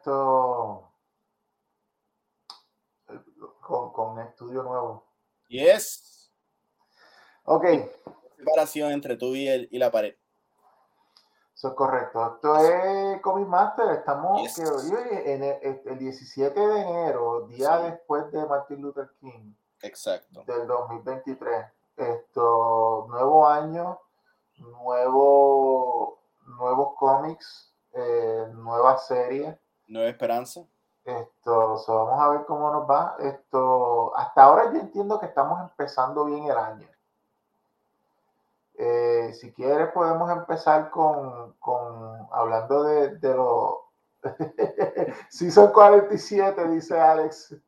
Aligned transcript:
Esto 0.00 0.90
con, 3.60 3.92
con 3.92 4.12
un 4.12 4.20
estudio 4.20 4.62
nuevo. 4.62 5.04
Yes. 5.48 6.32
Ok. 7.44 7.66
Separación 8.38 8.92
entre 8.92 9.16
tú 9.16 9.34
y, 9.34 9.46
el, 9.46 9.68
y 9.70 9.76
la 9.78 9.90
pared. 9.90 10.14
Eso 11.54 11.68
es 11.68 11.74
correcto. 11.74 12.34
Esto 12.34 12.56
es 12.56 13.20
Comic 13.20 13.46
Master. 13.46 13.90
Estamos 13.90 14.40
que, 14.54 15.34
en 15.34 15.42
el, 15.42 15.82
el, 15.84 15.98
17 15.98 16.58
de 16.58 16.80
enero, 16.80 17.46
día 17.48 17.76
Sí. 17.76 17.90
después 17.90 18.32
de 18.32 18.46
Martin 18.46 18.80
Luther 18.80 19.10
King 19.20 19.52
Exacto. 19.82 20.44
del 20.46 20.66
2023. 20.66 21.66
Esto, 21.98 23.06
nuevo 23.10 23.46
año, 23.46 24.00
nuevo, 24.56 26.18
nuevos 26.46 26.94
cómics, 26.96 27.74
eh, 27.92 28.46
nueva 28.54 28.96
serie. 28.96 29.58
Nueva 29.90 30.08
Esperanza. 30.08 30.64
Esto, 31.04 31.76
so, 31.78 32.04
vamos 32.06 32.22
a 32.22 32.28
ver 32.28 32.46
cómo 32.46 32.70
nos 32.72 32.88
va. 32.88 33.16
Esto, 33.18 34.16
hasta 34.16 34.44
ahora 34.44 34.72
yo 34.72 34.78
entiendo 34.78 35.18
que 35.18 35.26
estamos 35.26 35.60
empezando 35.60 36.24
bien 36.26 36.44
el 36.44 36.56
año. 36.56 36.88
Eh, 38.74 39.32
si 39.34 39.52
quieres 39.52 39.90
podemos 39.92 40.30
empezar 40.30 40.90
con, 40.90 41.54
con 41.54 42.28
hablando 42.32 42.84
de, 42.84 43.16
de 43.18 43.34
los 43.34 43.74
Season 45.28 45.72
47, 45.72 46.68
dice 46.68 46.98
Alex. 46.98 47.56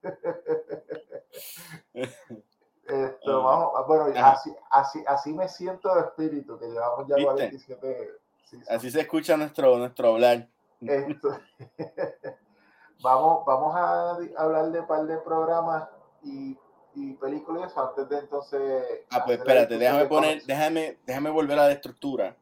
Esto, 2.84 3.48
Ah, 3.48 3.72
vamos, 3.74 3.86
bueno, 3.86 4.26
así, 4.26 4.54
así, 4.70 5.04
así 5.06 5.32
me 5.32 5.48
siento 5.48 5.94
de 5.94 6.02
espíritu, 6.02 6.58
que 6.58 6.66
llevamos 6.66 7.06
ya 7.08 7.16
¿Viste? 7.16 7.32
47 7.32 8.20
seasons. 8.44 8.70
Así 8.70 8.90
se 8.90 9.00
escucha 9.00 9.36
nuestro, 9.36 9.78
nuestro 9.78 10.08
hablar. 10.08 10.48
Esto- 10.86 11.38
vamos, 13.02 13.44
vamos 13.46 13.76
a 13.76 14.16
hablar 14.38 14.70
de 14.70 14.80
un 14.80 14.86
par 14.86 15.06
de 15.06 15.18
programas 15.18 15.88
y, 16.22 16.58
y 16.94 17.14
películas 17.14 17.76
antes 17.76 18.08
de 18.08 18.18
entonces. 18.18 18.84
Ah, 19.10 19.24
pues 19.24 19.38
espérate, 19.38 19.78
déjame 19.78 20.06
poner, 20.06 20.42
déjame, 20.44 20.98
déjame 21.06 21.30
volver 21.30 21.58
a 21.58 21.64
la 21.66 21.72
estructura 21.72 22.36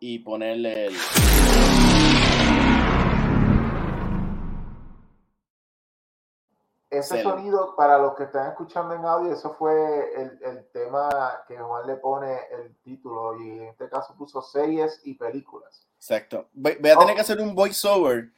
y 0.00 0.18
ponerle 0.20 0.86
el. 0.86 0.94
Ese 6.90 7.16
sonido, 7.22 7.76
para 7.76 7.98
los 7.98 8.14
que 8.14 8.24
están 8.24 8.48
escuchando 8.48 8.94
en 8.94 9.04
audio, 9.04 9.32
eso 9.32 9.52
fue 9.52 10.14
el, 10.22 10.42
el 10.42 10.70
tema 10.70 11.42
que 11.46 11.58
Juan 11.58 11.86
le 11.86 11.96
pone 11.96 12.38
el 12.50 12.76
título 12.78 13.38
y 13.38 13.50
en 13.50 13.62
este 13.64 13.90
caso 13.90 14.14
puso 14.16 14.40
series 14.40 15.00
y 15.04 15.14
películas. 15.14 15.86
Exacto. 15.98 16.48
Voy, 16.52 16.76
voy 16.80 16.90
a 16.90 16.96
tener 16.98 17.12
Oh. 17.12 17.14
que 17.16 17.20
hacer 17.20 17.40
un 17.40 17.54
voiceover 17.54 18.30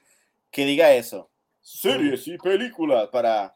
que 0.51 0.65
diga 0.65 0.91
eso. 0.93 1.31
Series 1.61 2.27
y 2.27 2.37
películas 2.39 3.09
para. 3.09 3.55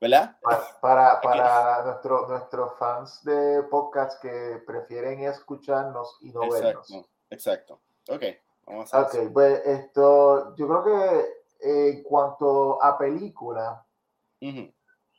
¿Verdad? 0.00 0.36
Para, 0.40 0.80
para, 0.80 1.20
para 1.20 1.84
nuestro- 1.84 2.26
nuestros 2.26 2.72
fans 2.78 3.22
de 3.22 3.62
podcast 3.64 4.20
que 4.22 4.62
prefieren 4.66 5.20
escucharnos 5.24 6.16
y 6.22 6.30
no 6.32 6.48
vernos. 6.50 6.90
Exacto. 7.28 7.80
Ok. 8.08 8.22
Vamos 8.66 8.92
a 8.94 9.00
hacer 9.00 9.26
Ok, 9.26 9.32
pues 9.32 9.60
esto, 9.66 10.54
yo 10.56 10.66
creo 10.68 10.84
que 10.84 11.20
eh, 11.68 11.88
en 11.90 12.02
cuanto 12.02 12.82
a 12.82 12.96
película, 12.96 13.84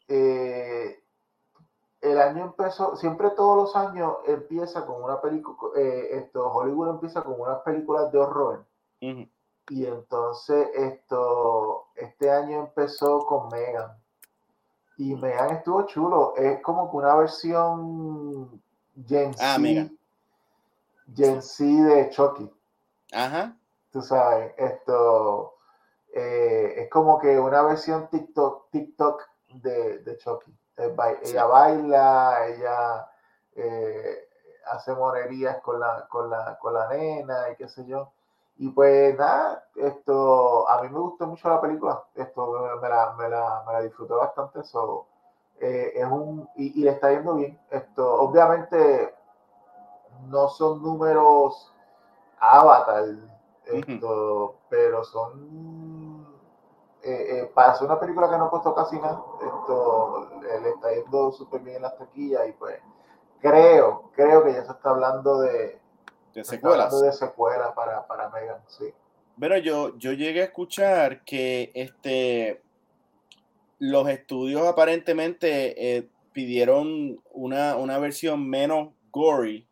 eh, 0.08 1.01
el 2.02 2.20
año 2.20 2.46
empezó, 2.46 2.96
siempre 2.96 3.30
todos 3.32 3.56
los 3.56 3.76
años 3.76 4.18
empieza 4.26 4.86
con 4.86 5.04
una 5.04 5.22
película, 5.22 5.80
esto, 5.80 6.52
Hollywood 6.52 6.90
empieza 6.90 7.22
con 7.24 7.40
unas 7.40 7.60
películas 7.62 8.12
de 8.12 8.18
horror. 8.18 8.66
Y 9.70 9.86
entonces 9.86 10.70
esto, 10.74 11.88
este 11.96 12.30
año 12.30 12.60
empezó 12.60 13.26
con 13.26 13.48
Megan. 13.50 13.92
Y 14.98 15.16
Megan 15.16 15.52
estuvo 15.52 15.84
chulo. 15.84 16.36
Es 16.36 16.62
como 16.62 16.92
que 16.92 16.98
una 16.98 17.16
versión 17.16 18.62
Gen 19.08 19.34
Ah, 19.40 19.58
Z. 19.58 19.90
Gen 21.16 21.42
Z 21.42 21.64
de 21.66 22.10
Chucky. 22.10 22.52
Ajá. 23.14 23.56
Tú 23.92 24.02
sabes, 24.02 24.54
esto 24.58 25.56
eh, 26.14 26.74
es 26.78 26.90
como 26.90 27.20
que 27.20 27.40
una 27.40 27.62
versión 27.64 28.10
TikTok, 28.10 28.70
TikTok 28.72 29.22
de, 29.54 30.00
de 30.00 30.18
Chucky. 30.18 30.54
Eh. 30.78 30.96
Ella 31.24 31.46
baila, 31.46 32.48
ella 32.48 33.10
eh, 33.56 34.28
hace 34.72 34.94
monerías 34.94 35.62
con 35.62 35.80
la, 35.80 36.08
con, 36.10 36.30
la, 36.30 36.58
con 36.60 36.74
la 36.74 36.88
nena 36.90 37.50
y 37.52 37.56
qué 37.56 37.68
sé 37.68 37.86
yo. 37.86 38.12
Y 38.58 38.70
pues 38.70 39.18
nada, 39.18 39.66
esto, 39.76 40.70
a 40.70 40.82
mí 40.82 40.90
me 40.90 41.00
gustó 41.00 41.26
mucho 41.28 41.50
la 41.50 41.60
película, 41.62 42.04
esto 42.14 42.78
me, 42.82 42.90
la, 42.90 43.14
me, 43.14 43.30
la, 43.30 43.64
me 43.66 43.74
la 43.74 43.82
disfruté 43.82 44.14
bastante, 44.14 44.60
eso 44.60 45.08
es 45.60 46.06
un, 46.06 46.50
y, 46.56 46.82
y 46.82 46.84
le 46.84 46.92
está 46.92 47.12
yendo 47.12 47.36
bien. 47.36 47.60
Esto, 47.70 48.22
obviamente, 48.22 49.16
no 50.28 50.48
son 50.50 50.82
números 50.82 51.74
avatar, 52.40 53.06
esto, 53.66 54.56
pero 54.70 55.04
son, 55.04 55.81
eh, 57.04 57.40
eh, 57.40 57.52
para 57.54 57.72
hacer 57.72 57.88
una 57.88 58.00
película 58.00 58.30
que 58.30 58.38
no 58.38 58.50
costó 58.50 58.76
casi 58.76 58.96
nada, 58.98 59.24
esto 59.36 60.30
le, 60.42 60.70
está 60.70 60.94
yendo 60.94 61.32
súper 61.32 61.62
bien 61.62 61.78
en 61.78 61.82
las 61.84 61.98
taquillas 61.98 62.48
y 62.48 62.52
pues 62.54 62.80
creo, 63.40 64.12
creo 64.16 64.44
que 64.44 64.54
ya 64.54 64.64
se 64.66 64.72
está 64.72 64.92
hablando 64.92 65.42
de, 65.42 65.80
De 66.34 66.44
se 66.44 66.56
está 66.56 66.70
hablando 66.70 66.98
secuelas. 66.98 67.20
de 67.20 67.26
secuela 67.28 67.74
para, 67.74 68.06
para 68.06 68.30
Megan, 68.30 68.62
sí. 68.68 68.94
Pero 69.40 69.58
yo, 69.58 69.98
yo 69.98 70.14
llegué 70.14 70.42
a 70.42 70.46
escuchar 70.46 71.24
que 71.24 71.72
este 71.74 72.62
los 73.80 74.08
estudios 74.08 74.68
aparentemente 74.68 75.98
eh, 75.98 76.08
pidieron 76.34 77.20
una, 77.32 77.76
una 77.78 77.98
versión 77.98 78.48
menos 78.48 78.90
gory 79.12 79.66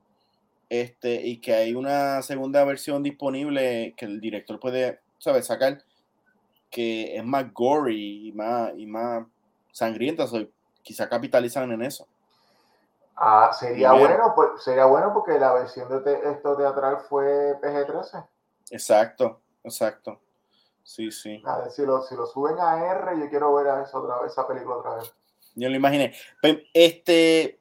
este, 0.70 1.28
y 1.28 1.38
que 1.38 1.54
hay 1.54 1.76
una 1.76 2.24
segunda 2.24 2.64
versión 2.64 3.04
disponible 3.04 3.94
que 3.96 4.06
el 4.06 4.20
director 4.20 4.60
puede, 4.60 5.00
¿sabes? 5.20 5.46
Sacar 5.46 5.84
que 6.70 7.16
es 7.18 7.24
más 7.24 7.52
gory 7.54 8.30
y 8.30 8.32
más, 8.32 8.72
y 8.78 8.86
más 8.86 9.26
sangrienta. 9.72 10.28
So, 10.28 10.46
quizá 10.82 11.08
capitalizan 11.10 11.72
en 11.72 11.82
eso. 11.84 12.08
Ah, 13.16 13.52
sería 13.58 13.92
Primero. 13.92 14.10
bueno, 14.18 14.34
pues 14.36 14.64
sería 14.64 14.86
bueno 14.86 15.12
porque 15.14 15.38
la 15.38 15.54
versión 15.54 15.90
de 15.90 16.00
te- 16.02 16.30
esto 16.30 16.56
teatral 16.56 17.00
fue 17.00 17.54
PG-13. 17.62 18.26
Exacto, 18.72 19.42
exacto. 19.64 20.22
Sí, 20.84 21.12
sí. 21.12 21.42
A 21.46 21.60
ver, 21.60 21.72
si 21.72 21.86
lo, 21.86 22.02
si 22.02 22.16
lo 22.16 22.26
suben 22.26 22.56
a 22.60 22.80
R, 22.92 23.20
yo 23.20 23.30
quiero 23.30 23.54
ver 23.56 23.68
a 23.68 23.84
esa, 23.84 24.00
otra 24.00 24.22
vez, 24.22 24.32
esa 24.32 24.48
película 24.48 24.78
otra 24.78 24.96
vez. 24.96 25.14
Yo 25.56 25.70
lo 25.70 25.76
imaginé. 25.76 26.14
Este, 26.74 27.60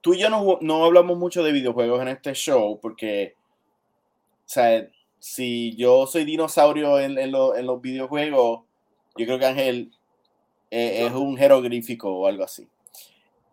tú 0.00 0.14
y 0.14 0.20
yo 0.20 0.30
no, 0.30 0.58
no 0.60 0.84
hablamos 0.84 1.18
mucho 1.18 1.42
de 1.42 1.50
videojuegos 1.52 2.00
en 2.00 2.08
este 2.08 2.32
show 2.34 2.78
porque, 2.80 3.34
o 3.36 4.48
sea, 4.48 4.86
si 5.24 5.76
yo 5.76 6.08
soy 6.08 6.24
dinosaurio 6.24 6.98
en, 6.98 7.16
en 7.16 7.30
lo- 7.30 7.54
en 7.54 7.64
los 7.64 7.80
videojuegos, 7.80 8.62
yo 9.16 9.24
creo 9.24 9.38
que 9.38 9.46
Ángel 9.46 9.92
eh, 10.72 11.06
es 11.06 11.12
un 11.12 11.36
jeroglífico 11.36 12.12
o 12.12 12.26
algo 12.26 12.42
así. 12.42 12.66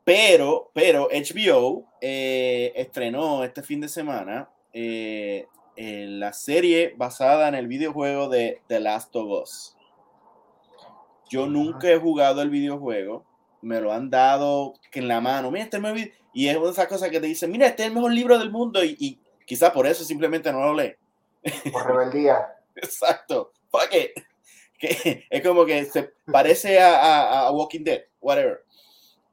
Pero, 0.04 0.71
pero 0.74 1.07
HBO 1.12 1.86
eh, 2.01 2.74
estrenó 2.75 3.44
este 3.44 3.62
fin 3.62 3.81
de 3.81 3.88
semana 3.88 4.50
eh, 4.74 5.45
la 5.75 6.33
serie 6.33 6.95
basada 6.98 7.48
en 7.48 7.54
el 7.54 7.68
videojuego 7.68 8.30
de 8.30 8.62
The 8.68 8.80
Last 8.80 9.16
of 9.16 9.44
Us. 9.44 9.75
Yo 11.30 11.45
nunca 11.45 11.92
he 11.92 11.98
jugado 12.00 12.42
el 12.42 12.50
videojuego, 12.50 13.25
me 13.62 13.80
lo 13.80 13.94
han 13.94 14.10
dado 14.10 14.74
que 14.92 15.00
en 15.01 15.07
la 15.07 15.21
mano. 15.21 15.51
Mira, 15.51 15.66
este 15.66 15.77
es 15.77 15.83
el 15.83 15.94
mejor 15.94 15.98
vi-". 16.00 16.13
y 16.33 16.48
es 16.48 16.56
una 16.56 16.66
de 16.66 16.71
esas 16.71 16.88
cosas 16.88 17.12
que 17.12 17.19
te 17.19 17.27
dicen, 17.27 17.51
mira, 17.51 17.68
este 17.68 17.83
es 17.83 17.89
el 17.89 17.94
mejor 17.94 18.12
libro 18.12 18.39
del 18.39 18.50
mundo 18.50 18.83
y, 18.83 18.95
y 19.00 19.19
quizá 19.45 19.71
por 19.71 19.86
eso 19.86 20.04
simplemente 20.04 20.51
no 20.51 20.62
lo 20.62 20.74
lee. 20.74 20.94
Por 21.72 21.86
rebeldía. 21.88 22.56
Exacto. 22.76 23.52
Fuck 23.72 23.94
it. 23.94 24.12
Que 24.80 25.26
es 25.30 25.46
como 25.46 25.66
que 25.66 25.84
se 25.84 26.14
parece 26.32 26.80
a, 26.80 26.96
a- 27.02 27.48
a 27.48 27.52
Walking 27.52 27.84
Dead, 27.84 28.02
whatever. 28.22 28.64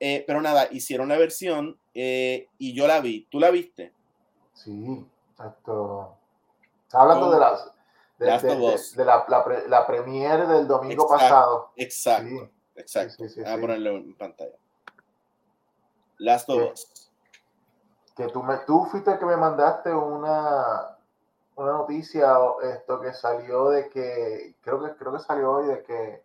Eh, 0.00 0.24
pero 0.26 0.42
nada, 0.42 0.66
hicieron 0.72 1.08
la 1.08 1.16
versión 1.16 1.78
eh, 1.94 2.48
y 2.58 2.74
yo 2.74 2.88
la 2.88 2.98
vi. 3.00 3.28
¿Tú 3.30 3.38
la 3.38 3.50
viste? 3.50 3.92
Sí. 4.54 5.06
Está 5.38 7.00
hablando 7.00 7.30
de, 7.30 7.38
las, 7.38 7.70
de, 8.18 8.26
de- 8.26 8.56
de- 8.56 8.78
de 8.96 9.04
la, 9.04 9.24
la, 9.28 9.44
pre- 9.44 9.68
la 9.68 9.86
premiere 9.86 10.48
del 10.48 10.66
domingo 10.66 11.04
Exacto. 11.04 11.24
pasado. 11.24 11.72
Exacto, 11.76 12.28
Sí, 12.28 12.50
exacto. 12.80 13.14
sí, 13.18 13.28
sí, 13.28 13.40
Voy 13.42 13.50
a 13.52 13.60
ponerlo 13.60 13.90
en 13.90 14.16
pantalla. 14.16 14.56
Last 16.18 16.48
of. 16.50 16.72
Us. 16.72 17.10
Que 18.16 18.26
tú, 18.28 18.42
me, 18.42 18.56
tú 18.66 18.84
fuiste 18.86 19.12
el 19.12 19.18
que 19.20 19.26
me 19.26 19.36
mandaste 19.36 19.92
una, 19.94 20.95
una 21.56 21.72
noticia 21.72 22.36
esto 22.62 23.00
que 23.00 23.12
salió 23.12 23.70
de 23.70 23.88
que, 23.88 24.54
creo 24.60 24.82
que, 24.82 24.94
creo 24.96 25.12
que 25.12 25.18
salió 25.18 25.52
hoy, 25.52 25.66
de 25.66 25.82
que 25.82 26.22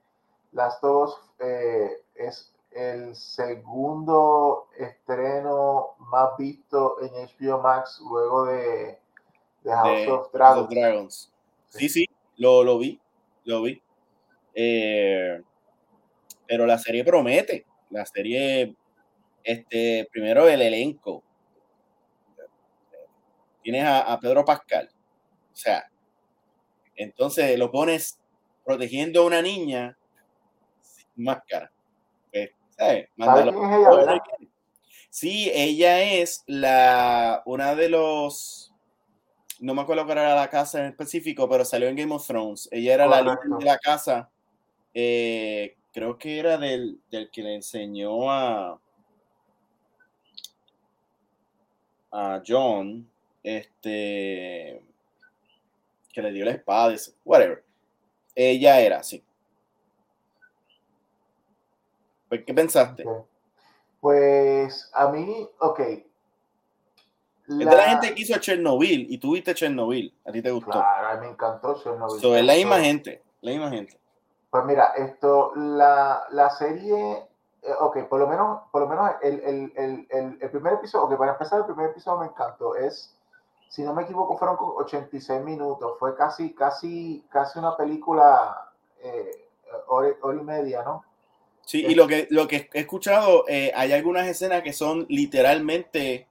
Last 0.52 0.84
of 0.84 1.10
Us 1.10 1.18
eh, 1.40 2.04
es 2.16 2.54
el 2.72 3.16
segundo 3.16 4.68
estreno 4.78 5.96
más 6.00 6.38
visto 6.38 6.98
en 7.02 7.10
HBO 7.10 7.62
Max 7.62 8.02
luego 8.08 8.46
de, 8.46 9.00
de 9.64 9.72
House 9.72 10.00
de 10.06 10.12
of 10.12 10.32
Dragons. 10.32 10.64
of 10.64 10.70
Dragons. 10.70 11.34
Sí, 11.70 11.90
sí, 11.90 12.06
lo, 12.38 12.64
lo 12.64 12.78
vi. 12.78 13.00
lo 13.46 13.64
vi. 13.64 13.82
Eh, 14.54 15.42
pero 16.46 16.66
la 16.66 16.78
serie 16.78 17.04
promete. 17.04 17.66
La 17.90 18.06
serie, 18.06 18.76
este, 19.44 20.08
primero 20.12 20.48
el 20.48 20.62
elenco. 20.62 21.24
Tienes 23.62 23.86
a, 23.86 24.18
Pedro 24.20 24.44
Pascal. 24.44 24.90
O 25.52 25.56
sea, 25.56 25.90
entonces 26.96 27.58
lo 27.58 27.72
pones 27.72 28.20
protegiendo 28.66 29.22
a 29.22 29.26
una 29.26 29.42
niña 29.42 29.98
sin 30.82 31.26
máscara. 31.26 31.72
Pues, 32.32 32.52
¿sabes? 32.78 33.08
ella, 33.18 34.24
Sí, 35.10 35.52
ella 35.54 36.02
es 36.04 36.44
la 36.48 37.42
una 37.46 37.76
de 37.76 37.90
los 37.90 38.72
no 39.62 39.76
me 39.76 39.82
acuerdo 39.84 40.06
cuál 40.06 40.18
era 40.18 40.36
la 40.36 40.50
casa 40.50 40.80
en 40.80 40.86
específico, 40.88 41.48
pero 41.48 41.64
salió 41.64 41.88
en 41.88 41.96
Game 41.96 42.14
of 42.14 42.26
Thrones. 42.26 42.68
Ella 42.72 42.96
era 42.96 43.06
la 43.06 43.22
líder 43.22 43.38
de 43.60 43.66
la 43.66 43.78
casa. 43.78 44.30
Eh, 44.94 45.78
creo 45.94 46.18
que 46.18 46.40
era 46.40 46.58
del, 46.58 47.00
que 47.32 47.44
le 47.44 47.56
enseñó 47.56 48.32
a, 48.32 48.80
a 52.12 52.42
John, 52.46 53.08
este, 53.44 54.82
que 56.12 56.22
le 56.22 56.32
dio 56.32 56.46
la 56.46 56.52
espada, 56.52 56.96
whatever. 57.26 57.64
Ella 58.36 58.80
era 58.80 59.00
así. 59.00 59.24
Pues, 62.30 62.44
¿Qué 62.46 62.54
pensaste? 62.54 63.06
Pues 64.00 64.90
a 64.94 65.10
mí, 65.10 65.50
ok. 65.60 65.80
Es 65.80 67.58
de 67.58 67.66
la 67.66 67.90
gente 67.90 68.16
que 68.16 68.22
hizo 68.22 68.40
Chernobyl 68.40 69.08
y 69.10 69.18
tú 69.18 69.34
viste 69.34 69.54
Chernobyl. 69.54 70.14
A 70.26 70.32
ti 70.32 70.42
te 70.42 70.52
gustó. 70.52 70.72
Claro, 70.72 71.08
a 71.10 71.14
mí 71.16 71.26
me 71.26 71.34
encantó 71.34 71.76
Chernobyl. 71.76 72.36
es 72.36 72.46
la 72.46 72.54
misma 72.54 72.80
gente. 72.80 73.22
La 73.42 73.52
misma 73.52 73.70
gente. 73.70 74.00
Pues 74.50 74.66
mira, 74.66 74.94
esto, 74.98 75.54
la, 75.56 76.24
la 76.32 76.50
serie, 76.50 77.28
eh, 77.62 77.74
ok, 77.80 78.04
por 78.10 78.20
lo 78.20 78.28
menos, 78.28 78.62
por 78.72 78.82
lo 78.82 78.88
menos 78.88 79.12
el, 79.22 79.40
el, 79.42 79.74
el, 80.10 80.38
el, 80.42 80.50
primer 80.50 80.74
episodio, 80.74 81.06
ok, 81.06 81.18
para 81.18 81.32
empezar, 81.34 81.60
el 81.60 81.66
primer 81.66 81.92
episodio 81.92 82.20
me 82.20 82.26
encantó. 82.28 82.76
Es, 82.76 83.16
si 83.72 83.84
no 83.84 83.94
me 83.94 84.02
equivoco, 84.04 84.38
fueron 84.38 84.58
86 84.60 85.42
minutos. 85.46 85.94
Fue 85.98 86.14
casi, 86.14 86.54
casi, 86.54 87.24
casi 87.30 87.58
una 87.58 87.78
película 87.78 88.70
eh, 89.02 89.48
hora, 89.88 90.14
y 90.42 90.44
media, 90.44 90.84
¿no? 90.84 91.06
Sí, 91.66 91.86
y 91.88 91.96
lo 91.96 92.06
que, 92.06 92.28
lo 92.32 92.50
que 92.50 92.70
he 92.74 92.82
escuchado, 92.82 93.46
eh, 93.48 93.72
hay 93.74 93.94
algunas 93.94 94.28
escenas 94.28 94.62
que 94.62 94.74
son 94.74 95.06
literalmente, 95.08 96.28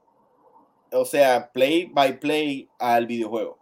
o 0.92 1.06
sea, 1.06 1.50
play 1.50 1.86
by 1.86 2.20
play 2.20 2.68
al 2.78 3.06
videojuego. 3.06 3.56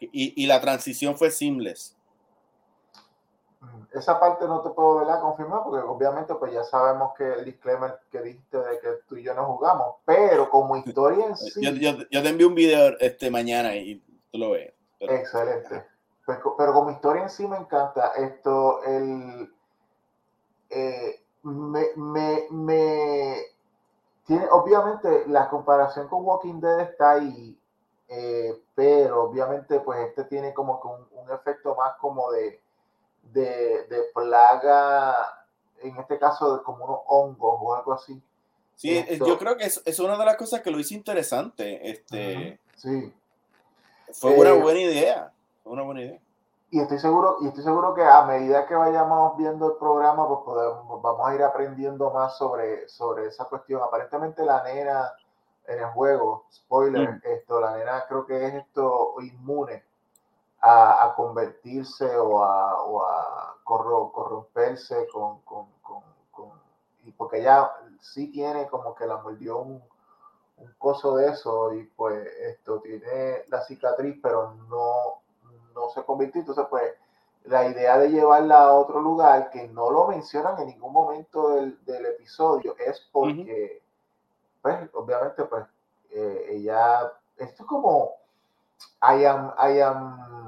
Y, 0.00 0.40
y 0.40 0.46
la 0.46 0.60
transición 0.60 1.16
fue 1.18 1.32
seamless. 1.32 1.96
Esa 3.92 4.18
parte 4.18 4.46
no 4.46 4.62
te 4.62 4.70
puedo 4.70 5.00
¿verdad? 5.00 5.20
confirmar 5.20 5.62
porque 5.64 5.84
obviamente 5.86 6.34
pues 6.34 6.52
ya 6.52 6.64
sabemos 6.64 7.12
que 7.16 7.30
el 7.30 7.44
disclaimer 7.44 7.98
que 8.10 8.22
dijiste 8.22 8.56
de 8.56 8.78
que 8.80 8.88
tú 9.06 9.16
y 9.16 9.22
yo 9.22 9.34
no 9.34 9.44
jugamos, 9.44 9.96
pero 10.04 10.48
como 10.48 10.76
historia 10.76 11.26
en 11.26 11.36
sí... 11.36 11.60
Yo, 11.60 11.92
yo, 12.10 12.22
te 12.22 12.28
envío 12.28 12.48
un 12.48 12.54
video 12.54 12.96
este 13.00 13.30
mañana 13.30 13.74
y 13.76 13.96
tú 14.32 14.38
lo 14.38 14.52
ves. 14.52 14.72
Excelente. 15.00 15.84
Pues, 16.24 16.38
pero 16.56 16.72
como 16.72 16.90
historia 16.90 17.22
en 17.22 17.30
sí 17.30 17.46
me 17.46 17.58
encanta 17.58 18.12
esto, 18.16 18.82
el... 18.84 19.52
Eh, 20.70 21.22
me, 21.42 21.86
me, 21.96 22.46
me, 22.50 23.36
tiene, 24.24 24.46
obviamente 24.50 25.24
la 25.26 25.48
comparación 25.48 26.06
con 26.08 26.24
Walking 26.24 26.60
Dead 26.60 26.80
está 26.80 27.12
ahí, 27.12 27.58
eh, 28.08 28.62
pero 28.74 29.24
obviamente 29.24 29.80
pues 29.80 29.98
este 30.08 30.24
tiene 30.24 30.54
como 30.54 30.80
que 30.80 30.88
un 30.88 31.30
efecto 31.32 31.74
más 31.74 31.96
como 31.96 32.30
de 32.30 32.62
de, 33.32 33.86
de 33.86 34.02
plaga, 34.14 35.16
en 35.82 35.96
este 35.96 36.18
caso 36.18 36.56
de 36.56 36.62
como 36.62 36.84
unos 36.84 37.00
hongos 37.06 37.58
o 37.60 37.74
algo 37.74 37.92
así. 37.92 38.22
Sí, 38.76 39.04
yo 39.18 39.38
creo 39.38 39.56
que 39.56 39.64
es, 39.64 39.82
es, 39.84 39.98
una 39.98 40.16
de 40.16 40.24
las 40.24 40.36
cosas 40.36 40.62
que 40.62 40.70
lo 40.70 40.78
hizo 40.78 40.94
interesante. 40.94 41.90
Este, 41.90 42.58
sí. 42.76 43.12
Fue 44.12 44.34
una 44.34 44.50
eh, 44.50 44.60
buena 44.60 44.80
idea. 44.80 45.32
Fue 45.62 45.72
una 45.72 45.82
buena 45.82 46.00
idea. 46.00 46.20
Y 46.70 46.80
estoy 46.80 46.98
seguro, 46.98 47.38
y 47.42 47.48
estoy 47.48 47.64
seguro 47.64 47.94
que 47.94 48.02
a 48.02 48.24
medida 48.24 48.66
que 48.66 48.74
vayamos 48.74 49.36
viendo 49.36 49.72
el 49.72 49.76
programa, 49.76 50.26
pues 50.28 50.40
podemos, 50.44 51.02
vamos 51.02 51.28
a 51.28 51.34
ir 51.34 51.42
aprendiendo 51.42 52.10
más 52.10 52.38
sobre, 52.38 52.88
sobre 52.88 53.26
esa 53.26 53.44
cuestión. 53.46 53.82
Aparentemente 53.82 54.44
la 54.44 54.62
nena 54.62 55.12
en 55.66 55.78
el 55.80 55.86
juego, 55.90 56.46
spoiler, 56.50 57.10
mm. 57.10 57.20
esto, 57.24 57.60
la 57.60 57.76
nena 57.76 58.04
creo 58.08 58.24
que 58.24 58.46
es 58.46 58.54
esto 58.54 59.14
inmune 59.20 59.89
a, 60.60 61.14
convertirse 61.16 62.16
o 62.16 62.42
a, 62.42 62.82
o 62.84 63.02
a 63.02 63.56
corromperse 63.64 65.06
con, 65.12 65.40
con, 65.42 65.66
con, 65.82 66.02
y 67.04 67.12
porque 67.12 67.38
ella 67.38 67.70
sí 68.00 68.30
tiene 68.30 68.66
como 68.68 68.94
que 68.94 69.06
la 69.06 69.16
mordió 69.18 69.58
un, 69.58 69.82
un 70.58 70.74
coso 70.78 71.16
de 71.16 71.30
eso 71.30 71.72
y 71.72 71.84
pues 71.84 72.26
esto 72.40 72.80
tiene 72.80 73.44
la 73.48 73.62
cicatriz 73.62 74.18
pero 74.22 74.54
no, 74.68 75.22
no 75.74 75.88
se 75.90 76.04
convirtió, 76.04 76.40
entonces 76.40 76.66
pues 76.68 76.92
la 77.44 77.66
idea 77.66 77.98
de 77.98 78.10
llevarla 78.10 78.64
a 78.64 78.74
otro 78.74 79.00
lugar 79.00 79.50
que 79.50 79.66
no 79.68 79.90
lo 79.90 80.08
mencionan 80.08 80.58
en 80.60 80.68
ningún 80.68 80.92
momento 80.92 81.50
del, 81.50 81.82
del 81.86 82.04
episodio 82.06 82.76
es 82.78 83.00
porque, 83.10 83.82
pues 84.60 84.90
obviamente 84.92 85.44
pues 85.44 85.64
eh, 86.10 86.46
ella, 86.50 87.12
esto 87.38 87.62
es 87.62 87.68
como 87.68 88.20
I 89.02 89.24
am, 89.24 89.52
I 89.56 89.80
am. 89.80 90.39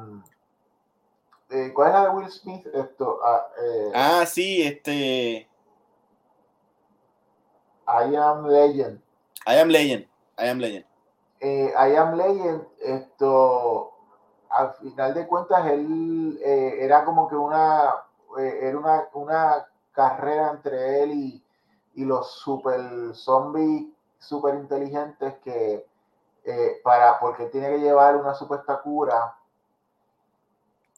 Eh, 1.52 1.72
¿Cuál 1.74 1.88
es 1.88 1.94
la 1.94 2.04
de 2.04 2.10
Will 2.10 2.30
Smith? 2.30 2.66
Esto, 2.72 3.18
ah, 3.24 3.46
eh, 3.62 3.92
ah, 3.94 4.26
sí, 4.26 4.62
este. 4.62 5.48
I 7.86 8.16
am 8.16 8.46
Legend. 8.46 9.00
I 9.46 9.58
am 9.58 9.68
Legend. 9.68 10.06
I 10.38 10.48
am 10.48 10.58
Legend. 10.58 10.86
Eh, 11.40 11.74
I 11.76 11.96
am 11.96 12.16
Legend, 12.16 12.62
esto, 12.80 13.92
al 14.48 14.72
final 14.74 15.12
de 15.12 15.26
cuentas, 15.26 15.66
él 15.66 16.40
era 16.42 17.04
como 17.04 17.28
que 17.28 17.34
una, 17.34 17.96
era 18.38 18.78
una, 18.78 19.08
una 19.12 19.66
carrera 19.92 20.52
entre 20.52 21.02
él 21.02 21.12
y, 21.12 21.44
y 21.96 22.04
los 22.04 22.30
super 22.32 23.12
zombies 23.12 23.88
super 24.22 24.54
inteligentes 24.54 25.34
que 25.42 25.86
eh, 26.44 26.80
para, 26.82 27.18
porque 27.18 27.46
tiene 27.46 27.70
que 27.70 27.78
llevar 27.78 28.16
una 28.16 28.34
supuesta 28.34 28.80
cura 28.80 29.36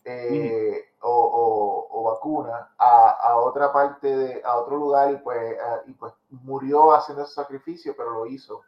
eh, 0.04 0.90
o, 1.00 2.02
vacuna 2.04 2.74
a, 2.78 3.36
otra 3.38 3.72
parte, 3.72 4.14
de, 4.14 4.42
a 4.44 4.56
otro 4.56 4.76
lugar 4.76 5.10
y 5.12 5.16
pues, 5.18 5.56
y 5.86 5.92
pues 5.94 6.12
murió 6.30 6.92
haciendo 6.92 7.24
ese 7.24 7.34
sacrificio, 7.34 7.94
pero 7.96 8.10
lo 8.10 8.26
hizo. 8.26 8.62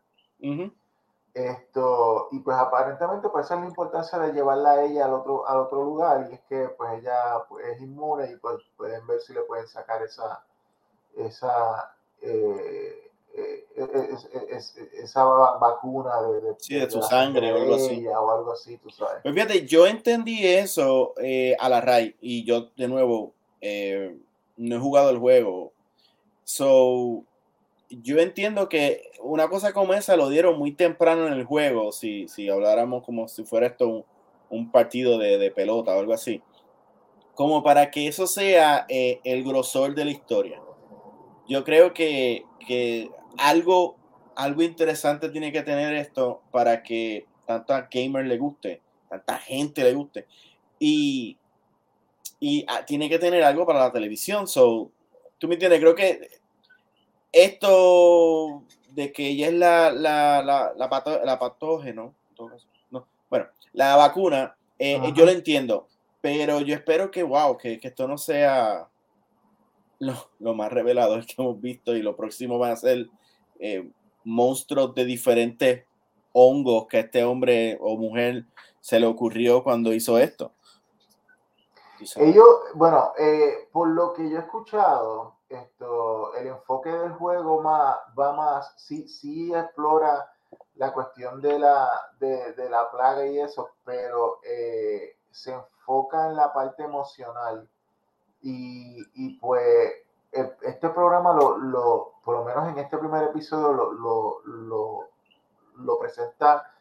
Esto, 1.35 2.29
y 2.33 2.39
pues 2.41 2.57
aparentemente 2.57 3.29
pues 3.29 3.45
esa 3.45 3.57
es 3.57 3.61
la 3.61 3.67
importancia 3.67 4.19
de 4.19 4.33
llevarla 4.33 4.71
a 4.71 4.83
ella 4.85 5.05
al 5.05 5.13
otro, 5.13 5.47
al 5.47 5.59
otro 5.59 5.85
lugar 5.85 6.29
y 6.31 6.35
es 6.35 6.41
que 6.49 6.71
pues 6.71 6.95
ella 6.95 7.45
pues, 7.47 7.67
es 7.67 7.83
inmune 7.83 8.33
y 8.33 8.37
pues 8.37 8.63
pueden 8.75 9.07
ver 9.07 9.21
si 9.21 9.35
le 9.35 9.43
pueden 9.43 9.69
sacar 9.69 10.01
esa, 10.03 10.43
esa 11.15 11.95
eh, 12.23 13.06
esa 15.03 15.25
vacuna 15.25 16.11
de, 16.23 16.81
de, 16.81 16.91
su 16.91 17.03
sangre 17.03 17.53
o 17.53 17.57
algo 17.57 17.75
así. 17.75 18.07
O 18.07 18.31
algo 18.31 18.53
así 18.53 18.79
tú 18.79 18.91
sabes. 18.91 19.23
Pues 19.23 19.35
fíjate, 19.35 19.67
yo 19.67 19.87
entendí 19.87 20.47
eso 20.47 21.15
eh, 21.19 21.57
a 21.59 21.69
la 21.69 21.81
RAI 21.81 22.17
y 22.21 22.45
yo 22.45 22.71
de 22.77 22.89
nuevo 22.89 23.35
eh, 23.61 24.17
no 24.57 24.77
he 24.77 24.79
jugado 24.79 25.11
el 25.11 25.19
juego. 25.19 25.73
So, 26.45 27.25
yo 27.91 28.19
entiendo 28.19 28.69
que 28.69 29.11
una 29.21 29.49
cosa 29.49 29.73
como 29.73 29.95
esa 29.95 30.17
lo 30.17 30.29
dieron 30.29 30.59
muy 30.59 30.73
temprano 30.73 31.27
en 31.27 31.33
el 31.33 31.45
juego, 31.45 31.93
si, 31.93 32.29
si 32.29 32.49
habláramos 32.49 33.05
como 33.05 33.29
si 33.29 33.45
fuera 33.45 33.67
esto 33.67 34.05
un, 34.49 34.71
partido 34.71 35.19
de, 35.19 35.51
pelota 35.51 35.95
o 35.95 36.01
algo 36.01 36.13
así. 36.13 36.43
Como 37.35 37.63
para 37.63 37.91
que 37.91 38.07
eso 38.07 38.27
sea 38.27 38.87
eh, 38.89 39.21
el 39.25 39.45
grosor 39.45 39.95
de 39.95 40.05
la 40.05 40.11
historia. 40.11 40.61
Yo 41.49 41.65
creo 41.65 41.93
que, 41.93 42.45
que 42.67 43.11
algo, 43.39 43.97
algo 44.35 44.63
interesante 44.63 45.29
tiene 45.29 45.53
que 45.53 45.63
tener 45.63 45.95
esto 45.95 46.43
para 46.51 46.83
que 46.83 47.27
tanta 47.47 47.89
gamer 47.91 48.27
le 48.27 48.39
guste, 48.39 48.83
tanta 49.09 49.39
gente 49.39 49.83
le 49.85 49.95
guste. 49.95 50.27
Y, 50.79 51.39
y 52.41 52.65
ah, 52.69 52.85
tiene 52.85 53.09
que 53.09 53.19
tener 53.19 53.43
algo 53.43 53.67
para 53.67 53.81
la 53.81 53.93
televisión. 53.93 54.47
So, 54.47 54.91
tú 55.39 55.49
me 55.49 55.55
entiendes, 55.55 55.81
creo 55.81 55.95
que 55.95 56.29
esto 57.33 58.65
de 58.91 59.13
que 59.13 59.29
ella 59.29 59.49
es 59.49 59.55
la, 59.55 59.91
la, 59.93 60.43
la, 60.43 60.73
la, 60.75 61.39
patógeno, 61.39 62.15
no, 62.91 63.07
bueno, 63.29 63.47
la 63.73 63.97
vacuna, 63.97 64.57
eh, 64.79 64.99
yo 65.15 65.27
lo 65.27 65.31
entiendo, 65.31 65.87
pero 66.21 66.61
yo 66.61 66.75
espero 66.75 67.11
que, 67.11 67.23
wow, 67.23 67.59
que, 67.59 67.79
que 67.79 67.89
esto 67.89 68.09
no 68.09 68.17
sea 68.17 68.89
lo, 69.99 70.31
lo, 70.39 70.55
más 70.55 70.73
revelador 70.73 71.27
que 71.27 71.35
hemos 71.39 71.61
visto 71.61 71.95
y 71.95 72.03
lo 72.03 72.17
próximo 72.17 72.59
van 72.59 72.73
a 72.73 72.77
ser 72.77 73.07
eh, 73.59 73.91
monstruos 74.25 74.95
de 74.95 75.05
diferentes 75.05 75.85
hongos 76.33 76.87
que 76.87 77.01
este 77.01 77.25
hombre 77.25 77.79
o 77.81 77.97
mujer 77.97 78.45
se 78.81 79.01
le 79.01 79.07
ocurrió 79.07 79.63
cuando 79.63 79.93
hizo 79.93 80.19
esto. 80.19 80.53
Ellos, 82.17 82.47
bueno, 82.75 83.13
eh, 83.19 83.69
por 83.73 83.89
lo 83.89 84.13
que 84.13 84.29
yo 84.29 84.37
he 84.37 84.41
escuchado, 84.41 85.37
esto, 85.49 86.35
el 86.35 86.49
enfoque 86.49 86.91
del 86.91 87.13
juego 87.13 87.63
más, 87.63 87.97
va 88.19 88.33
más, 88.35 88.75
sí, 88.77 89.09
sí 89.09 89.55
explora 89.55 90.31
la 90.75 90.93
cuestión 90.93 91.41
de 91.41 91.59
la, 91.59 91.89
de, 92.21 92.69
la 92.69 92.91
plaga 92.91 93.27
y 93.27 93.39
eso, 93.39 93.71
pero 93.85 94.41
eh, 94.43 95.17
se 95.31 95.53
enfoca 95.53 96.27
en 96.27 96.37
la 96.37 96.53
parte 96.53 96.83
emocional. 96.83 97.69
Y 98.43 99.39
pues 99.41 99.95
este 100.63 100.89
programa, 100.91 101.33
lo, 101.33 101.59
lo, 101.59 102.13
por 102.25 102.37
lo 102.37 102.45
menos 102.45 102.69
en 102.69 102.79
este 102.79 102.99
primer 102.99 103.25
episodio, 103.25 103.73
lo, 103.73 104.41
lo, 104.45 105.09
lo, 105.77 105.99
presenta 105.99 106.73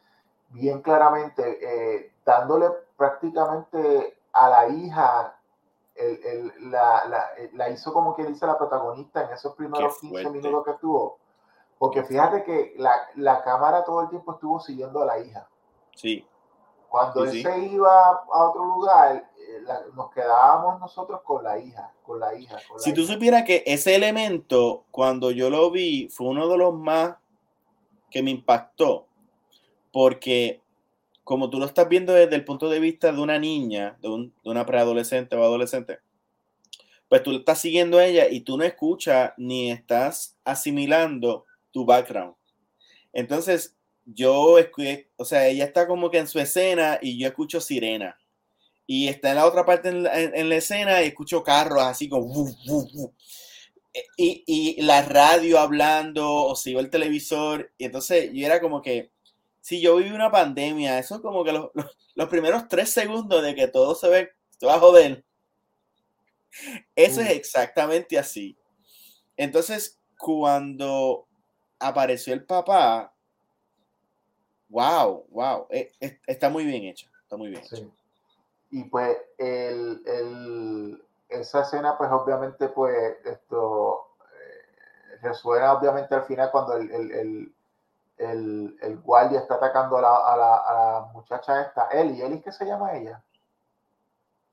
bien 0.50 0.82
claramente, 0.82 1.58
eh, 1.60 2.12
dándole 2.24 2.70
prácticamente 2.96 4.18
a 4.32 4.48
la 4.48 4.68
hija, 4.68 5.38
el, 5.94 6.24
el, 6.24 6.70
la, 6.70 7.06
la, 7.06 7.30
la, 7.52 7.70
hizo 7.70 7.92
como 7.92 8.14
que 8.14 8.24
dice 8.24 8.46
la 8.46 8.58
protagonista 8.58 9.24
en 9.24 9.32
esos 9.32 9.54
primeros 9.54 9.98
15 9.98 10.30
minutos 10.30 10.64
que 10.64 10.70
estuvo. 10.72 11.18
Porque 11.78 12.04
fíjate 12.04 12.42
que 12.44 12.74
la, 12.78 13.08
la, 13.16 13.42
cámara 13.42 13.84
todo 13.84 14.02
el 14.02 14.08
tiempo 14.08 14.32
estuvo 14.32 14.60
siguiendo 14.60 15.02
a 15.02 15.06
la 15.06 15.18
hija. 15.18 15.46
Sí. 15.94 16.26
Cuando 16.88 17.24
él 17.24 17.42
se 17.42 17.58
iba 17.58 18.08
a 18.10 18.44
otro 18.48 18.64
lugar, 18.64 19.28
nos 19.94 20.10
quedábamos 20.10 20.80
nosotros 20.80 21.20
con 21.22 21.44
la 21.44 21.58
hija, 21.58 21.92
con 22.04 22.20
la 22.20 22.34
hija. 22.34 22.58
si 22.78 22.92
tú 22.92 23.04
supieras 23.04 23.44
que 23.44 23.62
ese 23.66 23.94
elemento, 23.94 24.84
cuando 24.90 25.30
yo 25.30 25.50
lo 25.50 25.70
vi, 25.70 26.08
fue 26.08 26.28
uno 26.28 26.48
de 26.48 26.58
los 26.58 26.74
más 26.74 27.16
que 28.10 28.22
me 28.22 28.30
impactó, 28.30 29.06
porque 29.92 30.62
como 31.24 31.50
tú 31.50 31.58
lo 31.58 31.66
estás 31.66 31.88
viendo 31.88 32.12
desde 32.12 32.36
el 32.36 32.44
punto 32.44 32.68
de 32.68 32.78
vista 32.78 33.12
de 33.12 33.20
una 33.20 33.38
niña, 33.38 33.98
de, 34.00 34.08
un, 34.08 34.34
de 34.44 34.50
una 34.50 34.64
preadolescente 34.64 35.34
o 35.34 35.42
adolescente, 35.42 35.98
pues 37.08 37.22
tú 37.22 37.32
estás 37.32 37.58
siguiendo 37.58 37.98
a 37.98 38.06
ella 38.06 38.28
y 38.28 38.40
tú 38.40 38.56
no 38.56 38.64
escuchas 38.64 39.32
ni 39.36 39.70
estás 39.70 40.36
asimilando 40.44 41.44
tu 41.72 41.84
background. 41.84 42.34
Entonces, 43.12 43.76
yo, 44.04 44.56
o 45.16 45.24
sea, 45.24 45.48
ella 45.48 45.64
está 45.64 45.86
como 45.86 46.10
que 46.10 46.18
en 46.18 46.28
su 46.28 46.38
escena 46.38 46.98
y 47.02 47.18
yo 47.18 47.26
escucho 47.26 47.60
sirena. 47.60 48.18
Y 48.86 49.08
está 49.08 49.30
en 49.30 49.36
la 49.36 49.46
otra 49.46 49.64
parte 49.64 49.88
en 49.88 50.02
la, 50.02 50.56
escena 50.56 51.02
y 51.02 51.08
escucho 51.08 51.42
carros 51.42 51.82
así 51.82 52.08
como... 52.08 52.48
Y, 54.18 54.44
y, 54.46 54.82
la 54.82 55.00
radio 55.02 55.58
hablando 55.58 56.30
o 56.30 56.54
sigo 56.54 56.80
el 56.80 56.90
televisor. 56.90 57.72
Y 57.78 57.86
entonces 57.86 58.30
yo 58.32 58.44
era 58.46 58.60
como 58.60 58.82
que 58.82 59.10
si 59.66 59.80
yo 59.80 59.96
viví 59.96 60.10
una 60.10 60.30
pandemia, 60.30 60.98
eso 60.98 61.16
es 61.16 61.20
como 61.22 61.42
que 61.42 61.50
los, 61.50 61.70
los, 62.14 62.28
primeros 62.28 62.68
tres 62.68 62.92
segundos 62.92 63.42
de 63.42 63.52
que 63.54 63.66
todo 63.66 63.96
se 63.96 64.08
ve, 64.08 64.30
se 64.60 64.64
va 64.64 64.74
a 64.74 64.78
joder. 64.78 65.24
Eso 66.94 67.20
es 67.20 67.30
exactamente 67.30 68.16
así. 68.16 68.56
Entonces, 69.36 69.98
cuando 70.16 71.26
apareció 71.80 72.32
el 72.32 72.44
papá, 72.44 73.12
wow, 74.68 75.26
wow, 75.30 75.66
eh, 75.70 75.92
está 76.26 76.48
muy 76.48 76.64
bien 76.64 76.84
hecho, 76.84 77.08
está 77.22 77.36
muy 77.36 77.50
bien 77.50 77.62
hecho. 77.62 77.90
Y 78.70 78.84
pues 78.84 79.16
el, 79.38 80.02
el, 80.06 81.04
esa 81.28 81.62
escena, 81.62 81.96
pues 81.96 82.10
obviamente, 82.10 82.68
pues 82.68 83.16
esto 83.24 84.08
eh, 84.20 85.18
resuena 85.22 85.72
obviamente 85.72 86.14
al 86.14 86.24
final 86.24 86.50
cuando 86.50 86.76
el, 86.76 86.90
el 86.90 87.52
el, 88.18 88.76
el 88.80 88.98
guardia 88.98 89.40
está 89.40 89.54
atacando 89.54 89.98
a 89.98 90.02
la, 90.02 90.16
a 90.16 90.36
la, 90.36 90.56
a 90.56 90.74
la 90.74 91.00
muchacha 91.12 91.62
esta, 91.62 91.88
Eli. 91.88 92.22
¿Eli 92.22 92.40
qué 92.40 92.52
se 92.52 92.64
llama 92.64 92.94
ella? 92.96 93.22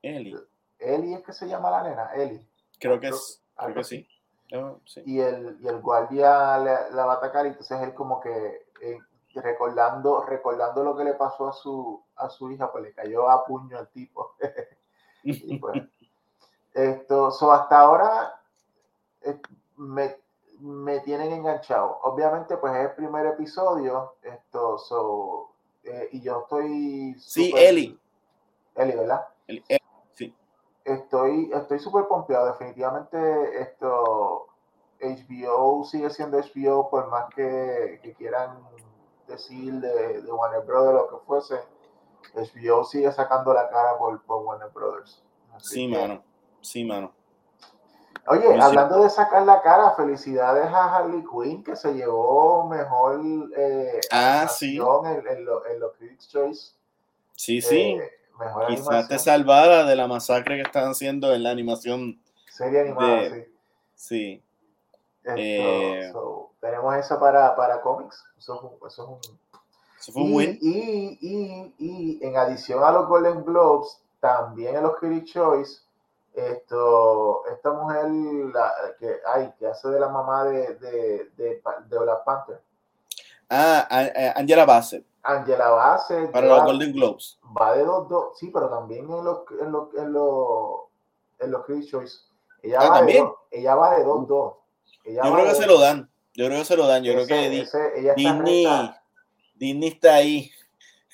Eli. 0.02 0.36
Eli 0.78 1.14
es 1.14 1.22
que 1.22 1.32
se 1.32 1.48
llama 1.48 1.70
la 1.70 1.82
nena, 1.82 2.14
Eli. 2.14 2.46
Creo 2.78 3.00
que, 3.00 3.08
es, 3.08 3.42
creo 3.56 3.74
que 3.74 3.84
sí. 3.84 4.08
Y, 5.06 5.20
el, 5.20 5.56
y 5.60 5.68
el 5.68 5.80
guardia 5.80 6.58
la 6.58 7.06
va 7.06 7.14
a 7.14 7.16
atacar 7.16 7.46
y 7.46 7.50
entonces 7.50 7.80
él 7.80 7.94
como 7.94 8.20
que 8.20 8.66
eh, 8.82 8.98
recordando, 9.34 10.24
recordando 10.24 10.84
lo 10.84 10.96
que 10.96 11.04
le 11.04 11.14
pasó 11.14 11.48
a 11.48 11.52
su, 11.52 12.03
a 12.16 12.28
su 12.28 12.50
hija, 12.50 12.70
pues 12.70 12.84
le 12.84 12.92
cayó 12.92 13.28
a 13.28 13.44
puño 13.44 13.78
al 13.78 13.88
tipo. 13.88 14.34
pues, 15.60 15.82
esto, 16.74 17.30
so 17.30 17.52
hasta 17.52 17.78
ahora 17.78 18.40
eh, 19.22 19.40
me, 19.76 20.16
me 20.60 21.00
tienen 21.00 21.32
enganchado. 21.32 22.00
Obviamente, 22.02 22.56
pues 22.56 22.74
es 22.74 22.90
el 22.90 22.94
primer 22.94 23.26
episodio, 23.26 24.14
esto, 24.22 24.78
so, 24.78 25.50
eh, 25.84 26.08
y 26.12 26.20
yo 26.20 26.40
estoy... 26.42 27.14
Sí, 27.18 27.52
Eli. 27.56 27.98
Eli, 28.74 28.96
¿verdad? 28.96 29.26
Eli, 29.46 29.64
sí. 30.14 30.34
Estoy 30.84 31.50
estoy 31.52 31.78
súper 31.78 32.06
pompeado, 32.06 32.46
definitivamente 32.46 33.60
esto, 33.60 34.48
HBO 35.00 35.84
sigue 35.84 36.10
siendo 36.10 36.38
HBO, 36.38 36.88
por 36.90 37.08
más 37.10 37.32
que, 37.34 38.00
que 38.02 38.14
quieran 38.14 38.58
decir 39.26 39.74
de, 39.74 40.22
de, 40.22 40.32
Warner 40.32 40.64
Brothers 40.64 40.94
lo 40.94 41.08
que 41.08 41.26
fuese, 41.26 41.60
HBO 42.34 42.84
sigue 42.84 43.10
sacando 43.12 43.52
la 43.52 43.68
cara 43.68 43.96
por, 43.98 44.22
por 44.22 44.42
Warner 44.44 44.70
Brothers. 44.70 45.22
sí, 45.58 45.88
mano, 45.88 46.22
sí, 46.60 46.84
mano. 46.84 47.12
Oye, 48.26 48.58
hablando 48.58 49.02
de 49.02 49.10
sacar 49.10 49.42
la 49.42 49.60
cara, 49.60 49.94
felicidades 49.96 50.66
a 50.66 50.96
Harley 50.96 51.22
Quinn 51.24 51.62
que 51.62 51.76
se 51.76 51.92
llevó 51.92 52.66
mejor 52.66 53.20
eh, 53.54 54.00
ah, 54.10 54.48
sí. 54.48 54.78
en, 54.78 55.44
los 55.44 55.92
Critics 55.98 56.28
Choice. 56.28 56.72
Sí, 57.34 57.60
sí. 57.60 57.98
Eh, 58.00 58.10
Quizás 58.68 59.08
te 59.08 59.18
salvada 59.18 59.84
de 59.84 59.94
la 59.94 60.08
masacre 60.08 60.56
que 60.56 60.62
están 60.62 60.90
haciendo 60.90 61.34
en 61.34 61.42
la 61.42 61.50
animación. 61.50 62.18
Serie 62.48 62.80
animada, 62.80 63.30
sí. 63.30 63.44
Sí. 63.94 64.42
Eh, 65.36 66.12
tenemos 66.60 66.96
eso 66.96 67.20
para, 67.20 67.54
para 67.54 67.80
cómics. 67.80 68.24
Eso, 68.38 68.78
eso 68.86 69.20
es 69.22 69.28
un. 69.28 69.38
Eso 70.08 70.12
fue 70.12 70.22
y. 70.22 70.58
Y, 70.60 71.18
y, 71.20 71.74
y, 71.78 72.26
en 72.26 72.36
adición 72.36 72.82
a 72.84 72.92
los 72.92 73.08
Golden 73.08 73.44
Globes, 73.44 74.00
también 74.20 74.76
en 74.76 74.82
los 74.82 74.96
Critics 74.96 75.32
Choice 75.32 75.84
esto, 76.34 77.46
esta 77.46 77.72
mujer 77.72 78.10
la, 78.52 78.72
que, 78.98 79.18
ay, 79.26 79.52
que 79.58 79.66
hace 79.68 79.88
de 79.88 80.00
la 80.00 80.08
mamá 80.08 80.44
de, 80.44 80.74
de, 80.74 81.30
de, 81.36 81.62
de 81.88 81.98
Black 81.98 82.24
Panther. 82.24 82.60
Ah, 83.48 83.86
Angela 84.34 84.64
Bassett. 84.64 85.04
Angela 85.22 85.70
Bassett. 85.70 86.32
Para 86.32 86.48
los 86.48 86.64
Golden 86.64 86.92
Globes. 86.92 87.38
Va 87.56 87.74
de 87.76 87.84
dos, 87.84 88.08
dos, 88.08 88.38
sí, 88.38 88.50
pero 88.52 88.68
también 88.68 89.08
en 89.08 89.24
los, 89.24 89.42
en 89.60 89.70
los, 89.70 89.94
en 89.94 90.12
los, 90.12 90.80
en 91.38 91.50
los 91.52 91.64
Critics 91.64 91.90
Choice. 91.90 92.18
Ella, 92.62 92.78
ah, 92.80 92.88
va 92.88 92.94
¿también? 92.98 93.24
Dos, 93.24 93.34
ella 93.52 93.74
va 93.76 93.96
de 93.96 94.04
dos, 94.04 94.26
dos. 94.26 94.54
Ella 95.04 95.22
Yo 95.24 95.34
creo 95.34 95.46
que 95.46 95.54
se 95.54 95.66
lo 95.66 95.78
dan. 95.78 96.10
Yo 96.34 96.46
creo 96.46 96.58
que 96.58 96.64
se 96.64 96.76
lo 96.76 96.86
dan. 96.88 97.04
Yo 97.04 97.12
ese, 97.12 97.26
creo 97.26 97.50
que 97.50 97.60
ese, 97.60 98.00
ella 98.00 98.14
Disney, 98.14 98.66
recta, 98.66 99.03
Disney 99.54 99.88
está 99.88 100.14
ahí. 100.14 100.50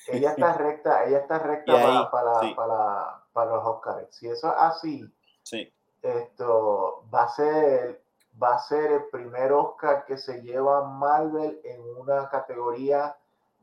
Ella 0.07 0.31
está 0.31 0.53
recta, 0.53 1.05
ella 1.05 1.19
está 1.19 1.39
recta 1.39 1.73
para, 1.73 2.11
para, 2.11 2.39
sí. 2.39 2.53
para, 2.55 3.23
para 3.33 3.51
los 3.51 3.65
Oscars. 3.65 4.07
Si 4.15 4.27
eso 4.27 4.47
es 4.47 4.55
así, 4.57 5.13
sí. 5.43 5.71
esto 6.01 7.03
va 7.13 7.23
a 7.23 7.29
ser 7.29 8.01
va 8.41 8.55
a 8.55 8.59
ser 8.59 8.91
el 8.91 9.03
primer 9.05 9.51
Oscar 9.51 10.05
que 10.05 10.17
se 10.17 10.41
lleva 10.41 10.87
Marvel 10.87 11.59
en 11.63 11.81
una 11.97 12.29
categoría 12.29 13.15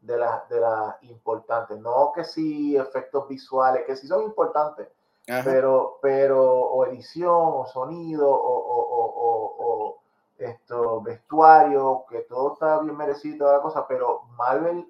de 0.02 0.16
las 0.16 0.48
de 0.48 0.60
las 0.60 1.02
importantes. 1.02 1.78
No 1.78 2.12
que 2.14 2.24
sí 2.24 2.76
efectos 2.76 3.28
visuales, 3.28 3.84
que 3.86 3.96
sí 3.96 4.06
son 4.06 4.22
importantes, 4.22 4.88
Ajá. 5.28 5.42
pero 5.44 5.98
pero 6.00 6.44
o 6.44 6.86
edición 6.86 7.34
o 7.34 7.66
sonido 7.66 8.30
o, 8.30 8.34
o, 8.36 8.78
o, 8.78 9.04
o, 9.16 9.27
esto 10.38 11.02
vestuario, 11.02 12.04
que 12.08 12.20
todo 12.20 12.54
está 12.54 12.80
bien 12.80 12.96
merecido 12.96 13.38
toda 13.38 13.56
la 13.56 13.62
cosa, 13.62 13.86
pero 13.86 14.22
Marvel 14.36 14.86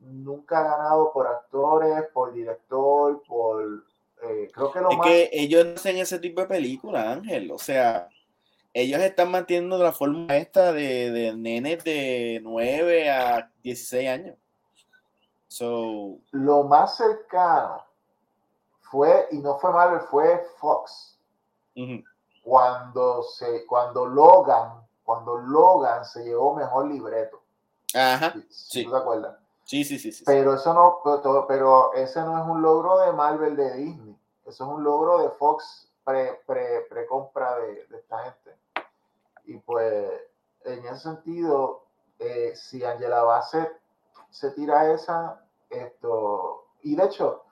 nunca 0.00 0.60
ha 0.60 0.76
ganado 0.76 1.12
por 1.12 1.26
actores, 1.26 2.04
por 2.12 2.32
director, 2.32 3.22
por 3.26 3.84
eh, 4.22 4.50
creo 4.52 4.72
que 4.72 4.80
lo 4.80 4.90
es 4.90 4.98
más... 4.98 5.06
que 5.06 5.30
ellos 5.32 5.66
hacen 5.76 5.96
ese 5.96 6.18
tipo 6.18 6.40
de 6.42 6.46
películas, 6.46 7.06
Ángel. 7.06 7.50
O 7.50 7.58
sea, 7.58 8.08
ellos 8.72 9.00
están 9.00 9.30
manteniendo 9.30 9.78
la 9.78 9.92
forma 9.92 10.36
esta 10.36 10.72
de, 10.72 11.10
de 11.10 11.36
nenes 11.36 11.84
de 11.84 12.40
9 12.42 13.10
a 13.10 13.50
16 13.62 14.08
años. 14.08 14.36
So... 15.48 16.18
Lo 16.30 16.64
más 16.64 16.96
cercano 16.96 17.84
fue, 18.80 19.26
y 19.30 19.38
no 19.38 19.58
fue 19.58 19.72
Marvel, 19.72 20.00
fue 20.00 20.42
Fox. 20.58 21.18
Uh 21.76 21.80
-huh. 21.80 22.04
Cuando 22.42 23.22
se, 23.22 23.66
cuando 23.66 24.06
Logan, 24.06 24.86
cuando 25.04 25.36
Logan 25.36 26.04
se 26.04 26.24
llevó 26.24 26.54
mejor 26.54 26.86
libreto. 26.86 27.40
Ajá. 27.94 28.32
Si, 28.32 28.46
sí. 28.50 28.84
¿Tú 28.84 28.90
te 28.90 28.96
acuerdas? 28.96 29.36
Sí, 29.64 29.84
sí, 29.84 29.98
sí, 29.98 30.10
sí. 30.10 30.24
Pero 30.24 30.54
eso 30.54 30.74
no, 30.74 31.00
pero, 31.04 31.46
pero, 31.46 31.94
ese 31.94 32.20
no 32.22 32.38
es 32.38 32.48
un 32.48 32.62
logro 32.62 32.98
de 32.98 33.12
Marvel 33.12 33.56
de 33.56 33.72
Disney. 33.74 34.18
Eso 34.44 34.64
es 34.64 34.70
un 34.70 34.82
logro 34.82 35.18
de 35.18 35.30
Fox 35.30 35.88
pre, 36.04 36.40
pre, 36.46 36.86
pre 36.88 37.06
compra 37.06 37.56
de, 37.56 37.86
de, 37.86 37.98
esta 37.98 38.18
gente. 38.24 38.56
Y 39.44 39.58
pues, 39.58 40.10
en 40.64 40.84
ese 40.86 40.98
sentido, 40.98 41.84
eh, 42.18 42.52
si 42.56 42.84
Angela 42.84 43.22
Bassett 43.22 43.80
se 44.30 44.50
tira 44.52 44.92
esa, 44.92 45.44
esto, 45.68 46.66
y 46.82 46.96
de 46.96 47.04
hecho, 47.04 47.44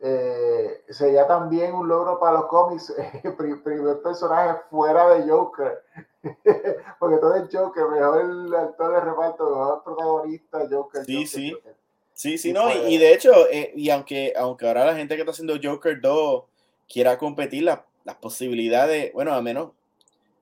eh, 0.00 0.84
sería 0.90 1.26
también 1.26 1.74
un 1.74 1.88
logro 1.88 2.18
para 2.20 2.32
los 2.38 2.46
cómics, 2.46 2.94
el 3.24 3.34
primer 3.34 4.00
personaje 4.02 4.60
fuera 4.70 5.08
de 5.10 5.28
Joker, 5.30 5.82
porque 6.98 7.16
todo 7.18 7.34
es 7.36 7.48
Joker, 7.52 7.84
mejor 7.88 8.20
el 8.22 8.54
actor 8.54 8.92
de 8.94 9.00
reparto, 9.00 9.50
mejor 9.50 9.84
protagonista, 9.84 10.58
Joker. 10.70 11.04
Sí, 11.04 11.14
Joker, 11.14 11.28
sí. 11.28 11.52
Joker. 11.52 11.76
Sí, 12.14 12.36
sí, 12.38 12.50
Y 12.50 12.52
no, 12.52 12.68
y, 12.68 12.72
fue- 12.72 12.90
y 12.90 12.98
de 12.98 13.12
hecho, 13.12 13.32
eh, 13.50 13.72
y 13.76 13.90
aunque, 13.90 14.32
aunque 14.36 14.66
ahora 14.66 14.84
la 14.86 14.96
gente 14.96 15.14
que 15.14 15.22
está 15.22 15.30
haciendo 15.30 15.54
Joker 15.62 16.00
2 16.00 16.44
quiera 16.92 17.16
competir, 17.16 17.62
la- 17.62 17.84
las 18.04 18.16
posibilidades, 18.16 19.12
bueno, 19.12 19.32
a 19.34 19.40
menos, 19.42 19.70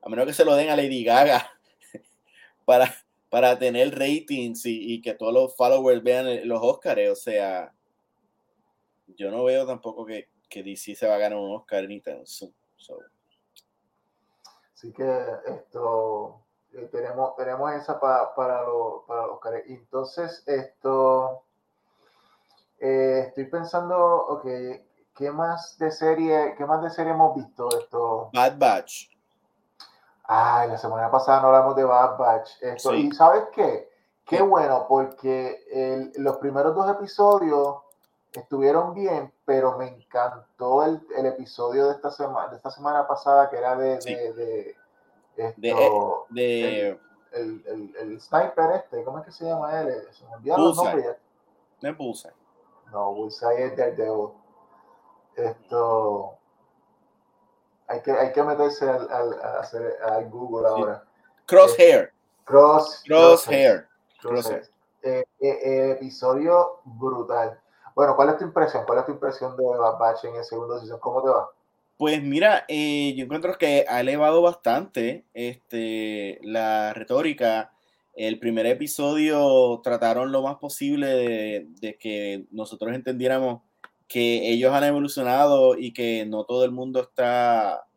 a 0.01 0.09
menos 0.09 0.25
que 0.25 0.33
se 0.33 0.45
lo 0.45 0.55
den 0.55 0.69
a 0.69 0.75
Lady 0.75 1.03
Gaga 1.03 1.51
para, 2.65 2.93
para 3.29 3.59
tener 3.59 3.97
ratings 3.97 4.65
y, 4.65 4.93
y 4.93 5.01
que 5.01 5.13
todos 5.13 5.33
los 5.33 5.55
followers 5.55 6.01
vean 6.03 6.47
los 6.47 6.59
Oscars, 6.63 7.09
o 7.11 7.15
sea, 7.15 7.73
yo 9.07 9.31
no 9.31 9.43
veo 9.45 9.65
tampoco 9.65 10.05
que, 10.05 10.29
que 10.49 10.63
DC 10.63 10.95
se 10.95 11.07
va 11.07 11.15
a 11.15 11.19
ganar 11.19 11.37
un 11.39 11.55
Oscar 11.55 11.83
ni 11.87 12.01
tan 12.01 12.25
so, 12.25 12.49
Así 14.73 14.91
que 14.93 15.25
esto 15.47 16.41
eh, 16.73 16.87
tenemos, 16.91 17.35
tenemos 17.35 17.73
esa 17.73 17.99
pa- 17.99 18.35
para 18.35 18.61
los 18.61 19.03
para 19.07 19.23
los 19.25 19.35
Oscars. 19.37 19.63
Entonces, 19.67 20.43
esto 20.45 21.43
eh, 22.79 23.25
estoy 23.27 23.45
pensando, 23.45 23.97
ok, 24.27 24.45
¿qué 25.15 25.31
más 25.31 25.77
de 25.79 25.89
serie, 25.91 26.53
qué 26.57 26.65
más 26.65 26.81
de 26.83 26.89
serie 26.91 27.13
hemos 27.13 27.35
visto? 27.35 27.67
Esto, 27.75 28.29
Bad 28.33 28.57
Batch, 28.59 29.09
ay, 30.25 30.69
la 30.69 30.77
semana 30.77 31.09
pasada 31.09 31.41
no 31.41 31.47
hablamos 31.47 31.75
de 31.75 31.83
Bad 31.83 32.17
Batch. 32.19 32.61
Esto, 32.61 32.91
Sí. 32.91 33.07
y 33.07 33.11
¿sabes 33.13 33.45
qué? 33.53 33.89
Qué 34.25 34.37
¿Qué? 34.37 34.41
bueno, 34.43 34.85
porque 34.87 35.63
el- 35.71 36.11
los 36.17 36.37
primeros 36.37 36.75
dos 36.75 36.87
episodios 36.95 37.77
estuvieron 38.39 38.93
bien, 38.93 39.33
pero 39.45 39.77
me 39.77 39.87
encantó 39.87 40.83
el, 40.83 41.05
el 41.17 41.25
episodio 41.27 41.87
de 41.87 41.93
esta 41.95 42.11
semana, 42.11 42.49
de 42.49 42.57
esta 42.57 42.69
semana 42.71 43.07
pasada 43.07 43.49
que 43.49 43.57
era 43.57 43.75
de, 43.75 44.01
Sí. 44.01 44.13
de, 44.15 44.33
de 44.33 44.75
de, 45.35 45.69
esto, 45.69 46.25
de 46.29 46.99
el, 47.33 47.63
el, 47.67 47.95
el 47.99 48.21
sniper 48.21 48.71
este, 48.71 49.03
¿cómo 49.03 49.19
es 49.19 49.25
que 49.25 49.31
se 49.31 49.45
llama 49.45 49.79
él? 49.81 50.07
Se 50.11 50.25
me 50.25 50.33
olvidaron 50.35 50.65
los 50.65 50.77
nombres. 50.77 51.15
de 51.81 51.91
Bullseye. 51.91 52.33
No, 52.91 53.13
Bullseye 53.13 53.65
es 53.65 53.77
Daredevil. 53.77 54.29
Esto. 55.35 56.37
Hay 57.87 58.01
que, 58.01 58.11
hay 58.11 58.31
que 58.33 58.43
meterse 58.43 58.89
al, 58.89 59.09
al, 59.11 59.41
a 59.41 59.59
hacer, 59.59 59.97
al 60.03 60.29
Google 60.29 60.67
ahora. 60.67 61.03
Crosshair, 61.45 62.11
Cross, 62.45 63.03
Crosshair, 63.07 63.87
Crosshair. 64.21 64.61
Crosshair. 64.61 64.71
Eh, 65.03 65.23
eh, 65.39 65.59
eh, 65.63 65.91
episodio 65.91 66.81
brutal. 66.83 67.61
Bueno, 67.97 68.15
¿cuál 68.15 68.29
es 68.29 68.37
tu 68.37 68.43
impresión? 68.43 68.83
¿Cuál 68.85 68.99
es 68.99 69.05
tu 69.07 69.13
impresión 69.13 69.57
de 69.57 69.63
Bad 69.75 69.97
Batch 69.97 70.25
en 70.25 70.35
el 70.35 70.43
segundo 70.43 70.77
season? 70.77 70.99
¿Cómo 70.99 71.23
te 71.23 71.29
va? 71.29 71.49
Pues 71.97 72.21
mira, 72.21 72.63
eh, 72.67 73.15
yo 73.17 73.23
encuentro 73.23 73.57
que 73.57 73.85
ha 73.89 74.01
elevado 74.01 74.43
bastante 74.43 75.25
este, 75.33 76.37
la 76.43 76.93
retórica. 76.93 77.73
El 78.13 78.37
primer 78.37 78.67
episodio 78.67 79.81
trataron 79.83 80.31
lo 80.31 80.43
más 80.43 80.57
posible 80.57 81.07
de, 81.81 81.97
que 81.99 82.45
nosotros 82.51 82.93
entendiéramos 82.93 83.63
que 84.07 84.47
ellos 84.47 84.71
han 84.75 84.83
evolucionado 84.83 85.75
y 85.75 85.91
que 85.91 86.23
no 86.27 86.43
todo 86.43 86.65
el 86.65 86.71
mundo 86.71 87.01
está, 87.01 87.87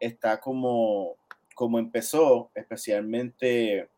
está 0.00 0.40
como, 0.40 1.14
como 1.54 1.78
empezó, 1.78 2.50
especialmente 2.52 3.88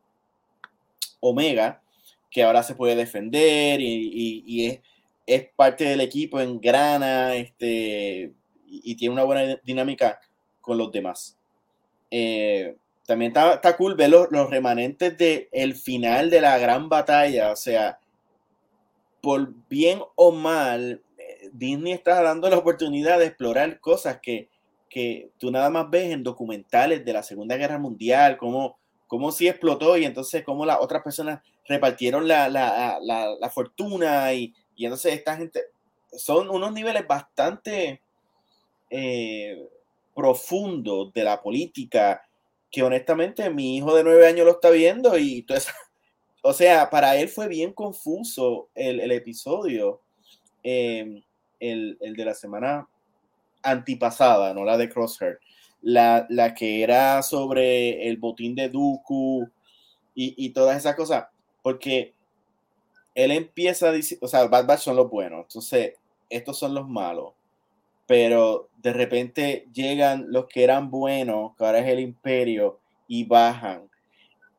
Omega, 1.21 1.81
que 2.31 2.43
ahora 2.43 2.63
se 2.63 2.75
puede 2.75 2.97
defender 2.97 3.81
y, 3.81 4.11
y- 4.13 4.45
y 4.47 4.67
es, 4.67 4.81
es 5.29 5.47
parte 5.55 5.85
del 5.85 6.01
equipo, 6.01 6.41
engrana, 6.41 7.37
este, 7.37 8.33
y, 8.67 8.97
tiene 8.97 9.13
una 9.13 9.25
buena 9.25 9.61
dinámica 9.63 10.19
con 10.63 10.79
los 10.79 10.91
demás. 10.91 11.37
Eh, 12.11 12.75
también 13.07 13.31
está, 13.31 13.55
está 13.55 13.77
cool 13.77 13.95
ver 13.95 14.09
los, 14.09 14.29
los 14.31 14.49
remanentes 14.49 15.19
del 15.19 15.75
final 15.75 16.31
de 16.31 16.41
la 16.41 16.57
gran 16.57 16.89
batalla, 16.89 17.53
o 17.53 17.57
sea, 17.57 17.99
por 19.21 19.53
bien 19.69 20.01
o 20.15 20.33
mal, 20.33 21.03
eh, 21.19 21.51
Disney 21.53 21.93
está 21.93 22.23
dando 22.23 22.49
la 22.49 22.57
oportunidad 22.57 23.19
de 23.19 23.27
explorar 23.27 23.81
cosas 23.81 24.21
que, 24.23 24.49
que 24.89 25.31
tú 25.37 25.51
nada 25.51 25.69
más 25.69 25.91
ves 25.91 26.11
en 26.11 26.23
documentales 26.23 27.05
de 27.05 27.13
la 27.13 27.23
Segunda 27.23 27.57
Guerra 27.59 27.79
Mundial, 27.79 28.39
cómo, 28.39 28.79
cómo 29.07 29.31
sí 29.31 29.47
explotó 29.47 29.99
y 29.99 30.07
entonces 30.07 30.43
cómo 30.43 30.65
las 30.65 30.79
otras 30.81 31.03
personas 31.03 31.43
repartieron 31.67 32.27
la, 32.27 32.49
la, 32.49 32.99
la, 33.03 33.35
la 33.39 33.51
fortuna 33.51 34.33
y, 34.33 34.55
y 34.79 34.85
entonces 34.85 35.13
esta 35.13 35.37
gente 35.37 35.61
son 36.17 36.49
unos 36.49 36.73
niveles 36.73 37.07
bastante 37.07 38.01
eh, 38.89 39.69
profundos 40.15 41.13
de 41.13 41.25
la 41.25 41.43
política 41.43 42.23
que 42.71 42.83
honestamente 42.83 43.51
mi 43.51 43.77
hijo 43.77 43.95
de 43.95 44.05
nueve 44.05 44.27
años 44.27 44.47
lo 44.47 44.53
está 44.53 44.71
viendo 44.71 45.19
y 45.19 45.43
todo 45.43 45.59
eso, 45.59 45.73
o 46.43 46.53
sea, 46.53 46.89
para 46.91 47.17
él 47.17 47.29
fue 47.29 47.49
bien 47.49 47.73
confuso 47.73 48.69
el, 48.75 49.01
el 49.01 49.11
episodio, 49.11 50.01
eh, 50.63 51.23
el, 51.59 51.99
el 52.01 52.15
de 52.15 52.25
la 52.25 52.35
semana 52.35 52.89
antipasada, 53.63 54.55
no 54.55 54.65
la 54.65 54.79
de 54.79 54.89
Crosshair, 54.89 55.41
la, 55.83 56.25
la 56.31 56.55
que 56.55 56.85
era 56.85 57.21
sobre 57.23 58.09
el 58.09 58.17
botín 58.19 58.55
de 58.55 58.69
Dooku 58.69 59.51
y, 60.15 60.35
y 60.37 60.51
todas 60.51 60.77
esas 60.77 60.95
cosas, 60.95 61.27
porque 61.63 62.15
él 63.19 63.33
empieza 63.33 63.89
a 63.89 63.93
decir, 63.93 64.17
o 64.21 64.29
sea, 64.29 64.47
Bad 64.47 64.67
Batch 64.67 64.83
son 64.83 64.95
los 64.95 65.11
buenos, 65.11 65.41
entonces 65.41 65.95
estos 66.31 66.57
son 66.57 66.73
los 66.73 66.89
malos, 66.89 67.33
pero 68.07 68.69
de 68.77 68.93
repente 68.93 69.67
llegan 69.73 70.27
los 70.29 70.47
que 70.47 70.63
eran 70.63 70.89
buenos, 70.89 71.57
que 71.57 71.65
ahora 71.65 71.81
es 71.81 71.89
el 71.89 71.99
imperio, 71.99 72.79
y 73.09 73.25
bajan. 73.25 73.91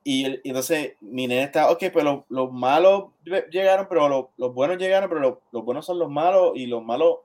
Y, 0.03 0.27
y 0.27 0.41
entonces 0.43 0.95
mi 0.99 1.25
nene 1.25 1.43
está, 1.43 1.71
ok, 1.71 1.85
pues 1.93 2.03
los, 2.03 2.25
los 2.27 2.51
malos 2.51 3.11
llegaron, 3.49 3.87
pero 3.87 4.09
los, 4.09 4.25
los 4.35 4.53
buenos 4.53 4.77
llegaron, 4.77 5.07
pero 5.07 5.41
los, 5.51 5.63
buenos 5.63 5.85
son 5.85 5.97
los 5.97 6.09
malos 6.09 6.51
y 6.55 6.65
los 6.65 6.83
malos 6.83 7.19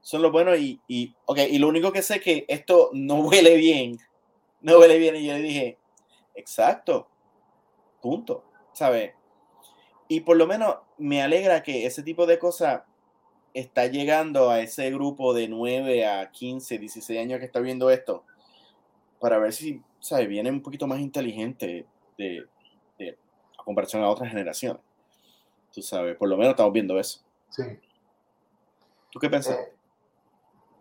son 0.00 0.22
los 0.22 0.32
buenos. 0.32 0.58
Y, 0.58 0.80
y, 0.88 1.14
ok, 1.26 1.38
y 1.50 1.58
lo 1.60 1.68
único 1.68 1.92
que 1.92 2.02
sé 2.02 2.16
es 2.16 2.22
que 2.22 2.44
esto 2.48 2.90
no 2.94 3.14
huele 3.28 3.56
bien, 3.56 3.96
no 4.60 4.78
huele 4.80 4.98
bien. 4.98 5.14
Y 5.14 5.26
yo 5.26 5.34
le 5.34 5.42
dije, 5.42 5.78
exacto, 6.34 7.06
punto, 8.00 8.42
¿sabes? 8.72 9.12
Y 10.10 10.22
por 10.22 10.36
lo 10.36 10.44
menos 10.48 10.74
me 10.98 11.22
alegra 11.22 11.62
que 11.62 11.86
ese 11.86 12.02
tipo 12.02 12.26
de 12.26 12.40
cosas 12.40 12.82
está 13.54 13.86
llegando 13.86 14.50
a 14.50 14.58
ese 14.58 14.90
grupo 14.90 15.32
de 15.32 15.46
9 15.46 16.04
a 16.04 16.32
15, 16.32 16.78
16 16.78 17.20
años 17.20 17.38
que 17.38 17.44
está 17.44 17.60
viendo 17.60 17.90
esto, 17.90 18.24
para 19.20 19.38
ver 19.38 19.52
si, 19.52 19.80
¿sabes? 20.00 20.26
Viene 20.26 20.50
un 20.50 20.62
poquito 20.62 20.88
más 20.88 20.98
inteligente 20.98 21.86
de, 22.18 22.44
de- 22.98 23.18
a 23.56 23.62
comparación 23.62 24.02
a 24.02 24.08
otras 24.10 24.30
generaciones. 24.30 24.82
Tú 25.72 25.80
sabes, 25.80 26.16
por 26.16 26.28
lo 26.28 26.36
menos 26.36 26.50
estamos 26.54 26.72
viendo 26.72 26.98
eso. 26.98 27.20
Sí. 27.50 27.62
¿Tú 29.12 29.20
qué 29.20 29.30
piensas? 29.30 29.56
Eh, 29.58 29.72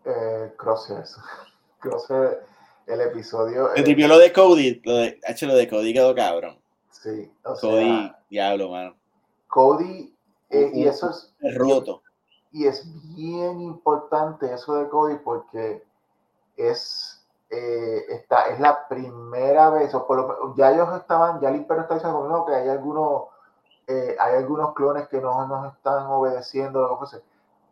eh. 0.05 0.53
Crosshair, 0.57 2.39
el 2.87 3.01
episodio. 3.01 3.67
Te 3.75 3.81
el- 3.81 3.85
tripió 3.85 4.07
lo 4.07 4.17
de 4.17 4.33
Cody, 4.33 4.81
lo 4.83 4.95
de, 4.95 5.19
H, 5.23 5.45
lo 5.45 5.55
de 5.55 5.69
Cody 5.69 5.93
quedó 5.93 6.15
cabrón. 6.15 6.59
Sí, 6.89 7.31
o 7.43 7.55
sea, 7.55 7.69
Cody, 7.69 8.11
diablo, 8.27 8.71
mano. 8.71 8.98
Cody, 9.49 10.15
eh, 10.49 10.71
y 10.73 10.87
eso 10.87 11.09
es, 11.09 11.35
Es 11.41 11.57
roto. 11.57 12.01
y 12.51 12.67
es 12.67 12.85
bien 13.15 13.59
importante 13.61 14.53
eso 14.53 14.75
de 14.75 14.87
Cody 14.87 15.17
porque 15.17 15.83
es, 16.55 17.25
eh, 17.49 18.05
está, 18.09 18.47
es 18.49 18.59
la 18.59 18.87
primera 18.87 19.69
vez, 19.69 19.93
o 19.93 20.05
por 20.07 20.17
lo 20.17 20.27
menos, 20.27 20.55
ya 20.55 20.71
ellos 20.71 20.89
estaban, 20.95 21.39
ya 21.41 21.49
el 21.49 21.57
imperio 21.57 21.83
está 21.83 21.95
diciendo 21.95 22.27
no, 22.27 22.45
que 22.45 22.53
hay 22.55 22.69
algunos, 22.69 23.23
eh, 23.87 24.15
hay 24.19 24.35
algunos 24.35 24.73
clones 24.73 25.07
que 25.07 25.19
no 25.19 25.47
nos 25.47 25.73
están 25.73 26.05
obedeciendo, 26.07 26.81
lo 26.81 26.89
que 26.89 26.95
fuese. 26.97 27.23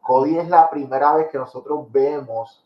Cody 0.01 0.37
es 0.39 0.49
la 0.49 0.69
primera 0.69 1.13
vez 1.13 1.29
que 1.29 1.37
nosotros 1.37 1.91
vemos 1.91 2.63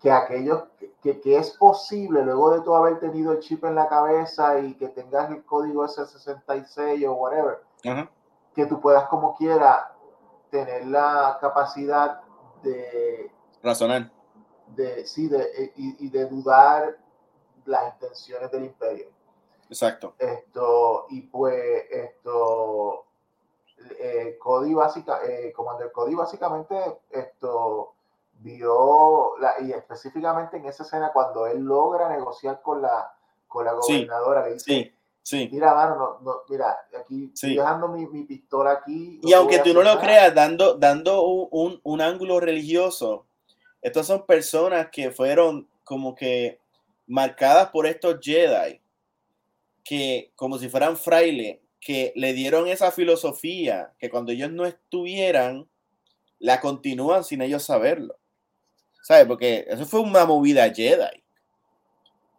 que 0.00 0.12
aquellos 0.12 0.62
que, 1.02 1.20
que 1.20 1.36
es 1.36 1.50
posible 1.56 2.22
luego 2.24 2.50
de 2.50 2.60
tú 2.60 2.76
haber 2.76 3.00
tenido 3.00 3.32
el 3.32 3.40
chip 3.40 3.64
en 3.64 3.74
la 3.74 3.88
cabeza 3.88 4.60
y 4.60 4.74
que 4.74 4.86
tengas 4.86 5.30
el 5.32 5.44
código 5.44 5.84
S66 5.84 7.04
o 7.08 7.14
whatever, 7.14 7.58
Ajá. 7.84 8.08
Que 8.58 8.66
tú 8.66 8.80
puedas 8.80 9.06
como 9.06 9.36
quiera 9.36 9.94
tener 10.50 10.84
la 10.86 11.38
capacidad 11.40 12.22
de, 12.60 13.30
Razonar. 13.62 14.10
de 14.74 15.06
sí, 15.06 15.28
de, 15.28 15.42
eh, 15.42 15.72
y, 15.76 16.06
y 16.06 16.10
de 16.10 16.26
dudar 16.26 16.98
las 17.66 17.94
intenciones 17.94 18.50
del 18.50 18.64
imperio. 18.64 19.10
Exacto. 19.68 20.16
Esto, 20.18 21.06
y 21.10 21.20
pues 21.20 21.84
esto, 21.88 23.04
eh, 24.00 24.36
Cody 24.40 24.74
básica, 24.74 25.20
eh, 25.24 25.52
Commander 25.52 25.92
Cody 25.92 26.16
básicamente 26.16 27.02
esto 27.10 27.94
vio, 28.40 29.36
la, 29.38 29.60
y 29.60 29.70
específicamente 29.70 30.56
en 30.56 30.64
esa 30.64 30.82
escena 30.82 31.12
cuando 31.12 31.46
él 31.46 31.60
logra 31.62 32.08
negociar 32.08 32.60
con 32.60 32.82
la, 32.82 33.14
con 33.46 33.64
la 33.64 33.80
Sí, 33.82 33.98
gobernadora, 33.98 34.42
le 34.46 34.54
dice, 34.54 34.64
Sí, 34.64 34.97
Sí. 35.28 35.46
Mira, 35.52 35.74
mano, 35.74 35.94
no, 35.94 36.20
no, 36.22 36.36
mira, 36.48 36.74
aquí 36.98 37.30
estoy 37.34 37.54
dejando 37.54 37.88
mi, 37.88 38.06
mi, 38.06 38.24
pistola 38.24 38.72
aquí. 38.72 39.20
y 39.22 39.34
aunque 39.34 39.58
tú 39.58 39.74
no 39.74 39.82
lo 39.82 39.98
creas, 39.98 40.34
dando, 40.34 40.72
dando 40.72 41.22
un, 41.22 41.48
un, 41.50 41.80
un, 41.82 42.00
ángulo 42.00 42.40
religioso, 42.40 43.26
estas 43.82 44.06
son 44.06 44.24
personas 44.24 44.88
que 44.90 45.10
fueron 45.10 45.68
como 45.84 46.14
que 46.14 46.58
marcadas 47.06 47.68
por 47.68 47.86
estos 47.86 48.16
Jedi, 48.22 48.80
que 49.84 50.32
como 50.34 50.56
si 50.56 50.70
fueran 50.70 50.96
frailes, 50.96 51.58
que 51.78 52.14
le 52.16 52.32
dieron 52.32 52.66
esa 52.66 52.90
filosofía, 52.90 53.92
que 53.98 54.08
cuando 54.08 54.32
ellos 54.32 54.50
no 54.50 54.64
estuvieran, 54.64 55.68
la 56.38 56.58
continúan 56.58 57.22
sin 57.22 57.42
ellos 57.42 57.64
saberlo. 57.64 58.16
¿Sabes? 59.02 59.26
Porque 59.26 59.66
eso 59.68 59.84
fue 59.84 60.00
una 60.00 60.24
movida 60.24 60.72
Jedi. 60.72 61.22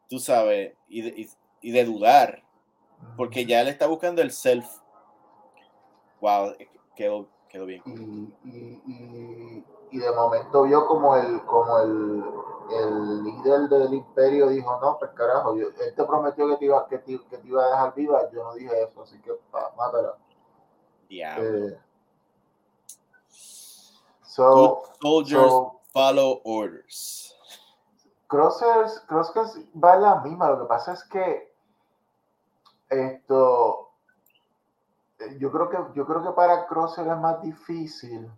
Tú 0.10 0.18
sabes, 0.18 0.74
y 0.88 1.02
de, 1.04 1.30
y 1.62 1.70
de 1.70 1.86
dudar 1.86 2.49
porque 3.16 3.46
ya 3.46 3.64
le 3.64 3.72
está 3.72 3.88
buscando 3.88 4.22
el 4.22 4.32
self. 4.32 4.66
Wow, 6.22 6.56
quedó, 6.96 7.28
quedó 7.48 7.66
bien. 7.66 7.82
Y, 7.86 8.50
y, 8.50 9.66
y, 9.92 9.98
de 9.98 10.12
momento 10.12 10.64
vio 10.64 10.86
como 10.86 11.16
el, 11.16 11.44
como 11.46 11.80
el, 11.80 12.24
el 12.72 13.24
líder 13.24 13.70
del 13.70 13.94
imperio 13.94 14.50
dijo, 14.50 14.80
no, 14.82 14.98
pues 15.00 15.12
carajo, 15.12 15.56
yo, 15.56 15.68
él 15.68 15.94
te 15.96 16.04
prometió 16.04 16.48
que 16.50 16.58
te, 16.58 16.66
iba, 16.66 16.88
que, 16.88 16.98
te, 17.00 17.20
que 17.30 17.38
te 17.38 17.48
iba 17.48 17.64
a 17.64 17.70
dejar 17.70 17.96
viva, 17.96 18.30
yo 18.32 18.44
no 18.44 18.54
dije 18.54 18.84
eso, 18.84 19.02
así 19.02 19.20
que 19.22 19.32
pa, 19.52 19.74
mátala. 19.78 20.16
Eh, 21.10 21.78
so, 24.22 24.84
soldiers 25.02 25.54
follow 25.92 26.40
orders. 26.44 27.36
Crossers, 28.28 29.00
Crossers 29.08 29.58
va 29.74 29.96
la 29.96 30.22
misma, 30.22 30.52
lo 30.52 30.60
que 30.60 30.66
pasa 30.68 30.94
es 30.94 31.04
que 31.06 31.49
esto, 32.90 33.92
eh, 35.20 35.38
yo 35.40 35.52
creo 35.52 35.70
que, 35.70 35.78
yo 35.96 36.06
creo 36.06 36.24
que 36.24 36.32
para 36.32 36.66
Crosser 36.68 37.08
es 37.08 37.18
más 37.18 37.42
difícil. 37.42 38.30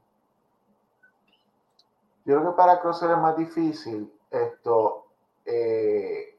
Yo 2.26 2.38
creo 2.38 2.52
que 2.52 2.58
para 2.58 2.80
Crosser 2.80 3.12
es 3.12 3.18
más 3.18 3.36
difícil 3.36 4.12
esto, 4.30 5.08
eh, 5.46 6.38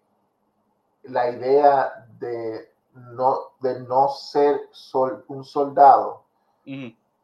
la 1.05 1.31
idea 1.31 2.07
de 2.19 2.73
no, 2.95 3.53
de 3.61 3.81
no 3.81 4.09
ser 4.09 4.69
sol, 4.71 5.25
un 5.29 5.45
soldado. 5.45 6.25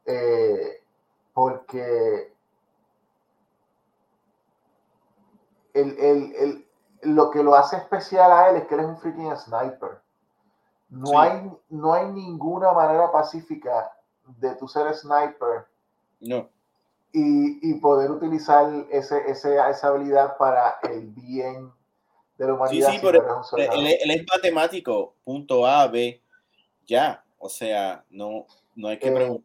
Eh, 0.05 0.83
porque 1.33 2.35
el, 5.75 5.99
el, 5.99 6.35
el, 6.35 6.69
lo 7.03 7.31
que 7.31 7.43
lo 7.43 7.55
hace 7.55 7.77
especial 7.77 8.33
a 8.33 8.51
él 8.51 8.57
es 8.57 8.67
que 8.67 8.75
él 8.75 8.81
es 8.81 8.87
un 8.87 8.99
freaking 8.99 9.37
sniper. 9.37 10.01
No, 10.89 11.21
hay, 11.21 11.51
no 11.69 11.93
hay 11.93 12.07
ninguna 12.07 12.73
manera 12.73 13.13
pacífica 13.13 13.93
de 14.27 14.55
tu 14.55 14.67
ser 14.69 14.93
sniper. 14.95 15.67
No. 16.21 16.49
Y, 17.13 17.71
y 17.71 17.75
poder 17.75 18.11
utilizar 18.11 18.71
ese, 18.91 19.31
ese, 19.31 19.57
esa 19.57 19.89
habilidad 19.89 20.37
para 20.37 20.79
el 20.83 21.07
bien 21.09 21.73
de 22.37 22.47
la 22.47 22.55
humanidad. 22.55 22.91
Sí, 22.91 22.97
sí, 22.97 23.01
pero 23.03 23.43
él, 23.57 23.99
él, 24.01 24.11
es 24.11 24.27
matemático, 24.31 25.15
punto 25.25 25.67
A, 25.67 25.87
B, 25.89 26.23
ya. 26.87 27.25
O 27.39 27.49
sea, 27.49 28.05
no, 28.11 28.47
no 28.75 28.89
hay 28.89 28.99
que 28.99 29.09
eh, 29.09 29.41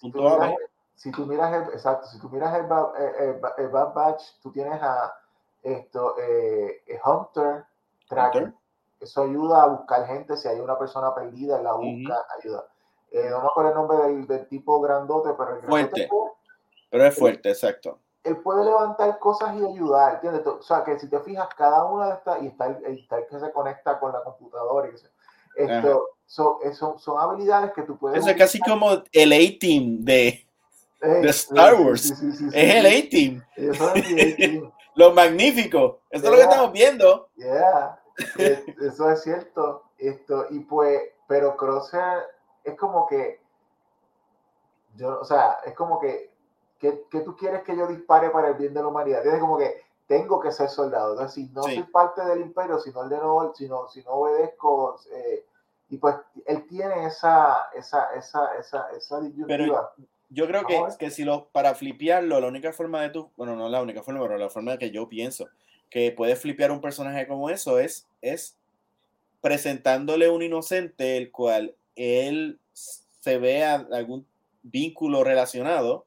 punto 0.00 0.28
A, 0.28 0.48
B. 0.48 0.56
Si 0.94 1.12
tú 1.12 1.26
miras, 1.26 1.52
el, 1.52 1.74
exacto, 1.74 2.08
si 2.08 2.18
tú 2.18 2.28
miras 2.28 2.54
el, 2.54 2.64
el, 2.64 3.40
el, 3.58 3.68
Bad 3.68 3.94
Batch, 3.94 4.22
tú 4.42 4.50
tienes 4.50 4.82
a 4.82 5.14
esto, 5.62 6.16
eh, 6.20 6.82
Hunter, 7.04 7.64
Tracker, 8.08 8.52
eso 9.00 9.22
ayuda 9.22 9.62
a 9.62 9.66
buscar 9.66 10.06
gente, 10.06 10.36
si 10.36 10.48
hay 10.48 10.60
una 10.60 10.78
persona 10.78 11.14
perdida, 11.14 11.60
la 11.62 11.72
busca, 11.72 12.26
ayuda. 12.38 12.66
Eh, 13.10 13.28
no 13.30 13.40
me 13.40 13.46
acuerdo 13.46 13.70
el 13.70 13.76
nombre 13.76 14.26
del, 14.36 14.48
tipo 14.48 14.80
grandote, 14.80 15.30
pero 15.36 15.56
el 15.56 15.62
fuerte. 15.62 16.08
pero 16.90 17.04
es 17.04 17.18
fuerte, 17.18 17.48
exacto. 17.50 17.98
Él 18.24 18.36
puede 18.38 18.64
levantar 18.64 19.18
cosas 19.18 19.54
y 19.56 19.64
ayudar, 19.64 20.14
¿entiendes? 20.14 20.46
O 20.46 20.62
sea, 20.62 20.84
que 20.84 20.98
si 20.98 21.08
te 21.08 21.18
fijas, 21.20 21.48
cada 21.56 21.84
una 21.84 22.08
de 22.08 22.14
estas, 22.14 22.42
y 22.42 22.48
está 22.48 22.66
el, 22.66 22.84
está 22.98 23.18
el 23.18 23.26
que 23.26 23.38
se 23.38 23.52
conecta 23.52 23.98
con 23.98 24.12
la 24.12 24.22
computadora, 24.22 24.88
y 24.88 24.94
esto, 25.56 26.10
son, 26.26 26.98
son, 26.98 27.18
habilidades 27.18 27.72
que 27.72 27.82
tú 27.82 27.96
puedes... 27.98 28.18
Eso 28.18 28.30
es 28.30 28.36
casi 28.36 28.60
como 28.60 29.02
el 29.12 29.32
A-Team 29.32 30.04
de, 30.04 30.46
de, 31.00 31.28
Star 31.30 31.74
Wars. 31.74 32.10
es 32.52 32.52
el 32.52 32.86
A-Team. 32.86 33.42
Lo 34.98 35.12
magnífico. 35.12 36.00
Eso 36.10 36.24
es 36.24 36.30
lo 36.30 36.36
que 36.36 36.42
estamos 36.42 36.72
viendo. 36.72 37.28
Yeah. 37.36 38.00
Eso 38.38 39.10
es 39.10 39.22
cierto. 39.22 39.84
Esto, 39.98 40.46
y 40.50 40.60
pues, 40.60 41.02
pero 41.26 41.56
Crosser 41.56 42.22
es 42.64 42.76
como 42.76 43.06
que, 43.06 43.40
yo, 44.96 45.20
o 45.20 45.24
sea, 45.24 45.58
es 45.64 45.74
como 45.74 46.00
que, 46.00 46.30
que, 46.78 46.92
tú 47.24 47.36
quieres 47.36 47.62
que 47.62 47.76
yo 47.76 47.86
dispare 47.86 48.30
para 48.30 48.48
el 48.48 48.54
bien 48.54 48.74
de 48.74 48.80
la 48.80 48.88
humanidad. 48.88 49.26
Es 49.26 49.40
como 49.40 49.58
que 49.58 49.82
tengo 50.06 50.40
que 50.40 50.52
ser 50.52 50.68
soldado. 50.68 51.12
Entonces, 51.12 51.34
si 51.34 51.52
no 51.52 51.62
soy 51.62 51.82
parte 51.84 52.24
del 52.24 52.40
imperio, 52.40 52.78
si 52.78 52.90
no, 52.90 53.02
el 53.02 53.08
de 53.08 53.16
no, 53.18 53.52
si 53.54 53.68
no, 53.68 53.88
si 53.88 54.02
no 54.02 54.10
obedezco, 54.12 54.98
eh, 55.12 55.44
y 55.90 55.96
pues 55.96 56.16
él 56.46 56.66
tiene 56.66 57.06
esa, 57.06 57.68
esa, 57.74 58.14
esa, 58.14 58.54
esa, 58.58 58.90
esa 58.96 59.20
disyuntiva. 59.20 59.92
yo 60.28 60.46
creo 60.46 60.64
que, 60.66 60.82
que 60.98 61.10
si 61.10 61.24
lo, 61.24 61.48
para 61.48 61.74
flipearlo, 61.74 62.40
la 62.40 62.48
única 62.48 62.72
forma 62.72 63.00
de 63.02 63.10
tu, 63.10 63.30
bueno, 63.36 63.56
no 63.56 63.68
la 63.68 63.82
única 63.82 64.02
forma, 64.02 64.20
pero 64.22 64.36
la 64.36 64.50
forma 64.50 64.76
que 64.76 64.90
yo 64.90 65.08
pienso, 65.08 65.48
que 65.90 66.12
puede 66.12 66.36
flipear 66.36 66.70
un 66.70 66.80
personaje 66.80 67.26
como 67.26 67.50
eso 67.50 67.78
es, 67.78 68.06
es 68.20 68.56
presentándole 69.40 70.28
un 70.28 70.42
inocente 70.42 71.16
el 71.16 71.30
cual 71.30 71.74
él 71.96 72.58
se 72.72 73.38
vea 73.38 73.86
algún 73.92 74.26
vínculo 74.62 75.24
relacionado, 75.24 76.06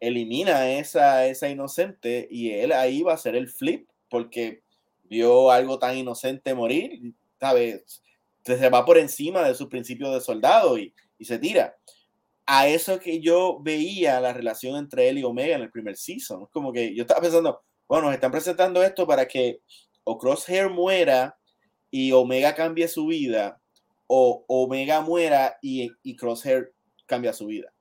elimina 0.00 0.70
esa, 0.70 1.26
esa 1.26 1.48
inocente 1.48 2.28
y 2.30 2.50
él 2.52 2.72
ahí 2.72 3.02
va 3.02 3.12
a 3.12 3.16
hacer 3.16 3.34
el 3.36 3.48
flip 3.48 3.88
porque 4.08 4.62
vio 5.04 5.50
algo 5.50 5.78
tan 5.78 5.96
inocente 5.96 6.54
morir, 6.54 7.14
¿sabes? 7.40 8.02
Se 8.44 8.70
va 8.70 8.84
por 8.84 8.98
encima 8.98 9.42
de 9.46 9.54
su 9.54 9.68
principio 9.68 10.10
de 10.12 10.20
soldado 10.20 10.78
y, 10.78 10.94
y 11.18 11.24
se 11.24 11.38
tira. 11.38 11.76
A 12.46 12.68
eso 12.68 12.98
que 12.98 13.20
yo 13.20 13.58
veía 13.60 14.20
la 14.20 14.32
relación 14.32 14.76
entre 14.76 15.08
él 15.08 15.18
y 15.18 15.24
Omega 15.24 15.56
en 15.56 15.62
el 15.62 15.70
primer 15.70 15.96
season. 15.96 16.46
Como 16.46 16.72
que 16.72 16.94
yo 16.94 17.02
estaba 17.02 17.20
pensando, 17.20 17.60
bueno, 17.88 18.06
nos 18.06 18.14
están 18.14 18.30
presentando 18.30 18.82
esto 18.82 19.06
para 19.06 19.26
que 19.26 19.62
o 20.04 20.18
Crosshair 20.18 20.70
muera 20.70 21.38
y 21.90 22.12
Omega 22.12 22.54
cambie 22.54 22.86
su 22.86 23.06
vida, 23.06 23.60
o 24.06 24.44
Omega 24.46 25.00
muera 25.00 25.58
y, 25.62 25.90
y 26.02 26.16
Crosshair 26.16 26.72
cambia 27.06 27.32
su 27.32 27.46
vida. 27.46 27.72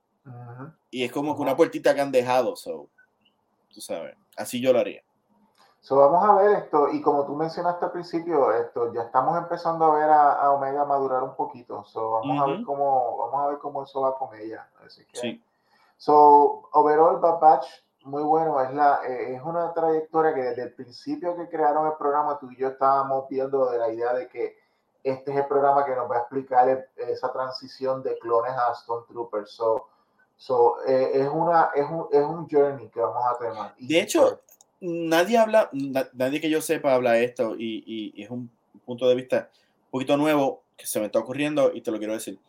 Y 0.89 1.03
es 1.03 1.11
como 1.11 1.35
que 1.35 1.41
una 1.41 1.55
puertita 1.55 1.93
que 1.93 2.01
han 2.01 2.11
dejado, 2.11 2.55
so, 2.55 2.89
tú 3.73 3.79
sabes, 3.79 4.15
así 4.35 4.61
yo 4.61 4.73
lo 4.73 4.79
haría. 4.79 5.03
So, 5.79 5.95
vamos 5.95 6.21
a 6.27 6.35
ver 6.35 6.63
esto, 6.63 6.89
y 6.91 7.01
como 7.01 7.25
tú 7.25 7.35
mencionaste 7.35 7.85
al 7.85 7.91
principio, 7.91 8.51
esto 8.51 8.93
ya 8.93 9.03
estamos 9.03 9.37
empezando 9.37 9.85
a 9.85 9.95
ver 9.95 10.09
a, 10.09 10.51
Omega 10.51 10.83
madurar 10.83 11.23
un 11.23 11.35
poquito. 11.35 11.85
So, 11.85 12.11
vamos 12.11 12.41
a 12.41 12.45
ver 12.45 12.63
cómo, 12.63 13.17
vamos 13.17 13.45
a 13.45 13.47
ver 13.47 13.59
cómo 13.59 13.83
eso 13.83 14.01
va 14.01 14.17
con 14.17 14.37
ella. 14.37 14.67
Así 14.85 15.05
que, 15.05 15.17
sí. 15.17 15.43
So, 15.95 16.67
overall, 16.73 17.21
Bad 17.21 17.39
Batch 17.39 17.67
muy 18.07 18.23
bueno, 18.23 18.61
es, 18.61 18.73
la, 18.73 19.01
eh, 19.07 19.35
es 19.35 19.41
una 19.43 19.73
trayectoria 19.73 20.33
que 20.33 20.41
desde 20.41 20.63
el 20.63 20.73
principio 20.73 21.35
que 21.35 21.49
crearon 21.49 21.87
el 21.87 21.93
programa, 21.97 22.39
tú 22.39 22.49
y 22.51 22.57
yo 22.57 22.69
estábamos 22.69 23.27
viendo 23.29 23.69
de 23.69 23.77
la 23.77 23.91
idea 23.91 24.13
de 24.13 24.27
que 24.27 24.57
este 25.03 25.31
es 25.31 25.37
el 25.37 25.45
programa 25.45 25.85
que 25.85 25.95
nos 25.95 26.09
va 26.09 26.17
a 26.17 26.19
explicar 26.19 26.89
esa 26.95 27.31
transición 27.31 28.01
de 28.03 28.17
clones 28.19 28.51
a 28.51 28.73
Stormtroopers. 28.73 29.51
So, 29.51 29.87
so, 30.35 30.77
eh, 30.87 31.11
es, 31.13 31.27
una, 31.27 31.69
es, 31.75 31.85
un, 31.89 32.07
es 32.11 32.23
un 32.23 32.47
journey 32.49 32.89
que 32.89 32.99
vamos 32.99 33.23
a 33.25 33.37
tener. 33.37 33.71
de 33.77 33.99
hecho, 34.01 34.41
nadie 34.79 35.37
habla, 35.37 35.69
nadie 36.13 36.41
que 36.41 36.49
yo 36.49 36.61
sepa 36.61 36.93
habla 36.93 37.19
esto 37.19 37.55
y, 37.57 38.13
y, 38.15 38.23
es 38.23 38.29
un 38.29 38.49
punto 38.85 39.07
de 39.07 39.15
vista 39.15 39.49
un 39.85 39.91
poquito 39.91 40.17
nuevo 40.17 40.63
que 40.75 40.85
se 40.85 40.99
me 40.99 41.07
está 41.07 41.19
ocurriendo 41.19 41.71
y 41.73 41.81
te 41.81 41.91
lo 41.91 41.97
quiero 41.97 42.13
decir 42.13 42.39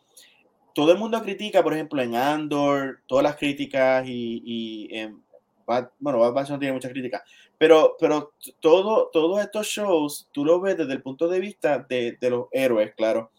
todo 0.73 0.91
el 0.91 0.97
mundo 0.97 1.21
critica, 1.21 1.63
por 1.63 1.73
ejemplo, 1.73 2.01
en 2.01 2.15
Andor, 2.15 3.01
todas 3.07 3.23
las 3.23 3.35
críticas 3.35 4.07
y, 4.07 4.41
y 4.45 4.97
en 4.97 5.21
bueno, 5.99 6.19
Bad 6.19 6.33
Batch 6.33 6.49
no 6.49 6.59
tiene 6.59 6.73
mucha 6.73 6.89
crítica, 6.89 7.23
pero, 7.57 7.95
pero 7.99 8.33
todo, 8.59 9.09
todos 9.11 9.41
estos 9.41 9.67
shows 9.67 10.27
tú 10.31 10.45
lo 10.45 10.59
ves 10.59 10.77
desde 10.77 10.93
el 10.93 11.01
punto 11.01 11.27
de 11.27 11.39
vista 11.39 11.79
de, 11.87 12.17
de 12.19 12.29
los 12.29 12.47
héroes, 12.51 12.93
claro, 12.95 13.31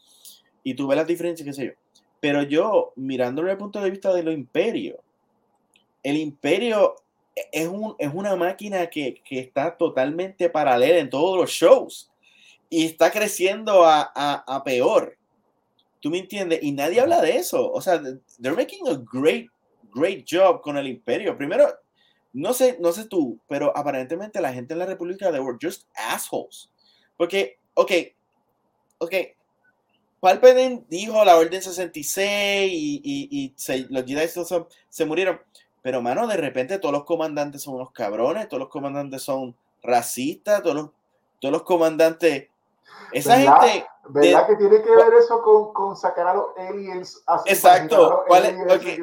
y 0.62 0.74
tú 0.74 0.86
ves 0.86 0.96
las 0.96 1.06
diferencias, 1.06 1.46
qué 1.46 1.52
sé 1.52 1.66
yo. 1.66 1.72
Pero 2.20 2.42
yo, 2.42 2.92
mirándolo 2.96 3.46
desde 3.46 3.54
el 3.54 3.58
punto 3.58 3.80
de 3.80 3.90
vista 3.90 4.12
de 4.12 4.22
los 4.22 4.34
imperios, 4.34 4.98
el 6.02 6.16
imperio 6.16 6.96
es, 7.52 7.68
un, 7.68 7.94
es 7.98 8.12
una 8.12 8.36
máquina 8.36 8.86
que, 8.88 9.22
que, 9.24 9.40
está 9.40 9.76
totalmente 9.76 10.50
paralela 10.50 10.98
en 10.98 11.10
todos 11.10 11.36
los 11.36 11.50
shows 11.50 12.10
y 12.68 12.84
está 12.84 13.10
creciendo 13.10 13.84
a, 13.84 14.12
a, 14.14 14.44
a 14.46 14.64
peor. 14.64 15.16
¿Tú 16.00 16.10
me 16.10 16.18
entiendes? 16.18 16.60
Y 16.62 16.72
nadie 16.72 17.00
habla 17.00 17.20
de 17.20 17.36
eso. 17.36 17.70
O 17.70 17.80
sea, 17.80 18.00
they're 18.40 18.56
making 18.56 18.86
a 18.88 18.94
great, 19.12 19.50
great 19.94 20.26
job 20.28 20.60
con 20.62 20.76
el 20.78 20.86
imperio. 20.86 21.36
Primero, 21.36 21.68
no 22.32 22.52
sé, 22.52 22.78
no 22.80 22.92
sé 22.92 23.06
tú, 23.06 23.38
pero 23.48 23.76
aparentemente 23.76 24.40
la 24.40 24.52
gente 24.52 24.74
en 24.74 24.78
la 24.78 24.86
República 24.86 25.30
de 25.32 25.40
were 25.40 25.58
just 25.60 25.86
assholes. 25.94 26.70
Porque, 27.16 27.58
ok, 27.74 27.92
ok, 28.98 29.14
Palpatine 30.20 30.84
dijo 30.88 31.24
la 31.24 31.36
Orden 31.36 31.62
66 31.62 32.70
y, 32.72 33.00
y, 33.02 33.28
y 33.30 33.86
los 33.88 34.04
Jedi 34.04 34.28
se, 34.28 34.66
se 34.88 35.04
murieron. 35.06 35.40
Pero, 35.82 36.02
mano, 36.02 36.26
de 36.26 36.36
repente 36.36 36.78
todos 36.78 36.92
los 36.92 37.04
comandantes 37.04 37.62
son 37.62 37.74
unos 37.74 37.90
cabrones, 37.92 38.48
todos 38.48 38.60
los 38.60 38.68
comandantes 38.68 39.22
son 39.22 39.56
racistas, 39.82 40.62
todos 40.62 40.76
los, 40.76 40.90
todos 41.40 41.52
los 41.52 41.62
comandantes. 41.62 42.48
Esa 43.12 43.38
gente. 43.38 43.86
¿Verdad 44.08 44.46
que 44.46 44.56
tiene 44.56 44.82
que 44.82 44.90
ver 44.90 45.14
eso 45.18 45.40
con, 45.42 45.72
con 45.72 45.96
sacar 45.96 46.26
a 46.26 46.34
los 46.34 46.46
aliens? 46.56 47.22
Exacto. 47.46 48.24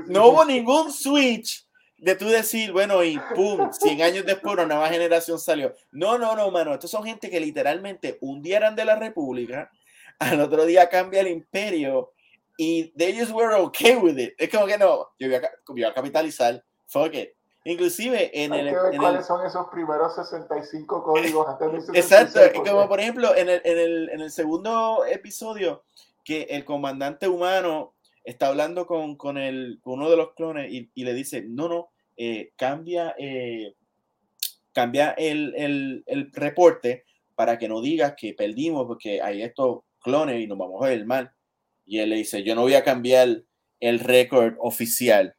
No 0.07 0.27
hubo 0.27 0.45
ningún 0.45 0.91
switch 0.91 1.66
de 1.97 2.15
tú 2.15 2.27
decir, 2.27 2.71
bueno, 2.71 3.03
y 3.03 3.19
pum, 3.35 3.71
100 3.71 4.01
años 4.01 4.25
después 4.25 4.53
una 4.53 4.65
nueva 4.65 4.89
generación 4.89 5.39
salió. 5.39 5.73
No, 5.91 6.17
no, 6.17 6.35
no, 6.35 6.51
mano. 6.51 6.73
Estos 6.73 6.91
son 6.91 7.03
gente 7.03 7.29
que 7.29 7.39
literalmente 7.39 8.17
un 8.21 8.41
día 8.41 8.57
eran 8.57 8.75
de 8.75 8.85
la 8.85 8.95
República, 8.95 9.71
al 10.19 10.39
otro 10.41 10.65
día 10.65 10.89
cambia 10.89 11.21
el 11.21 11.27
imperio 11.27 12.11
y 12.57 12.91
they 12.97 13.17
just 13.17 13.31
were 13.31 13.53
okay 13.55 13.95
with 13.95 14.17
it. 14.17 14.33
Es 14.37 14.49
como 14.49 14.65
que 14.67 14.77
no, 14.77 15.09
yo 15.19 15.27
voy 15.67 15.83
a, 15.83 15.93
capitalizar, 15.93 16.63
fuck 16.85 17.13
it. 17.13 17.29
Inclusive 17.63 18.31
en 18.33 18.53
Hay 18.53 18.59
el... 18.61 18.69
Que 18.69 18.75
ver 18.75 18.93
en 18.93 19.01
¿Cuáles 19.01 19.25
son 19.25 19.45
esos 19.45 19.67
primeros 19.67 20.15
65 20.15 21.03
códigos 21.03 21.47
Exacto, 21.93 22.39
como 22.63 22.87
por 22.87 22.99
ejemplo 22.99 23.35
en 23.35 23.49
el, 23.49 23.61
en, 23.63 23.77
el, 23.77 24.09
en 24.09 24.21
el 24.21 24.31
segundo 24.31 25.03
episodio 25.05 25.83
que 26.23 26.43
el 26.43 26.63
comandante 26.63 27.27
humano 27.27 27.93
está 28.27 28.47
hablando 28.47 28.85
con, 28.85 29.15
con, 29.15 29.37
el, 29.37 29.79
con 29.81 29.99
uno 29.99 30.09
de 30.09 30.17
los 30.17 30.33
clones 30.33 30.71
y, 30.71 30.91
y 30.93 31.05
le 31.05 31.13
dice, 31.13 31.45
no, 31.47 31.69
no, 31.69 31.89
eh, 32.17 32.51
cambia, 32.57 33.15
eh, 33.17 33.73
cambia 34.73 35.11
el, 35.11 35.53
el, 35.55 36.03
el, 36.05 36.31
reporte 36.33 37.05
para 37.35 37.57
que 37.57 37.69
no 37.69 37.79
digas 37.79 38.15
que 38.17 38.33
perdimos 38.33 38.85
porque 38.85 39.21
hay 39.21 39.43
estos 39.43 39.83
clones 39.99 40.41
y 40.41 40.47
nos 40.47 40.57
vamos 40.57 40.83
a 40.83 40.89
ver 40.89 41.05
mal. 41.05 41.31
Y 41.85 41.99
él 41.99 42.09
le 42.09 42.17
dice, 42.17 42.43
yo 42.43 42.53
no 42.53 42.63
voy 42.63 42.73
a 42.73 42.83
cambiar 42.83 43.43
el 43.79 43.99
récord 43.99 44.55
oficial. 44.59 45.33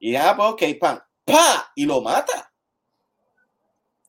Y 0.00 0.16
ah, 0.16 0.34
pues 0.36 0.48
ok, 0.50 0.78
pan, 0.80 1.00
pa, 1.24 1.70
y 1.76 1.86
lo 1.86 2.00
mata. 2.00 2.52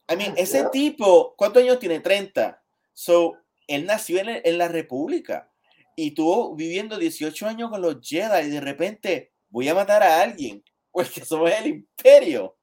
I 0.09 0.15
mean, 0.15 0.33
ese 0.35 0.65
tipo, 0.71 1.35
¿cuántos 1.37 1.61
años 1.61 1.77
tiene? 1.77 1.99
30. 1.99 2.59
So, 2.91 3.37
él 3.67 3.85
nació 3.85 4.19
en, 4.19 4.41
en 4.43 4.57
la 4.57 4.67
República 4.67 5.51
y 5.95 6.09
estuvo 6.09 6.55
viviendo 6.55 6.97
18 6.97 7.47
años 7.47 7.69
con 7.69 7.81
los 7.81 7.97
Jedi 8.01 8.47
y 8.47 8.49
de 8.49 8.61
repente 8.61 9.33
voy 9.49 9.69
a 9.69 9.75
matar 9.75 10.03
a 10.03 10.21
alguien 10.21 10.63
porque 10.91 11.23
somos 11.23 11.51
el 11.51 11.67
imperio. 11.67 12.57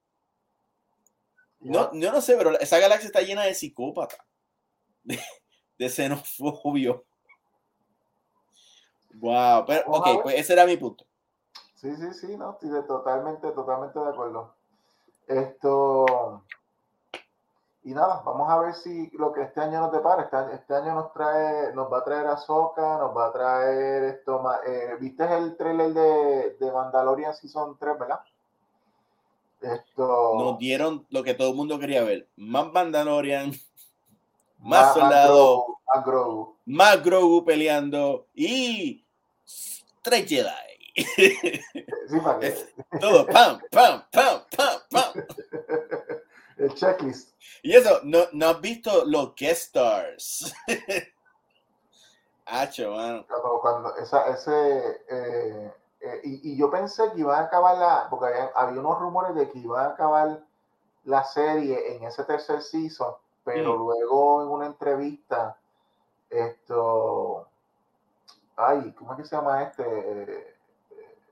No, 1.60 1.90
yo 1.94 2.10
no 2.10 2.20
sé, 2.20 2.36
pero 2.36 2.58
esa 2.58 2.78
galaxia 2.78 3.06
está 3.06 3.20
llena 3.20 3.44
de 3.44 3.54
psicópatas, 3.54 4.18
de, 5.04 5.18
de 5.78 5.88
xenofobio. 5.88 7.04
Wow, 9.14 9.64
pero 9.66 9.84
ok, 9.86 10.22
pues 10.22 10.36
ese 10.36 10.54
era 10.54 10.66
mi 10.66 10.76
punto. 10.76 11.06
Sí, 11.76 11.94
sí, 11.96 12.14
sí, 12.14 12.36
no, 12.36 12.52
estoy 12.52 12.70
totalmente, 12.86 13.50
totalmente 13.52 13.98
de 13.98 14.08
acuerdo. 14.08 14.56
Esto. 15.26 16.44
Y 17.84 17.94
nada, 17.94 18.22
vamos 18.24 18.48
a 18.48 18.58
ver 18.58 18.74
si 18.74 19.10
lo 19.14 19.32
que 19.32 19.42
este 19.42 19.60
año 19.60 19.80
nos 19.80 19.92
depara. 19.92 20.22
Este, 20.22 20.54
este 20.54 20.74
año 20.74 20.94
nos 20.94 21.12
trae, 21.12 21.72
nos 21.74 21.92
va 21.92 21.98
a 21.98 22.04
traer 22.04 22.26
a 22.28 22.36
Soca, 22.36 22.98
nos 22.98 23.16
va 23.16 23.26
a 23.26 23.32
traer 23.32 24.04
esto 24.04 24.40
más. 24.40 24.60
Eh, 24.64 24.96
¿Viste 25.00 25.24
el 25.24 25.56
trailer 25.56 25.92
de, 25.92 26.56
de 26.60 26.72
Mandalorian 26.72 27.34
Season 27.34 27.76
3, 27.78 27.98
verdad? 27.98 28.20
Esto. 29.60 30.34
Nos 30.38 30.58
dieron 30.58 31.06
lo 31.10 31.24
que 31.24 31.34
todo 31.34 31.50
el 31.50 31.56
mundo 31.56 31.78
quería 31.80 32.04
ver. 32.04 32.28
Más 32.36 32.72
Mandalorian, 32.72 33.52
más, 34.58 34.94
soldados, 34.94 35.64
más 35.86 36.04
Grogu, 36.04 36.56
más 36.66 37.02
Grogu 37.02 37.44
peleando 37.44 38.26
y 38.34 39.04
tres 40.02 40.28
Jedi. 40.28 40.48
Sí. 41.16 41.38
Todo, 43.00 43.26
pam, 43.26 43.60
pam, 43.70 44.02
pam, 44.10 44.40
pam, 44.56 44.80
pam. 44.90 45.24
El 46.56 46.74
checklist. 46.74 47.34
Y 47.62 47.74
eso, 47.74 48.00
no, 48.04 48.20
no 48.32 48.48
has 48.48 48.60
visto 48.60 49.04
los 49.04 49.34
guest 49.34 49.68
stars. 49.68 50.54
Hacho, 52.46 52.92
mano. 52.92 53.24
Cuando, 53.26 53.60
cuando 53.60 53.96
esa, 53.96 54.28
ese, 54.28 55.02
eh, 55.08 55.74
eh, 56.00 56.20
y, 56.24 56.52
y, 56.52 56.56
yo 56.56 56.70
pensé 56.70 57.10
que 57.12 57.20
iban 57.20 57.38
a 57.38 57.44
acabar 57.44 57.78
la, 57.78 58.06
porque 58.10 58.26
había, 58.26 58.50
había, 58.54 58.80
unos 58.80 58.98
rumores 58.98 59.34
de 59.34 59.48
que 59.48 59.58
iban 59.58 59.86
a 59.86 59.90
acabar 59.90 60.44
la 61.04 61.24
serie 61.24 61.96
en 61.96 62.04
ese 62.04 62.24
tercer 62.24 62.60
season, 62.60 63.14
pero 63.44 63.74
mm. 63.74 63.78
luego 63.78 64.42
en 64.42 64.48
una 64.48 64.66
entrevista, 64.66 65.56
esto, 66.28 67.48
ay, 68.56 68.92
¿cómo 68.92 69.12
es 69.12 69.18
que 69.18 69.24
se 69.24 69.36
llama 69.36 69.62
este? 69.62 69.82
Eh, 69.82 70.56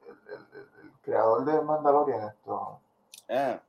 el, 0.09 0.33
el, 0.33 0.69
el, 0.83 0.93
creador 1.03 1.45
de 1.45 1.61
Mandalorian, 1.61 2.29
esto. 2.29 2.81
Ah, 3.29 3.61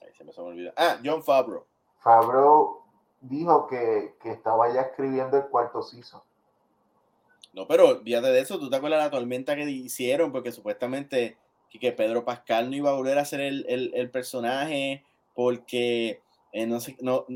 ahí 0.00 0.08
se 0.14 0.24
me 0.24 0.32
olvidó. 0.48 0.72
Ah, 0.76 0.98
John 1.04 1.22
Favreau. 1.22 1.64
Favreau 1.98 2.82
dijo 3.20 3.66
que, 3.66 4.14
que 4.22 4.30
estaba 4.30 4.72
ya 4.72 4.82
escribiendo 4.82 5.36
el 5.36 5.44
cuarto 5.44 5.82
season. 5.82 6.20
No, 7.52 7.66
pero 7.66 7.88
olvídate 7.88 8.28
de 8.28 8.40
eso. 8.40 8.58
¿Tú 8.58 8.70
te 8.70 8.76
acuerdas 8.76 9.00
de 9.00 9.04
la 9.06 9.10
tormenta 9.10 9.56
que 9.56 9.68
hicieron? 9.68 10.32
Porque 10.32 10.52
supuestamente 10.52 11.36
que 11.78 11.92
Pedro 11.92 12.24
Pascal 12.24 12.68
no 12.68 12.76
iba 12.76 12.90
a 12.90 12.94
volver 12.94 13.18
a 13.18 13.24
ser 13.24 13.40
el, 13.40 13.64
el, 13.68 13.92
el 13.94 14.10
personaje 14.10 15.04
porque 15.34 16.20
eh, 16.52 16.66
no, 16.66 16.80
se, 16.80 16.96
no 17.00 17.26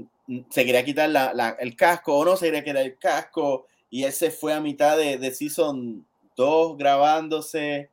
se 0.48 0.64
quería 0.64 0.84
quitar 0.84 1.08
la, 1.08 1.32
la, 1.32 1.50
el 1.50 1.76
casco 1.76 2.16
o 2.16 2.24
no 2.24 2.36
se 2.36 2.46
quería 2.46 2.64
quitar 2.64 2.82
el 2.82 2.98
casco 2.98 3.66
y 3.90 4.04
él 4.04 4.12
se 4.12 4.30
fue 4.30 4.52
a 4.52 4.60
mitad 4.60 4.96
de, 4.96 5.18
de 5.18 5.30
Season 5.30 6.04
2 6.36 6.76
grabándose 6.76 7.90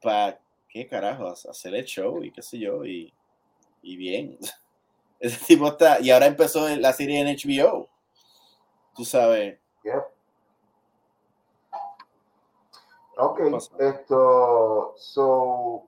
para, 0.00 0.40
¿qué 0.68 0.86
carajo? 0.86 1.28
Hacer 1.28 1.74
el 1.74 1.84
show 1.84 2.24
y 2.24 2.30
qué 2.30 2.40
sé 2.40 2.58
yo 2.58 2.84
y, 2.86 3.12
y 3.82 3.96
bien. 3.96 4.38
Ese 5.20 5.44
tipo 5.44 5.68
está, 5.68 6.00
y 6.00 6.10
ahora 6.10 6.26
empezó 6.26 6.68
la 6.76 6.92
serie 6.92 7.20
en 7.20 7.36
HBO. 7.36 7.88
Tú 8.94 9.04
sabes. 9.04 9.58
Yep. 9.84 10.02
Ok, 13.18 13.40
esto, 13.78 14.94
so, 14.96 15.82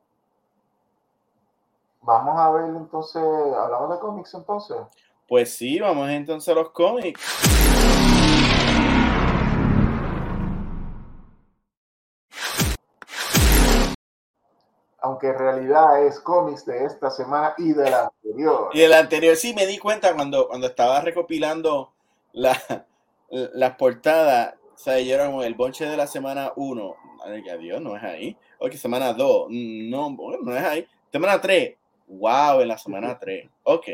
vamos 2.02 2.38
a 2.38 2.50
ver 2.50 2.76
entonces, 2.76 3.22
hablamos 3.22 3.90
de 3.90 3.98
cómics 3.98 4.34
entonces. 4.34 4.76
Pues 5.26 5.56
sí, 5.56 5.80
vamos 5.80 6.08
entonces 6.10 6.48
a 6.50 6.54
los 6.54 6.70
cómics. 6.70 7.20
Aunque 15.04 15.28
en 15.28 15.38
realidad 15.38 16.06
es 16.06 16.18
cómics 16.18 16.64
de 16.64 16.84
esta 16.84 17.10
semana 17.10 17.54
y 17.58 17.72
de 17.72 17.90
la 17.90 18.06
anterior. 18.06 18.70
Y 18.72 18.80
de 18.80 18.88
la 18.88 18.98
anterior, 19.00 19.36
sí, 19.36 19.52
me 19.52 19.66
di 19.66 19.78
cuenta 19.78 20.14
cuando, 20.14 20.48
cuando 20.48 20.66
estaba 20.66 21.00
recopilando 21.02 21.92
la, 22.32 22.56
las 23.28 23.76
portadas, 23.76 24.54
o 24.74 24.78
sea, 24.78 24.98
yo 25.00 25.14
era 25.14 25.26
como 25.26 25.42
el 25.42 25.54
bonche 25.54 25.86
de 25.86 25.96
la 25.96 26.06
semana 26.06 26.52
1 26.56 26.96
Adiós, 27.24 27.80
no 27.80 27.96
es 27.96 28.02
ahí. 28.02 28.36
Ok, 28.58 28.72
semana 28.72 29.12
2. 29.12 29.46
No, 29.50 30.10
no 30.10 30.56
es 30.56 30.64
ahí. 30.64 30.86
Semana 31.10 31.40
3. 31.40 31.76
Wow, 32.06 32.60
en 32.60 32.68
la 32.68 32.78
semana 32.78 33.18
3. 33.18 33.48
Ok. 33.62 33.86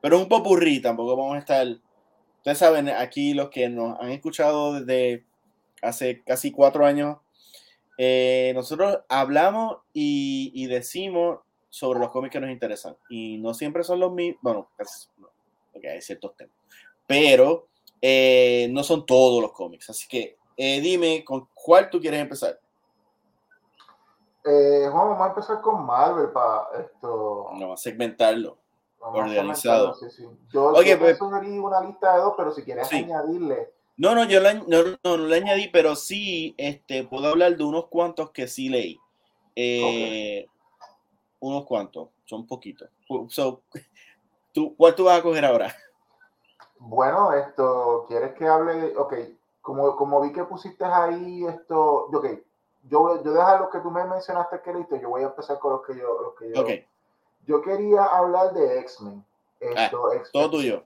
Pero 0.00 0.18
un 0.18 0.28
popurrí, 0.28 0.80
tampoco 0.80 1.16
vamos 1.16 1.36
a 1.36 1.38
estar. 1.38 1.66
Ustedes 2.36 2.58
saben, 2.58 2.88
aquí 2.88 3.34
los 3.34 3.50
que 3.50 3.68
nos 3.68 3.98
han 4.00 4.10
escuchado 4.10 4.80
desde 4.80 5.24
hace 5.80 6.22
casi 6.22 6.52
cuatro 6.52 6.86
años, 6.86 7.18
eh, 7.98 8.52
nosotros 8.54 9.00
hablamos 9.08 9.78
y, 9.92 10.50
y, 10.54 10.66
decimos 10.66 11.40
sobre 11.68 11.98
los 11.98 12.10
cómics 12.10 12.32
que 12.32 12.40
nos 12.40 12.50
interesan. 12.50 12.96
Y 13.08 13.38
no 13.38 13.54
siempre 13.54 13.84
son 13.84 14.00
los 14.00 14.12
mismos. 14.12 14.40
Bueno, 14.42 14.68
casi, 14.76 15.08
no, 15.18 15.28
porque 15.72 15.88
hay 15.88 16.02
ciertos 16.02 16.36
temas. 16.36 16.54
Pero 17.06 17.68
eh, 18.00 18.68
no 18.70 18.82
son 18.82 19.06
todos 19.06 19.40
los 19.40 19.52
cómics. 19.52 19.90
Así 19.90 20.08
que 20.08 20.36
eh, 20.56 20.80
dime, 20.80 21.24
¿con 21.24 21.48
cuál 21.54 21.88
tú 21.88 22.00
quieres 22.00 22.20
empezar? 22.20 22.58
Eh, 24.44 24.88
Juan, 24.90 25.08
vamos 25.08 25.24
a 25.24 25.28
empezar 25.28 25.60
con 25.60 25.86
Marvel 25.86 26.30
para 26.30 26.68
esto. 26.80 27.50
No, 27.54 27.72
a 27.72 27.76
segmentarlo. 27.76 28.58
Vamos 29.00 29.20
organizado. 29.20 29.90
A 29.90 29.94
sí, 29.94 30.10
sí. 30.10 30.28
Yo, 30.52 30.70
okay, 30.70 30.92
yo 30.92 30.98
pues, 30.98 31.20
una 31.20 31.80
lista 31.80 32.14
de 32.14 32.20
dos, 32.20 32.34
pero 32.36 32.50
si 32.52 32.62
quieres 32.62 32.88
sí. 32.88 32.96
añadirle. 32.96 33.72
No, 34.02 34.16
no, 34.16 34.24
yo 34.24 34.40
le, 34.40 34.54
no, 34.54 34.82
no, 34.82 34.98
no, 35.04 35.16
le 35.16 35.36
añadí, 35.36 35.68
pero 35.68 35.94
sí 35.94 36.56
este, 36.58 37.04
puedo 37.04 37.28
hablar 37.28 37.56
de 37.56 37.62
unos 37.62 37.86
cuantos 37.86 38.32
que 38.32 38.48
sí 38.48 38.68
leí. 38.68 38.98
Eh, 39.54 39.80
okay. 39.84 40.50
Unos 41.38 41.64
cuantos, 41.66 42.08
son 42.24 42.44
poquitos. 42.44 42.90
So, 43.28 43.62
¿tú, 44.52 44.74
¿Cuál 44.76 44.96
tú 44.96 45.04
vas 45.04 45.20
a 45.20 45.22
coger 45.22 45.44
ahora? 45.44 45.72
Bueno, 46.80 47.32
esto, 47.32 48.04
¿quieres 48.08 48.34
que 48.34 48.44
hable? 48.44 48.96
Ok, 48.96 49.14
como, 49.60 49.94
como 49.94 50.20
vi 50.20 50.32
que 50.32 50.42
pusiste 50.42 50.84
ahí 50.84 51.46
esto, 51.46 52.06
ok, 52.12 52.26
yo, 52.90 53.22
yo 53.22 53.32
dejar 53.32 53.60
lo 53.60 53.70
que 53.70 53.78
tú 53.78 53.92
me 53.92 54.04
mencionaste 54.04 54.62
que 54.62 54.74
listo, 54.74 54.96
yo 54.96 55.10
voy 55.10 55.22
a 55.22 55.26
empezar 55.26 55.60
con 55.60 55.74
los 55.74 55.86
que 55.86 55.96
yo, 55.96 56.22
los 56.22 56.34
que 56.34 56.52
yo. 56.52 56.60
Okay. 56.60 56.84
Yo 57.46 57.62
quería 57.62 58.02
hablar 58.06 58.52
de 58.52 58.80
X-Men. 58.80 59.24
Ah, 59.76 59.92
todo 60.32 60.50
tuyo. 60.50 60.82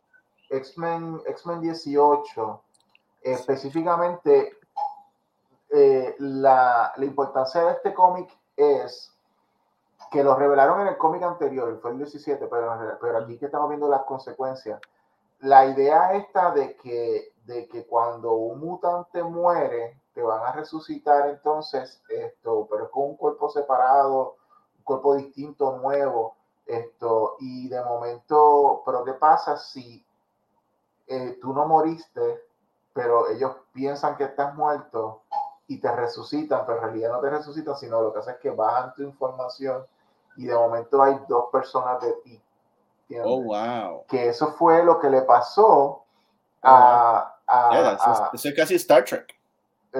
X-Men, 0.50 1.22
X-Men 1.26 1.62
18, 1.62 2.62
específicamente 3.32 4.56
eh, 5.70 6.14
la, 6.18 6.92
la, 6.96 7.04
importancia 7.04 7.64
de 7.64 7.72
este 7.72 7.92
cómic 7.92 8.30
es 8.56 9.12
que 10.10 10.22
lo 10.22 10.36
revelaron 10.36 10.82
en 10.82 10.88
el 10.88 10.96
cómic 10.96 11.22
anterior, 11.22 11.78
fue 11.82 11.90
el 11.90 11.98
17, 11.98 12.46
pero, 12.46 12.98
pero 13.00 13.18
aquí 13.18 13.36
que 13.36 13.46
estamos 13.46 13.68
viendo 13.68 13.88
las 13.88 14.04
consecuencias. 14.04 14.80
La 15.40 15.66
idea 15.66 16.14
esta 16.14 16.52
de 16.52 16.76
que, 16.76 17.32
de 17.44 17.66
que 17.68 17.84
cuando 17.86 18.32
un 18.34 18.60
mutante 18.60 19.22
muere, 19.24 20.00
te 20.14 20.22
van 20.22 20.46
a 20.46 20.52
resucitar 20.52 21.28
entonces 21.28 22.02
esto, 22.08 22.68
pero 22.70 22.84
es 22.84 22.90
con 22.90 23.02
un 23.04 23.16
cuerpo 23.16 23.50
separado, 23.50 24.36
un 24.78 24.84
cuerpo 24.84 25.16
distinto, 25.16 25.76
nuevo, 25.78 26.36
esto, 26.64 27.36
y 27.40 27.68
de 27.68 27.82
momento, 27.82 28.82
pero 28.86 29.04
¿qué 29.04 29.12
pasa 29.14 29.56
si 29.56 30.06
eh, 31.08 31.38
tú 31.40 31.52
no 31.52 31.66
moriste, 31.66 32.45
pero 32.96 33.28
ellos 33.28 33.52
piensan 33.74 34.16
que 34.16 34.24
estás 34.24 34.54
muerto 34.54 35.20
y 35.68 35.78
te 35.78 35.94
resucitan, 35.94 36.64
pero 36.64 36.78
en 36.78 36.84
realidad 36.84 37.12
no 37.12 37.20
te 37.20 37.28
resucitan, 37.28 37.76
sino 37.76 38.00
lo 38.00 38.10
que 38.10 38.20
hace 38.20 38.30
es 38.30 38.36
que 38.38 38.50
bajan 38.50 38.94
tu 38.94 39.02
información 39.02 39.84
y 40.36 40.46
de 40.46 40.54
momento 40.54 41.02
hay 41.02 41.20
dos 41.28 41.50
personas 41.52 42.00
de 42.00 42.12
ti. 42.24 42.42
Oh, 43.22 43.42
wow. 43.42 44.04
Que 44.08 44.30
eso 44.30 44.48
fue 44.52 44.82
lo 44.82 44.98
que 44.98 45.10
le 45.10 45.22
pasó 45.22 46.04
a... 46.62 47.36
eso, 48.32 48.48
es 48.48 48.54
casi 48.56 48.76
Star 48.76 49.04
Trek. 49.04 49.38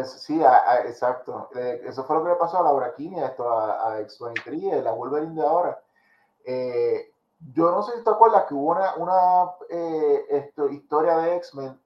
sí, 0.05 0.41
exacto. 0.87 1.51
Eso 1.55 2.03
fue 2.05 2.17
lo 2.17 2.25
que 2.25 2.31
le 2.31 2.37
pasó 2.37 2.61
a 2.61 2.63
Laura 2.63 2.95
Kinney, 2.95 3.23
esto, 3.23 3.47
a, 3.47 4.01
X-23, 4.01 4.83
la 4.83 4.93
Wolverine 4.93 5.35
de 5.35 5.47
ahora. 5.47 5.79
Eh, 6.47 7.13
yo 7.53 7.71
no 7.73 7.83
sé 7.83 7.99
si 7.99 8.05
te 8.05 8.11
acuerdas 8.11 8.47
que 8.47 8.55
hubo 8.55 8.71
una, 8.71 8.95
una 8.95 9.51
eh, 9.69 10.25
esto, 10.31 10.71
historia 10.71 11.19
de 11.19 11.37
X-Men 11.37 11.79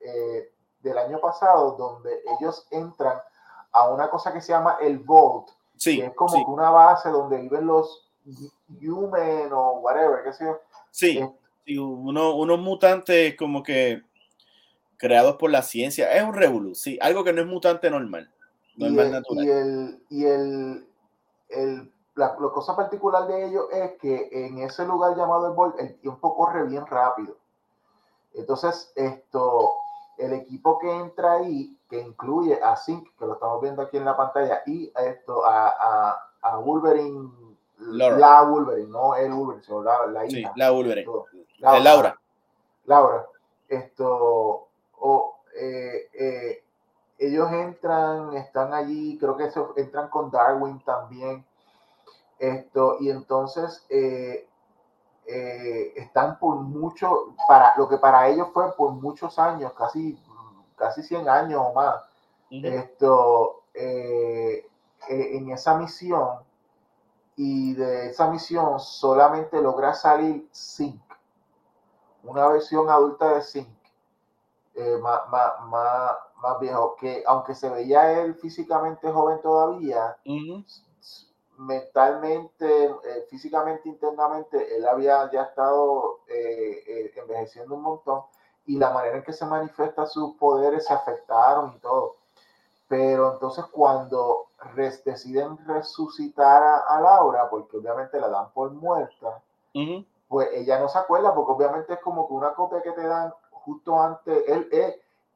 eh, 0.00 0.52
del 0.82 0.98
año 0.98 1.20
pasado 1.20 1.72
donde 1.72 2.22
ellos 2.38 2.66
entran 2.70 3.18
a 3.72 3.88
una 3.90 4.08
cosa 4.10 4.32
que 4.32 4.40
se 4.40 4.52
llama 4.52 4.78
el 4.80 4.98
Vault, 4.98 5.48
sí, 5.76 5.98
que 5.98 6.06
es 6.06 6.14
como 6.14 6.44
una 6.46 6.70
base 6.70 7.10
donde 7.10 7.38
viven 7.38 7.66
los 7.66 8.04
Human 8.80 9.52
o 9.52 9.80
whatever, 9.80 10.24
qué 10.24 10.32
sé 10.32 10.44
yo. 10.44 10.60
Sí, 10.90 11.20
uno, 11.78 12.34
unos 12.34 12.58
mutantes 12.58 13.36
como 13.36 13.62
que 13.62 14.02
creados 14.96 15.36
por 15.36 15.50
la 15.50 15.62
ciencia. 15.62 16.12
Es 16.12 16.22
un 16.22 16.34
revolú, 16.34 16.74
sí, 16.74 16.98
algo 17.00 17.24
que 17.24 17.32
no 17.32 17.40
es 17.40 17.46
mutante 17.46 17.90
normal. 17.90 18.30
normal 18.76 19.08
y 19.08 19.10
natural. 19.10 19.44
Y 19.44 19.50
el, 19.50 20.02
y 20.10 20.24
el, 20.24 20.88
el 21.48 21.92
la, 22.18 22.34
cosa 22.34 22.76
particular 22.76 23.26
de 23.28 23.46
ello 23.46 23.70
es 23.70 23.92
que 23.98 24.28
en 24.32 24.58
ese 24.58 24.84
lugar 24.84 25.16
llamado 25.16 25.46
el 25.46 25.54
Bol, 25.54 25.74
el 25.78 25.94
tiempo 26.00 26.36
corre 26.36 26.64
bien 26.64 26.84
rápido. 26.86 27.36
Entonces, 28.34 28.92
esto, 28.96 29.72
el 30.18 30.32
equipo 30.32 30.78
que 30.78 30.90
entra 30.90 31.32
ahí, 31.34 31.78
que 31.88 32.00
incluye 32.00 32.60
a 32.62 32.76
Zinc, 32.76 33.08
que 33.18 33.26
lo 33.26 33.34
estamos 33.34 33.60
viendo 33.62 33.82
aquí 33.82 33.96
en 33.96 34.04
la 34.04 34.16
pantalla, 34.16 34.62
y 34.66 34.92
esto, 34.96 35.44
a, 35.44 35.68
a, 35.68 36.30
a 36.42 36.56
Wolverine, 36.58 37.30
la 37.78 38.42
Wolverine, 38.42 38.88
no 38.88 39.14
el 39.14 39.32
Wolverine, 39.32 39.64
sino 39.64 39.82
la, 39.82 40.06
la 40.06 40.26
hija. 40.26 40.52
Sí, 40.52 40.58
la 40.58 40.70
Wolverine. 40.70 41.10
Laura, 41.58 41.80
Laura. 41.80 42.20
Laura. 42.86 43.26
Esto, 43.68 44.68
o, 44.98 45.36
eh, 45.54 46.08
eh, 46.12 46.64
ellos 47.18 47.50
entran, 47.52 48.34
están 48.34 48.74
allí, 48.74 49.18
creo 49.18 49.36
que 49.36 49.50
se, 49.50 49.60
entran 49.76 50.08
con 50.08 50.30
Darwin 50.30 50.80
también 50.84 51.44
esto, 52.38 52.96
y 53.00 53.10
entonces 53.10 53.84
eh, 53.88 54.48
eh, 55.30 55.92
están 55.94 56.38
por 56.38 56.56
mucho, 56.56 57.34
para 57.46 57.76
lo 57.76 57.86
que 57.86 57.98
para 57.98 58.28
ellos 58.28 58.48
fue 58.54 58.74
por 58.74 58.92
muchos 58.92 59.38
años, 59.38 59.74
casi, 59.74 60.18
casi 60.74 61.02
100 61.02 61.28
años 61.28 61.60
o 61.66 61.74
más, 61.74 62.02
esto, 62.50 63.64
eh, 63.74 64.66
en 65.06 65.50
esa 65.50 65.76
misión, 65.76 66.38
y 67.36 67.74
de 67.74 68.08
esa 68.08 68.30
misión 68.30 68.80
solamente 68.80 69.60
logra 69.60 69.92
salir 69.92 70.48
Zinc, 70.50 71.02
una 72.24 72.48
versión 72.48 72.88
adulta 72.88 73.34
de 73.34 73.42
Zinc, 73.42 73.68
más, 75.02 75.28
más, 75.28 75.60
más, 75.66 76.12
más, 76.42 76.60
viejo, 76.60 76.96
que 76.96 77.22
aunque 77.26 77.54
se 77.54 77.68
veía 77.68 78.18
él 78.22 78.34
físicamente 78.36 79.12
joven 79.12 79.42
todavía, 79.42 80.16
mentalmente, 81.58 82.84
eh, 82.86 83.26
físicamente, 83.28 83.88
internamente, 83.88 84.76
él 84.76 84.86
había 84.86 85.30
ya 85.30 85.42
estado 85.42 86.20
eh, 86.28 86.84
eh, 86.86 87.12
envejeciendo 87.16 87.74
un 87.74 87.82
montón 87.82 88.22
y 88.66 88.76
la 88.76 88.90
manera 88.90 89.16
en 89.16 89.24
que 89.24 89.32
se 89.32 89.44
manifiesta 89.44 90.06
sus 90.06 90.36
poderes 90.36 90.86
se 90.86 90.94
afectaron 90.94 91.74
y 91.76 91.80
todo. 91.80 92.16
Pero 92.86 93.32
entonces 93.32 93.64
cuando 93.66 94.46
deciden 95.04 95.58
resucitar 95.66 96.62
a, 96.88 97.00
Laura, 97.00 97.50
porque 97.50 97.76
obviamente 97.76 98.20
la 98.20 98.28
dan 98.28 98.50
por 98.52 98.70
muerta, 98.70 99.42
pues 100.28 100.48
ella 100.52 100.78
no 100.78 100.88
se 100.88 100.98
acuerda, 100.98 101.34
porque 101.34 101.52
obviamente 101.52 101.94
es 101.94 102.00
como 102.00 102.26
que 102.28 102.34
una 102.34 102.54
copia 102.54 102.82
que 102.82 102.92
te 102.92 103.06
dan 103.06 103.32
justo 103.50 104.00
antes, 104.00 104.44
él, 104.46 104.68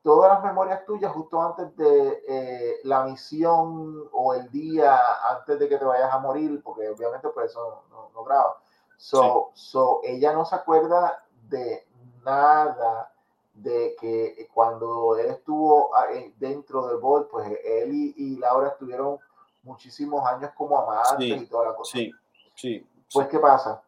todas 0.03 0.33
las 0.33 0.43
memorias 0.43 0.85
tuyas 0.85 1.13
justo 1.13 1.41
antes 1.41 1.77
de 1.77 2.25
eh, 2.29 2.81
la 2.85 3.05
misión 3.05 4.09
o 4.13 4.35
el 4.35 4.51
día 4.51 4.99
antes 5.31 5.59
de 5.59 5.69
que 5.69 5.79
te 5.79 5.85
vayas 5.85 6.13
a 6.13 6.19
morir, 6.19 6.61
porque 6.63 6.89
obviamente 6.89 7.29
por 7.29 7.45
eso 7.45 7.85
no, 7.91 8.11
no, 8.13 8.25
graba. 8.25 8.59
So, 8.97 9.51
so, 9.55 10.01
ella 10.03 10.33
no 10.33 10.45
se 10.45 10.55
acuerda 10.55 11.25
de 11.49 11.87
nada 12.25 13.13
de 13.55 13.97
que 14.01 14.49
cuando 14.53 15.17
él 15.17 15.27
estuvo 15.27 15.95
ah, 15.95 16.07
dentro 16.37 16.87
del 16.89 16.99
bol, 16.99 17.29
pues 17.31 17.49
él 17.65 17.91
y, 17.93 18.37
Laura 18.37 18.69
estuvieron 18.69 19.19
muchísimos 19.63 20.25
años 20.27 20.51
como 20.57 20.79
amantes 20.79 21.43
y 21.43 21.47
toda 21.47 21.69
la 21.69 21.75
cosa. 21.77 21.93
Sí, 21.93 22.13
sí. 22.55 22.87
Pues, 23.13 23.29
¿qué 23.29 23.39
pasa? 23.39 23.83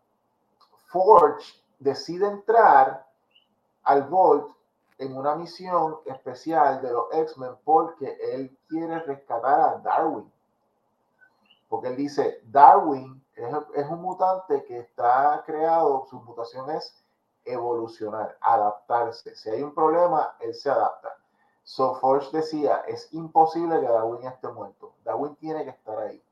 Forge 0.86 1.44
decide 1.78 2.26
entrar 2.26 3.06
al 3.82 4.04
Vault 4.04 4.54
en 4.98 5.16
una 5.16 5.34
misión 5.34 5.98
especial 6.06 6.80
de 6.82 6.92
los 6.92 7.06
X-Men 7.12 7.56
porque 7.64 8.16
él 8.32 8.56
quiere 8.68 9.00
rescatar 9.00 9.60
a 9.60 9.78
Darwin. 9.78 10.30
Porque 11.68 11.88
él 11.88 11.96
dice, 11.96 12.40
Darwin 12.44 13.24
es, 13.34 13.88
un 13.88 14.00
mutante 14.00 14.64
que 14.64 14.78
está 14.78 15.42
creado, 15.44 16.06
su 16.08 16.20
mutación 16.20 16.70
es 16.70 16.94
evolucionar, 17.44 18.36
adaptarse. 18.40 19.34
Si 19.34 19.50
hay 19.50 19.62
un 19.62 19.74
problema, 19.74 20.36
él 20.40 20.54
se 20.54 20.70
adapta. 20.70 21.16
So 21.64 21.94
Forge 21.96 22.36
decía, 22.36 22.84
es 22.86 23.12
imposible 23.12 23.80
que 23.80 23.86
Darwin 23.86 24.26
esté 24.26 24.48
muerto. 24.48 24.94
Darwin 25.02 25.34
tiene 25.36 25.64
que 25.64 25.70
estar 25.70 25.98
ahí. 25.98 26.22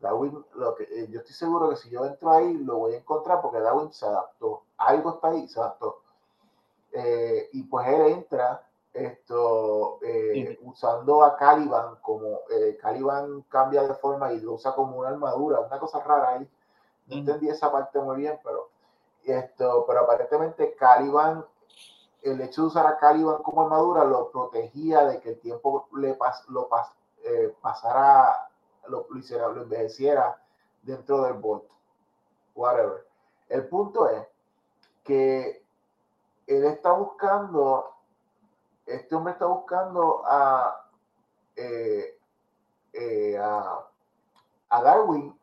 Darwin, 0.00 0.44
lo 0.54 0.74
que, 0.74 0.84
eh, 0.84 1.08
yo 1.10 1.20
estoy 1.20 1.34
seguro 1.34 1.70
que 1.70 1.76
si 1.76 1.90
yo 1.90 2.04
entro 2.04 2.30
ahí, 2.30 2.54
lo 2.54 2.78
voy 2.78 2.94
a 2.94 2.98
encontrar 2.98 3.40
porque 3.42 3.60
Darwin 3.60 3.92
se 3.92 4.06
adaptó. 4.06 4.62
Algo 4.78 5.14
está 5.14 5.28
ahí, 5.28 5.48
se 5.48 5.60
adaptó. 5.60 6.02
Eh, 7.00 7.50
y 7.52 7.62
pues 7.62 7.86
él 7.86 8.00
entra 8.08 8.66
esto 8.92 10.00
eh, 10.02 10.58
usando 10.62 11.22
a 11.22 11.36
Caliban 11.36 11.94
como 12.02 12.40
eh, 12.50 12.76
Caliban 12.80 13.42
cambia 13.42 13.84
de 13.84 13.94
forma 13.94 14.32
y 14.32 14.40
lo 14.40 14.54
usa 14.54 14.74
como 14.74 14.96
una 14.96 15.10
armadura, 15.10 15.60
una 15.60 15.78
cosa 15.78 16.00
rara 16.00 16.30
ahí. 16.30 16.50
No 17.06 17.16
entendí 17.16 17.48
esa 17.48 17.70
parte 17.70 18.00
muy 18.00 18.16
bien, 18.16 18.40
pero 18.42 18.70
esto, 19.22 19.84
pero 19.86 20.00
aparentemente 20.00 20.74
Caliban, 20.74 21.44
el 22.22 22.40
hecho 22.40 22.62
de 22.62 22.66
usar 22.66 22.86
a 22.88 22.98
Caliban 22.98 23.44
como 23.44 23.62
armadura 23.62 24.02
lo 24.02 24.32
protegía 24.32 25.04
de 25.04 25.20
que 25.20 25.30
el 25.30 25.40
tiempo 25.40 25.86
le 25.94 26.14
pas, 26.14 26.48
lo 26.48 26.68
pas, 26.68 26.92
pasara, 27.60 28.50
lo, 28.88 29.06
lo, 29.08 29.18
hiciera, 29.18 29.46
lo 29.48 29.62
envejeciera 29.62 30.42
dentro 30.82 31.22
del 31.22 31.34
bot. 31.34 31.64
Whatever. 32.56 33.06
El 33.48 33.68
punto 33.68 34.08
es 34.08 34.26
que 35.04 35.67
él 36.48 36.64
está 36.64 36.92
buscando, 36.92 37.92
este 38.86 39.14
hombre 39.14 39.34
está 39.34 39.44
buscando 39.44 40.22
a, 40.26 40.82
eh, 41.54 42.18
eh, 42.94 43.38
a, 43.38 43.84
Darwin 44.70 45.38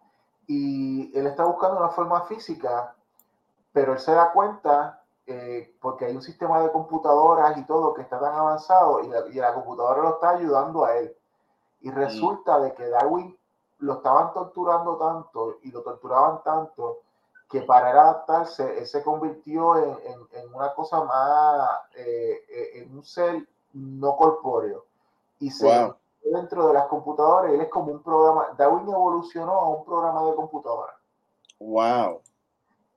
y 0.48 1.18
él 1.18 1.28
está 1.28 1.46
buscando 1.46 1.78
una 1.78 1.90
forma 1.90 2.22
física, 2.22 2.96
pero 3.72 3.94
él 3.94 4.00
se 4.00 4.14
da 4.14 4.32
cuenta 4.32 5.04
eh, 5.28 5.76
porque 5.80 6.06
hay 6.06 6.16
un 6.16 6.24
sistema 6.24 6.62
de 6.62 6.72
computadoras 6.72 7.56
y 7.58 7.66
todo 7.66 7.94
que 7.94 8.02
está 8.02 8.20
tan 8.20 8.34
avanzado 8.34 9.02
y 9.02 9.08
la, 9.08 9.28
y 9.28 9.34
la 9.34 9.54
computadora 9.54 10.02
lo 10.02 10.16
está 10.16 10.32
ayudando 10.32 10.86
a 10.86 10.98
él. 10.98 11.16
Y 11.82 11.92
resulta 11.92 12.60
de 12.60 12.74
que 12.74 12.90
Darwin 12.90 13.38
lo 13.80 13.94
estaban 13.94 14.34
torturando 14.34 14.98
tanto 14.98 15.58
y 15.62 15.72
lo 15.72 15.84
torturaban 15.84 16.42
tanto 16.42 17.02
que 17.50 17.62
para 17.62 17.90
adaptarse, 17.90 18.86
se 18.86 19.04
convirtió 19.04 19.78
en, 19.78 19.98
en, 20.34 20.54
una 20.54 20.74
cosa 20.74 21.04
más, 21.04 21.70
eh, 21.96 22.44
eh, 22.50 22.70
en 22.76 22.98
un 22.98 23.04
ser 23.04 23.48
no 23.74 24.16
corpóreo. 24.16 24.86
Y 25.40 25.52
se 25.52 25.94
dentro 26.24 26.68
de 26.68 26.74
las 26.74 26.88
computadoras, 26.88 27.54
él 27.54 27.62
es 27.62 27.70
como 27.70 27.92
un 27.92 28.02
programa, 28.02 28.48
Darwin 28.58 28.90
evolucionó 28.90 29.52
a 29.54 29.70
un 29.70 29.86
programa 29.86 30.24
de 30.24 30.36
computadora. 30.36 30.98
Wow. 31.60 32.22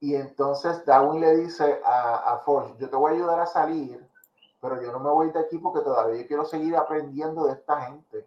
Y 0.01 0.14
entonces 0.14 0.84
Darwin 0.86 1.20
le 1.20 1.36
dice 1.36 1.80
a, 1.84 2.32
a 2.32 2.38
Forge, 2.38 2.74
yo 2.78 2.88
te 2.88 2.96
voy 2.96 3.12
a 3.12 3.14
ayudar 3.16 3.40
a 3.40 3.46
salir, 3.46 4.07
pero 4.61 4.80
yo 4.80 4.90
no 4.92 5.01
me 5.01 5.11
voy 5.11 5.30
de 5.30 5.40
aquí 5.40 5.59
porque 5.59 5.80
todavía 5.80 6.26
quiero 6.26 6.44
seguir 6.44 6.76
aprendiendo 6.76 7.46
de 7.46 7.53
esta 7.53 7.80
gente. 7.82 8.26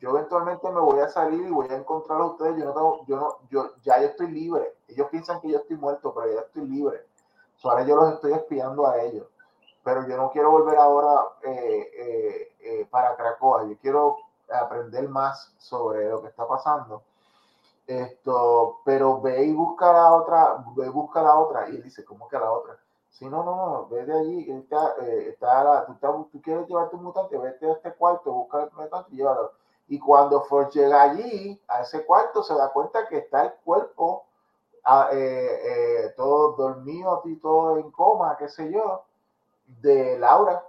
Yo 0.00 0.10
eventualmente 0.10 0.70
me 0.70 0.80
voy 0.80 1.00
a 1.00 1.08
salir 1.08 1.46
y 1.46 1.50
voy 1.50 1.68
a 1.68 1.76
encontrar 1.76 2.20
a 2.20 2.26
ustedes. 2.26 2.58
Yo 2.58 2.64
no 2.64 2.72
tengo, 2.72 3.04
yo 3.06 3.16
no, 3.16 3.38
yo 3.50 3.74
ya 3.82 4.00
yo 4.00 4.08
estoy 4.08 4.30
libre. 4.30 4.76
Ellos 4.88 5.08
piensan 5.10 5.40
que 5.40 5.50
yo 5.50 5.58
estoy 5.58 5.76
muerto, 5.76 6.12
pero 6.14 6.34
ya 6.34 6.40
estoy 6.40 6.66
libre. 6.66 7.06
ahora 7.62 7.84
yo 7.84 7.96
los 7.96 8.14
estoy 8.14 8.32
espiando 8.32 8.86
a 8.86 9.00
ellos. 9.00 9.26
Pero 9.82 10.06
yo 10.08 10.16
no 10.16 10.30
quiero 10.30 10.50
volver 10.50 10.78
ahora 10.78 11.26
eh, 11.42 11.90
eh, 11.94 12.56
eh, 12.60 12.88
para 12.90 13.16
Cracoa. 13.16 13.66
Yo 13.66 13.76
quiero 13.78 14.16
aprender 14.50 15.08
más 15.08 15.54
sobre 15.58 16.08
lo 16.08 16.22
que 16.22 16.28
está 16.28 16.46
pasando. 16.46 17.02
Esto, 17.86 18.80
pero 18.84 19.20
ve 19.20 19.44
y 19.44 19.52
busca 19.52 19.92
la 19.92 20.12
otra, 20.12 20.64
ve 20.74 20.86
y 20.86 20.90
busca 20.90 21.22
la 21.22 21.38
otra. 21.38 21.68
Y 21.68 21.80
dice, 21.82 22.04
¿cómo 22.04 22.28
que 22.28 22.38
la 22.38 22.50
otra? 22.50 22.78
Si 23.10 23.26
no, 23.26 23.44
no, 23.44 23.54
no, 23.54 23.88
ve 23.88 24.04
de 24.04 24.18
allí, 24.18 24.50
está, 24.50 24.96
está, 24.98 25.86
tú, 26.00 26.40
quieres 26.42 26.66
llevar 26.66 26.90
tu 26.90 26.96
mutante, 26.96 27.38
vete 27.38 27.70
a 27.70 27.74
este 27.74 27.92
cuarto, 27.94 28.32
busca 28.32 28.64
el 28.64 28.72
mutante 28.72 29.10
y 29.12 29.16
llévalo 29.18 29.52
y 29.86 29.98
cuando 29.98 30.42
Ford 30.44 30.70
llega 30.70 31.02
allí, 31.02 31.60
a 31.68 31.82
ese 31.82 32.04
cuarto, 32.04 32.42
se 32.42 32.54
da 32.54 32.72
cuenta 32.72 33.06
que 33.06 33.18
está 33.18 33.44
el 33.44 33.52
cuerpo 33.64 34.24
ah, 34.84 35.08
eh, 35.12 35.60
eh, 36.06 36.14
todo 36.16 36.52
dormido 36.52 37.22
y 37.24 37.36
todo 37.36 37.76
en 37.78 37.90
coma, 37.90 38.36
qué 38.38 38.48
sé 38.48 38.72
yo, 38.72 39.04
de 39.66 40.18
Laura. 40.18 40.64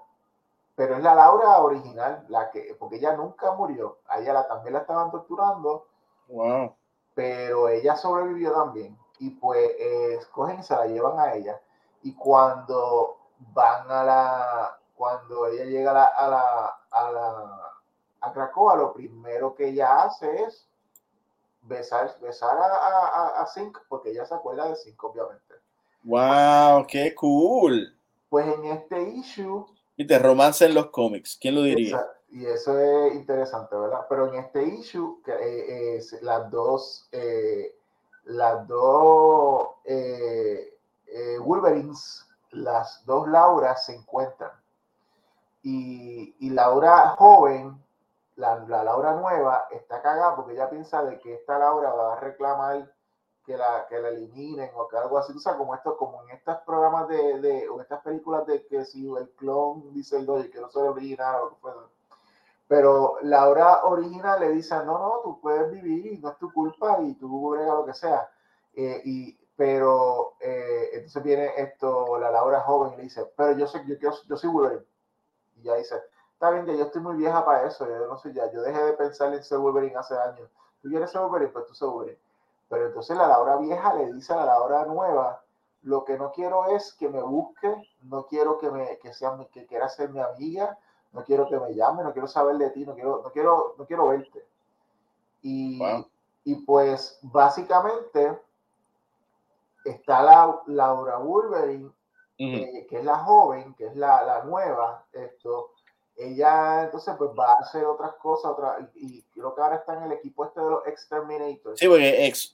Pero 0.75 0.97
es 0.97 1.03
la 1.03 1.15
Laura 1.15 1.59
original, 1.61 2.25
la 2.27 2.51
que, 2.51 2.75
porque 2.77 2.97
ella 2.97 3.13
nunca 3.15 3.51
murió. 3.53 3.99
A 4.09 4.19
ella 4.19 4.33
la, 4.33 4.47
también 4.47 4.73
la 4.73 4.79
estaban 4.79 5.09
torturando. 5.09 5.87
Wow. 6.27 6.75
Pero 7.13 7.69
ella 7.69 7.95
sobrevivió 7.95 8.51
también. 8.51 8.97
Y 9.19 9.29
pues 9.29 9.71
eh, 9.79 10.15
escogen 10.15 10.59
y 10.59 10.63
se 10.63 10.75
la 10.75 10.87
llevan 10.87 11.17
a 11.17 11.33
ella. 11.33 11.61
Y 12.03 12.13
cuando 12.15 13.15
van 13.53 13.89
a 13.89 14.03
la, 14.03 14.79
cuando 14.97 15.47
ella 15.47 15.63
llega 15.63 15.91
a 15.91 15.93
la, 15.93 16.05
a 16.05 16.27
la 16.27 16.75
a 16.91 17.11
Cracoa, 18.33 18.75
lo 18.75 18.93
primero 18.93 19.55
que 19.55 19.69
ella 19.69 20.03
hace 20.03 20.43
es 20.43 20.67
besar, 21.61 22.17
besar 22.21 22.57
a, 22.57 23.41
a, 23.41 23.45
Zink, 23.47 23.77
porque 23.87 24.11
ella 24.11 24.25
se 24.25 24.35
acuerda 24.35 24.69
de 24.69 24.75
Zink, 24.75 25.03
obviamente. 25.03 25.55
¡Wow! 26.03 26.85
¡Qué 26.87 27.13
cool! 27.15 27.97
Pues 28.29 28.47
en 28.47 28.65
este 28.65 29.01
issue. 29.01 29.65
Y 29.97 30.05
te 30.05 30.19
romance 30.19 30.65
en 30.65 30.73
los 30.73 30.87
cómics, 30.87 31.37
¿quién 31.39 31.55
lo 31.55 31.61
diría? 31.61 32.05
y 32.29 32.45
eso 32.45 32.77
es 32.77 33.15
interesante, 33.15 33.77
¿verdad? 33.77 34.07
Pero 34.09 34.27
en 34.27 34.35
este 34.35 34.61
issue, 34.65 35.21
que, 35.23 35.31
eh, 35.97 36.03
las 36.21 36.51
dos, 36.51 37.07
eh, 37.13 37.77
las 38.25 38.67
dos 38.67 39.69
eh, 39.85 40.73
Wolverines, 41.39 42.25
las 42.51 43.05
dos 43.05 43.29
Lauras 43.29 43.85
se 43.85 43.95
encuentran. 43.95 44.51
Y, 45.63 46.35
y 46.39 46.49
Laura 46.49 47.15
joven 47.17 47.84
la, 48.35 48.83
Laura 48.83 49.13
nueva 49.13 49.67
está 49.71 50.01
cagada 50.01 50.35
porque 50.35 50.53
ella 50.53 50.69
piensa 50.69 51.03
de 51.03 51.19
que 51.19 51.35
esta 51.35 51.57
Laura 51.57 51.93
va 51.93 52.13
a 52.13 52.19
reclamar 52.19 52.91
que 53.45 53.55
la, 53.55 53.85
que 53.87 53.99
la 53.99 54.09
eliminen 54.09 54.71
o 54.75 54.87
que 54.87 54.97
algo 54.97 55.17
así, 55.17 55.33
o 55.33 55.39
sea, 55.39 55.55
como 55.55 55.75
esto, 55.75 55.97
como 55.97 56.23
en 56.23 56.31
estos 56.31 56.57
programas 56.65 57.07
de, 57.07 57.39
de 57.39 57.69
o 57.69 57.79
estas 57.79 58.01
películas 58.01 58.45
de 58.47 58.65
que 58.65 58.83
si 58.85 59.07
el 59.07 59.29
clon 59.31 59.93
dice 59.93 60.17
el 60.17 60.25
doy 60.25 60.49
que 60.49 60.59
no 60.59 60.69
soy 60.69 60.87
original 60.87 61.43
o 61.43 61.49
que 61.61 61.71
Pero 62.67 63.17
Laura 63.21 63.83
original 63.85 64.39
le 64.39 64.49
dice, 64.49 64.75
no, 64.77 64.97
no, 64.97 65.21
tú 65.23 65.39
puedes 65.39 65.71
vivir 65.71 66.19
no 66.21 66.31
es 66.31 66.37
tu 66.37 66.51
culpa 66.51 66.99
y 67.01 67.13
tú 67.15 67.51
brega 67.51 67.75
lo 67.75 67.85
que 67.85 67.93
sea. 67.93 68.29
Eh, 68.73 69.01
y, 69.05 69.39
pero 69.55 70.35
eh, 70.41 70.89
entonces 70.93 71.23
viene 71.23 71.51
esto, 71.57 72.17
la 72.19 72.31
Laura 72.31 72.61
joven 72.61 72.93
y 72.93 72.97
le 72.97 73.03
dice, 73.03 73.31
pero 73.37 73.53
yo 73.57 73.67
sé, 73.67 73.83
yo, 73.87 73.97
quiero, 73.97 74.15
yo 74.27 74.37
soy 74.37 74.49
Wolverine. 74.49 74.85
Y 75.55 75.63
ya 75.63 75.75
dice, 75.75 75.95
está 76.35 76.51
bien 76.51 76.65
que 76.65 76.77
yo 76.77 76.83
estoy 76.83 77.01
muy 77.01 77.15
vieja 77.15 77.45
para 77.45 77.65
eso, 77.65 77.87
yo 77.87 78.07
no 78.07 78.17
sé 78.17 78.33
ya, 78.33 78.51
yo 78.51 78.61
dejé 78.61 78.83
de 78.83 78.93
pensar 78.93 79.33
en 79.33 79.41
ser 79.41 79.57
Wolverine 79.57 79.95
hace 79.95 80.17
años. 80.17 80.49
Tú 80.81 80.89
quieres 80.89 81.09
ser 81.09 81.21
Wolverine, 81.21 81.51
pues 81.51 81.65
tú 81.65 81.73
ser 81.73 81.87
Wolverine. 81.87 82.19
Pero 82.69 82.87
entonces 82.87 83.17
la 83.17 83.27
Laura 83.27 83.55
vieja 83.57 83.93
le 83.93 84.11
dice 84.11 84.33
a 84.33 84.37
la 84.37 84.45
Laura 84.45 84.85
nueva, 84.85 85.41
lo 85.83 86.03
que 86.03 86.17
no 86.17 86.31
quiero 86.33 86.65
es 86.65 86.93
que 86.93 87.07
me 87.07 87.21
busque, 87.21 87.73
no 88.03 88.25
quiero 88.25 88.57
que 88.57 88.69
me 88.69 88.97
que 88.99 89.13
sea 89.13 89.37
que 89.51 89.65
quiera 89.65 89.87
ser 89.87 90.09
mi 90.09 90.19
amiga, 90.19 90.77
no 91.13 91.23
quiero 91.23 91.47
que 91.47 91.57
me 91.57 91.73
llame, 91.73 92.03
no 92.03 92.11
quiero 92.11 92.27
saber 92.27 92.57
de 92.57 92.71
ti, 92.71 92.85
no 92.85 92.95
quiero 92.95 93.21
no 93.23 93.31
quiero 93.31 93.75
no 93.77 93.85
quiero 93.85 94.09
verte. 94.09 94.45
Y, 95.41 95.79
y 96.43 96.55
pues 96.65 97.19
básicamente 97.21 98.41
está 99.85 100.21
la 100.21 100.61
Laura 100.65 101.17
Wolverine, 101.17 101.91
eh, 102.39 102.87
que 102.89 102.97
es 102.97 103.05
la 103.05 103.19
joven, 103.19 103.73
que 103.75 103.85
es 103.87 103.95
la, 103.95 104.23
la 104.23 104.43
nueva, 104.43 105.05
esto 105.13 105.74
ella 106.17 106.83
entonces 106.83 107.13
pues 107.17 107.31
va 107.37 107.53
a 107.53 107.55
hacer 107.55 107.83
otras 107.85 108.13
cosas, 108.15 108.51
otra, 108.51 108.89
y, 108.95 109.21
creo 109.33 109.53
que 109.53 109.61
ahora 109.61 109.75
está 109.77 109.95
en 109.95 110.03
el 110.03 110.13
equipo 110.13 110.45
este 110.45 110.61
de 110.61 110.69
los 110.69 110.87
Exterminators. 110.87 111.79
Sí, 111.79 111.87
porque 111.87 112.25
ex, 112.27 112.53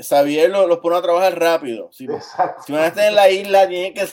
Xavier 0.00 0.50
los 0.50 0.66
lo 0.66 0.80
pone 0.80 0.96
a 0.96 1.02
trabajar 1.02 1.38
rápido. 1.38 1.90
Si, 1.92 2.06
Exacto. 2.06 2.62
si 2.62 2.72
van 2.72 2.82
a 2.82 2.86
estar 2.86 3.06
en 3.06 3.14
la 3.14 3.28
isla, 3.28 3.68
tienen 3.68 3.92
que, 3.92 4.06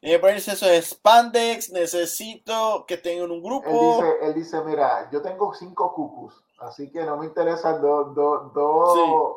tienen 0.00 0.18
que 0.18 0.20
ponerse 0.20 0.52
eso 0.52 0.66
de 0.66 0.82
spandex, 0.82 1.70
necesito 1.70 2.84
que 2.86 2.96
tengan 2.96 3.30
un 3.30 3.42
grupo. 3.42 3.68
Él 3.68 4.02
dice, 4.02 4.26
él 4.26 4.34
dice 4.34 4.60
mira, 4.64 5.08
yo 5.12 5.22
tengo 5.22 5.54
cinco 5.54 5.94
cucus, 5.94 6.34
así 6.58 6.90
que 6.90 7.04
no 7.04 7.16
me 7.16 7.26
interesan 7.26 7.80
dos, 7.80 8.12
dos, 8.14 8.52
dos, 8.52 9.36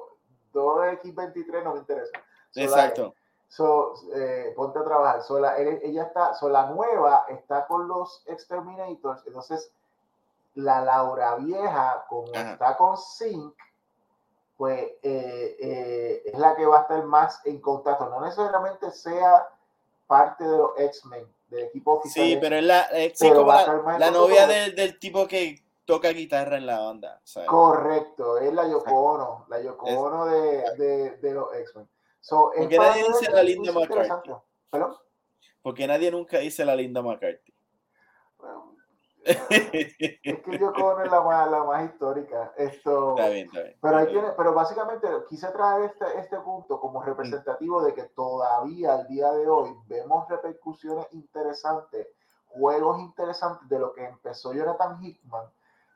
dos 0.51 0.79
X23, 1.03 1.63
no 1.63 1.73
me 1.73 1.79
interesan. 1.81 2.21
Exacto. 2.55 3.13
So, 3.49 3.95
eh, 4.13 4.53
ponte 4.55 4.77
a 4.77 4.83
trabajar. 4.83 5.23
So, 5.23 5.39
ella 5.39 6.03
está, 6.03 6.35
so, 6.35 6.49
la 6.49 6.67
nueva 6.67 7.25
está 7.29 7.65
con 7.65 7.87
los 7.87 8.23
Exterminators. 8.27 9.25
Entonces, 9.25 9.71
la 10.53 10.81
Laura 10.81 11.35
vieja, 11.35 12.05
como 12.07 12.31
está 12.31 12.77
con 12.77 12.95
Sync, 12.95 13.55
pues 14.55 14.79
eh, 15.01 15.57
eh, 15.59 16.21
es 16.25 16.37
la 16.37 16.55
que 16.55 16.65
va 16.65 16.79
a 16.79 16.81
estar 16.81 17.03
más 17.05 17.43
en 17.45 17.59
contacto. 17.59 18.07
No 18.09 18.21
necesariamente 18.21 18.91
sea 18.91 19.47
parte 20.05 20.43
de 20.43 20.57
los 20.57 20.71
X-Men, 20.77 21.25
del 21.49 21.63
equipo 21.65 21.93
oficial. 21.93 22.25
Sí, 22.25 22.37
pero 22.39 22.57
es 22.57 22.63
la, 22.63 22.87
la, 23.97 24.11
novia 24.11 24.45
del, 24.45 24.99
tipo 24.99 25.27
que 25.27 25.63
toca 25.85 26.09
guitarra 26.09 26.57
en 26.57 26.67
la 26.67 26.79
banda. 26.79 27.19
Correcto, 27.47 28.37
es 28.37 28.53
la 28.53 28.67
Yoko 28.67 28.95
Ono, 28.95 29.45
la 29.47 29.59
Yoko 29.59 29.87
Ono 29.87 30.25
de, 30.25 30.75
de, 30.77 31.11
de 31.17 31.33
los 31.33 31.51
X-Men. 31.55 31.87
So, 32.21 32.51
¿Por 32.55 32.67
qué 32.67 32.77
nadie 32.77 33.03
dice 33.07 33.31
la 33.31 33.43
Linda 33.43 33.71
McCarthy? 33.71 34.31
¿Por 35.61 35.73
qué 35.73 35.87
nadie 35.87 36.11
nunca 36.11 36.39
dice 36.39 36.65
la 36.65 36.75
Linda 36.75 37.01
McCarthy? 37.01 37.53
es 39.29 40.39
que 40.41 40.57
yo 40.59 40.73
con 40.73 41.09
la 41.09 41.21
más, 41.21 41.51
la 41.51 41.63
más 41.63 41.85
histórica. 41.85 42.53
Esto, 42.57 43.17
está 43.17 43.29
bien, 43.29 43.47
está 43.47 43.61
bien, 43.61 43.75
pero, 43.81 44.07
Tiene, 44.07 44.27
pero 44.35 44.53
básicamente 44.53 45.07
quise 45.27 45.47
traer 45.49 45.91
este, 45.91 46.19
este 46.19 46.39
punto 46.39 46.79
como 46.79 47.03
representativo 47.03 47.83
de 47.83 47.93
que 47.93 48.03
todavía 48.03 48.93
al 48.93 49.07
día 49.07 49.31
de 49.31 49.47
hoy 49.47 49.75
vemos 49.87 50.27
repercusiones 50.29 51.05
interesantes, 51.11 52.07
juegos 52.47 52.99
interesantes 53.01 53.67
de 53.69 53.79
lo 53.79 53.93
que 53.93 54.05
empezó 54.05 54.53
Jonathan 54.53 55.03
Hickman, 55.03 55.45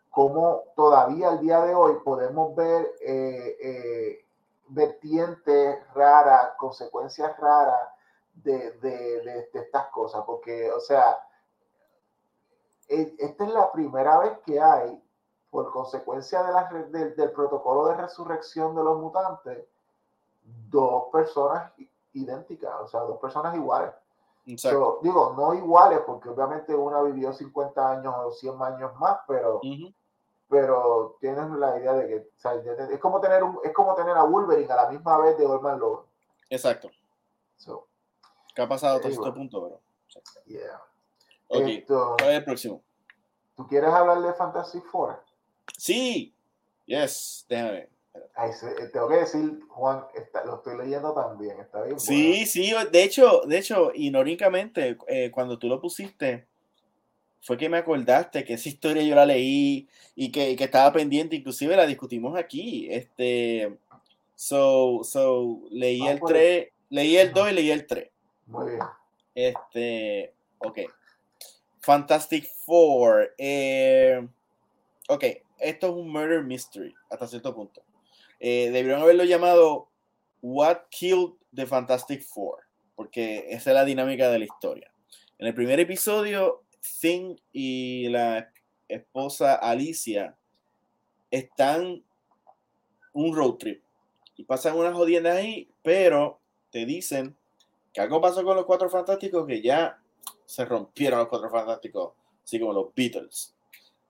como 0.09 0.63
todavía 0.75 1.29
al 1.29 1.39
día 1.39 1.61
de 1.61 1.73
hoy 1.73 1.95
podemos 2.03 2.55
ver 2.55 2.91
eh, 3.01 3.57
eh, 3.61 4.22
vertientes 4.67 5.93
raras, 5.93 6.53
consecuencias 6.57 7.37
raras 7.37 7.89
de, 8.33 8.71
de, 8.79 9.49
estas 9.53 9.87
cosas, 9.87 10.23
porque, 10.25 10.71
o 10.71 10.79
sea, 10.79 11.19
e, 12.87 13.15
esta 13.19 13.43
es 13.45 13.53
la 13.53 13.71
primera 13.71 14.17
vez 14.19 14.39
que 14.45 14.59
hay, 14.59 15.01
por 15.49 15.71
consecuencia 15.71 16.41
de 16.43 16.51
la, 16.51 16.63
del 17.15 17.31
protocolo 17.31 17.85
de 17.87 17.95
resurrección 17.95 18.75
de 18.75 18.83
los 18.83 18.99
mutantes, 18.99 19.67
dos 20.43 21.03
personas 21.11 21.71
idénticas, 22.13 22.73
o 22.81 22.87
sea, 22.87 23.01
dos 23.01 23.19
personas 23.19 23.55
iguales. 23.55 23.93
digo, 25.01 25.33
no 25.37 25.53
iguales, 25.53 25.99
porque 26.05 26.29
obviamente 26.29 26.75
una 26.75 27.01
vivió 27.01 27.31
50 27.31 27.91
años 27.91 28.13
o 28.17 28.31
100 28.31 28.61
años 28.61 28.95
más, 28.99 29.19
pero 29.27 29.61
pero 30.53 31.17
tienes 31.19 31.49
la 31.49 31.79
idea 31.79 31.93
de 31.93 32.07
que 32.07 32.93
es 32.93 32.99
como 32.99 33.19
tener 33.19 33.43
un, 33.43 33.59
es 33.63 33.73
como 33.73 33.95
tener 33.95 34.15
a 34.15 34.23
Wolverine 34.23 34.71
a 34.71 34.75
la 34.75 34.89
misma 34.91 35.17
vez 35.17 35.35
de 35.35 35.47
Orman 35.47 35.79
Logan. 35.79 36.05
Exacto. 36.47 36.91
¿Qué 38.55 38.61
ha 38.61 38.67
pasado 38.67 38.97
hasta 38.97 39.07
este 39.07 39.31
punto, 39.31 39.61
bro? 39.61 39.81
Yeah. 40.45 40.79
¿Cuál 41.47 41.69
es 41.69 42.37
el 42.37 42.43
próximo? 42.43 42.83
¿Tú 43.57 43.67
quieres 43.67 43.89
hablar 43.89 44.21
de 44.21 44.31
Fantasy 44.33 44.79
Four? 44.91 45.23
Sí. 45.75 46.35
Yes, 46.85 47.47
déjame. 47.49 47.89
Eh, 48.13 48.89
tengo 48.91 49.07
que 49.07 49.15
decir, 49.15 49.59
Juan, 49.69 50.05
lo 50.45 50.55
estoy 50.57 50.77
leyendo 50.77 51.13
también, 51.13 51.59
está 51.59 51.81
bien. 51.81 51.99
Sí, 51.99 52.45
sí, 52.45 52.71
de 52.91 53.03
hecho, 53.03 53.41
de 53.47 53.57
hecho, 53.57 53.91
irónicamente, 53.95 54.99
eh, 55.07 55.31
cuando 55.31 55.57
tú 55.57 55.67
lo 55.67 55.81
pusiste, 55.81 56.47
fue 57.43 57.57
que 57.57 57.67
me 57.67 57.77
acordaste 57.77 58.45
que 58.45 58.53
esa 58.53 58.69
historia 58.69 59.03
yo 59.03 59.15
la 59.15 59.25
leí 59.25 59.87
y 60.15 60.31
que, 60.31 60.55
que 60.55 60.63
estaba 60.63 60.93
pendiente, 60.93 61.35
inclusive 61.35 61.75
la 61.75 61.85
discutimos 61.85 62.37
aquí. 62.37 62.87
Este, 62.89 63.77
so, 64.33 65.01
so 65.03 65.59
leí 65.69 66.07
el 66.07 66.21
3, 66.25 66.69
leí 66.89 67.17
el 67.17 67.33
2 67.33 67.51
y 67.51 67.53
leí 67.53 67.71
el 67.71 67.85
3. 67.85 68.09
Muy 68.47 68.71
bien. 68.71 68.81
Este, 69.35 70.31
ok. 70.59 70.79
Fantastic 71.81 72.49
Four. 72.65 73.33
Eh, 73.37 74.25
ok, 75.09 75.23
esto 75.59 75.87
es 75.87 75.93
un 75.93 76.09
murder 76.09 76.43
mystery 76.43 76.95
hasta 77.09 77.27
cierto 77.27 77.53
punto. 77.53 77.83
Eh, 78.39 78.69
debieron 78.71 79.01
haberlo 79.01 79.25
llamado 79.25 79.89
What 80.41 80.83
Killed 80.89 81.33
the 81.53 81.65
Fantastic 81.65 82.23
Four, 82.23 82.59
porque 82.95 83.47
esa 83.49 83.71
es 83.71 83.73
la 83.73 83.83
dinámica 83.83 84.29
de 84.29 84.39
la 84.39 84.45
historia. 84.45 84.89
En 85.39 85.47
el 85.47 85.53
primer 85.53 85.81
episodio, 85.81 86.63
Thing 87.01 87.35
y 87.51 88.07
la 88.09 88.51
esposa 88.87 89.55
Alicia 89.55 90.35
están 91.31 92.03
un 93.13 93.35
road 93.35 93.53
trip 93.55 93.83
y 94.35 94.43
pasan 94.43 94.77
unas 94.77 94.93
jodiendas 94.93 95.37
ahí, 95.37 95.69
pero 95.81 96.39
te 96.71 96.85
dicen 96.85 97.35
que 97.91 98.01
algo 98.01 98.19
pasó 98.19 98.43
con 98.43 98.55
los 98.55 98.65
cuatro 98.65 98.89
fantásticos 98.89 99.45
que 99.45 99.61
ya 99.61 99.99
se 100.45 100.65
rompieron 100.65 101.19
los 101.19 101.27
cuatro 101.27 101.49
fantásticos, 101.49 102.13
así 102.43 102.59
como 102.59 102.73
los 102.73 102.93
Beatles. 102.95 103.53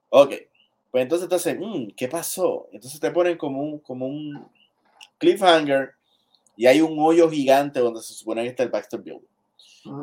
Ok, 0.08 0.32
pues 0.90 1.02
entonces 1.02 1.28
te 1.28 1.34
hacen, 1.34 1.60
mm, 1.60 1.90
¿qué 1.96 2.08
pasó? 2.08 2.68
Entonces 2.72 2.98
te 3.00 3.10
ponen 3.10 3.36
como 3.36 3.62
un, 3.62 3.78
como 3.78 4.06
un 4.06 4.48
cliffhanger 5.18 5.92
y 6.56 6.66
hay 6.66 6.80
un 6.80 6.96
hoyo 6.98 7.30
gigante 7.30 7.80
donde 7.80 8.02
se 8.02 8.14
supone 8.14 8.42
que 8.42 8.48
está 8.48 8.62
el 8.62 8.70
Baxter 8.70 9.00
Building. 9.00 9.28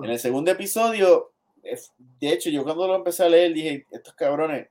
En 0.03 0.09
el 0.09 0.19
segundo 0.19 0.51
episodio, 0.51 1.31
de 2.19 2.29
hecho, 2.29 2.49
yo 2.49 2.63
cuando 2.63 2.87
lo 2.87 2.95
empecé 2.95 3.23
a 3.23 3.29
leer 3.29 3.53
dije, 3.53 3.85
estos 3.91 4.13
cabrones 4.13 4.67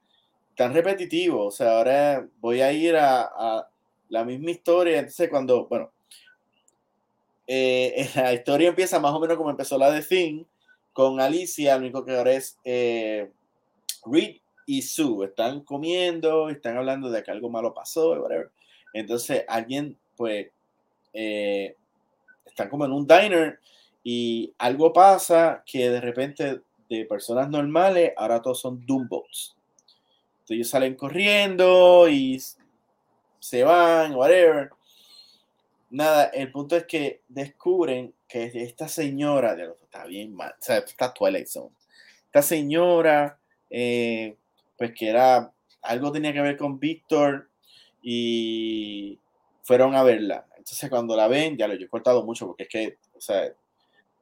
tan 0.57 0.75
repetitivos, 0.75 1.55
o 1.55 1.57
sea, 1.57 1.79
ahora 1.79 2.27
voy 2.41 2.61
a 2.61 2.73
ir 2.73 2.97
a, 2.97 3.67
la 4.09 4.25
misma 4.25 4.51
historia, 4.51 4.99
entonces 4.99 5.29
cuando, 5.31 5.67
bueno, 5.67 5.93
eh, 7.47 8.09
la 8.17 8.35
historia 8.35 8.69
empieza 8.69 8.99
más 8.99 9.13
o 9.13 9.21
menos 9.21 9.37
como 9.37 9.51
empezó 9.51 9.79
la 9.79 9.91
de 9.91 10.03
Thing, 10.03 10.45
con 10.93 11.21
Alicia, 11.21 11.77
lo 11.77 11.83
único 11.83 12.05
que 12.05 12.17
ahora 12.17 12.33
es 12.33 12.59
eh, 12.65 13.31
Reed 14.05 14.37
y 14.67 14.83
Sue, 14.83 15.27
están 15.27 15.61
comiendo, 15.61 16.49
están 16.51 16.77
hablando 16.77 17.11
de 17.11 17.23
que 17.23 17.31
algo 17.31 17.49
malo 17.49 17.73
pasó, 17.73 18.11
whatever. 18.11 18.51
Entonces 18.93 19.45
alguien, 19.49 19.97
pues, 20.17 20.49
eh, 21.13 21.75
están 22.45 22.69
como 22.69 22.85
en 22.85 22.93
un 22.93 23.07
diner 23.07 23.61
y 24.03 24.53
algo 24.59 24.93
pasa 24.93 25.63
que 25.65 25.91
de 25.91 26.01
repente 26.01 26.61
de 26.91 27.07
personas 27.07 27.49
normales, 27.49 28.13
ahora 28.17 28.43
todos 28.43 28.61
son 28.61 28.85
Doombots. 28.85 29.57
Entonces 30.33 30.57
ellos 30.57 30.69
salen 30.69 30.97
corriendo 30.97 32.09
y 32.09 32.43
se 33.39 33.63
van, 33.63 34.15
whatever. 34.15 34.71
Nada, 35.91 36.25
el 36.27 36.51
punto 36.51 36.77
es 36.77 36.85
que 36.85 37.23
descubren 37.29 38.13
que 38.29 38.51
esta 38.55 38.89
señora, 38.89 39.55
de 39.55 39.73
está 39.83 40.05
bien 40.05 40.35
mal, 40.35 40.53
o 40.53 40.63
está. 40.63 41.73
Esta 42.27 42.43
señora, 42.43 43.39
eh, 43.71 44.37
pues 44.77 44.93
que 44.93 45.09
era, 45.09 45.53
algo 45.83 46.13
tenía 46.13 46.33
que 46.33 46.41
ver 46.41 46.57
con 46.57 46.79
Víctor 46.79 47.49
y 48.03 49.19
fueron 49.63 49.95
a 49.95 50.03
verla. 50.03 50.47
Entonces 50.57 50.91
cuando 50.91 51.17
la 51.17 51.29
ven, 51.29 51.57
ya 51.57 51.67
lo 51.67 51.75
he 51.75 51.89
cortado 51.89 52.25
mucho 52.25 52.47
porque 52.47 52.65
es 52.65 52.69
que, 52.69 52.99
o 53.15 53.21
sea, 53.21 53.53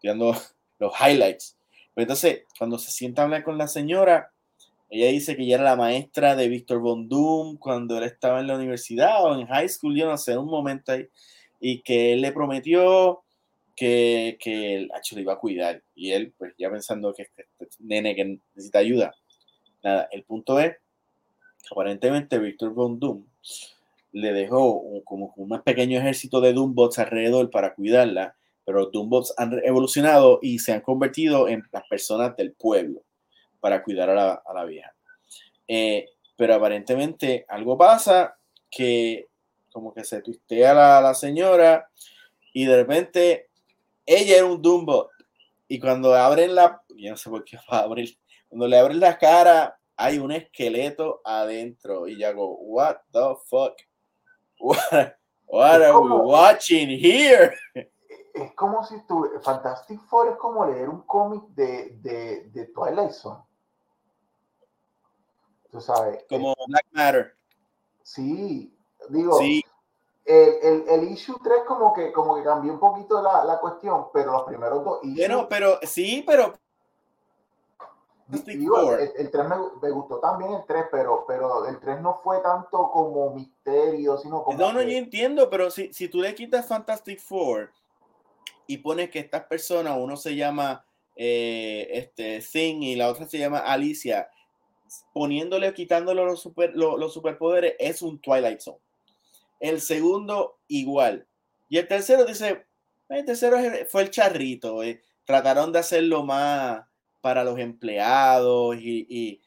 dando 0.03 0.35
los 0.79 0.93
highlights. 1.01 1.58
Pero 1.95 2.05
entonces, 2.05 2.45
cuando 2.59 2.79
se 2.79 2.91
sienta 2.91 3.23
a 3.23 3.25
hablar 3.25 3.45
con 3.45 3.59
la 3.59 3.69
señora, 3.69 4.33
ella 4.91 5.09
dice 5.09 5.37
que 5.37 5.43
ella 5.43 5.57
era 5.57 5.65
la 5.65 5.77
maestra 5.77 6.37
de 6.37 6.49
Víctor 6.49 6.81
Von 6.81 7.09
Doom 7.09 7.59
cuando 7.59 7.99
él 7.99 8.05
estaba 8.05 8.41
en 8.41 8.47
la 8.47 8.57
universidad 8.57 9.25
o 9.25 9.39
en 9.39 9.47
high 9.47 9.69
school, 9.69 9.97
yo 9.97 10.07
no 10.07 10.17
sé, 10.17 10.37
un 10.39 10.47
momento 10.47 10.93
ahí, 10.93 11.09
y 11.61 11.83
que 11.83 12.13
él 12.13 12.23
le 12.23 12.33
prometió 12.33 13.23
que, 13.77 14.39
que 14.41 14.89
hecho 14.97 15.17
le 15.17 15.23
iba 15.23 15.35
a 15.35 15.39
cuidar. 15.39 15.83
Y 15.95 16.13
él, 16.13 16.33
pues 16.39 16.55
ya 16.59 16.71
pensando 16.71 17.13
que 17.13 17.23
este, 17.23 17.47
nene 17.81 18.15
que 18.15 18.41
necesita 18.55 18.79
ayuda. 18.79 19.15
Nada, 19.83 20.09
el 20.11 20.25
punto 20.25 20.59
es 20.59 20.77
aparentemente 21.71 22.39
Víctor 22.39 22.73
Von 22.73 22.99
Doom 22.99 23.25
le 24.13 24.33
dejó 24.33 24.83
como 25.05 25.33
un 25.37 25.61
pequeño 25.63 25.99
ejército 25.99 26.41
de 26.41 26.53
Doombots 26.53 26.99
alrededor 26.99 27.51
para 27.51 27.75
cuidarla, 27.75 28.37
pero 28.69 28.81
los 28.81 28.93
Doombots 28.93 29.33
han 29.39 29.59
evolucionado 29.65 30.41
y 30.43 30.59
se 30.59 30.75
han 30.75 30.83
convertido 30.83 31.49
en 31.49 31.67
las 31.73 31.85
personas 31.89 32.37
del 32.37 32.53
pueblo 32.53 33.01
para 33.61 33.83
cuidar 33.83 34.11
a 34.11 34.15
la, 34.15 34.43
a 34.45 34.53
la 34.53 34.67
vieja. 34.67 34.95
Eh, 35.67 36.11
pero 36.37 36.55
aparentemente 36.55 37.47
algo 37.49 37.79
pasa 37.79 38.37
que 38.71 39.31
como 39.73 39.95
que 39.95 40.05
se 40.05 40.21
twistea 40.21 40.75
la, 40.75 41.01
la 41.01 41.15
señora 41.15 41.89
y 42.53 42.67
de 42.67 42.77
repente 42.77 43.49
ella 44.05 44.37
era 44.37 44.45
un 44.45 44.61
Dumbo. 44.61 45.09
Y 45.67 45.81
cuando 45.81 46.15
abren 46.15 46.55
la, 46.55 46.83
yo 46.91 47.13
no 47.13 47.17
sé 47.17 47.31
por 47.31 47.45
qué 47.45 47.57
va 47.73 47.79
a 47.79 47.85
abrir, 47.85 48.19
cuando 48.51 48.69
le 48.69 48.79
abren 48.79 49.01
la 49.01 49.17
cara, 49.17 49.79
hay 49.97 50.19
un 50.19 50.31
esqueleto 50.31 51.23
adentro. 51.25 52.07
Y 52.07 52.21
yo 52.21 52.29
hago, 52.29 52.59
what 52.59 52.97
the 53.13 53.35
fuck? 53.47 53.81
What, 54.59 55.15
what 55.47 55.81
are 55.81 55.99
we 55.99 56.11
watching 56.11 56.91
here? 56.91 57.57
Es 58.43 58.55
como 58.55 58.85
si 58.85 59.01
tú, 59.03 59.29
Fantastic 59.43 60.01
Four 60.03 60.29
es 60.29 60.37
como 60.37 60.67
leer 60.67 60.89
un 60.89 61.03
cómic 61.03 61.43
de, 61.49 61.99
de, 62.01 62.51
de 62.51 62.67
Twilight 62.67 63.13
Zone. 63.13 63.43
Tú 65.71 65.81
sabes. 65.81 66.25
Como 66.29 66.55
Black 66.67 66.87
Matter. 66.93 67.37
Sí, 68.03 68.75
digo, 69.11 69.39
sí 69.39 69.63
el, 70.29 70.85
el, 70.89 71.11
issue 71.11 71.39
3 71.43 71.63
como 71.67 71.95
que, 71.95 72.13
como 72.13 72.37
que 72.37 72.43
cambió 72.43 72.73
un 72.73 72.79
poquito 72.79 73.23
la, 73.23 73.45
la 73.45 73.59
cuestión, 73.59 74.09
pero 74.13 74.33
los 74.33 74.43
primeros 74.43 74.85
dos 74.85 75.01
issues... 75.03 75.27
Bueno, 75.27 75.49
pero 75.49 75.79
sí, 75.83 76.23
pero... 76.27 76.55
Digo, 78.45 78.93
el, 78.93 79.11
el, 79.17 79.31
3 79.31 79.49
me, 79.49 79.57
me, 79.81 79.91
gustó 79.91 80.19
también 80.19 80.53
el 80.53 80.67
3, 80.67 80.85
pero, 80.91 81.25
pero 81.27 81.67
el 81.67 81.81
3 81.81 82.03
no 82.03 82.21
fue 82.23 82.41
tanto 82.41 82.91
como 82.91 83.31
misterio, 83.31 84.19
sino 84.19 84.45
como... 84.45 84.59
No, 84.59 84.71
no, 84.71 84.83
yo 84.83 84.99
entiendo, 84.99 85.49
pero 85.49 85.71
si, 85.71 85.95
si 85.95 86.09
tú 86.09 86.21
le 86.21 86.35
quitas 86.35 86.67
Fantastic 86.67 87.21
Four 87.21 87.71
y 88.69 88.79
pones 88.79 89.11
que 89.11 89.19
estas 89.19 89.45
personas, 89.47 89.97
uno 89.99 90.17
se 90.17 90.37
llama 90.37 90.85
eh, 91.17 91.89
este, 91.91 92.41
Thing 92.41 92.83
y 92.83 92.97
la 92.97 93.09
otra 93.09 93.27
se 93.27 93.39
llama 93.39 93.61
Alicia, 93.61 94.29
poniéndole, 95.15 95.73
quitándole 95.73 96.23
los, 96.23 96.43
super, 96.43 96.77
los, 96.77 97.13
superpoderes, 97.13 97.75
es 97.79 98.03
un 98.03 98.21
Twilight 98.21 98.61
Zone. 98.61 98.79
El 99.59 99.81
segundo, 99.81 100.61
igual. 100.69 101.27
Y 101.71 101.79
el 101.79 101.89
tercero 101.89 102.27
dice, 102.27 102.67
el 103.09 103.25
tercero 103.25 103.57
fue 103.89 104.03
el 104.03 104.11
charrito. 104.11 104.83
Eh. 104.83 105.01
Trataron 105.25 105.73
de 105.73 105.79
hacerlo 105.79 106.23
más 106.23 106.83
para 107.23 107.45
los 107.45 107.59
empleados 107.59 108.77
y, 108.79 109.41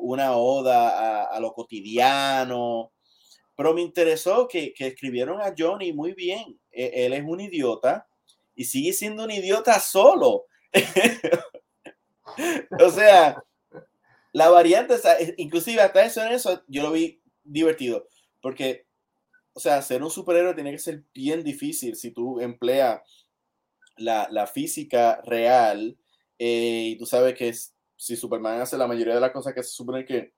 una 0.00 0.36
oda 0.36 1.24
a, 1.24 1.38
lo 1.38 1.52
cotidiano. 1.52 2.92
Pero 3.56 3.74
me 3.74 3.80
interesó 3.80 4.48
que, 4.48 4.74
escribieron 4.76 5.40
a 5.40 5.54
Johnny 5.56 5.92
muy 5.92 6.14
bien. 6.14 6.58
E, 6.72 7.06
él 7.06 7.12
es 7.12 7.24
un 7.24 7.40
idiota 7.40 8.08
y 8.56 8.64
sigue 8.64 8.92
siendo 8.92 9.24
un 9.24 9.30
idiota 9.30 9.78
solo. 9.78 10.46
o 12.80 12.90
sea, 12.90 13.40
la 14.32 14.48
variante, 14.48 14.96
inclusive 15.36 15.80
hasta 15.80 16.04
eso 16.04 16.24
en 16.24 16.32
eso, 16.32 16.62
yo 16.66 16.82
lo 16.82 16.90
vi 16.90 17.20
divertido. 17.44 18.08
Porque 18.40 18.86
o 19.56 19.58
sea, 19.58 19.80
ser 19.80 20.02
un 20.02 20.10
superhéroe 20.10 20.52
tiene 20.52 20.70
que 20.70 20.78
ser 20.78 21.02
bien 21.14 21.42
difícil 21.42 21.96
si 21.96 22.10
tú 22.10 22.40
empleas 22.40 23.00
la, 23.96 24.46
física 24.46 25.18
real 25.24 25.96
eh, 26.38 26.90
y 26.92 26.98
tú 26.98 27.06
sabes 27.06 27.34
que 27.34 27.54
si 27.96 28.16
Superman 28.16 28.60
hace 28.60 28.76
la 28.76 28.86
mayoría 28.86 29.14
de 29.14 29.20
las 29.22 29.30
cosas 29.30 29.54
que 29.54 29.62
se 29.62 29.70
supone 29.70 30.04
que 30.04 30.34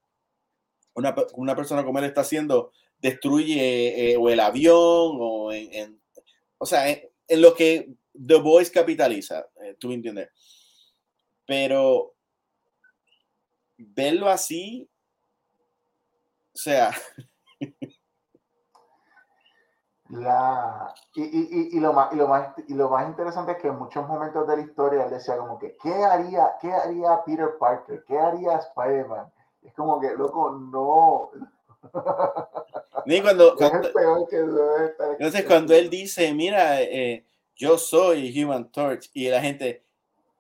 una, 0.95 1.57
persona 1.57 1.85
como 1.85 1.99
él 1.99 2.05
está 2.05 2.21
haciendo, 2.21 2.71
destruye 3.01 4.13
eh, 4.13 4.17
o 4.17 4.31
el 4.31 4.39
avión 4.39 5.17
o 5.19 5.53
en, 5.53 6.01
o 6.59 6.65
sea, 6.65 6.89
en, 6.89 7.43
lo 7.43 7.57
que 7.57 7.89
The 8.27 8.37
Voice 8.37 8.71
capitaliza, 8.71 9.47
eh, 9.63 9.77
tú 9.79 9.89
me 9.89 9.95
entiendes. 9.95 10.31
Pero 11.47 12.15
verlo 13.77 14.29
así, 14.29 14.89
o 16.53 16.59
sea, 16.59 16.91
La, 20.11 20.95
y, 21.15 21.23
y, 21.23 21.77
y, 21.77 21.81
lo 21.81 21.93
más, 21.93 22.11
y, 22.13 22.17
lo 22.17 22.29
más, 22.29 22.55
y 22.67 22.75
lo 22.75 22.89
más 22.89 23.07
interesante 23.09 23.53
es 23.53 23.59
que 23.59 23.69
en 23.69 23.79
muchos 23.79 24.09
momentos 24.09 24.49
de 24.49 24.57
la 24.57 24.63
historia 24.63 25.05
él 25.05 25.11
decía 25.11 25.37
como 25.37 25.59
que, 25.59 25.77
¿qué 25.77 25.93
haría, 25.93 26.53
qué 26.63 26.73
haría 26.73 27.23
Peter 27.27 27.59
Parker? 27.61 28.03
¿Qué 28.07 28.19
haría 28.19 28.57
Spider-Man? 28.57 29.31
Es 29.63 29.75
como 29.75 30.01
que, 30.01 30.15
loco, 30.15 30.51
no. 30.51 31.31
Ni 33.07 33.21
cuando, 33.21 33.55
cuando 33.55 33.91
entonces 35.19 35.45
cuando 35.45 35.75
él 35.75 35.91
dice, 35.91 36.33
mira, 36.33 36.81
eh, 36.81 37.27
yo 37.59 37.77
soy 37.77 38.43
Human 38.43 38.71
Torch 38.71 39.11
y 39.13 39.29
la 39.29 39.43
gente, 39.43 39.85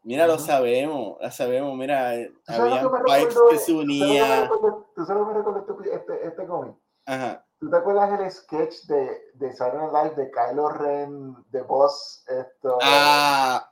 mira, 0.02 0.26
lo 0.26 0.38
sabemos, 0.38 1.18
lo 1.20 1.30
sabemos, 1.30 1.76
mira, 1.76 2.12
había 2.46 2.90
pipes 3.04 3.38
que 3.50 3.58
se 3.58 3.72
unían. 3.74 4.48
¿Tú 4.94 5.04
sabes 5.04 5.26
me 5.26 5.34
recuerdo 5.34 5.66
este, 5.68 5.94
este, 5.94 6.26
este 6.26 6.46
cómic? 6.46 6.74
Ajá 7.04 7.44
¿Tú 7.60 7.68
te 7.68 7.76
acuerdas 7.76 8.20
el 8.20 8.30
sketch 8.30 8.82
de, 8.86 9.30
de 9.34 9.52
Saturday 9.52 9.90
Night 9.90 10.12
de 10.14 10.30
Kylo 10.30 10.68
Ren, 10.68 11.36
de 11.50 11.62
Boss? 11.62 12.24
Esto, 12.28 12.78
ah, 12.80 13.68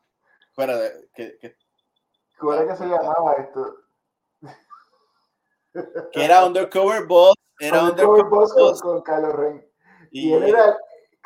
fuera 0.54 0.76
de. 0.76 1.08
Que, 1.14 1.38
que, 1.38 1.56
¿Cómo 2.38 2.54
era 2.54 2.66
que 2.66 2.76
se 2.76 2.86
llamaba 2.86 3.34
esto? 3.34 3.76
Que 6.12 6.24
era 6.24 6.44
Undercover 6.44 7.06
Boss 7.06 7.34
era 7.60 7.84
Undercover 7.84 8.24
Boss 8.24 8.52
con, 8.52 8.78
con 8.78 9.02
Carlos 9.02 9.34
Ren. 9.34 9.70
Y, 10.10 10.32
él 10.32 10.44
era, 10.44 10.76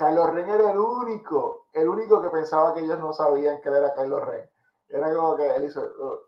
Carlos 0.01 0.33
Ren 0.33 0.49
era 0.49 0.73
el 0.73 0.79
único, 0.79 1.69
el 1.75 1.87
único 1.87 2.23
que 2.23 2.31
pensaba 2.31 2.73
que 2.73 2.81
ellos 2.81 2.99
no 2.99 3.13
sabían 3.13 3.61
que 3.61 3.69
era 3.69 3.93
Carlos 3.95 4.27
Ren. 4.27 4.49
Era 4.89 5.15
como 5.15 5.37
que 5.37 5.47
él 5.47 5.65
hizo, 5.65 5.83
oh, 6.01 6.21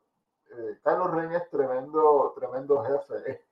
eh, 0.51 0.79
Carlos 0.83 1.11
Ren 1.11 1.33
es 1.33 1.49
tremendo, 1.49 2.35
tremendo 2.39 2.85
jefe. 2.85 3.41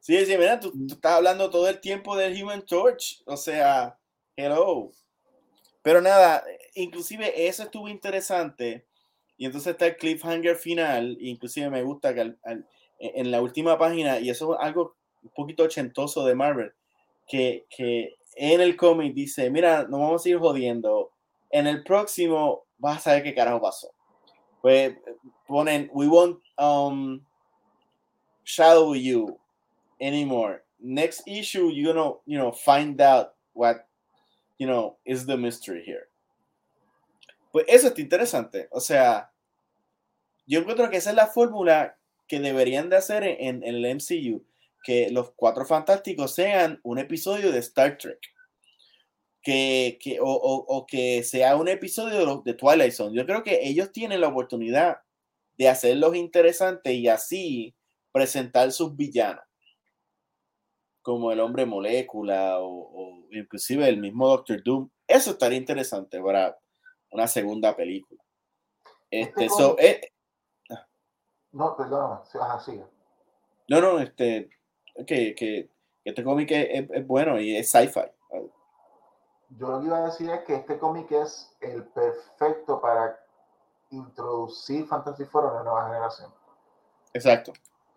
Sí, 0.00 0.24
sí, 0.24 0.38
mira, 0.38 0.60
tú, 0.60 0.70
tú, 0.70 0.94
estás 0.94 1.14
hablando 1.14 1.50
todo 1.50 1.68
el 1.68 1.80
tiempo 1.80 2.14
del 2.14 2.40
Human 2.40 2.64
Torch, 2.64 3.24
o 3.26 3.36
sea, 3.36 3.98
hello. 4.36 4.92
Pero 5.82 6.00
nada, 6.00 6.44
inclusive 6.74 7.48
eso 7.48 7.64
estuvo 7.64 7.88
interesante. 7.88 8.86
Y 9.36 9.46
entonces 9.46 9.72
está 9.72 9.86
el 9.86 9.96
cliffhanger 9.96 10.54
final, 10.54 11.16
inclusive 11.20 11.70
me 11.70 11.82
gusta 11.82 12.14
que 12.14 12.36
en 13.00 13.30
la 13.32 13.42
última 13.42 13.76
página, 13.78 14.20
y 14.20 14.30
eso 14.30 14.54
es 14.54 14.60
algo 14.60 14.94
un 15.24 15.30
poquito 15.30 15.64
ochentoso 15.64 16.24
de 16.24 16.36
Marvel, 16.36 16.72
que, 17.26 17.66
que 17.68 18.18
en 18.38 18.60
el 18.60 18.76
cómic 18.76 19.14
dice, 19.14 19.50
mira, 19.50 19.82
nos 19.82 20.00
vamos 20.00 20.24
a 20.24 20.28
ir 20.28 20.38
jodiendo, 20.38 21.10
en 21.50 21.66
el 21.66 21.82
próximo 21.82 22.64
vas 22.78 22.98
a 22.98 23.00
saber 23.00 23.22
qué 23.24 23.34
carajo 23.34 23.60
pasó. 23.60 23.90
Pues 24.62 24.94
ponen, 25.46 25.90
we 25.92 26.06
won't 26.06 26.40
um, 26.56 27.20
shadow 28.44 28.94
you 28.94 29.38
anymore. 30.00 30.62
Next 30.80 31.26
issue, 31.26 31.70
you're 31.70 31.92
gonna, 31.92 32.14
you 32.26 32.38
know, 32.38 32.52
find 32.52 33.00
out 33.00 33.34
what, 33.54 33.88
you 34.58 34.66
know, 34.66 34.96
is 35.04 35.26
the 35.26 35.36
mystery 35.36 35.82
here. 35.84 36.08
Pues 37.50 37.64
eso 37.66 37.88
está 37.88 38.00
interesante. 38.00 38.68
O 38.70 38.80
sea, 38.80 39.30
yo 40.46 40.60
encuentro 40.60 40.88
que 40.90 40.98
esa 40.98 41.10
es 41.10 41.16
la 41.16 41.26
fórmula 41.26 41.96
que 42.28 42.38
deberían 42.38 42.88
de 42.88 42.96
hacer 42.96 43.24
en, 43.24 43.64
en 43.64 43.74
el 43.74 43.96
MCU 43.96 44.44
que 44.82 45.10
los 45.10 45.32
Cuatro 45.34 45.64
Fantásticos 45.64 46.34
sean 46.34 46.80
un 46.82 46.98
episodio 46.98 47.52
de 47.52 47.58
Star 47.58 47.98
Trek. 47.98 48.20
Que, 49.42 49.98
que 50.00 50.18
o, 50.20 50.26
o, 50.26 50.86
que 50.86 51.22
sea 51.22 51.56
un 51.56 51.68
episodio 51.68 52.42
de, 52.44 52.54
Twilight 52.54 52.92
Zone. 52.92 53.16
Yo 53.16 53.24
creo 53.24 53.42
que 53.42 53.66
ellos 53.66 53.92
tienen 53.92 54.20
la 54.20 54.28
oportunidad 54.28 54.98
de 55.56 55.68
hacerlos 55.68 56.16
interesantes 56.16 56.92
y 56.92 57.08
así 57.08 57.74
presentar 58.12 58.72
sus 58.72 58.94
villanos. 58.94 59.44
Como 61.02 61.32
el 61.32 61.40
hombre 61.40 61.64
molécula 61.64 62.58
o, 62.60 63.26
inclusive 63.30 63.88
el 63.88 63.98
mismo 63.98 64.28
Doctor 64.28 64.62
Doom. 64.62 64.90
Eso 65.06 65.30
estaría 65.30 65.58
interesante 65.58 66.20
para 66.20 66.58
una 67.10 67.26
segunda 67.26 67.74
película. 67.74 68.22
Este, 69.10 69.46
este 69.46 69.76
eh, 69.78 70.12
no, 71.52 71.76
perdóname, 71.76 72.20
sigue. 72.64 72.84
No, 73.68 73.80
no, 73.80 73.98
este, 73.98 74.50
que, 75.06 75.34
que 75.34 75.70
este 76.04 76.24
cómic 76.24 76.50
es, 76.50 76.90
es, 76.90 77.06
bueno 77.06 77.38
y 77.38 77.56
es 77.56 77.70
sci-fi. 77.70 78.00
Yo 79.50 79.68
lo 79.68 79.80
que 79.80 79.86
iba 79.86 79.98
a 79.98 80.06
decir 80.06 80.30
es 80.30 80.40
que 80.40 80.54
este 80.54 80.78
cómic 80.78 81.10
es 81.12 81.56
el 81.60 81.84
perfecto 81.84 82.80
para 82.80 83.18
introducir 83.90 84.86
Fantasy 84.86 85.24
Four 85.24 85.46
a 85.46 85.52
una 85.52 85.62
nueva 85.62 85.84
generación. 85.86 86.30
Exacto. 87.14 87.52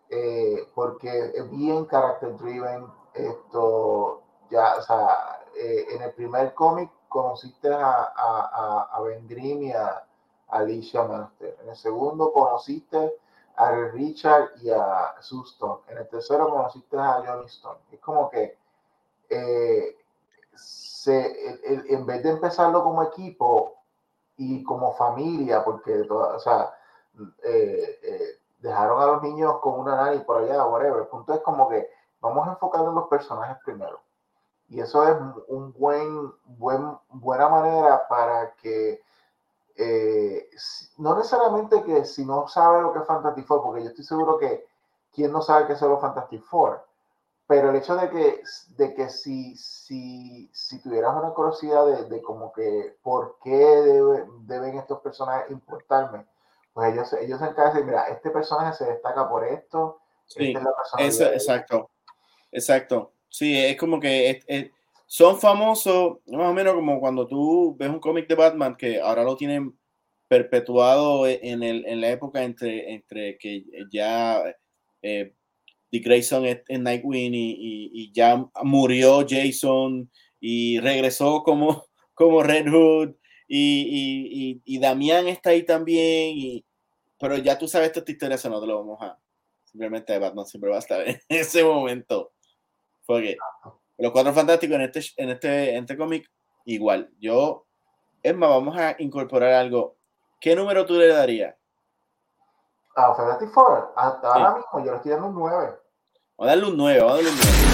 Eh, 0.08 0.66
porque 0.74 1.32
es 1.34 1.50
bien 1.50 1.86
character 1.86 2.36
driven. 2.36 2.86
Esto 3.14 4.22
ya, 4.50 4.76
o 4.76 4.82
sea, 4.82 5.42
eh, 5.56 5.86
en 5.90 6.02
el 6.02 6.12
primer 6.12 6.54
cómic 6.54 6.90
conociste 7.08 7.68
a, 7.68 8.12
a, 8.16 8.88
a, 8.90 9.00
Ben 9.02 9.26
Grimm 9.28 9.62
y 9.64 9.72
a 9.72 10.04
Alicia 10.48 11.02
Master. 11.02 11.58
En 11.62 11.70
el 11.70 11.76
segundo 11.76 12.32
conociste 12.32 13.18
a 13.62 13.90
Richard 13.92 14.50
y 14.62 14.70
a 14.70 15.14
Suston. 15.20 15.80
En 15.88 15.98
el 15.98 16.08
tercero 16.08 16.48
conociste 16.48 16.98
a 16.98 17.22
Johnny 17.26 17.46
Stone. 17.46 17.78
Es 17.90 18.00
como 18.00 18.28
que 18.30 18.56
eh, 19.28 19.96
se, 20.54 21.94
en 21.94 22.06
vez 22.06 22.22
de 22.22 22.30
empezarlo 22.30 22.82
como 22.82 23.02
equipo 23.02 23.74
y 24.36 24.62
como 24.64 24.94
familia, 24.94 25.64
porque 25.64 26.00
o 26.08 26.38
sea, 26.38 26.74
eh, 27.44 28.00
eh, 28.02 28.38
dejaron 28.60 29.00
a 29.00 29.06
los 29.06 29.22
niños 29.22 29.58
con 29.60 29.78
una 29.78 29.96
nani 29.96 30.18
por 30.20 30.38
allá, 30.38 30.64
whatever. 30.64 31.02
El 31.02 31.08
punto 31.08 31.32
es 31.34 31.40
como 31.40 31.68
que 31.68 31.88
vamos 32.20 32.46
a 32.46 32.52
enfocar 32.52 32.84
en 32.84 32.94
los 32.94 33.08
personajes 33.08 33.56
primero. 33.64 34.00
Y 34.68 34.80
eso 34.80 35.06
es 35.06 35.16
un 35.48 35.72
buen, 35.74 36.32
buen, 36.46 36.96
buena 37.10 37.48
manera 37.48 38.08
para 38.08 38.54
que 38.54 39.02
eh, 39.76 40.48
no 40.98 41.16
necesariamente 41.16 41.82
que 41.82 42.04
si 42.04 42.24
no 42.24 42.48
sabe 42.48 42.82
lo 42.82 42.92
que 42.92 43.00
es 43.00 43.06
Fantastic 43.06 43.46
Four, 43.46 43.62
porque 43.62 43.82
yo 43.82 43.88
estoy 43.90 44.04
seguro 44.04 44.38
que 44.38 44.66
quien 45.12 45.32
no 45.32 45.42
sabe 45.42 45.66
qué 45.66 45.74
es 45.74 45.80
lo 45.82 45.98
Fantastic 45.98 46.42
Four, 46.42 46.84
pero 47.46 47.70
el 47.70 47.76
hecho 47.76 47.96
de 47.96 48.08
que, 48.08 48.42
de 48.76 48.94
que 48.94 49.08
si, 49.08 49.56
si, 49.56 50.48
si 50.52 50.80
tuvieras 50.80 51.14
una 51.16 51.30
curiosidad 51.30 51.86
de, 51.86 52.04
de 52.04 52.22
como 52.22 52.52
que 52.52 52.96
por 53.02 53.36
qué 53.42 53.58
deben 54.46 54.78
estos 54.78 55.00
personajes 55.00 55.50
importarme, 55.50 56.24
pues 56.72 56.92
ellos, 56.92 57.12
ellos 57.14 57.38
se 57.38 57.46
encargan 57.46 57.76
de 57.76 57.84
mira, 57.84 58.08
este 58.08 58.30
personaje 58.30 58.76
se 58.76 58.90
destaca 58.90 59.28
por 59.28 59.44
esto. 59.44 60.00
Sí, 60.26 60.54
exacto, 60.98 61.90
exacto. 62.50 63.12
Sí, 63.28 63.58
es 63.58 63.78
como 63.78 64.00
que 64.00 64.42
son 65.12 65.38
famosos, 65.38 66.20
más 66.26 66.48
o 66.48 66.54
menos 66.54 66.72
como 66.72 66.98
cuando 66.98 67.26
tú 67.26 67.76
ves 67.78 67.90
un 67.90 68.00
cómic 68.00 68.26
de 68.26 68.34
Batman 68.34 68.74
que 68.74 68.98
ahora 68.98 69.22
lo 69.22 69.36
tienen 69.36 69.78
perpetuado 70.26 71.26
en, 71.26 71.62
el, 71.62 71.84
en 71.84 72.00
la 72.00 72.08
época 72.08 72.42
entre, 72.42 72.94
entre 72.94 73.36
que 73.36 73.62
ya 73.90 74.42
eh, 75.02 75.34
Dick 75.90 76.06
Grayson 76.06 76.46
es, 76.46 76.62
Nightwing 76.66 77.34
y, 77.34 77.90
y, 77.92 78.10
ya 78.14 78.42
murió 78.62 79.26
Jason 79.28 80.10
y 80.40 80.80
regresó 80.80 81.42
como, 81.42 81.84
como 82.14 82.42
Red 82.42 82.70
Hood 82.70 83.14
y, 83.46 84.62
y, 84.64 84.78
Damián 84.78 85.28
está 85.28 85.50
ahí 85.50 85.62
también, 85.62 86.38
y, 86.38 86.64
pero 87.18 87.36
ya 87.36 87.58
tú 87.58 87.68
sabes 87.68 87.94
esta 87.94 88.10
historia, 88.10 88.36
eso 88.36 88.48
no 88.48 88.62
te 88.62 88.66
lo 88.66 88.78
vamos 88.78 89.02
a... 89.02 89.18
Simplemente 89.64 90.18
Batman 90.18 90.46
siempre 90.46 90.70
va 90.70 90.76
a 90.76 90.78
estar 90.78 91.06
en 91.06 91.20
ese 91.28 91.62
momento. 91.62 92.32
Fue 93.02 93.36
los 93.98 94.12
cuatro 94.12 94.32
fantásticos 94.32 94.76
en 94.76 94.82
este, 94.82 95.00
en 95.16 95.30
este, 95.30 95.74
en 95.74 95.82
este 95.82 95.96
cómic, 95.96 96.30
igual. 96.64 97.10
Yo, 97.18 97.66
es 98.22 98.34
más, 98.36 98.50
vamos 98.50 98.76
a 98.76 98.96
incorporar 98.98 99.52
algo. 99.52 99.96
¿Qué 100.40 100.56
número 100.56 100.84
tú 100.86 100.94
le 100.94 101.08
darías? 101.08 101.54
A 102.96 103.14
Fantastic 103.14 103.50
Four, 103.50 103.92
hasta 103.96 104.34
ahora 104.34 104.56
mismo 104.56 104.84
yo 104.84 104.90
le 104.90 104.96
estoy 104.96 105.12
dando 105.12 105.28
un 105.28 105.34
9. 105.34 105.56
Vamos 105.56 105.78
a 106.38 106.46
darle 106.46 106.66
un 106.66 106.76
9, 106.76 107.00
vamos 107.00 107.12
a 107.12 107.16
darle 107.16 107.30
un 107.30 107.36
9. 107.36 107.72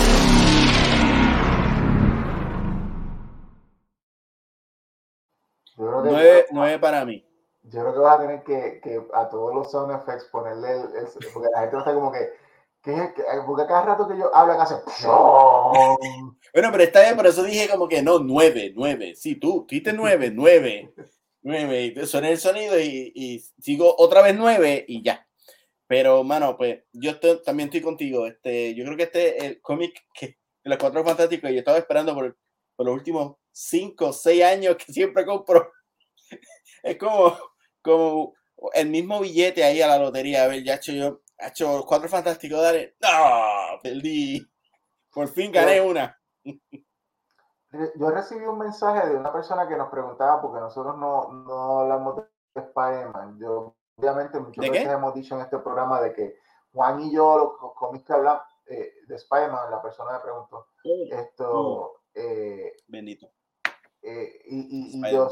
9, 5.79 6.47
9 6.51 6.79
para 6.79 7.05
mí. 7.05 7.25
Yo 7.62 7.81
creo 7.81 7.93
que 7.93 7.99
vas 7.99 8.16
a 8.16 8.21
tener 8.21 8.43
que, 8.45 8.81
que 8.83 9.07
a 9.12 9.29
todos 9.29 9.55
los 9.55 9.71
sound 9.71 9.93
effects 9.93 10.25
ponerle 10.31 10.73
el, 10.73 10.81
el, 10.97 11.07
porque 11.33 11.49
la 11.53 11.61
gente 11.61 11.77
va 11.77 11.83
a 11.83 11.85
estar 11.85 11.95
como 11.95 12.12
que 12.12 12.33
porque 13.47 13.66
cada 13.66 13.82
rato 13.82 14.09
que 14.09 14.18
yo 14.18 14.34
hablo 14.34 14.55
hace. 14.61 14.74
bueno, 16.55 16.72
pero 16.72 16.82
está 16.82 17.03
bien, 17.03 17.16
por 17.16 17.26
eso 17.26 17.43
dije 17.43 17.68
como 17.68 17.89
que 17.89 18.03
no, 18.03 18.18
nueve, 18.20 18.72
nueve. 18.74 19.14
Sí, 19.14 19.36
tú, 19.36 19.66
dijiste 19.68 19.93
nueve, 19.93 20.30
nueve, 20.32 20.93
nueve. 21.43 21.95
Y 21.97 22.07
suena 22.07 22.30
el 22.30 22.39
sonido 22.39 22.78
y, 22.78 23.12
y, 23.14 23.41
sigo 23.61 23.95
otra 23.99 24.22
vez 24.22 24.34
nueve 24.36 24.84
y 24.89 25.03
ya. 25.03 25.26
Pero, 25.86 26.22
mano, 26.24 26.57
pues 26.57 26.82
yo 26.93 27.12
estoy, 27.12 27.43
también 27.43 27.68
estoy 27.68 27.80
contigo. 27.80 28.26
Este, 28.26 28.74
yo 28.74 28.84
creo 28.84 28.97
que 28.97 29.03
este 29.05 29.47
el 29.47 29.61
cómic 29.61 30.05
que, 30.14 30.26
de 30.26 30.70
los 30.70 30.78
cuatro 30.78 31.05
fantásticos, 31.05 31.51
yo 31.51 31.59
estaba 31.59 31.78
esperando 31.78 32.14
por, 32.14 32.36
por 32.76 32.86
los 32.86 32.95
últimos 32.95 33.36
cinco, 33.53 34.12
seis 34.12 34.43
años 34.45 34.76
que 34.76 34.93
siempre 34.93 35.24
compro. 35.26 35.72
es 36.82 36.97
como, 36.97 37.36
como 37.82 38.34
el 38.74 38.89
mismo 38.89 39.20
billete 39.20 39.64
ahí 39.64 39.80
a 39.82 39.89
la 39.89 39.99
lotería. 39.99 40.45
A 40.45 40.49
ver, 40.49 40.62
ya 40.62 40.76
hecho 40.76 40.93
yo 40.93 41.22
ha 41.39 41.49
hecho 41.49 41.84
cuatro 41.86 42.09
fantásticos, 42.09 42.61
dale. 42.61 42.97
¡No! 43.01 43.80
Perdí. 43.82 44.47
Por 45.12 45.28
fin 45.28 45.53
gané 45.53 45.80
una. 45.80 46.18
Yo 46.45 48.11
recibí 48.11 48.45
un 48.47 48.59
mensaje 48.59 49.09
de 49.09 49.16
una 49.16 49.32
persona 49.32 49.68
que 49.68 49.76
nos 49.76 49.91
preguntaba, 49.91 50.41
porque 50.41 50.61
nosotros 50.61 50.97
no, 50.97 51.32
no 51.32 51.80
hablamos 51.80 52.16
de 52.16 52.22
Spider-Man. 52.61 53.39
Yo, 53.39 53.76
obviamente, 53.97 54.41
muchas 54.41 54.70
veces 54.70 54.89
hemos 54.89 55.14
dicho 55.14 55.34
en 55.34 55.43
este 55.43 55.59
programa 55.59 56.01
de 56.01 56.12
que 56.12 56.39
Juan 56.72 57.01
y 57.01 57.12
yo, 57.12 57.59
los 57.61 57.74
cómics 57.74 58.07
que 58.07 58.12
hablan 58.12 58.41
eh, 58.66 58.95
de 59.07 59.14
Spider-Man, 59.16 59.70
la 59.70 59.82
persona 59.82 60.12
me 60.12 60.20
preguntó 60.20 60.68
esto. 61.11 62.01
Eh, 62.14 62.72
Bendito. 62.86 63.28
Eh, 64.03 64.41
y, 64.47 64.99
y, 64.99 65.12
yo, 65.12 65.30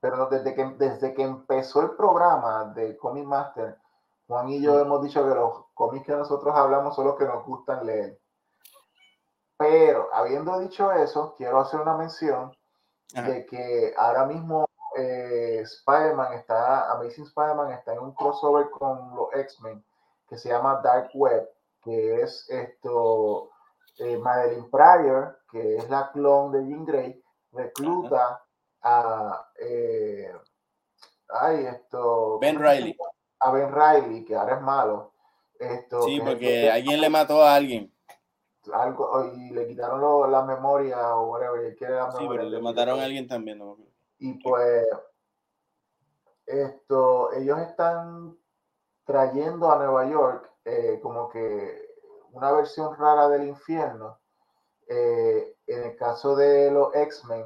pero 0.00 0.26
desde 0.26 0.54
que, 0.54 0.64
desde 0.76 1.14
que 1.14 1.22
empezó 1.22 1.82
el 1.82 1.90
programa 1.92 2.72
de 2.74 2.96
Comic 2.96 3.24
Master, 3.24 3.78
Juan 4.28 4.50
y 4.50 4.60
yo 4.60 4.78
hemos 4.78 5.02
dicho 5.02 5.26
que 5.26 5.34
los 5.34 5.64
cómics 5.72 6.06
que 6.06 6.12
nosotros 6.12 6.54
hablamos 6.54 6.94
son 6.94 7.06
los 7.06 7.16
que 7.16 7.24
nos 7.24 7.44
gustan 7.46 7.84
leer. 7.86 8.20
Pero 9.56 10.08
habiendo 10.12 10.58
dicho 10.60 10.92
eso, 10.92 11.34
quiero 11.36 11.58
hacer 11.58 11.80
una 11.80 11.96
mención 11.96 12.54
de 13.12 13.46
que 13.46 13.94
ahora 13.96 14.26
mismo 14.26 14.68
eh, 14.96 15.60
Spider-Man 15.62 16.34
está, 16.34 16.92
Amazing 16.92 17.24
Spider-Man 17.24 17.72
está 17.72 17.94
en 17.94 18.00
un 18.00 18.12
crossover 18.12 18.68
con 18.70 19.16
los 19.16 19.34
X-Men 19.34 19.82
que 20.28 20.36
se 20.36 20.50
llama 20.50 20.80
Dark 20.84 21.10
Web, 21.14 21.48
que 21.82 22.20
es 22.20 22.46
esto 22.50 23.50
eh, 23.98 24.18
Madeline 24.18 24.70
Pryor, 24.70 25.38
que 25.50 25.76
es 25.76 25.88
la 25.88 26.12
clon 26.12 26.52
de 26.52 26.66
Jean 26.66 26.84
Grey, 26.84 27.22
recluta 27.52 28.44
a 28.82 29.48
eh, 29.58 30.30
ay, 31.30 31.66
esto, 31.66 32.38
Ben 32.38 32.58
Riley. 32.60 32.96
A 33.40 33.50
Ben 33.50 33.70
Riley, 33.72 34.24
que 34.24 34.34
ahora 34.34 34.56
es 34.56 34.62
malo. 34.62 35.12
Esto, 35.58 36.02
sí, 36.02 36.20
porque 36.20 36.70
alguien 36.70 37.00
le 37.00 37.08
mató 37.08 37.42
a 37.42 37.54
alguien. 37.54 37.92
Algo, 38.72 39.32
y 39.34 39.50
le 39.50 39.66
quitaron 39.66 40.30
la 40.30 40.42
memoria 40.42 41.16
o 41.16 41.30
whatever. 41.30 41.76
La 41.80 42.12
sí, 42.12 42.26
pero 42.28 42.44
le 42.44 42.60
mataron 42.60 43.00
a 43.00 43.04
alguien 43.04 43.26
también. 43.26 43.58
¿no? 43.58 43.76
Y 44.18 44.34
pues, 44.42 44.86
esto, 46.46 47.32
ellos 47.32 47.58
están 47.60 48.36
trayendo 49.04 49.70
a 49.70 49.78
Nueva 49.78 50.08
York 50.08 50.50
eh, 50.64 50.98
como 51.02 51.28
que 51.30 51.88
una 52.32 52.52
versión 52.52 52.96
rara 52.96 53.28
del 53.28 53.48
infierno. 53.48 54.18
Eh, 54.86 55.56
en 55.66 55.82
el 55.84 55.96
caso 55.96 56.34
de 56.34 56.70
los 56.70 56.94
X-Men, 56.94 57.44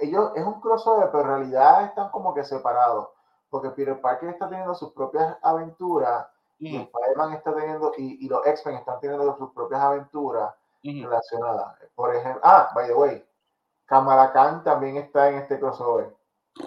ellos 0.00 0.32
es 0.34 0.44
un 0.44 0.60
crossover, 0.60 1.10
pero 1.10 1.22
en 1.22 1.28
realidad 1.28 1.84
están 1.84 2.10
como 2.10 2.34
que 2.34 2.44
separados, 2.44 3.08
porque 3.50 3.70
Peter 3.70 4.00
Parker 4.00 4.30
está 4.30 4.48
teniendo 4.48 4.74
sus 4.74 4.92
propias 4.92 5.36
aventuras 5.42 6.26
y 6.58 6.76
Spider-Man 6.76 7.34
está 7.34 7.54
teniendo, 7.54 7.92
y, 7.96 8.28
los 8.28 8.44
X-Men 8.46 8.76
están 8.76 9.00
teniendo 9.00 9.36
sus 9.36 9.52
propias 9.52 9.80
aventuras 9.80 10.54
relacionadas. 10.82 11.76
Por 11.94 12.14
ejemplo, 12.14 12.40
ah, 12.42 12.70
by 12.74 12.88
the 12.88 12.94
way, 12.94 13.24
Kamala 13.86 14.32
Khan 14.32 14.64
también 14.64 14.96
está 14.96 15.30
en 15.30 15.36
este 15.36 15.58
crossover, 15.58 16.14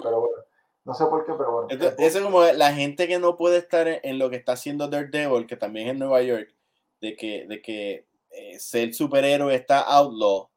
pero 0.01 0.21
bueno. 0.21 0.37
No 0.83 0.95
sé 0.95 1.05
por 1.05 1.25
qué, 1.25 1.33
pero 1.33 1.51
bueno. 1.51 1.67
eso 1.69 2.17
es 2.17 2.23
como 2.23 2.41
la 2.41 2.73
gente 2.73 3.07
que 3.07 3.19
no 3.19 3.37
puede 3.37 3.57
estar 3.57 3.87
en, 3.87 4.17
lo 4.17 4.31
que 4.31 4.37
está 4.37 4.53
haciendo 4.53 4.87
Daredevil, 4.87 5.45
que 5.45 5.55
también 5.55 5.87
es 5.87 5.93
en 5.93 5.99
Nueva 5.99 6.23
York, 6.23 6.55
de 6.99 7.15
que, 7.15 7.45
de 7.47 7.61
que 7.61 8.07
eh, 8.31 8.59
ser 8.59 8.93
superhéroe 8.93 9.53
está 9.53 9.81
outlaw, 9.81 10.49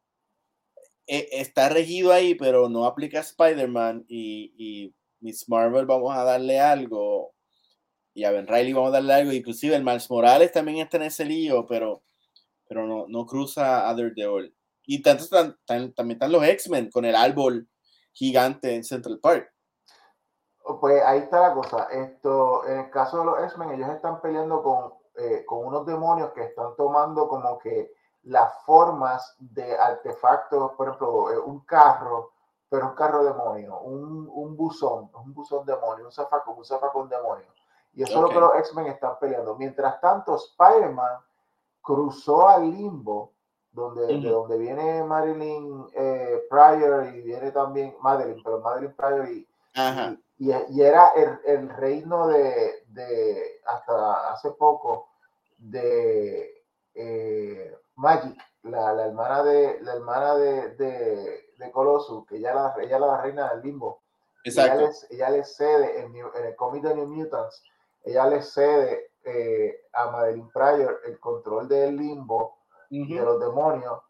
eh, 1.06 1.28
está 1.32 1.68
regido 1.68 2.12
ahí, 2.12 2.34
pero 2.34 2.70
no 2.70 2.86
aplica 2.86 3.18
a 3.18 3.22
Spider-Man 3.22 4.06
y, 4.08 4.54
y, 4.56 4.94
Miss 5.24 5.48
Marvel 5.48 5.86
vamos 5.86 6.14
a 6.14 6.22
darle 6.22 6.60
algo 6.60 7.32
y 8.12 8.24
a 8.24 8.30
Ben 8.30 8.46
Riley 8.46 8.74
vamos 8.74 8.90
a 8.90 8.92
darle 8.92 9.14
algo, 9.14 9.32
inclusive 9.32 9.74
el 9.74 9.82
Miles 9.82 10.08
Morales 10.10 10.52
también 10.52 10.78
está 10.78 10.98
en 10.98 11.04
ese 11.04 11.24
lío, 11.24 11.66
pero, 11.66 12.02
pero 12.68 12.86
no, 12.86 13.06
no 13.08 13.26
cruza 13.26 13.88
a 13.88 13.94
Daredevil. 13.94 14.54
Y 14.86 15.02
tanto, 15.02 15.24
también 15.64 15.94
están 15.96 16.30
los 16.30 16.44
X-Men 16.44 16.90
con 16.90 17.06
el 17.06 17.16
árbol 17.16 17.66
gigante 18.12 18.74
en 18.74 18.84
Central 18.84 19.18
Park. 19.18 19.50
Pues 20.80 21.02
ahí 21.02 21.20
está 21.20 21.40
la 21.40 21.54
cosa. 21.54 21.88
Esto, 21.90 22.66
en 22.68 22.80
el 22.80 22.90
caso 22.90 23.18
de 23.20 23.24
los 23.24 23.38
X-Men, 23.44 23.70
ellos 23.72 23.88
están 23.88 24.20
peleando 24.20 24.62
con, 24.62 24.92
eh, 25.16 25.44
con 25.46 25.66
unos 25.66 25.86
demonios 25.86 26.32
que 26.34 26.44
están 26.44 26.76
tomando 26.76 27.26
como 27.28 27.58
que 27.58 27.92
las 28.24 28.52
formas 28.64 29.34
de 29.38 29.74
artefactos, 29.76 30.72
por 30.72 30.86
ejemplo, 30.86 31.32
eh, 31.32 31.38
un 31.38 31.64
carro, 31.64 32.33
pero 32.74 32.88
un 32.88 32.94
carro 32.96 33.22
demonio, 33.22 33.78
un, 33.82 34.28
un 34.34 34.56
buzón, 34.56 35.08
un 35.14 35.32
buzón 35.32 35.64
demonio, 35.64 36.06
un 36.06 36.10
zafacón, 36.10 36.58
un 36.58 36.64
zafacón 36.64 37.08
demonio. 37.08 37.46
Y 37.92 38.02
eso 38.02 38.16
es 38.16 38.20
lo 38.20 38.28
que 38.30 38.40
los 38.40 38.56
X-Men 38.56 38.86
están 38.86 39.16
peleando. 39.20 39.54
Mientras 39.54 40.00
tanto, 40.00 40.34
Spider-Man 40.34 41.20
cruzó 41.80 42.48
al 42.48 42.68
limbo, 42.68 43.30
donde, 43.70 44.08
de 44.08 44.28
donde 44.28 44.58
viene 44.58 45.04
Marilyn 45.04 45.86
eh, 45.94 46.44
Pryor 46.50 47.14
y 47.14 47.20
viene 47.20 47.52
también 47.52 47.94
Madeline, 48.00 48.42
pero 48.42 48.58
Madeline 48.58 48.94
Pryor 48.96 49.28
y, 49.28 49.48
y, 50.38 50.82
era 50.82 51.10
el, 51.10 51.38
el 51.44 51.68
reino 51.68 52.26
de, 52.26 52.86
de, 52.88 53.60
hasta 53.66 54.32
hace 54.32 54.50
poco 54.50 55.10
de 55.58 56.64
eh, 56.92 57.78
Magic, 57.94 58.36
la, 58.64 58.92
la, 58.94 59.06
hermana 59.06 59.44
de 59.44 59.80
la 59.80 59.94
hermana 59.94 60.34
de, 60.34 60.70
de, 60.70 61.43
de 61.58 61.70
Colossus, 61.70 62.26
que 62.26 62.36
ella 62.36 62.54
la, 62.54 62.74
ella 62.80 62.98
la 62.98 63.20
reina 63.20 63.50
del 63.50 63.62
limbo. 63.62 64.02
Ella, 64.44 64.90
ella 65.10 65.30
le 65.30 65.44
cede 65.44 66.00
en, 66.00 66.14
el 66.14 66.56
cómic 66.56 66.82
de 66.82 66.94
New 66.94 67.06
Mutants, 67.06 67.62
ella 68.02 68.26
le 68.26 68.42
cede 68.42 69.12
eh, 69.24 69.86
a 69.94 70.10
Madeline 70.10 70.50
Pryor 70.52 71.00
el 71.06 71.18
control 71.18 71.66
del 71.66 71.96
limbo 71.96 72.58
y 72.90 73.14
de 73.14 73.22
los 73.22 73.40
demonios, 73.40 74.00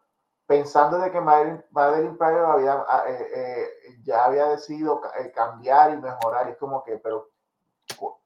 pensando 0.44 0.98
de 0.98 1.12
que 1.12 1.20
Madeline, 1.20 2.16
Pryor 2.16 2.46
había, 2.46 2.84
ah, 2.88 3.04
eh, 3.06 3.68
ya 4.02 4.24
había 4.24 4.46
decidido 4.46 5.00
cambiar 5.34 5.92
y 5.92 5.98
mejorar. 5.98 6.48
Y 6.48 6.52
es 6.52 6.58
como 6.58 6.82
que, 6.82 6.98
pero 6.98 7.30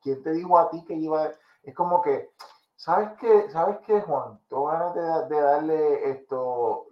¿quién 0.00 0.22
te 0.22 0.32
dijo 0.32 0.58
a 0.58 0.70
ti 0.70 0.82
que 0.86 0.94
iba? 0.94 1.30
Es 1.62 1.74
como 1.74 2.00
que 2.00 2.30
¿Sabes 2.78 3.10
qué, 3.18 3.50
¿Sabes 3.50 3.78
qué, 3.86 4.00
Juan? 4.02 4.38
Tengo 4.48 4.66
ganas 4.66 4.94
de, 5.28 5.40
darle 5.40 6.10
esto, 6.10 6.86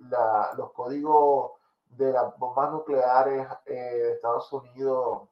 los 0.57 0.72
códigos 0.72 1.53
de 1.97 2.13
las 2.13 2.37
bombas 2.39 2.71
nucleares 2.73 3.47
eh, 3.67 3.75
de 3.75 4.13
Estados 4.13 4.53
Unidos 4.53 5.29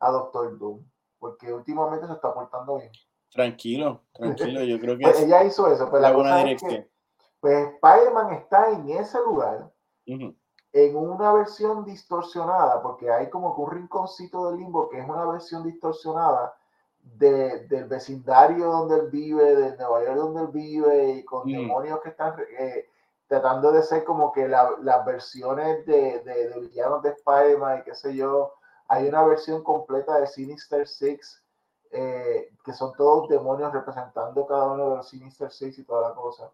a 0.00 0.10
Doctor 0.10 0.58
Doom, 0.58 0.84
porque 1.18 1.52
últimamente 1.52 2.06
se 2.06 2.14
está 2.14 2.32
portando 2.34 2.78
bien. 2.78 2.90
Tranquilo, 3.30 4.02
tranquilo, 4.12 4.62
yo 4.62 4.78
creo 4.78 4.98
que 4.98 5.04
pues 5.04 5.20
ella 5.20 5.44
hizo 5.44 5.72
eso, 5.72 5.88
pues 5.88 6.02
la 6.02 6.12
cosa 6.12 6.42
es 6.50 6.62
que, 6.62 6.90
pues 7.40 7.74
Spider-Man 7.74 8.34
está 8.34 8.70
en 8.70 8.88
ese 8.90 9.18
lugar, 9.18 9.72
en 10.06 10.96
una 10.96 11.32
versión 11.32 11.84
distorsionada, 11.84 12.82
porque 12.82 13.10
hay 13.10 13.28
como 13.30 13.54
que 13.54 13.62
un 13.62 13.70
rinconcito 13.70 14.50
del 14.50 14.60
limbo 14.60 14.88
que 14.88 14.98
es 14.98 15.08
una 15.08 15.26
versión 15.26 15.64
distorsionada 15.64 16.54
de, 17.02 17.66
del 17.66 17.84
vecindario 17.86 18.66
donde 18.66 18.96
él 18.96 19.10
vive, 19.10 19.54
de 19.54 19.76
Nueva 19.76 20.04
York 20.04 20.16
donde 20.16 20.40
él 20.42 20.48
vive, 20.48 21.12
y 21.14 21.24
con 21.24 21.46
demonios 21.46 22.00
que 22.00 22.10
están 22.10 22.34
eh, 22.58 22.86
tratando 23.32 23.72
de 23.72 23.82
ser 23.82 24.04
como 24.04 24.30
que 24.30 24.46
las 24.46 25.04
versiones 25.06 25.86
de, 25.86 26.20
de, 26.20 26.60
villanos 26.60 27.02
de 27.02 27.08
Spider-Man 27.12 27.78
y 27.78 27.82
qué 27.84 27.94
sé 27.94 28.14
yo. 28.14 28.52
Hay 28.88 29.08
una 29.08 29.24
versión 29.24 29.62
completa 29.62 30.20
de 30.20 30.26
Sinister 30.26 30.86
Six, 30.86 31.42
eh, 31.92 32.54
que 32.62 32.74
son 32.74 32.92
todos 32.92 33.30
demonios 33.30 33.72
representando 33.72 34.46
cada 34.46 34.72
uno 34.72 34.90
de 34.90 34.96
los 34.96 35.08
Sinister 35.08 35.50
Six 35.50 35.78
y 35.78 35.84
toda 35.84 36.10
la 36.10 36.14
cosa. 36.14 36.52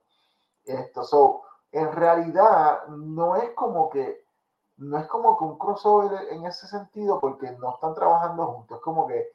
Esto, 0.64 1.02
so, 1.02 1.42
en 1.72 1.90
realidad 1.90 2.86
no 2.86 3.34
es 3.34 3.50
como 3.54 3.90
que 3.90 4.24
no 4.76 4.98
es 4.98 5.06
como 5.08 5.36
que 5.36 5.44
un 5.46 5.58
crossover 5.58 6.28
en 6.30 6.46
ese 6.46 6.68
sentido 6.68 7.18
porque 7.18 7.50
no 7.58 7.74
están 7.74 7.96
trabajando 7.96 8.46
juntos, 8.46 8.76
es 8.76 8.84
como 8.84 9.08
que 9.08 9.32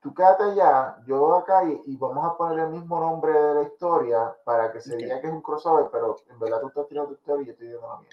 tú 0.00 0.14
quédate 0.14 0.44
allá, 0.44 0.96
yo 1.06 1.34
acá 1.36 1.62
y, 1.64 1.96
vamos 1.96 2.24
a 2.24 2.36
poner 2.36 2.60
el 2.60 2.70
mismo 2.70 2.98
nombre 2.98 3.32
de 3.32 3.54
la 3.54 3.62
historia 3.62 4.34
para 4.44 4.72
que 4.72 4.80
se 4.80 4.96
diga 4.96 5.20
que 5.20 5.26
es 5.26 5.32
un 5.32 5.42
crossover, 5.42 5.86
pero 5.92 6.16
en 6.28 6.38
verdad 6.38 6.60
tú 6.60 6.68
estás 6.68 6.88
tirando 6.88 7.10
tu 7.10 7.14
historia 7.14 7.42
y 7.42 7.46
yo 7.46 7.52
estoy 7.52 7.68
viendo 7.68 7.88
la 7.88 7.96
mía. 7.98 8.10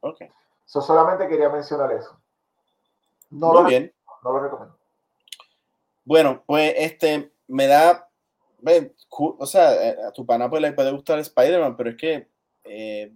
Ok. 0.00 0.20
So, 0.64 0.80
solamente 0.80 1.28
quería 1.28 1.48
mencionar 1.48 1.92
eso. 1.92 2.18
No 3.30 3.48
Muy 3.48 3.62
lo, 3.62 3.68
bien. 3.68 3.94
No 4.22 4.32
lo 4.32 4.40
recomiendo. 4.40 4.76
Bueno, 6.04 6.42
pues 6.46 6.74
este 6.76 7.32
me 7.48 7.66
da. 7.66 8.08
o 9.18 9.46
sea, 9.46 9.74
eh, 9.74 9.96
a 10.06 10.12
tu 10.12 10.24
pana 10.24 10.48
pues 10.48 10.62
le 10.62 10.72
puede 10.72 10.92
gustar 10.92 11.18
Spider-Man, 11.18 11.76
pero 11.76 11.90
es 11.90 11.96
que. 11.96 12.30
Eh, 12.64 13.12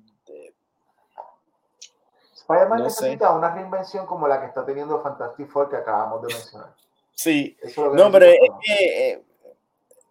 Spider-Man 2.34 2.82
necesita 2.82 3.30
una 3.30 3.54
reinvención 3.54 4.06
como 4.06 4.26
la 4.26 4.40
que 4.40 4.46
está 4.46 4.64
teniendo 4.64 5.00
Fantastic 5.00 5.48
Four 5.48 5.68
que 5.68 5.76
acabamos 5.76 6.22
de 6.22 6.34
mencionar. 6.34 6.74
Sí, 7.22 7.54
no, 7.76 8.10
pero 8.10 8.24
es 8.24 8.38
que 8.64 9.10
eh, 9.10 9.22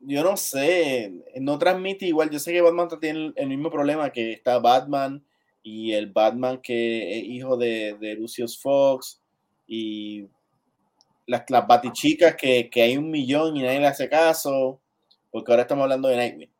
yo 0.01 0.23
no 0.23 0.37
sé, 0.37 1.11
no 1.37 1.57
transmite 1.57 2.05
igual. 2.05 2.29
Yo 2.29 2.37
sé 2.37 2.53
que 2.53 2.61
Batman 2.61 2.87
tiene 3.01 3.33
el, 3.35 3.47
mismo 3.47 3.71
problema 3.71 4.11
que 4.11 4.33
está 4.33 4.59
Batman 4.59 5.25
y 5.63 5.93
el 5.93 6.11
Batman 6.11 6.61
que 6.61 7.17
es 7.17 7.23
hijo 7.23 7.57
de, 7.57 7.97
de 7.99 8.13
Lucius 8.13 8.61
Fox 8.61 9.19
y 9.65 10.27
las, 11.25 11.49
las 11.49 11.65
batichicas 11.65 12.35
que, 12.35 12.69
que 12.69 12.83
hay 12.83 12.95
un 12.95 13.09
millón 13.09 13.57
y 13.57 13.63
nadie 13.63 13.79
le 13.79 13.87
hace 13.87 14.07
caso, 14.07 14.79
porque 15.31 15.51
ahora 15.51 15.63
estamos 15.63 15.81
hablando 15.85 16.09
de 16.09 16.15
Nightwing 16.15 16.53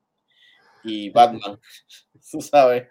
y 0.83 1.09
Batman, 1.11 1.59
tú 2.31 2.41
sabes. 2.41 2.87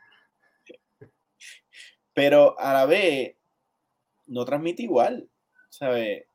Pero 2.14 2.56
a 2.60 2.72
la 2.72 2.86
vez 2.86 3.34
no 4.28 4.44
transmite 4.44 4.84
igual, 4.84 5.28
¿sabes? 5.70 6.27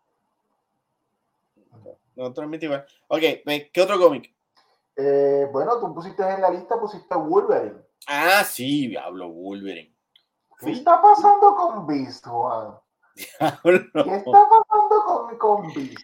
No 2.16 2.34
transmite 2.34 2.66
igual. 2.66 2.86
Ok, 3.08 3.22
¿qué 3.72 3.82
otro 3.82 4.00
cómic? 4.00 4.34
Eh, 4.96 5.48
bueno, 5.52 5.80
tú 5.80 5.94
pusiste 5.94 6.22
en 6.24 6.42
la 6.42 6.50
lista, 6.50 6.80
pusiste 6.80 7.16
Wolverine. 7.16 7.82
Ah, 8.08 8.44
sí, 8.44 8.96
hablo 8.96 9.30
Wolverine. 9.30 9.94
¿Qué 10.60 10.72
está 10.72 11.02
pasando 11.02 11.56
con 11.56 11.88
Beast, 11.88 12.26
Juan? 12.26 12.76
¿Qué 13.16 13.76
está 13.76 14.48
pasando 14.50 15.04
con, 15.06 15.38
con 15.38 15.74
Beast? 15.74 15.98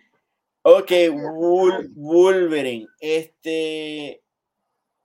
Ok, 0.64 0.91
Wolverine. 1.95 2.88
Este. 2.99 4.24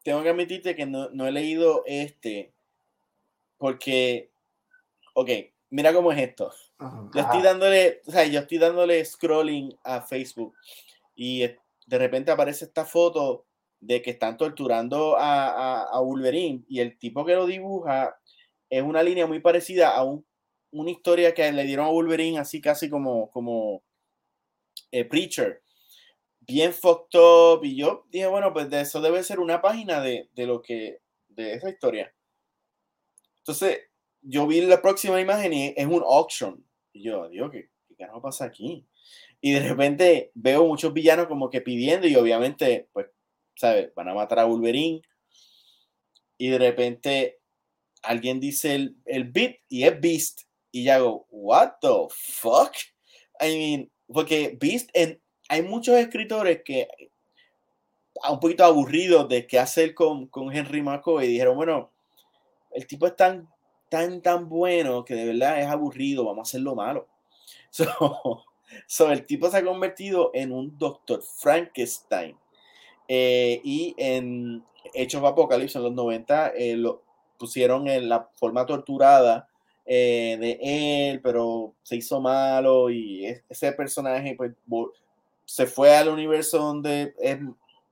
Tengo 0.02 0.22
que 0.22 0.30
admitirte 0.30 0.74
que 0.74 0.86
no, 0.86 1.08
no 1.10 1.26
he 1.26 1.32
leído 1.32 1.82
este. 1.86 2.52
Porque. 3.58 4.32
Ok, 5.14 5.30
mira 5.70 5.92
cómo 5.92 6.10
es 6.10 6.18
esto. 6.18 6.52
Yo 7.14 7.20
estoy 7.20 7.42
dándole, 7.42 8.02
o 8.06 8.10
sea, 8.10 8.24
yo 8.24 8.40
estoy 8.40 8.58
dándole 8.58 9.04
scrolling 9.04 9.78
a 9.84 10.00
Facebook 10.00 10.54
y 11.14 11.40
de 11.40 11.98
repente 11.98 12.30
aparece 12.30 12.66
esta 12.66 12.84
foto 12.84 13.46
de 13.80 14.02
que 14.02 14.10
están 14.10 14.36
torturando 14.36 15.16
a, 15.16 15.82
a, 15.82 16.00
Wolverine 16.00 16.64
y 16.68 16.80
el 16.80 16.98
tipo 16.98 17.24
que 17.24 17.34
lo 17.34 17.46
dibuja 17.46 18.18
es 18.70 18.82
una 18.82 19.02
línea 19.02 19.26
muy 19.26 19.40
parecida 19.40 19.90
a 19.90 20.02
un, 20.04 20.26
una 20.70 20.90
historia 20.90 21.34
que 21.34 21.50
le 21.52 21.64
dieron 21.64 21.86
a 21.86 21.90
Wolverine 21.90 22.38
así 22.38 22.60
casi 22.60 22.88
como, 22.88 23.30
como 23.30 23.82
eh, 24.90 25.04
Preacher. 25.04 25.62
Bien 26.40 26.72
fucked 26.72 27.18
up 27.18 27.64
y 27.64 27.76
yo 27.76 28.06
dije, 28.10 28.26
bueno, 28.26 28.52
pues 28.52 28.68
de 28.70 28.80
eso 28.80 29.00
debe 29.00 29.22
ser 29.22 29.40
una 29.40 29.62
página 29.62 30.00
de, 30.00 30.28
de 30.34 30.46
lo 30.46 30.62
que, 30.62 31.00
de 31.28 31.54
esa 31.54 31.70
historia. 31.70 32.14
Entonces, 33.38 33.78
yo 34.20 34.46
vi 34.46 34.60
la 34.62 34.80
próxima 34.80 35.20
imagen 35.20 35.52
y 35.52 35.74
es 35.76 35.86
un 35.86 36.02
auction. 36.02 36.64
Y 36.92 37.04
yo, 37.04 37.28
Dios, 37.28 37.50
¿qué, 37.50 37.70
qué 37.86 37.96
carajo 37.96 38.22
pasa 38.22 38.46
aquí? 38.46 38.86
Y 39.46 39.52
de 39.52 39.60
repente 39.60 40.30
veo 40.32 40.64
muchos 40.64 40.94
villanos 40.94 41.26
como 41.26 41.50
que 41.50 41.60
pidiendo 41.60 42.08
y 42.08 42.16
obviamente, 42.16 42.88
pues 42.94 43.08
¿sabes? 43.54 43.94
Van 43.94 44.08
a 44.08 44.14
matar 44.14 44.38
a 44.38 44.46
Wolverine. 44.46 45.02
Y 46.38 46.48
de 46.48 46.56
repente 46.56 47.40
alguien 48.02 48.40
dice 48.40 48.74
el, 48.74 48.96
el 49.04 49.24
beat 49.24 49.56
y 49.68 49.84
es 49.84 50.00
Beast. 50.00 50.40
Y 50.72 50.84
ya 50.84 50.94
hago, 50.94 51.26
what 51.28 51.72
the 51.82 52.06
fuck? 52.08 52.72
I 53.38 53.54
mean, 53.54 53.92
porque 54.10 54.56
Beast, 54.58 54.88
en, 54.94 55.20
hay 55.50 55.60
muchos 55.60 55.94
escritores 55.96 56.62
que 56.64 56.88
un 58.26 58.40
poquito 58.40 58.64
aburridos 58.64 59.28
de 59.28 59.46
qué 59.46 59.58
hacer 59.58 59.94
con, 59.94 60.26
con 60.28 60.56
Henry 60.56 60.80
McCoy 60.80 61.26
y 61.26 61.28
dijeron, 61.28 61.54
bueno, 61.54 61.92
el 62.70 62.86
tipo 62.86 63.06
es 63.06 63.14
tan, 63.14 63.46
tan, 63.90 64.22
tan 64.22 64.48
bueno 64.48 65.04
que 65.04 65.14
de 65.14 65.26
verdad 65.26 65.60
es 65.60 65.66
aburrido, 65.66 66.24
vamos 66.24 66.48
a 66.48 66.48
hacerlo 66.48 66.74
malo. 66.74 67.08
So, 67.70 68.44
so 68.86 69.10
el 69.10 69.26
tipo 69.26 69.50
se 69.50 69.58
ha 69.58 69.64
convertido 69.64 70.30
en 70.34 70.52
un 70.52 70.78
Doctor 70.78 71.22
Frankenstein. 71.22 72.36
Eh, 73.08 73.60
y 73.62 73.94
en 73.98 74.64
Hechos 74.94 75.20
of 75.20 75.28
Apocalypse 75.28 75.76
en 75.78 75.84
los 75.84 75.92
90 75.92 76.48
eh, 76.56 76.76
lo 76.76 77.02
pusieron 77.38 77.88
en 77.88 78.08
la 78.08 78.28
forma 78.34 78.64
torturada 78.64 79.48
eh, 79.86 80.38
de 80.40 81.10
él, 81.10 81.20
pero 81.20 81.74
se 81.82 81.96
hizo 81.96 82.20
malo 82.20 82.88
y 82.90 83.26
ese 83.48 83.72
personaje 83.72 84.34
pues, 84.36 84.52
se 85.44 85.66
fue 85.66 85.94
al 85.94 86.08
universo 86.08 86.58
donde 86.58 87.14
es 87.18 87.38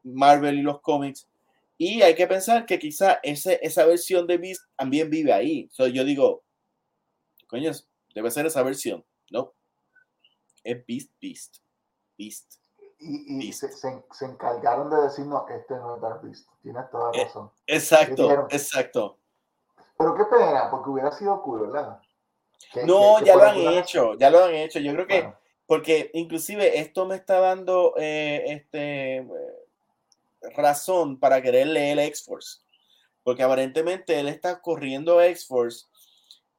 Marvel 0.02 0.58
y 0.58 0.62
los 0.62 0.80
cómics. 0.80 1.28
Y 1.76 2.02
hay 2.02 2.14
que 2.14 2.26
pensar 2.26 2.64
que 2.64 2.78
quizá 2.78 3.18
ese, 3.22 3.58
esa 3.62 3.84
versión 3.84 4.26
de 4.26 4.38
Beast 4.38 4.62
también 4.76 5.10
vive 5.10 5.32
ahí. 5.32 5.68
So, 5.72 5.88
yo 5.88 6.04
digo, 6.04 6.42
coño, 7.48 7.72
debe 8.14 8.30
ser 8.30 8.46
esa 8.46 8.62
versión. 8.62 9.04
No, 9.30 9.52
es 10.64 10.86
Beast, 10.86 11.10
Beast, 11.20 11.56
Beast 12.18 12.62
y, 13.02 13.52
se, 13.52 13.68
se, 13.72 14.24
encargaron 14.24 14.88
de 14.88 15.02
decirnos, 15.02 15.42
este 15.50 15.74
no 15.74 15.96
es 15.96 16.02
Dark 16.02 16.22
Beast, 16.22 16.48
tienes 16.62 16.88
toda 16.90 17.10
eh, 17.14 17.24
razón. 17.24 17.50
exacto, 17.66 18.46
exacto. 18.50 19.18
Pero 19.98 20.14
qué 20.14 20.24
pena, 20.24 20.70
porque 20.70 20.90
hubiera 20.90 21.10
sido 21.10 21.42
cool, 21.42 21.62
¿verdad? 21.62 22.00
no, 22.86 23.22
ya 23.22 23.36
lo 23.36 23.42
han 23.42 23.58
hecho, 23.58 24.14
ya 24.14 24.30
lo 24.30 24.44
han 24.44 24.54
hecho. 24.54 24.78
Yo 24.78 24.92
creo 24.92 25.06
que, 25.06 25.32
porque 25.66 26.10
inclusive 26.14 26.78
esto 26.78 27.06
me 27.06 27.16
está 27.16 27.40
dando 27.40 27.94
eh, 27.96 28.44
este, 28.46 29.26
razón 30.56 31.18
para 31.18 31.42
querer 31.42 31.68
leer 31.68 31.98
X-Force. 31.98 32.60
Porque 33.24 33.42
aparentemente 33.42 34.18
él 34.18 34.28
está 34.28 34.60
corriendo 34.60 35.20
X-Force 35.20 35.86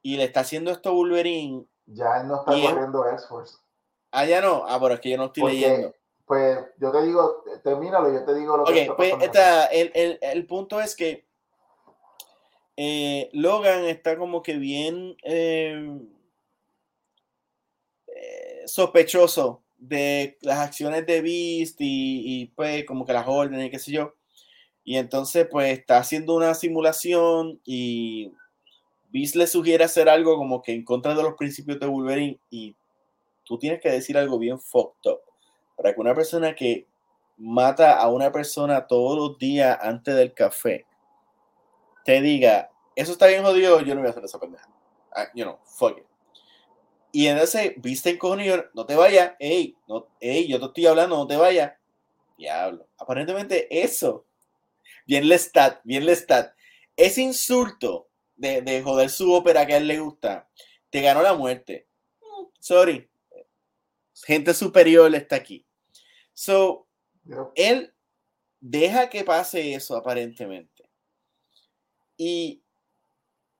y 0.02 0.16
le 0.16 0.24
está 0.24 0.40
haciendo 0.40 0.70
esto 0.70 0.94
Wolverine. 0.94 1.66
Ya 1.86 2.20
él 2.20 2.28
no 2.28 2.36
está 2.36 2.52
corriendo 2.52 3.06
X-Force. 3.08 3.58
Ah, 4.16 4.24
ya 4.24 4.40
no. 4.40 4.64
Ah, 4.68 4.78
pero 4.80 4.94
es 4.94 5.00
que 5.00 5.10
yo 5.10 5.16
no 5.16 5.24
estoy 5.24 5.52
leyendo. 5.52 5.92
Pues 6.24 6.58
yo 6.78 6.92
te 6.92 7.02
digo, 7.02 7.44
termínalo, 7.64 8.12
yo 8.12 8.24
te 8.24 8.34
digo 8.34 8.56
lo 8.56 8.64
que 8.64 8.82
está 8.82 8.96
pues 8.96 9.12
el, 9.72 9.90
el, 9.94 10.18
el, 10.22 10.46
punto 10.46 10.80
es 10.80 10.94
que 10.94 11.26
eh, 12.76 13.28
Logan 13.32 13.84
está 13.84 14.16
como 14.16 14.42
que 14.42 14.56
bien 14.56 15.16
eh, 15.22 15.98
eh, 18.06 18.62
sospechoso 18.66 19.62
de 19.76 20.38
las 20.40 20.60
acciones 20.60 21.04
de 21.04 21.20
Beast 21.20 21.80
y, 21.80 22.42
y, 22.42 22.46
pues 22.46 22.86
como 22.86 23.04
que 23.04 23.12
las 23.12 23.26
órdenes 23.28 23.66
y 23.66 23.70
qué 23.70 23.78
sé 23.78 23.92
yo. 23.92 24.14
Y 24.84 24.96
entonces 24.96 25.46
pues 25.50 25.76
está 25.78 25.98
haciendo 25.98 26.36
una 26.36 26.54
simulación 26.54 27.60
y 27.64 28.32
Beast 29.10 29.34
le 29.34 29.46
sugiere 29.46 29.84
hacer 29.84 30.08
algo 30.08 30.36
como 30.36 30.62
que 30.62 30.72
en 30.72 30.84
contra 30.84 31.14
de 31.14 31.22
los 31.22 31.34
principios 31.34 31.80
de 31.80 31.86
Wolverine 31.86 32.38
y 32.48 32.76
tú 33.44 33.58
tienes 33.58 33.80
que 33.80 33.90
decir 33.90 34.16
algo 34.18 34.38
bien 34.38 34.58
fucked 34.58 35.10
up 35.10 35.20
para 35.76 35.94
que 35.94 36.00
una 36.00 36.14
persona 36.14 36.54
que 36.54 36.86
mata 37.36 37.98
a 37.98 38.08
una 38.08 38.30
persona 38.30 38.86
todos 38.86 39.16
los 39.16 39.38
días 39.38 39.78
antes 39.80 40.14
del 40.14 40.32
café 40.34 40.86
te 42.04 42.20
diga, 42.20 42.70
eso 42.94 43.12
está 43.12 43.26
bien 43.26 43.42
jodido, 43.42 43.80
yo 43.80 43.94
no 43.94 44.00
voy 44.00 44.08
a 44.08 44.10
hacer 44.10 44.24
esa 44.24 44.38
pendeja. 44.38 44.68
Ah, 45.14 45.28
you 45.34 45.44
fuck 45.64 45.98
it. 45.98 46.04
Y 47.12 47.28
en 47.28 47.38
ese, 47.38 47.74
viste 47.78 48.10
en 48.10 48.18
cojones, 48.18 48.64
no 48.74 48.84
te 48.84 48.94
vayas, 48.94 49.34
hey, 49.38 49.76
no, 49.86 50.08
hey, 50.20 50.46
yo 50.48 50.58
te 50.58 50.66
estoy 50.66 50.86
hablando, 50.86 51.16
no 51.16 51.26
te 51.26 51.36
vayas. 51.36 51.72
Diablo. 52.36 52.88
Aparentemente 52.98 53.68
eso, 53.82 54.26
bien 55.06 55.28
Lestat, 55.28 55.80
bien 55.84 56.04
Lestat, 56.04 56.54
ese 56.96 57.22
insulto 57.22 58.08
de, 58.36 58.62
de 58.62 58.82
joder 58.82 59.08
su 59.08 59.32
ópera 59.32 59.64
que 59.64 59.74
a 59.74 59.76
él 59.76 59.86
le 59.86 60.00
gusta, 60.00 60.48
te 60.90 61.00
ganó 61.00 61.22
la 61.22 61.34
muerte. 61.34 61.86
Mm, 62.20 62.46
sorry, 62.58 63.08
gente 64.22 64.54
superior 64.54 65.14
está 65.14 65.36
aquí. 65.36 65.66
So, 66.32 66.86
él 67.54 67.94
deja 68.60 69.10
que 69.10 69.24
pase 69.24 69.74
eso 69.74 69.96
aparentemente. 69.96 70.90
Y 72.16 72.62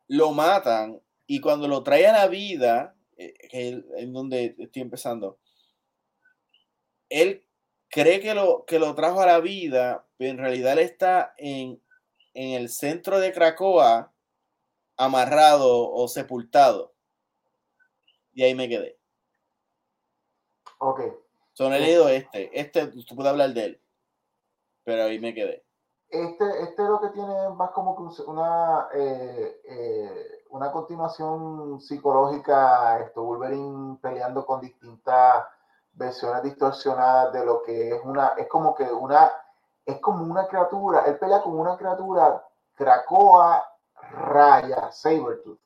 lo 0.09 0.33
matan. 0.33 1.01
Y 1.27 1.41
cuando 1.41 1.69
lo 1.69 1.83
trae 1.83 2.07
a 2.07 2.13
la 2.13 2.29
vida, 2.29 2.97
eh, 3.17 3.35
en 3.97 4.13
donde 4.13 4.55
estoy 4.59 4.83
empezando, 4.83 5.39
él 7.09 7.47
cree 7.89 8.21
que 8.21 8.35
lo, 8.35 8.65
que 8.67 8.79
lo 8.79 8.95
trajo 8.95 9.21
a 9.21 9.27
la 9.27 9.41
vida, 9.41 10.07
pero 10.17 10.31
en 10.31 10.39
realidad 10.39 10.75
él 10.75 10.81
está 10.81 11.35
en, 11.39 11.81
en 12.35 12.51
el 12.51 12.69
centro 12.69 13.21
de 13.21 13.33
Cracoa, 13.33 14.13
amarrado 14.97 15.91
o 15.91 16.09
sepultado. 16.09 16.95
Y 18.33 18.43
ahí 18.43 18.55
me 18.55 18.69
quedé. 18.69 18.99
Ok. 20.79 21.01
Son 21.53 21.73
he 21.73 21.81
leído 21.81 22.09
este. 22.09 22.59
Este, 22.59 22.87
tú 22.89 23.15
puedes 23.15 23.31
hablar 23.31 23.51
de 23.51 23.65
él. 23.65 23.81
Pero 24.85 25.05
ahí 25.05 25.19
me 25.19 25.35
quedé. 25.35 25.65
Este, 26.09 26.63
este 26.63 26.83
lo 26.85 27.01
que 27.01 27.09
tiene 27.09 27.49
más 27.51 27.71
como 27.71 27.97
que 27.97 28.23
una, 28.23 28.89
eh, 28.95 29.61
eh, 29.65 30.45
una 30.51 30.71
continuación 30.71 31.81
psicológica, 31.81 33.01
esto, 33.01 33.25
Wolverine 33.25 33.99
peleando 34.01 34.47
con 34.47 34.61
distintas 34.61 35.45
versiones 35.93 36.43
distorsionadas 36.45 37.33
de 37.33 37.45
lo 37.45 37.63
que 37.63 37.97
es 37.97 38.01
una, 38.05 38.35
es 38.37 38.47
como 38.49 38.75
que 38.75 38.85
una, 38.85 39.31
es 39.85 39.99
como 40.01 40.25
una 40.25 40.47
criatura, 40.47 41.05
él 41.07 41.19
pelea 41.19 41.43
con 41.43 41.59
una 41.59 41.77
criatura 41.77 42.45
Krakoa 42.75 43.65
Raya, 44.11 44.93
Sabertooth, 44.93 45.59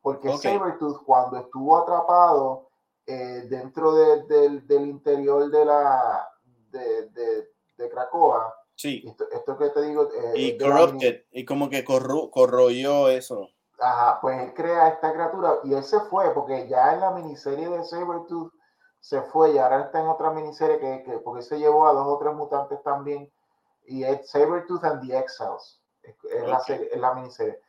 porque 0.00 0.36
Sabertooth 0.36 1.02
cuando 1.04 1.38
estuvo 1.38 1.78
atrapado 1.78 2.65
eh, 3.06 3.46
dentro 3.48 3.94
del 3.94 4.88
interior 4.88 5.50
de 5.50 5.64
la 5.64 6.28
de, 6.70 7.08
de, 7.10 7.48
de 7.76 7.90
Cracoa. 7.90 8.54
Sí. 8.74 9.02
Esto, 9.32 9.56
que 9.56 9.70
te 9.70 9.82
digo. 9.82 10.08
Eh, 10.12 10.32
y 10.34 10.58
corrupted, 10.58 11.24
y 11.30 11.44
como 11.44 11.70
que 11.70 11.84
corro, 11.84 12.30
corroyó 12.30 13.08
eso. 13.08 13.48
Ajá, 13.78 14.18
pues 14.20 14.40
él 14.40 14.54
crea 14.54 14.88
esta 14.88 15.12
criatura 15.12 15.58
y 15.64 15.74
él 15.74 15.82
se 15.82 16.00
fue 16.00 16.32
porque 16.32 16.66
ya 16.68 16.94
en 16.94 17.00
la 17.00 17.10
miniserie 17.10 17.68
de 17.68 17.84
Sabertooth 17.84 18.52
se 19.00 19.20
fue 19.22 19.52
y 19.52 19.58
ahora 19.58 19.82
está 19.82 20.00
en 20.00 20.08
otra 20.08 20.30
miniserie 20.30 20.78
que, 20.78 21.02
que 21.04 21.18
porque 21.18 21.42
se 21.42 21.58
llevó 21.58 21.86
a 21.86 21.92
dos 21.92 22.06
o 22.06 22.18
tres 22.18 22.34
mutantes 22.34 22.82
también 22.82 23.30
y 23.84 24.04
es 24.04 24.30
Sabertooth 24.30 24.82
and 24.82 25.06
the 25.06 25.18
Exiles 25.18 25.80
es, 26.02 26.48
la, 26.48 26.58
es 26.68 26.98
la, 26.98 27.14
miniserie 27.14 27.60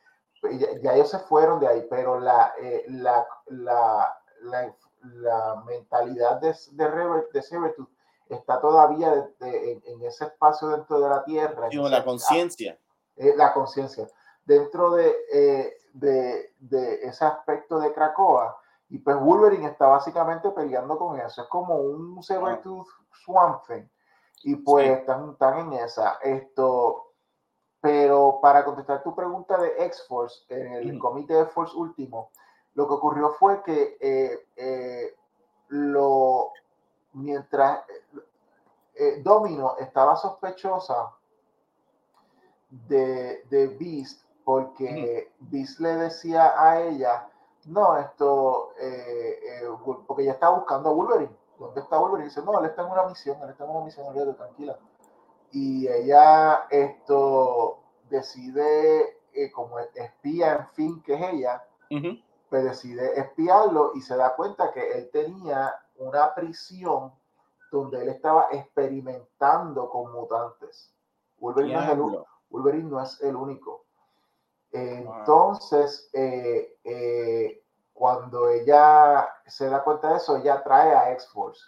ya, 0.82 0.94
ellos 0.94 1.10
se 1.10 1.18
fueron 1.18 1.60
de 1.60 1.68
ahí 1.68 1.86
pero 1.90 2.18
la, 2.18 2.54
eh, 2.58 2.84
la, 2.88 3.26
la, 3.46 4.18
la, 4.40 4.74
la 5.14 5.62
mentalidad 5.66 6.40
de, 6.40 6.54
de, 6.72 6.88
de 7.32 7.42
está 8.28 8.60
todavía 8.60 9.30
en, 9.40 10.02
ese 10.02 10.26
espacio 10.26 10.68
dentro 10.68 11.00
de 11.00 11.08
la 11.08 11.24
Tierra. 11.24 11.68
la 11.70 12.04
conciencia. 12.04 12.78
Eh, 13.16 13.34
la 13.36 13.52
conciencia. 13.52 14.06
Dentro 14.44 14.98
eh, 14.98 15.76
de, 15.92 16.54
de, 16.58 16.94
ese 17.02 17.24
aspecto 17.24 17.78
de 17.78 17.92
Krakoa. 17.92 18.60
Y 18.90 18.98
pues 18.98 19.16
Wolverine 19.18 19.66
está 19.66 19.86
básicamente 19.86 20.50
peleando 20.50 20.96
con 20.96 21.18
eso. 21.20 21.42
Es 21.42 21.48
como 21.48 21.76
un 21.76 22.22
Sabertooth 22.22 22.88
Swamp 23.24 23.62
Thing. 23.66 23.86
Y 24.44 24.56
pues 24.56 24.90
están, 24.90 25.30
están 25.32 25.58
en 25.58 25.72
esa. 25.74 26.18
Esto, 26.22 27.12
pero 27.80 28.38
para 28.40 28.64
contestar 28.64 29.02
tu 29.02 29.14
pregunta 29.14 29.58
de 29.58 29.74
X-Force, 29.84 30.44
en 30.48 30.72
el 30.74 30.98
comité 30.98 31.34
de 31.34 31.46
Force 31.46 31.76
último, 31.76 32.30
lo 32.78 32.86
que 32.86 32.94
ocurrió 32.94 33.30
fue 33.30 33.60
que 33.64 33.98
eh, 34.00 34.46
eh, 34.54 35.16
lo, 35.70 36.52
mientras 37.14 37.80
eh, 38.94 39.20
Domino 39.20 39.74
estaba 39.78 40.14
sospechosa 40.14 41.12
de, 42.70 43.42
de 43.50 43.66
Beast 43.80 44.22
porque 44.44 45.32
Beast 45.40 45.80
le 45.80 45.96
decía 45.96 46.54
a 46.56 46.80
ella, 46.80 47.28
no, 47.66 47.98
esto, 47.98 48.70
porque 50.06 50.22
ella 50.22 50.32
estaba 50.34 50.58
buscando 50.58 50.90
a 50.90 50.92
Wolverine. 50.92 51.36
¿Dónde 51.58 51.80
está 51.80 51.98
Wolverine? 51.98 52.28
dice, 52.28 52.42
no, 52.42 52.60
él 52.60 52.66
está 52.66 52.82
en 52.82 52.92
una 52.92 53.08
misión, 53.08 53.42
él 53.42 53.50
está 53.50 53.64
en 53.64 53.70
una 53.70 53.84
misión, 53.84 54.36
tranquila. 54.36 54.78
Y 55.50 55.88
ella 55.88 56.68
esto 56.70 57.80
decide, 58.08 59.18
como 59.52 59.80
espía, 59.80 60.54
en 60.54 60.68
fin, 60.68 61.02
que 61.02 61.14
es 61.14 61.32
ella, 61.34 61.64
pues 62.48 62.64
decide 62.64 63.18
espiarlo 63.18 63.92
y 63.94 64.00
se 64.00 64.16
da 64.16 64.34
cuenta 64.34 64.72
que 64.72 64.92
él 64.92 65.10
tenía 65.12 65.74
una 65.96 66.34
prisión 66.34 67.12
donde 67.70 68.02
él 68.02 68.08
estaba 68.08 68.48
experimentando 68.50 69.90
con 69.90 70.12
mutantes. 70.12 70.94
Wolverine, 71.38 71.74
no 71.74 71.82
es, 71.82 71.90
el, 71.90 72.24
Wolverine 72.50 72.90
no 72.90 73.02
es 73.02 73.20
el 73.20 73.36
único. 73.36 73.84
Entonces, 74.70 76.10
eh, 76.12 76.78
eh, 76.84 77.64
cuando 77.92 78.48
ella 78.48 79.28
se 79.46 79.68
da 79.68 79.82
cuenta 79.82 80.10
de 80.10 80.16
eso, 80.16 80.36
ella 80.36 80.62
trae 80.62 80.94
a 80.94 81.12
X-Force. 81.12 81.62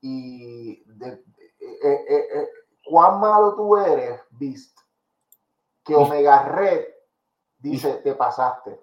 Y 0.00 0.82
de, 0.86 1.24
eh, 1.60 2.48
cuán 2.84 3.20
malo 3.20 3.54
tú 3.54 3.76
eres, 3.76 4.20
Beast, 4.30 4.78
que 5.84 5.94
Omega 5.96 6.42
Red 6.44 6.86
dice, 7.58 7.94
te 8.04 8.14
pasaste. 8.14 8.80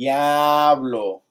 Diablo. 0.00 1.24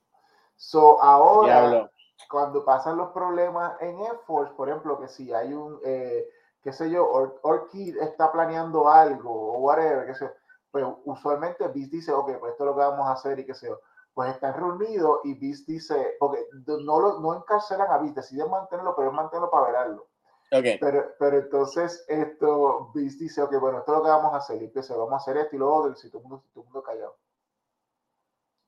So, 0.56 1.02
ahora, 1.02 1.90
cuando 2.30 2.64
pasan 2.64 2.98
los 2.98 3.10
problemas 3.10 3.74
en 3.82 4.00
X-Force, 4.00 4.54
por 4.54 4.70
ejemplo, 4.70 5.00
que 5.00 5.08
si 5.08 5.34
hay 5.34 5.54
un, 5.54 5.80
qué 5.82 6.72
sé 6.72 6.92
yo, 6.92 7.10
Orchid 7.42 7.98
está 7.98 8.32
planeando 8.32 8.88
algo 8.88 9.32
o 9.32 9.58
whatever, 9.58 10.06
qué 10.06 10.14
sé 10.14 10.26
yo, 10.26 10.32
pues 10.70 10.86
usualmente 11.06 11.68
Beast 11.68 11.92
dice, 11.92 12.12
ok, 12.12 12.38
pues 12.40 12.52
esto 12.52 12.64
es 12.64 12.68
lo 12.68 12.76
que 12.76 12.82
vamos 12.82 13.08
a 13.08 13.14
hacer 13.14 13.40
y 13.40 13.46
qué 13.46 13.56
sé 13.56 13.70
yo. 13.70 13.80
Pues 14.14 14.32
están 14.36 14.54
reunidos 14.54 15.22
y 15.24 15.34
Beast 15.34 15.68
dice, 15.68 16.18
porque 16.20 16.46
no, 16.84 17.00
lo, 17.00 17.20
no 17.20 17.36
encarcelan 17.38 17.90
a 17.90 17.98
Beast, 17.98 18.18
deciden 18.18 18.52
mantenerlo, 18.52 18.96
pero 18.96 19.10
es 19.10 19.16
mantenerlo 19.16 19.50
para 19.50 19.72
verlo. 19.72 20.08
Okay. 20.52 20.78
Pero, 20.80 21.06
pero 21.18 21.38
entonces 21.40 22.06
esto, 22.08 22.92
Beast 22.94 23.20
dice, 23.20 23.42
ok, 23.42 23.60
bueno, 23.60 23.80
esto 23.80 23.94
es 23.94 23.98
lo 23.98 24.04
que 24.04 24.10
vamos 24.12 24.34
a 24.34 24.38
hacer. 24.38 24.62
Y 24.62 24.66
empieza, 24.66 24.96
vamos 24.96 25.14
a 25.14 25.18
hacer 25.18 25.38
esto 25.38 25.56
y 25.56 25.60
lo 25.60 25.74
otro, 25.74 25.92
y 25.92 25.96
si 25.96 26.12
todo 26.12 26.22
el 26.22 26.28
mundo, 26.28 26.44
todo 26.54 26.64
el 26.64 26.66
mundo 26.66 26.84
callado. 26.84 27.16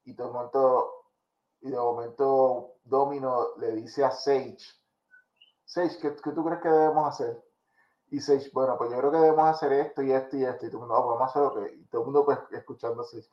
Y 0.04 0.12
el 0.20 0.32
momento, 0.32 0.91
y 1.62 1.70
de 1.70 1.78
momento 1.78 2.76
Domino 2.84 3.56
le 3.58 3.74
dice 3.74 4.04
a 4.04 4.12
Sage, 4.12 4.58
Sage, 5.66 5.97
¿qué, 6.02 6.16
¿qué 6.16 6.32
tú 6.32 6.43
crees 6.43 6.62
que 6.62 6.70
debemos 6.70 7.08
hacer? 7.08 7.41
y 8.12 8.20
Sage, 8.20 8.49
bueno, 8.54 8.78
pues 8.78 8.91
yo 8.91 8.97
creo 8.97 9.12
que 9.12 9.18
debemos 9.18 9.47
hacer 9.47 9.72
esto 9.72 10.02
y 10.02 10.12
esto 10.12 10.36
y 10.36 10.43
esto, 10.43 10.66
y 10.66 10.70
todo 10.70 10.84
el 10.84 10.88
mundo, 10.88 10.95
oh, 10.95 11.08
vamos 11.08 11.22
a 11.22 11.26
hacer 11.26 11.41
lo 11.41 11.54
que, 11.54 11.76
y 11.76 11.86
todo 11.86 12.02
el 12.02 12.06
mundo 12.08 12.26
pues 12.26 12.39
escuchando 12.52 13.04
Sage. 13.04 13.30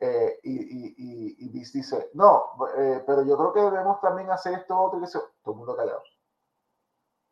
Eh, 0.00 0.40
y, 0.42 0.52
y, 0.52 0.94
y, 0.96 1.46
y 1.46 1.48
dice, 1.50 2.10
no, 2.14 2.52
eh, 2.76 3.02
pero 3.06 3.24
yo 3.24 3.36
creo 3.36 3.52
que 3.52 3.60
debemos 3.60 4.00
también 4.00 4.30
hacer 4.30 4.54
esto 4.54 4.76
otro 4.76 4.98
y 5.00 5.04
eso, 5.04 5.30
todo 5.42 5.54
el 5.54 5.58
mundo 5.58 5.76
callado. 5.76 6.02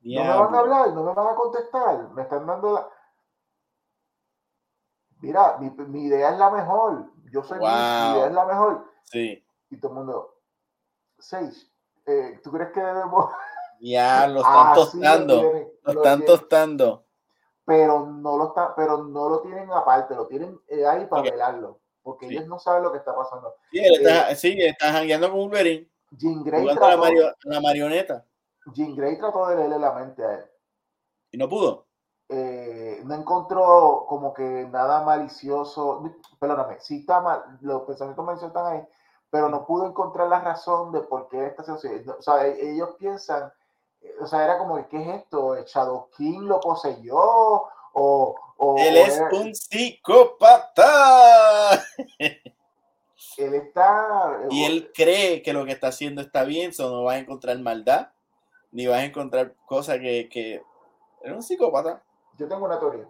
No 0.03 0.23
me 0.23 0.29
van 0.29 0.55
a 0.55 0.59
hablar, 0.59 0.93
no 0.93 1.05
me 1.05 1.13
van 1.15 1.27
a 1.29 1.35
contestar, 1.35 2.11
me 2.11 2.23
están 2.23 2.47
dando 2.47 2.73
la... 2.73 2.89
Mira, 5.21 5.59
mi, 5.59 5.71
mi 5.71 6.05
idea 6.05 6.31
es 6.31 6.39
la 6.39 6.51
mejor, 6.51 7.11
yo 7.31 7.43
soy 7.43 7.59
mi, 7.59 7.65
idea 7.65 8.27
es 8.27 8.33
la 8.33 8.45
mejor. 8.45 8.85
Sí. 9.05 9.45
Y 9.71 9.77
todo 9.79 9.93
el 9.93 9.99
mundo, 9.99 10.35
Sage, 11.19 11.53
eh, 12.07 12.41
¿tú 12.43 12.51
crees 12.51 12.71
que 12.73 12.81
debemos... 12.81 13.31
Ya, 13.83 14.27
lo 14.27 14.41
están 14.41 14.75
tostando. 14.75 15.43
Lo, 15.85 15.93
están 15.93 16.25
tostando. 16.27 17.07
Pero 17.65 18.05
no 18.05 18.37
lo 18.37 18.49
está, 18.49 18.75
pero 18.77 19.05
no 19.05 19.31
lo 19.31 19.41
tienen 19.41 19.71
aparte, 19.71 20.15
lo 20.15 20.27
tienen 20.27 20.61
eh, 20.69 20.85
ahí 20.85 21.07
para 21.07 21.23
velarlo. 21.23 21.81
Porque 22.03 22.27
ellos 22.27 22.47
no 22.47 22.59
saben 22.59 22.83
lo 22.83 22.93
que 22.93 22.99
está 22.99 23.15
pasando. 23.15 23.55
Sí, 23.71 23.79
está, 23.79 24.31
eh, 24.31 24.37
sí, 24.37 24.55
está 24.59 24.93
jangueando 24.93 25.31
con 25.31 25.41
Wolverine. 25.41 25.89
Jean 26.11 26.43
Grey 26.43 26.67
trató, 26.75 27.07
la, 27.07 27.37
la, 27.45 27.61
marioneta. 27.63 28.27
Jean 28.75 28.95
Grey 28.95 29.17
trató 29.17 29.47
de 29.49 29.57
leerle 29.57 29.79
la 29.79 29.93
mente 29.93 30.25
a 30.25 30.35
él. 30.35 30.45
¿Y 31.31 31.39
no 31.39 31.49
pudo? 31.49 31.87
Eh, 32.33 33.03
no 33.05 33.15
encontró 33.15 34.07
como 34.09 34.33
que 34.33 34.69
nada 34.71 35.03
malicioso. 35.03 36.03
Perdóname, 36.39 36.81
sí 36.81 37.01
está 37.01 37.21
mal, 37.21 37.59
los 37.61 37.83
pensamientos 37.83 38.25
maliciosos 38.25 38.57
están 38.57 38.73
ahí, 38.73 38.87
pero 39.31 39.49
no 39.49 39.67
pudo 39.67 39.87
encontrar 39.87 40.29
la 40.29 40.41
razón 40.41 40.93
de 40.93 41.01
por 41.01 41.29
qué 41.29 41.47
esta 41.47 41.65
situación. 41.65 42.05
O 42.19 42.23
sea, 42.23 42.47
e, 42.47 42.71
ellos 42.71 42.91
piensan 42.99 43.53
o 44.21 44.27
sea, 44.27 44.45
era 44.45 44.59
como, 44.59 44.87
¿qué 44.89 45.01
es 45.01 45.09
esto? 45.23 45.57
¿Shadow 45.65 46.09
King 46.17 46.41
lo 46.43 46.61
poseyó? 46.61 47.19
O, 47.93 48.35
o 48.57 48.77
él 48.79 48.97
es 48.97 49.21
un 49.33 49.55
psicópata. 49.55 50.83
Él 53.37 53.55
está. 53.55 54.39
Y 54.51 54.65
él 54.65 54.91
cree 54.95 55.41
que 55.43 55.55
lo 55.55 55.65
que 55.65 55.73
está 55.73 55.89
haciendo 55.89 56.21
está 56.21 56.45
bien, 56.45 56.75
so 56.75 56.91
no 56.91 57.05
vas 57.05 57.17
a 57.17 57.21
encontrar 57.21 57.59
maldad, 57.59 58.09
ni 58.71 58.87
vas 58.87 58.99
a 58.99 59.05
encontrar 59.05 59.55
cosas 59.67 59.99
que, 59.99 60.29
que. 60.29 60.63
Es 61.23 61.33
un 61.33 61.43
psicópata. 61.43 62.03
Yo 62.41 62.49
tengo 62.49 62.65
una 62.65 62.81
teoría. 62.81 63.07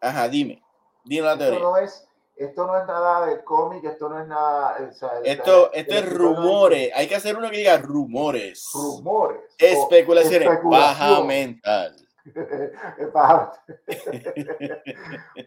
Ajá, 0.00 0.28
dime. 0.28 0.62
Dime 1.04 1.26
la 1.26 1.36
teoría. 1.36 1.56
Esto 1.56 1.68
no 1.68 1.76
es 1.78 2.08
esto 2.36 2.66
no 2.66 2.78
es 2.78 2.86
nada 2.86 3.26
de 3.26 3.42
cómic, 3.42 3.82
esto 3.84 4.08
no 4.10 4.20
es 4.20 4.28
nada. 4.28 4.76
esto, 5.24 5.72
esto 5.72 5.94
es 5.94 6.12
rumores. 6.12 6.92
Hay 6.94 7.08
que 7.08 7.16
hacer 7.16 7.36
uno 7.36 7.50
que 7.50 7.56
diga 7.56 7.78
rumores. 7.78 8.68
Rumores. 8.72 9.56
Especulaciones. 9.58 10.48
Baja 10.64 11.24
mental. 11.24 11.96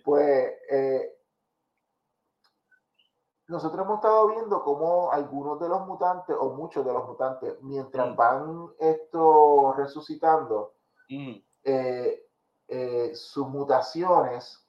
pues 0.03 0.53
eh, 0.71 1.15
nosotros 3.47 3.85
hemos 3.85 3.95
estado 3.95 4.27
viendo 4.29 4.61
cómo 4.63 5.11
algunos 5.11 5.57
de 5.59 5.69
los 5.69 5.87
mutantes, 5.87 6.35
o 6.37 6.49
muchos 6.55 6.85
de 6.85 6.91
los 6.91 7.07
mutantes, 7.07 7.61
mientras 7.61 8.09
mm. 8.09 8.15
van 8.15 8.71
esto 8.79 9.73
resucitando, 9.77 10.73
mm. 11.07 11.35
eh, 11.63 12.28
eh, 12.69 13.11
sus 13.15 13.47
mutaciones 13.47 14.63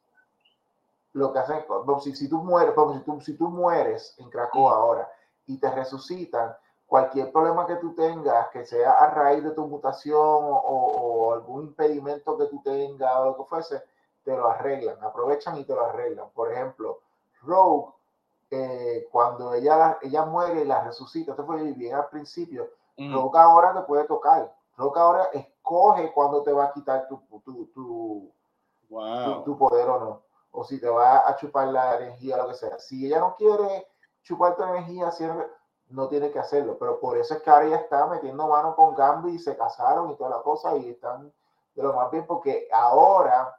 lo 1.13 1.33
que 1.33 1.39
hacen, 1.41 1.65
si, 2.03 2.15
si 2.15 2.29
tú 2.29 2.39
mueres, 2.39 2.75
si 2.75 3.01
tú, 3.05 3.21
si 3.21 3.37
tú 3.37 3.49
mueres 3.49 4.15
en 4.19 4.31
Krakow 4.31 4.69
ahora 4.69 5.11
y 5.47 5.59
te 5.59 5.71
resucitan, 5.71 6.55
cualquier 6.87 7.31
problema 7.31 7.67
que 7.67 7.77
tú 7.77 7.95
tengas, 7.95 8.49
que 8.49 8.67
sea 8.67 8.93
a 8.93 9.11
raíz 9.11 9.45
de 9.45 9.53
tu 9.53 9.67
mutación 9.67 10.19
o, 10.19 11.33
algún 11.35 11.67
impedimento 11.67 12.37
que 12.37 12.47
tú 12.47 12.61
tengas 12.65 13.17
o 13.17 13.25
lo 13.27 13.37
que 13.37 13.45
fuese, 13.45 13.83
te 14.25 14.37
lo 14.37 14.49
arreglan, 14.49 14.97
aprovechan 15.03 15.57
y 15.59 15.65
te 15.65 15.75
lo 15.75 15.87
arreglan. 15.87 16.29
Por 16.31 16.53
ejemplo, 16.53 17.01
Rogue, 17.43 17.93
eh, 18.51 19.09
cuando 19.13 19.55
ella, 19.55 19.99
ella 20.03 20.25
muere 20.25 20.63
y 20.63 20.65
la 20.65 20.83
resucita, 20.83 21.31
esto 21.31 21.47
fue 21.47 21.63
bien 21.73 21.95
al 21.95 22.09
principio, 22.09 22.69
Rogue 22.97 23.39
ahora 23.39 23.73
te 23.73 23.83
puede 23.83 24.05
tocar. 24.05 24.53
Rogue 24.77 25.01
ahora 25.01 25.31
escoge 25.71 26.13
cuando 26.13 26.43
te 26.43 26.53
va 26.53 26.67
a 26.67 26.73
quitar 26.73 27.07
tu, 27.09 27.21
tu, 27.45 27.67
tu, 27.67 28.33
tu 29.45 29.59
poder 29.59 29.89
o 29.89 30.01
no 30.01 30.31
o 30.53 30.65
si 30.65 30.81
te 30.81 30.89
va 30.89 31.29
a 31.29 31.37
chupar 31.37 31.69
la 31.69 31.97
energía, 31.97 32.37
lo 32.37 32.49
que 32.49 32.55
sea. 32.55 32.79
Si 32.79 33.07
ella 33.07 33.21
no 33.21 33.37
quiere 33.37 33.87
chupar 34.23 34.57
tu 34.57 34.63
energía, 34.63 35.11
no 35.89 36.09
tiene 36.09 36.31
que 36.31 36.39
hacerlo. 36.39 36.77
Pero 36.79 36.99
por 36.99 37.17
eso 37.19 37.35
es 37.35 37.43
que 37.43 37.51
ahora 37.51 37.67
ella 37.67 37.77
está 37.77 38.07
metiendo 38.07 38.49
mano 38.49 38.75
con 38.75 38.95
Gambi 38.95 39.35
y 39.35 39.39
se 39.39 39.57
casaron 39.57 40.11
y 40.11 40.17
toda 40.17 40.31
la 40.31 40.43
cosa 40.43 40.77
y 40.77 40.91
están 40.91 41.33
de 41.75 41.83
lo 41.83 41.93
más 41.93 42.11
bien 42.11 42.27
porque 42.27 42.69
ahora 42.73 43.55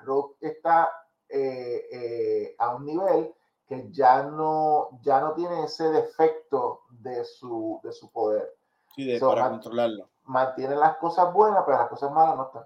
Rock 0.00 0.36
está 0.40 0.90
eh, 1.28 1.88
eh, 1.90 2.56
a 2.58 2.74
un 2.74 2.84
nivel 2.84 3.34
que 3.66 3.90
ya 3.90 4.22
no, 4.24 4.90
ya 5.00 5.20
no 5.20 5.32
tiene 5.32 5.64
ese 5.64 5.90
defecto 5.90 6.82
de 6.90 7.24
su, 7.24 7.80
de 7.82 7.92
su 7.92 8.10
poder. 8.12 8.54
Sí, 8.94 9.06
de, 9.06 9.18
para 9.18 9.48
controlarlo. 9.48 10.10
Mantiene 10.24 10.76
las 10.76 10.96
cosas 10.96 11.32
buenas, 11.32 11.64
pero 11.64 11.78
las 11.78 11.88
cosas 11.88 12.10
malas 12.12 12.36
no 12.36 12.46
están. 12.46 12.64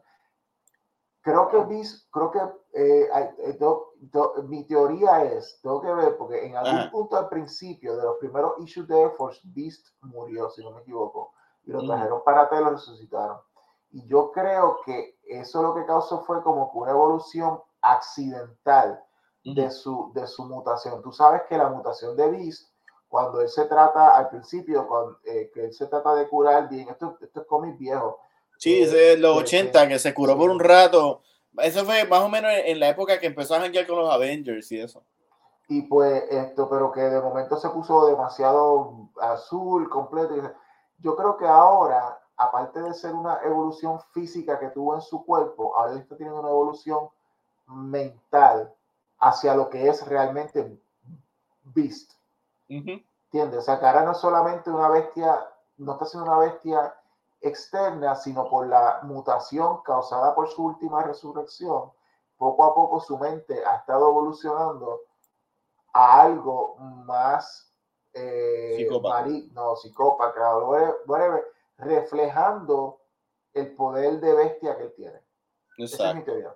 Creo 1.20 1.48
que, 1.48 1.82
creo 2.10 2.30
que 2.30 2.38
eh, 2.72 3.08
eh, 3.38 3.58
mi 4.44 4.64
teoría 4.64 5.24
es, 5.24 5.60
tengo 5.62 5.80
que 5.82 5.92
ver, 5.92 6.16
porque 6.16 6.46
en 6.46 6.56
algún 6.56 6.90
punto 6.90 7.18
al 7.18 7.28
principio 7.28 7.96
de 7.96 8.04
los 8.04 8.16
primeros 8.18 8.58
issues 8.60 8.86
de 8.88 8.98
Air 8.98 9.10
Force, 9.10 9.40
Beast 9.44 9.88
murió, 10.00 10.48
si 10.48 10.62
no 10.62 10.70
me 10.70 10.80
equivoco, 10.80 11.32
y 11.64 11.72
lo 11.72 11.84
trajeron 11.84 12.22
para 12.24 12.42
atrás 12.42 12.60
y 12.60 12.64
lo 12.64 12.70
resucitaron. 12.70 13.38
Y 13.90 14.06
yo 14.06 14.30
creo 14.32 14.80
que 14.84 15.18
eso 15.24 15.62
lo 15.62 15.74
que 15.74 15.84
causó 15.86 16.22
fue 16.22 16.42
como 16.42 16.70
que 16.70 16.78
una 16.78 16.92
evolución 16.92 17.60
accidental 17.82 19.02
de, 19.44 19.70
su, 19.70 20.10
de 20.14 20.26
su 20.26 20.44
mutación. 20.44 21.02
Tú 21.02 21.12
sabes 21.12 21.42
que 21.48 21.58
la 21.58 21.68
mutación 21.68 22.16
de 22.16 22.30
Beast, 22.30 22.67
cuando 23.08 23.40
él 23.40 23.48
se 23.48 23.64
trata 23.64 24.16
al 24.16 24.28
principio, 24.28 24.86
cuando, 24.86 25.18
eh, 25.24 25.50
que 25.52 25.66
él 25.66 25.72
se 25.72 25.86
trata 25.86 26.14
de 26.14 26.28
curar 26.28 26.68
bien, 26.68 26.88
esto, 26.88 27.16
esto 27.20 27.40
es 27.40 27.46
cómic 27.46 27.78
viejo, 27.78 28.20
Sí, 28.58 28.84
de 28.84 29.16
los 29.16 29.36
80, 29.36 29.86
que 29.86 29.98
se 30.00 30.12
curó 30.12 30.36
por 30.36 30.50
un 30.50 30.58
rato. 30.58 31.22
Eso 31.58 31.84
fue 31.84 32.04
más 32.06 32.20
o 32.20 32.28
menos 32.28 32.50
en 32.64 32.80
la 32.80 32.88
época 32.88 33.18
que 33.18 33.26
empezó 33.26 33.54
a 33.54 33.60
janguear 33.60 33.86
con 33.86 33.98
los 33.98 34.10
Avengers 34.10 34.70
y 34.72 34.80
eso. 34.80 35.02
Y 35.68 35.82
pues 35.82 36.24
esto, 36.28 36.68
pero 36.68 36.90
que 36.90 37.00
de 37.00 37.20
momento 37.20 37.56
se 37.56 37.68
puso 37.68 38.06
demasiado 38.06 39.10
azul, 39.20 39.88
completo. 39.88 40.34
Yo 40.98 41.14
creo 41.14 41.36
que 41.36 41.46
ahora, 41.46 42.20
aparte 42.36 42.82
de 42.82 42.94
ser 42.94 43.14
una 43.14 43.38
evolución 43.44 44.00
física 44.12 44.58
que 44.58 44.68
tuvo 44.68 44.96
en 44.96 45.02
su 45.02 45.24
cuerpo, 45.24 45.76
ahora 45.76 45.98
está 45.98 46.16
teniendo 46.16 46.40
una 46.40 46.50
evolución 46.50 47.08
mental 47.68 48.74
hacia 49.20 49.54
lo 49.54 49.68
que 49.70 49.88
es 49.88 50.04
realmente 50.06 50.76
Beast. 51.62 52.17
¿Entiendes? 52.68 53.58
O 53.58 53.62
sea, 53.62 53.78
que 53.78 53.86
ahora 53.86 54.04
no 54.04 54.12
es 54.12 54.18
solamente 54.18 54.70
una 54.70 54.88
bestia, 54.88 55.48
no 55.78 55.92
está 55.92 56.04
siendo 56.04 56.30
una 56.30 56.40
bestia 56.40 56.94
externa, 57.40 58.14
sino 58.14 58.48
por 58.48 58.66
la 58.66 59.00
mutación 59.02 59.82
causada 59.82 60.34
por 60.34 60.48
su 60.48 60.64
última 60.64 61.02
resurrección. 61.02 61.92
Poco 62.36 62.64
a 62.64 62.74
poco 62.74 63.00
su 63.00 63.18
mente 63.18 63.64
ha 63.64 63.76
estado 63.76 64.08
evolucionando 64.10 65.00
a 65.92 66.22
algo 66.22 66.76
más 66.76 67.72
eh, 68.12 68.74
psicópata. 68.76 69.14
maligno, 69.22 69.76
psicópata, 69.76 70.58
whatever, 71.06 71.44
reflejando 71.78 73.00
el 73.54 73.74
poder 73.74 74.20
de 74.20 74.34
bestia 74.34 74.76
que 74.76 74.84
él 74.84 74.94
tiene. 74.96 75.20
Esa 75.78 76.10
es 76.10 76.16
mi 76.16 76.22
teoría. 76.22 76.54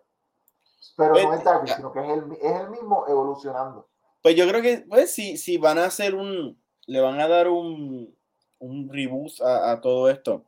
Pero 0.97 1.15
no 1.15 1.33
es 1.33 1.45
Darby, 1.45 1.69
sino 1.69 1.93
que 1.93 2.01
es 2.01 2.09
el, 2.11 2.33
es 2.33 2.61
el, 2.61 2.71
mismo 2.71 3.07
evolucionando. 3.07 3.89
Pues 4.23 4.37
yo 4.37 4.49
creo 4.49 4.63
que, 4.63 4.85
pues, 4.89 5.13
si, 5.13 5.37
si 5.37 5.57
van 5.59 5.79
a 5.79 5.87
hacer 5.87 6.15
un, 6.15 6.61
le 6.87 7.01
van 7.01 7.21
a 7.21 7.29
dar 7.29 7.49
un, 7.49 8.17
un 8.59 8.89
reboot 8.89 9.41
a, 9.43 9.81
todo 9.81 10.09
esto, 10.09 10.45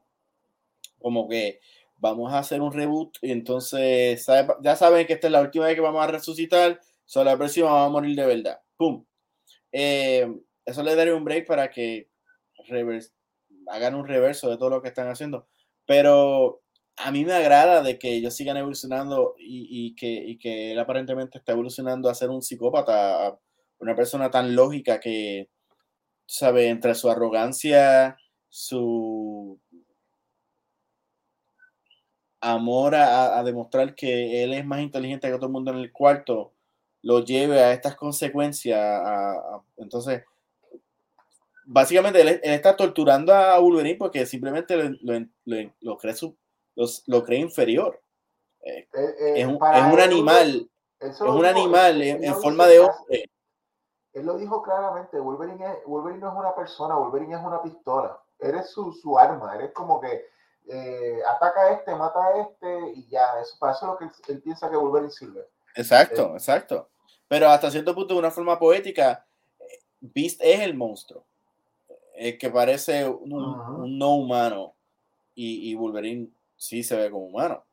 como 0.99 1.29
que 1.29 1.61
vamos 1.97 2.33
a 2.33 2.39
hacer 2.39 2.61
un 2.61 2.73
reboot 2.73 3.19
y 3.23 3.33
entonces 3.33 4.27
ya 4.63 4.77
saben 4.77 5.07
que 5.07 5.15
esta 5.15 5.27
es 5.27 5.33
la 5.33 5.41
última 5.41 5.67
vez 5.67 5.75
que 5.75 5.81
vamos 5.81 6.03
a 6.03 6.07
resucitar, 6.07 6.81
solo 7.05 7.31
la 7.31 7.37
próxima 7.37 7.71
vamos 7.71 7.89
a 7.89 7.93
morir 7.93 8.17
de 8.17 8.27
verdad. 8.27 8.61
¡Pum! 8.77 9.05
Eh, 9.73 10.33
eso 10.65 10.83
le 10.83 10.95
daría 10.95 11.15
un 11.15 11.25
break 11.25 11.47
para 11.47 11.71
que 11.71 12.09
hagan 13.67 13.95
un 13.95 14.07
reverso 14.07 14.51
de 14.51 14.57
todo 14.57 14.71
lo 14.71 14.83
que 14.83 14.89
están 14.89 15.09
haciendo. 15.09 15.49
Pero 15.87 16.63
a 16.97 17.11
mí 17.11 17.25
me 17.25 17.33
agrada 17.33 17.83
de 17.83 17.99
que 17.99 18.15
ellos 18.15 18.35
sigan 18.35 18.57
evolucionando 18.57 19.35
y, 19.39 19.95
que, 19.97 20.73
él 20.73 20.79
aparentemente 20.79 21.39
está 21.39 21.53
evolucionando 21.53 22.09
a 22.09 22.15
ser 22.15 22.31
un 22.31 22.43
psicópata, 22.43 23.39
una 23.85 23.95
persona 23.95 24.31
tan 24.31 24.57
lógica 24.57 24.99
que, 24.99 25.49
sabe, 26.27 26.69
entre 26.69 26.95
su 26.95 27.11
arrogancia, 27.11 28.17
su 28.49 29.61
amor 32.41 32.95
a, 32.95 33.43
demostrar 33.43 33.95
que 33.95 34.43
él 34.43 34.53
es 34.53 34.65
más 34.65 34.81
inteligente 34.81 35.29
que 35.29 35.35
todo 35.37 35.47
el 35.47 35.53
mundo 35.53 35.71
en 35.71 35.79
el 35.79 35.93
cuarto, 35.93 36.53
lo 37.03 37.25
lleve 37.25 37.61
a 37.61 37.73
estas 37.73 37.95
consecuencias. 37.97 39.03
entonces, 39.77 40.23
básicamente 41.65 42.21
él, 42.21 42.41
está 42.43 42.77
torturando 42.77 43.35
a 43.35 43.59
Wolverine 43.59 43.97
porque 43.97 44.27
simplemente 44.27 44.77
lo, 45.03 45.99
cree, 45.99 46.15
su, 46.15 46.37
lo 46.75 47.25
cree 47.25 47.41
inferior. 47.41 48.01
Eh, 48.63 48.79
eh, 48.79 48.89
eh, 48.95 49.33
es, 49.37 49.47
un, 49.47 49.63
animal. 49.63 50.71
Es 51.01 51.21
un 51.21 51.45
animal 51.45 52.01
en, 52.03 52.35
forma 52.35 52.67
de 52.67 52.81
hombre. 52.81 53.31
Él 54.15 54.27
lo 54.27 54.39
dijo 54.39 54.63
claramente, 54.63 55.19
Wolverine, 55.21 55.65
es, 55.65 55.85
Wolverine 55.87 56.21
no 56.21 56.33
es 56.33 56.39
una 56.39 56.55
persona, 56.55 56.97
Wolverine 56.97 57.35
es 57.35 57.43
una 57.43 57.63
pistola. 57.63 58.19
Eres 58.39 58.71
su, 58.71 58.93
su 58.93 59.19
arma, 59.19 59.55
eres 59.55 59.73
como 59.73 60.01
que 60.01 60.29
ataca 61.29 61.61
a 61.61 61.71
este, 61.73 61.95
mata 61.95 62.25
a 62.25 62.41
este 62.41 62.93
y 62.95 63.07
ya. 63.09 63.39
Eso, 63.41 63.57
para 63.59 63.73
eso 63.73 63.85
es 63.85 63.91
lo 63.91 63.99
que 63.99 64.33
él, 64.33 64.43
piensa 64.43 64.71
que 64.71 64.77
Wolverine 64.77 65.11
sirve. 65.11 65.47
Exacto, 65.75 66.33
exacto. 66.35 66.89
Pero 67.29 67.49
hasta 67.49 67.71
cierto 67.71 67.95
punto, 67.95 68.15
de 68.15 68.21
una 68.21 68.31
forma 68.31 68.59
poética, 68.59 69.27
Beast 70.01 70.41
es 70.43 70.61
el 70.61 70.75
monstruo 70.75 71.25
es 72.15 72.39
que 72.39 72.49
parece 72.49 73.09
un, 73.09 73.99
no 73.99 74.15
humano 74.15 74.75
y, 75.35 75.71
y, 75.71 75.75
Wolverine 75.75 76.29
sí 76.57 76.83
se 76.85 76.97
ve 76.97 77.11
como 77.11 77.27
humano. 77.27 77.65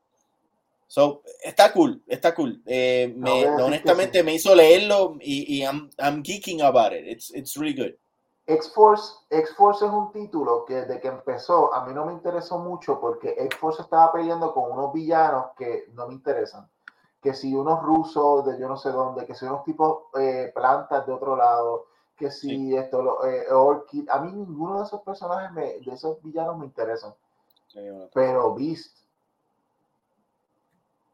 So, 0.92 1.22
está 1.42 1.72
cool, 1.72 2.04
está 2.06 2.36
cool. 2.36 2.62
Eh, 2.66 3.14
me, 3.16 3.48
honestamente 3.48 4.24
me 4.24 4.34
hizo 4.34 4.54
leerlo 4.54 5.16
y, 5.22 5.60
y 5.60 5.64
I'm, 5.64 5.90
I'm, 5.98 6.22
geeking 6.22 6.62
about 6.62 6.92
it. 6.92 7.08
It's, 7.08 7.34
it's 7.34 7.56
really 7.56 7.74
good. 7.74 7.96
X-Force, 8.46 9.20
X-Force 9.30 9.86
es 9.86 9.90
un 9.90 10.12
título 10.12 10.66
que 10.66 10.74
desde 10.74 11.00
que 11.00 11.08
empezó 11.08 11.74
a 11.74 11.86
mí 11.86 11.94
no 11.94 12.06
me 12.06 12.12
interesó 12.12 12.60
mucho 12.60 13.00
porque 13.00 13.36
X-Force 13.38 13.84
estaba 13.84 14.12
peleando 14.12 14.54
con 14.54 14.70
unos 14.70 14.92
villanos 14.92 15.52
que 15.58 15.86
no 15.94 16.10
me 16.10 16.14
interesan. 16.14 16.70
Que 17.22 17.34
si 17.34 17.56
unos 17.56 17.82
rusos 17.84 18.46
de 18.46 18.60
yo 18.60 18.68
no 18.68 18.76
sé 18.76 18.90
dónde, 18.90 19.26
que 19.26 19.34
si 19.34 19.46
unos 19.46 19.64
tipos 19.64 20.08
eh, 20.20 20.52
plantas 20.54 21.08
de 21.08 21.14
otro 21.14 21.38
lado, 21.38 21.86
que 22.18 22.30
si 22.30 22.76
esto, 22.76 23.02
lo, 23.02 23.26
eh, 23.26 23.50
Orchid, 23.50 24.10
a 24.10 24.20
mí 24.20 24.34
ninguno 24.34 24.80
de 24.80 24.88
esos 24.88 25.02
personajes, 25.04 25.54
me, 25.54 25.80
de 25.80 25.94
esos 25.94 26.22
villanos 26.22 26.58
me 26.58 26.66
interesan. 26.66 27.14
Pero 28.14 28.54
Beast 28.56 29.01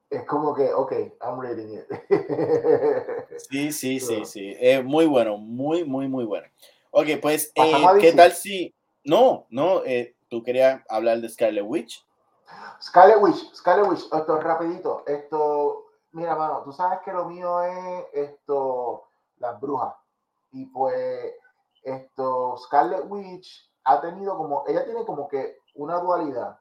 es 0.09 0.23
como 0.25 0.53
que, 0.53 0.73
ok, 0.73 0.91
I'm 1.21 1.39
reading 1.39 1.73
it. 1.73 1.85
sí, 3.49 3.71
sí, 3.71 3.99
sí, 3.99 4.25
sí. 4.25 4.55
Es 4.59 4.83
muy 4.83 5.05
bueno, 5.05 5.37
muy, 5.37 5.83
muy, 5.83 6.07
muy 6.07 6.25
bueno. 6.25 6.47
Ok, 6.91 7.07
pues, 7.21 7.51
eh, 7.55 7.85
¿qué 7.99 8.13
tal 8.13 8.31
si... 8.31 8.73
No, 9.03 9.45
no, 9.49 9.83
eh, 9.85 10.15
tú 10.29 10.43
querías 10.43 10.81
hablar 10.89 11.19
de 11.19 11.29
Scarlet 11.29 11.63
Witch. 11.65 12.05
Scarlet 12.81 13.17
Witch, 13.21 13.53
Scarlet 13.53 13.89
Witch, 13.89 14.03
esto 14.03 14.39
rapidito, 14.39 15.03
esto, 15.05 15.85
mira, 16.11 16.35
mano, 16.35 16.61
tú 16.63 16.71
sabes 16.71 16.99
que 17.03 17.11
lo 17.11 17.25
mío 17.25 17.61
es 17.63 18.05
esto, 18.13 19.07
las 19.37 19.59
brujas. 19.59 19.93
Y 20.51 20.65
pues 20.67 21.33
esto, 21.83 22.55
Scarlet 22.57 23.05
Witch 23.07 23.69
ha 23.83 24.01
tenido 24.01 24.37
como, 24.37 24.63
ella 24.67 24.85
tiene 24.85 25.05
como 25.05 25.27
que 25.27 25.57
una 25.75 25.99
dualidad. 25.99 26.59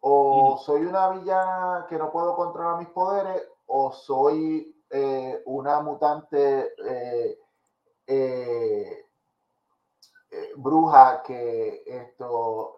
O 0.00 0.58
soy 0.64 0.86
una 0.86 1.10
villana 1.10 1.86
que 1.88 1.98
no 1.98 2.12
puedo 2.12 2.36
controlar 2.36 2.78
mis 2.78 2.88
poderes, 2.88 3.42
o 3.66 3.92
soy 3.92 4.74
eh, 4.90 5.42
una 5.46 5.80
mutante 5.80 6.72
eh, 6.84 7.38
eh, 8.06 9.04
bruja 10.56 11.22
que 11.22 11.82
esto 11.86 12.76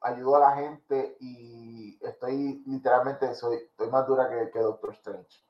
ayudó 0.00 0.36
a 0.36 0.40
la 0.40 0.52
gente 0.56 1.16
y 1.20 1.98
estoy 2.00 2.62
literalmente 2.66 3.34
soy, 3.34 3.56
estoy 3.56 3.90
más 3.90 4.06
dura 4.06 4.28
que, 4.28 4.50
que 4.50 4.58
Doctor 4.58 4.92
Strange. 4.94 5.44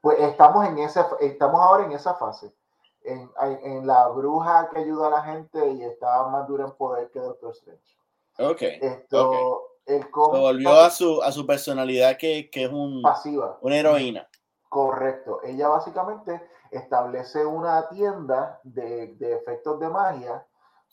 Pues 0.00 0.18
estamos 0.20 0.66
en 0.66 0.78
esa, 0.78 1.10
estamos 1.20 1.60
ahora 1.60 1.84
en 1.84 1.92
esa 1.92 2.14
fase 2.14 2.54
en, 3.02 3.30
en, 3.40 3.86
la 3.86 4.08
bruja 4.08 4.68
que 4.70 4.80
ayuda 4.80 5.08
a 5.08 5.10
la 5.10 5.22
gente 5.22 5.70
y 5.70 5.82
estaba 5.84 6.28
más 6.28 6.46
dura 6.46 6.64
en 6.64 6.72
poder 6.72 7.10
que 7.10 7.18
Doctor 7.18 7.52
Strange. 7.52 7.96
Ok. 8.38 8.62
Esto, 8.62 9.69
El 9.86 10.06
volvió 10.12 10.72
a 10.72 10.90
su, 10.90 11.22
a 11.22 11.32
su 11.32 11.46
personalidad 11.46 12.16
que, 12.16 12.48
que 12.50 12.64
es 12.64 12.70
un, 12.70 13.02
pasiva. 13.02 13.58
una 13.60 13.76
heroína. 13.76 14.28
Correcto. 14.68 15.40
Ella 15.42 15.68
básicamente 15.68 16.48
establece 16.70 17.44
una 17.44 17.88
tienda 17.88 18.60
de, 18.62 19.14
de 19.16 19.34
efectos 19.34 19.80
de 19.80 19.88
magia 19.88 20.46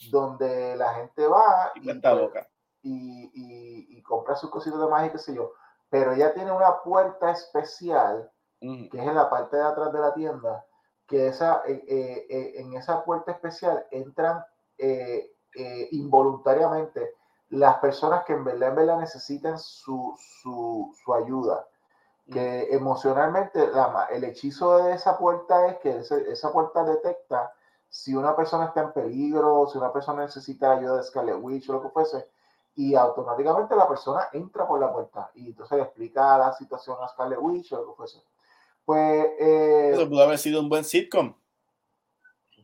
donde 0.09 0.75
la 0.75 0.93
gente 0.95 1.27
va 1.27 1.71
y, 1.75 1.81
pues, 1.81 2.47
y, 2.81 3.31
y, 3.33 3.97
y, 3.97 4.01
compra 4.01 4.35
sus 4.35 4.49
cositas 4.49 4.79
de 4.79 4.87
magia, 4.87 5.11
qué 5.11 5.17
sé 5.17 5.35
yo. 5.35 5.53
Pero 5.89 6.13
ella 6.13 6.33
tiene 6.33 6.51
una 6.51 6.81
puerta 6.81 7.31
especial 7.31 8.31
que 8.59 8.89
es 8.91 9.07
en 9.07 9.15
la 9.15 9.29
parte 9.29 9.55
de 9.57 9.63
atrás 9.63 9.93
de 9.93 9.99
la 9.99 10.13
tienda 10.13 10.65
que 11.07 11.27
esa, 11.27 11.61
eh, 11.65 11.83
eh, 11.87 12.27
eh, 12.29 12.53
en 12.57 12.73
esa 12.73 13.03
puerta 13.03 13.31
especial 13.31 13.85
entran 13.91 14.43
involuntariamente 15.91 17.15
las 17.49 17.77
personas 17.77 18.23
que 18.25 18.33
en 18.33 18.43
verdad, 18.43 18.69
en 18.69 18.75
verdad 18.75 18.99
necesitan 18.99 19.57
su, 19.57 20.17
su, 20.41 20.93
su 21.03 21.13
ayuda. 21.13 21.67
Que 22.31 22.67
emocionalmente 22.75 23.67
la, 23.67 24.07
el 24.11 24.25
hechizo 24.25 24.83
de 24.83 24.93
esa 24.93 25.17
puerta 25.17 25.67
es 25.67 25.77
que 25.77 25.97
esa 26.29 26.51
puerta 26.51 26.83
detecta 26.83 27.53
si 27.89 28.13
una 28.13 28.35
persona 28.35 28.65
está 28.65 28.81
en 28.81 28.91
peligro, 28.91 29.67
si 29.71 29.77
una 29.77 29.93
persona 29.93 30.23
necesita 30.23 30.73
ayuda 30.73 30.97
de 30.97 31.03
Scarlet 31.03 31.37
Witch 31.39 31.69
o 31.69 31.73
lo 31.73 31.81
que 31.81 31.89
fuese, 31.89 32.27
y 32.75 32.95
automáticamente 32.95 33.75
la 33.75 33.87
persona 33.87 34.27
entra 34.33 34.67
por 34.67 34.79
la 34.79 34.91
puerta 34.91 35.31
y 35.35 35.47
entonces 35.47 35.77
le 35.77 35.83
explica 35.85 36.37
la 36.37 36.53
situación 36.53 36.97
a 37.01 37.07
Scarlet 37.07 37.39
Witch 37.41 37.71
o 37.73 37.77
lo 37.77 37.87
que 37.87 37.95
fuese. 37.95 38.23
Pues. 38.85 39.25
Eh, 39.39 39.91
Eso 39.93 40.07
pudo 40.07 40.23
haber 40.23 40.37
sido 40.37 40.61
un 40.61 40.69
buen 40.69 40.83
sitcom. 40.83 41.33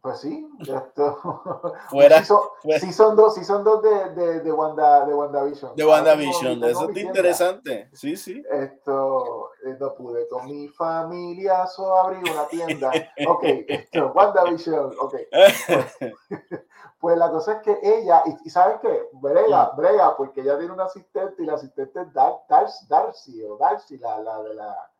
Pues 0.03 0.19
sí, 0.19 0.45
esto. 0.59 1.73
Fuera. 1.89 2.21
sí, 2.21 2.91
son, 2.91 3.15
dos, 3.15 3.35
sí 3.35 3.45
son 3.45 3.63
dos 3.63 3.81
de, 3.81 4.09
de, 4.09 4.39
de, 4.41 4.51
Wanda, 4.51 5.05
de 5.05 5.13
WandaVision. 5.13 5.77
De 5.77 5.85
WandaVision, 5.85 6.61
eso 6.65 6.89
es 6.89 6.97
interesante. 6.97 7.89
Sí, 7.93 8.17
sí. 8.17 8.43
Esto, 8.51 9.51
eh, 9.65 9.77
no 9.79 9.95
pude 9.95 10.27
con 10.27 10.45
mi 10.45 10.67
familia 10.67 11.65
so 11.67 11.95
abrir 11.95 12.19
una 12.19 12.45
tienda. 12.47 12.91
ok, 13.27 13.43
esto, 13.65 14.11
WandaVision, 14.13 14.93
ok. 14.99 15.15
Pues, 16.99 17.17
la 17.17 17.29
cosa 17.29 17.53
es 17.53 17.61
que 17.63 17.79
ella, 17.83 18.23
y, 18.25 18.49
¿sabes 18.49 18.79
qué? 18.81 19.09
Brega, 19.13 19.71
brega, 19.75 20.15
porque 20.15 20.39
ella 20.39 20.57
tiene 20.57 20.73
un 20.73 20.79
asistente 20.79 21.43
y 21.43 21.45
la 21.45 21.55
asistente 21.55 22.01
es 22.01 22.13
Darcy, 22.13 23.43
o 23.43 23.57
Darcy, 23.57 23.97
la, 23.97 24.19
la 24.19 24.41
de 24.41 24.53
la 24.53 24.92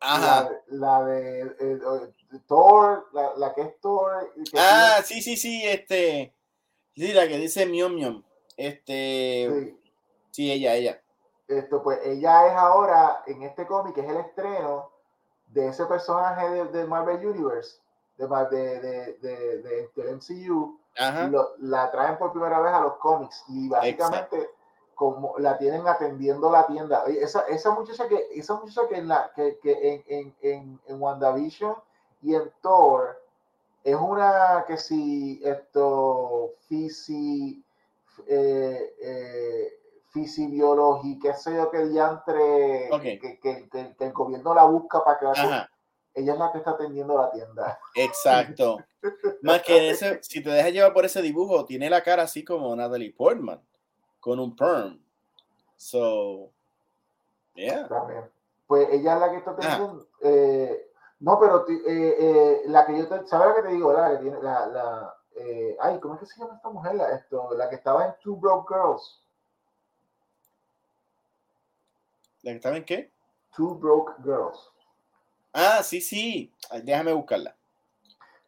la, 0.00 1.04
de 1.04 1.40
eh, 1.60 1.78
Thor, 2.46 3.08
la, 3.12 3.54
que 3.54 3.62
es 3.62 3.80
Thor. 3.80 4.30
ah, 4.56 5.00
sí, 5.04 5.22
sí, 5.22 5.36
sí, 5.36 5.64
este. 5.64 6.32
Sí, 6.94 7.12
la 7.12 7.28
que 7.28 7.38
dice 7.38 7.66
Miom 7.66 7.94
Miom. 7.94 8.22
Este. 8.56 9.76
Sí. 10.30 10.50
ella, 10.50 10.74
ella. 10.74 11.00
Esto, 11.48 11.82
pues 11.82 12.00
ella 12.04 12.48
es 12.48 12.52
ahora 12.54 13.22
en 13.26 13.42
este 13.42 13.66
cómic, 13.66 13.96
es 13.98 14.08
el 14.08 14.16
estreno, 14.16 14.90
de 15.46 15.68
ese 15.68 15.86
personaje 15.86 16.64
de, 16.64 16.84
Marvel 16.86 17.24
Universe, 17.24 17.78
de, 18.16 18.26
de, 18.26 18.80
de, 19.20 19.90
de, 19.94 20.14
MCU, 20.14 20.80
la 21.60 21.90
traen 21.90 22.18
por 22.18 22.32
primera 22.32 22.58
vez 22.60 22.72
a 22.72 22.80
los 22.80 22.96
cómics 22.96 23.44
y 23.48 23.68
básicamente 23.68 24.50
como 24.96 25.38
la 25.38 25.58
tienen 25.58 25.86
atendiendo 25.86 26.50
la 26.50 26.66
tienda. 26.66 27.04
Esa, 27.06 27.42
esa 27.48 27.70
muchacha 27.70 28.08
que, 28.08 28.28
esa 28.34 28.54
muchacha 28.54 28.88
que, 28.88 28.96
en, 28.96 29.08
la, 29.08 29.30
que, 29.36 29.58
que 29.62 30.02
en, 30.08 30.34
en, 30.40 30.80
en, 30.86 31.00
WandaVision 31.02 31.76
y 32.22 32.34
en 32.34 32.50
Thor 32.62 33.22
es 33.84 33.94
una 33.94 34.64
que 34.66 34.78
si 34.78 35.38
esto 35.44 36.54
fisi, 36.66 37.62
eh, 38.26 38.96
eh, 39.02 39.78
fisibiológica, 40.08 41.32
qué 41.32 41.38
sé 41.38 41.54
yo, 41.54 41.70
que 41.70 41.86
diantre, 41.86 42.88
que, 43.02 43.38
que, 43.38 43.68
que, 43.68 43.94
el 43.98 44.12
gobierno 44.14 44.54
la 44.54 44.64
busca 44.64 45.04
para 45.04 45.18
que 45.18 45.26
ella 46.14 46.32
es 46.32 46.38
la 46.38 46.50
que 46.50 46.58
está 46.58 46.70
atendiendo 46.70 47.18
la 47.18 47.30
tienda. 47.30 47.78
Exacto. 47.94 48.78
Más 49.42 49.60
que 49.60 49.90
ese, 49.90 50.20
si 50.22 50.42
te 50.42 50.48
dejas 50.48 50.72
llevar 50.72 50.94
por 50.94 51.04
ese 51.04 51.20
dibujo, 51.20 51.66
tiene 51.66 51.90
la 51.90 52.02
cara 52.02 52.22
así 52.22 52.42
como 52.42 52.74
Natalie 52.74 53.12
Portman 53.12 53.60
con 54.26 54.40
un 54.40 54.56
perm. 54.56 54.98
So, 55.76 56.50
yeah. 57.54 57.86
Pues 58.66 58.88
ella 58.90 59.14
es 59.14 59.20
la 59.20 59.30
que 59.30 59.36
está 59.36 59.52
ah. 59.52 59.56
teniendo. 59.56 60.08
Eh, 60.20 60.90
no, 61.20 61.38
pero 61.38 61.64
eh, 61.68 62.16
eh, 62.18 62.62
la 62.66 62.84
que 62.84 62.98
yo 62.98 63.06
te. 63.06 63.24
¿Sabes 63.28 63.46
la 63.46 63.54
que 63.54 63.68
te 63.68 63.74
digo? 63.74 63.92
La 63.92 64.10
que 64.10 64.24
tiene. 64.24 64.42
La, 64.42 64.66
la, 64.66 65.16
ay, 65.80 66.00
¿cómo 66.00 66.14
es 66.14 66.20
que 66.20 66.26
se 66.26 66.40
llama 66.40 66.56
esta 66.56 66.68
mujer? 66.70 66.96
La, 66.96 67.14
esto, 67.14 67.54
la 67.54 67.70
que 67.70 67.76
estaba 67.76 68.04
en 68.04 68.14
Two 68.20 68.34
Broke 68.34 68.74
Girls. 68.74 69.22
¿La 72.42 72.50
que 72.50 72.56
estaba 72.56 72.76
en 72.78 72.84
qué? 72.84 73.12
Two 73.54 73.76
Broke 73.76 74.12
Girls. 74.24 74.72
Ah, 75.52 75.84
sí, 75.84 76.00
sí. 76.00 76.52
Déjame 76.82 77.12
buscarla. 77.12 77.54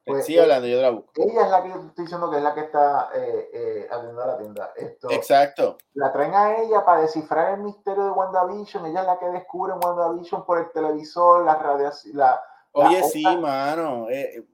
Pues, 0.09 0.25
sí, 0.25 0.39
hablando, 0.39 0.67
yo 0.67 0.81
la 0.81 0.91
busco. 0.91 1.13
Ella 1.17 1.45
es 1.45 1.51
la 1.51 1.63
que 1.63 1.69
estoy 1.69 2.05
diciendo 2.05 2.31
que 2.31 2.39
es 2.39 2.43
la 2.43 2.55
que 2.55 2.61
está 2.61 3.11
eh, 3.15 3.51
eh, 3.53 3.89
atendiendo 3.91 4.23
a 4.23 4.27
la 4.27 4.39
tienda. 4.39 4.73
Esto, 4.75 5.11
Exacto. 5.11 5.77
La 5.93 6.11
traen 6.11 6.35
a 6.35 6.57
ella 6.57 6.83
para 6.83 7.03
descifrar 7.03 7.55
el 7.55 7.61
misterio 7.61 8.05
de 8.05 8.11
WandaVision. 8.13 8.87
Ella 8.87 9.01
es 9.01 9.07
la 9.07 9.19
que 9.19 9.27
descubre 9.27 9.75
WandaVision 9.75 10.47
por 10.47 10.59
el 10.59 10.71
televisor, 10.73 11.45
la 11.45 11.57
radiación. 11.57 12.17
La, 12.17 12.43
Oye, 12.73 13.03
sí, 13.05 13.23
mano. 13.23 14.09
Eh, 14.09 14.47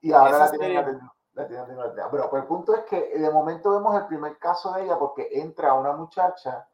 y 0.00 0.12
ahora 0.12 0.38
la 0.38 0.50
tienen, 0.50 1.00
la 1.34 1.48
tienen, 1.48 1.76
la 1.76 2.10
Pero 2.10 2.30
pues, 2.30 2.42
el 2.42 2.48
punto 2.48 2.74
es 2.74 2.84
que 2.84 3.18
de 3.18 3.30
momento 3.30 3.72
vemos 3.72 3.96
el 3.96 4.06
primer 4.06 4.38
caso 4.38 4.72
de 4.74 4.84
ella 4.84 4.98
porque 4.98 5.28
entra 5.32 5.74
una 5.74 5.92
muchacha 5.92 6.68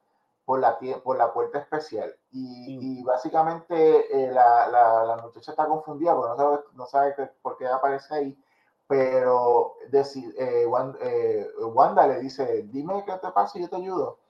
por 0.49 0.61
la, 0.61 0.79
por 1.05 1.19
la 1.19 1.31
puerta 1.31 1.59
especial. 1.59 2.17
Y, 2.33 3.03
básicamente 3.03 3.75
eh, 4.11 4.33
la, 4.33 4.67
la, 4.67 5.21
muchacha 5.23 5.51
está 5.51 5.67
confundida 5.67 6.15
porque 6.17 6.31
no 6.31 6.37
sabe, 6.37 6.65
no 6.73 6.87
sabe 6.87 7.31
por 7.43 7.59
qué 7.59 7.67
aparece 7.67 8.15
ahí. 8.15 8.45
Pero 8.87 9.75
eh, 9.93 10.65
Wanda, 10.67 10.99
eh, 11.03 11.51
Wanda, 11.61 12.07
le 12.07 12.21
dice, 12.21 12.63
dime 12.63 13.05
qué 13.05 13.13
te 13.19 13.31
pasa 13.31 13.59
y 13.59 13.61
yo 13.61 13.69
te 13.69 13.77
ayudo. 13.77 14.21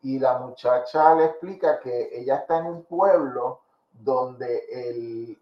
Y 0.00 0.18
la 0.18 0.38
muchacha 0.38 1.14
le 1.14 1.26
explica 1.26 1.80
que 1.80 2.18
ella 2.18 2.36
está 2.36 2.60
en 2.60 2.66
un 2.68 2.84
pueblo 2.84 3.60
donde 3.92 4.64
el, 4.70 5.38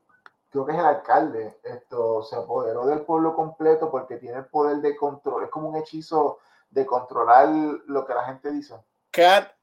creo 0.51 0.67
que 0.67 0.73
es 0.73 0.79
el 0.79 0.87
alcalde, 0.87 1.61
esto 1.63 2.25
se 2.25 2.35
apoderó 2.35 2.85
del 2.87 3.03
pueblo 3.03 3.37
completo 3.37 3.93
porque 3.93 4.17
tiene 4.17 4.39
el 4.39 4.47
poder 4.47 4.79
de 4.79 4.97
control, 4.97 5.45
es 5.45 5.51
como 5.51 5.69
un 5.69 5.77
hechizo 5.77 6.39
de 6.69 6.85
controlar 6.85 7.49
lo 7.87 8.05
que 8.05 8.13
la 8.15 8.25
gente 8.25 8.51
dice. 8.51 8.75
Cat 9.13 9.56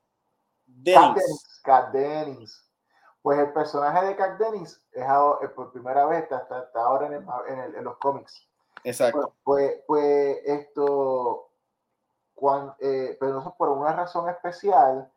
Dennings. 0.84 2.70
Pues 3.22 3.40
el 3.40 3.54
personaje 3.54 4.06
de 4.06 4.16
Cat 4.16 4.38
Dennings 4.38 4.82
es 4.92 5.50
por 5.52 5.72
primera 5.72 6.06
vez 6.06 6.24
está, 6.24 6.70
ahora 6.76 7.08
en, 7.08 7.84
los 7.84 7.98
cómics. 7.98 8.48
Exacto. 8.84 9.34
Pues, 9.44 9.76
pues, 9.76 9.84
pues 9.88 10.40
esto, 10.46 11.50
cuando, 12.34 12.76
eh, 12.80 13.16
pero 13.20 13.40
eso 13.40 13.56
por 13.58 13.70
una 13.70 13.94
razón 13.94 14.30
especial, 14.30 15.10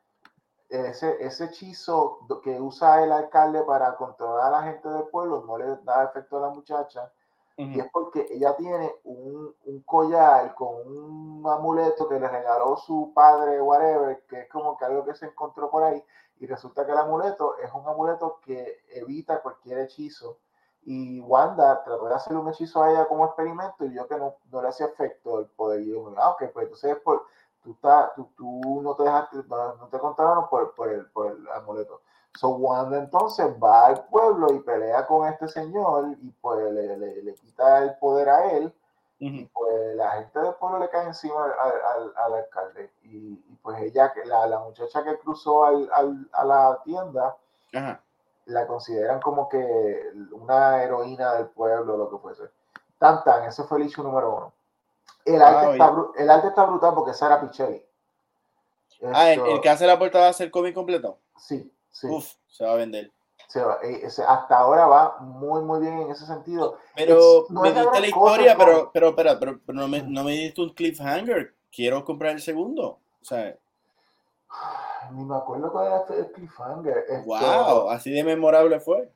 ese, 0.68 1.16
ese 1.24 1.47
hechizo 1.47 2.20
que 2.43 2.60
usa 2.60 3.02
el 3.02 3.12
alcalde 3.12 3.62
para 3.62 3.97
controlar 3.97 4.47
a 4.47 4.51
la 4.51 4.62
gente 4.62 4.88
del 4.88 5.05
pueblo 5.05 5.44
no 5.47 5.59
le 5.59 5.76
da 5.82 6.05
efecto 6.05 6.38
a 6.38 6.48
la 6.48 6.51
muchacha 6.51 7.12
y 7.59 7.81
es 7.81 7.91
porque 7.91 8.27
ella 8.31 8.55
tiene 8.55 8.95
un, 9.05 9.55
un, 9.65 9.83
collar 9.83 10.55
con 10.55 10.87
un 10.87 11.47
amuleto 11.49 12.07
que 12.07 12.20
le 12.20 12.28
regaló 12.28 12.77
su 12.77 13.12
padre, 13.15 13.62
whatever, 13.62 14.24
que 14.28 14.41
es 14.41 14.49
como 14.51 14.77
que 14.77 14.85
algo 14.85 15.07
que 15.07 15.15
se 15.15 15.27
encontró 15.27 15.70
por 15.70 15.83
ahí. 15.83 16.05
Y 16.39 16.47
resulta 16.47 16.85
que 16.85 16.93
el 16.93 16.99
amuleto 16.99 17.57
es 17.59 17.73
un 17.73 17.89
amuleto 17.89 18.41
que 18.43 18.85
evita 18.91 19.41
cualquier 19.41 19.78
hechizo. 19.78 20.39
Y 20.83 21.19
Wanda 21.20 21.83
trató 21.83 22.07
de 22.09 22.15
hacer 22.15 22.37
un 22.37 22.49
hechizo 22.49 22.83
a 22.83 22.91
ella 22.91 23.09
como 23.09 23.24
experimento 23.24 23.85
y 23.85 23.89
vio 23.89 24.07
que 24.07 24.19
no, 24.19 24.37
no 24.53 24.61
le 24.61 24.69
hacía 24.69 24.87
efecto 24.87 25.41
el 25.41 25.47
poder. 25.47 25.81
Y 25.81 25.93
yo, 25.93 26.12
ah, 26.19 26.31
ok, 26.31 26.51
pues 26.53 26.65
entonces 26.65 26.97
por, 27.03 27.27
tú, 27.62 27.77
tú, 28.15 28.28
tú 28.37 28.83
no 28.83 28.95
te 28.95 29.03
dejaste, 29.05 29.39
no, 29.49 29.89
te 29.91 29.99
contaron 29.99 30.49
por, 30.49 30.74
por, 30.74 30.91
el, 30.91 31.11
por 31.11 31.28
el 31.28 31.49
amuleto. 31.49 32.03
So 32.37 32.49
Wanda 32.51 32.99
entonces 32.99 33.47
va 33.63 33.87
al 33.87 34.05
pueblo 34.05 34.53
y 34.53 34.61
pelea 34.61 35.07
con 35.07 35.27
este 35.27 35.49
señor 35.49 36.17
y 36.21 36.31
pues 36.43 36.71
le, 36.73 36.97
le, 36.99 37.35
quita 37.35 37.79
el 37.83 37.95
poder 37.95 38.29
a 38.29 38.53
él. 38.53 38.73
Y 39.19 39.47
pues 39.47 39.97
la 39.97 40.11
gente 40.11 40.39
del 40.41 40.53
pueblo 40.55 40.79
le 40.79 40.91
cae 40.91 41.07
encima 41.07 41.43
al, 41.45 42.13
al, 42.15 42.35
alcalde. 42.35 42.93
Y, 43.05 43.37
pues 43.63 43.81
ella, 43.81 44.13
la, 44.27 44.47
la 44.47 44.59
muchacha 44.59 45.03
que 45.03 45.19
cruzó 45.19 45.65
al, 45.65 45.89
a 46.31 46.45
la 46.45 46.79
tienda, 46.85 47.35
la 48.45 48.67
consideran 48.67 49.21
como 49.21 49.49
que 49.49 50.13
una 50.33 50.83
heroína 50.83 51.35
del 51.35 51.47
pueblo, 51.47 51.97
lo 51.97 52.11
que 52.11 52.19
fuese. 52.19 52.51
Tan 52.99 53.25
tan, 53.25 53.45
ese 53.45 53.65
fue 53.65 53.79
el 53.79 53.87
issue 53.87 54.05
número 54.05 54.35
uno. 54.35 54.53
El 55.25 55.41
arte, 55.41 55.73
está, 55.73 55.95
el 56.19 56.31
arte 56.31 56.49
está 56.49 56.65
brutal 56.65 56.95
porque 56.95 57.15
Sara 57.15 57.41
Pichelli. 57.41 57.83
ah, 59.15 59.33
¿el, 59.33 59.41
¿el, 59.41 59.61
que 59.61 59.71
hace 59.71 59.87
la 59.87 59.99
portada 59.99 60.25
va 60.25 60.31
a 60.31 60.35
ser 60.35 60.51
cómic 60.51 60.75
completo? 60.75 61.19
Sí. 61.39 61.73
Uf, 62.05 62.32
se 62.48 62.64
va 62.64 62.73
a 62.73 62.77
vender. 62.77 63.10
Eh, 63.55 64.06
hasta 64.27 64.59
ahora 64.59 64.86
va 64.86 65.18
muy, 65.20 65.62
muy 65.62 65.81
bien 65.81 66.01
en 66.01 66.10
ese 66.10 66.27
sentido. 66.27 66.78
Pero 66.94 67.47
me 67.48 67.73
diste 67.73 68.01
la 68.01 68.06
historia, 68.06 68.56
pero, 68.56 68.90
pero, 68.93 69.14
pero, 69.14 69.39
pero, 69.39 69.59
no, 69.68 69.89
me, 69.89 70.02
no 70.02 70.24
me 70.24 70.32
diste 70.32 70.60
un 70.60 70.70
cliffhanger. 70.70 71.55
Quiero 71.70 72.05
comprar 72.05 72.32
el 72.32 72.40
segundo. 72.40 72.98
O 73.20 73.24
sea, 73.24 73.56
ni 75.12 75.24
me 75.24 75.36
acuerdo 75.36 75.70
cuál 75.70 75.86
era 75.86 76.05
el 76.18 76.32
cliffhanger. 76.32 77.06
wow, 77.24 77.90
así 77.90 78.10
de 78.10 78.24
memorable 78.24 78.81
fue. 78.81 79.10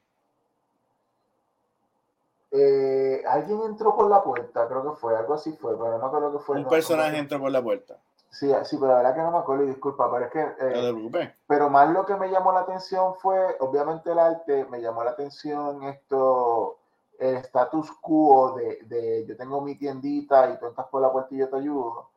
Eh, 2.52 3.22
alguien 3.28 3.60
entró 3.62 3.94
por 3.94 4.10
la 4.10 4.22
puerta, 4.24 4.66
creo 4.66 4.82
que 4.82 5.00
fue, 5.00 5.16
algo 5.16 5.34
así 5.34 5.52
fue, 5.52 5.78
pero 5.78 5.98
no 5.98 6.06
acuerdo 6.06 6.32
que 6.32 6.44
fue. 6.44 6.58
Un 6.58 6.66
personaje 6.66 7.18
entró 7.18 7.38
por 7.38 7.50
la 7.50 7.62
puerta. 7.62 7.98
Sí, 8.30 8.52
sí, 8.62 8.76
pero 8.76 8.92
la 8.92 8.98
verdad 8.98 9.14
que 9.16 9.22
no 9.22 9.32
me 9.32 9.38
acuerdo 9.38 9.64
y 9.64 9.68
disculpa, 9.68 10.08
pero 10.10 10.26
es 10.26 10.30
que... 10.30 10.54
Eh, 10.60 11.34
pero 11.48 11.68
más 11.68 11.90
lo 11.90 12.06
que 12.06 12.14
me 12.14 12.30
llamó 12.30 12.52
la 12.52 12.60
atención 12.60 13.16
fue, 13.16 13.56
obviamente 13.58 14.12
el 14.12 14.20
arte, 14.20 14.66
me 14.66 14.80
llamó 14.80 15.02
la 15.02 15.10
atención 15.10 15.82
esto, 15.82 16.78
el 17.18 17.36
status 17.36 17.90
quo 18.00 18.52
de, 18.52 18.78
de 18.84 19.26
yo 19.26 19.36
tengo 19.36 19.60
mi 19.60 19.74
tiendita 19.74 20.48
y 20.48 20.58
tú 20.58 20.66
entras 20.66 20.86
por 20.86 21.02
la 21.02 21.10
puerta 21.10 21.34
y 21.34 21.38
yo 21.38 21.48
te 21.48 21.56
ayudo. 21.56 22.10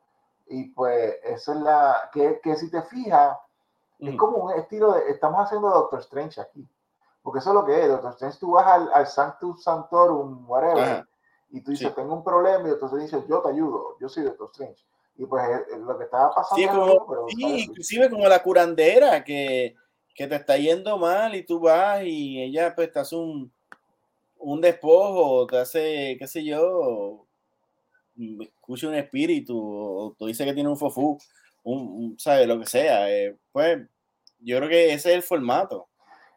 Y 0.46 0.70
pues 0.70 1.16
eso 1.24 1.52
es 1.52 1.58
la... 1.58 2.08
Que, 2.12 2.40
que 2.40 2.54
si 2.54 2.70
te 2.70 2.82
fijas, 2.82 3.36
es 3.98 4.16
como 4.16 4.36
un 4.36 4.52
estilo 4.52 4.92
de... 4.92 5.10
Estamos 5.10 5.44
haciendo 5.44 5.68
Doctor 5.68 5.98
Strange 5.98 6.40
aquí. 6.40 6.68
Porque 7.22 7.40
eso 7.40 7.50
es 7.50 7.54
lo 7.54 7.64
que 7.64 7.82
es. 7.82 7.88
Doctor 7.88 8.12
Strange, 8.12 8.38
tú 8.38 8.52
vas 8.52 8.66
al, 8.68 8.88
al 8.92 9.06
Sanctus 9.08 9.64
Santorum, 9.64 10.48
whatever, 10.48 11.08
y 11.50 11.60
tú 11.60 11.72
dices, 11.72 11.92
tengo 11.94 12.14
un 12.14 12.22
problema 12.22 12.68
y 12.68 12.72
entonces 12.72 13.00
dices, 13.00 13.26
yo 13.26 13.40
te 13.40 13.48
ayudo, 13.48 13.98
yo 13.98 14.08
soy 14.08 14.22
Doctor 14.22 14.50
Strange 14.52 14.84
y 15.16 15.26
pues 15.26 15.42
lo 15.78 15.98
que 15.98 16.04
estaba 16.04 16.30
pasando. 16.34 16.56
Sí, 16.56 16.66
como, 16.66 17.26
inclusive 17.56 18.10
como 18.10 18.26
la 18.26 18.42
curandera 18.42 19.22
que, 19.22 19.74
que, 20.14 20.26
te 20.26 20.34
está 20.34 20.56
yendo 20.56 20.98
mal 20.98 21.34
y 21.34 21.44
tú 21.44 21.60
vas 21.60 22.02
y 22.04 22.42
ella 22.42 22.74
pues 22.74 22.90
te 22.90 22.98
hace 22.98 23.16
un, 23.16 23.52
un 24.38 24.60
despojo, 24.60 25.46
te 25.46 25.58
hace, 25.58 26.16
qué 26.18 26.26
sé 26.26 26.44
yo, 26.44 27.26
escucha 28.40 28.88
un 28.88 28.94
espíritu, 28.94 29.56
o 29.56 30.14
tú 30.18 30.26
dices 30.26 30.46
que 30.46 30.54
tiene 30.54 30.68
un 30.68 30.76
fofú, 30.76 31.18
un, 31.62 32.16
¿sabes? 32.18 32.46
Lo 32.46 32.58
que 32.58 32.66
sea. 32.66 33.10
Eh, 33.10 33.36
pues 33.52 33.78
yo 34.40 34.58
creo 34.58 34.68
que 34.68 34.92
ese 34.92 35.10
es 35.10 35.16
el 35.16 35.22
formato 35.22 35.88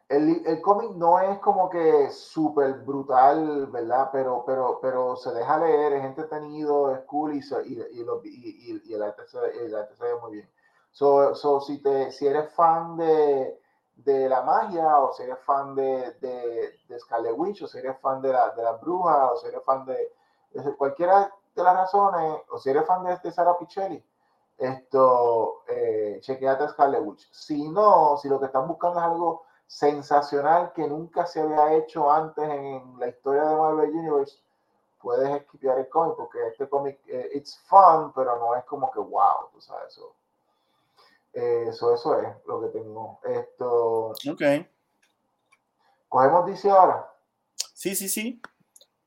el, 0.08 0.42
el 0.46 0.62
cómic 0.62 0.92
no 0.92 1.20
es 1.20 1.38
como 1.40 1.68
que 1.68 2.10
súper 2.10 2.80
brutal, 2.80 3.66
¿verdad? 3.66 4.08
Pero, 4.10 4.42
pero, 4.46 4.78
pero 4.80 5.16
se 5.16 5.32
deja 5.32 5.58
leer, 5.58 5.92
es 5.94 6.04
entretenido, 6.04 6.94
es 6.94 7.00
cool 7.00 7.34
y, 7.34 7.40
y, 7.66 7.82
y, 8.24 8.82
y 8.86 8.94
el, 8.94 9.02
arte 9.02 9.26
se, 9.26 9.38
el, 9.64 9.74
arte 9.74 9.94
se, 9.94 10.04
ve 10.04 10.16
muy 10.20 10.32
bien. 10.32 10.50
So, 10.92 11.34
so, 11.34 11.60
si, 11.60 11.82
te, 11.82 12.10
si 12.10 12.26
eres 12.26 12.50
fan 12.54 12.96
de, 12.96 13.60
de 13.96 14.28
la 14.30 14.42
magia, 14.42 14.98
o 14.98 15.12
si 15.12 15.24
eres 15.24 15.38
fan 15.40 15.74
de, 15.74 16.12
de, 16.20 16.78
de 16.88 16.98
Scarlet 17.00 17.34
Witch, 17.36 17.62
o 17.62 17.68
si 17.68 17.78
eres 17.78 17.98
fan 18.00 18.22
de 18.22 18.32
la, 18.32 18.50
de 18.50 18.62
la 18.62 18.72
bruja, 18.72 19.32
o 19.32 19.36
si 19.36 19.48
eres 19.48 19.62
fan 19.64 19.84
de, 19.84 20.12
de, 20.52 20.76
cualquiera 20.76 21.30
de 21.54 21.62
las 21.62 21.76
razones, 21.76 22.40
o 22.50 22.58
si 22.58 22.70
eres 22.70 22.86
fan 22.86 23.04
de, 23.04 23.18
de 23.22 23.30
Sara 23.30 23.58
Pichelli, 23.58 24.02
esto, 24.56 25.64
eh, 25.68 26.18
chequeate 26.22 26.68
Scarlet 26.68 27.02
Witch. 27.04 27.30
Si 27.30 27.68
no, 27.68 28.16
si 28.16 28.28
lo 28.28 28.40
que 28.40 28.46
están 28.46 28.66
buscando 28.66 28.98
es 29.00 29.04
algo 29.04 29.47
sensacional 29.68 30.72
que 30.72 30.88
nunca 30.88 31.26
se 31.26 31.40
había 31.40 31.74
hecho 31.74 32.10
antes 32.10 32.42
en 32.42 32.98
la 32.98 33.08
historia 33.08 33.44
de 33.44 33.54
Marvel 33.54 33.90
Universe, 33.90 34.38
puedes 35.00 35.28
esquivar 35.42 35.78
el 35.78 35.88
cómic 35.88 36.16
porque 36.16 36.38
este 36.48 36.68
cómic, 36.68 36.98
eh, 37.06 37.30
it's 37.34 37.58
fun, 37.68 38.12
pero 38.14 38.36
no 38.38 38.56
es 38.56 38.64
como 38.64 38.90
que 38.90 38.98
wow, 38.98 39.50
tú 39.52 39.60
sabes 39.60 39.92
eso. 39.92 40.14
Eh, 41.34 41.66
eso, 41.68 41.94
eso 41.94 42.18
es 42.18 42.28
lo 42.46 42.62
que 42.62 42.68
tengo. 42.68 43.20
Esto. 43.22 44.06
Ok. 44.08 44.42
¿Cogemos 46.08 46.46
DC 46.46 46.70
ahora? 46.70 47.12
Sí, 47.74 47.94
sí, 47.94 48.08
sí. 48.08 48.40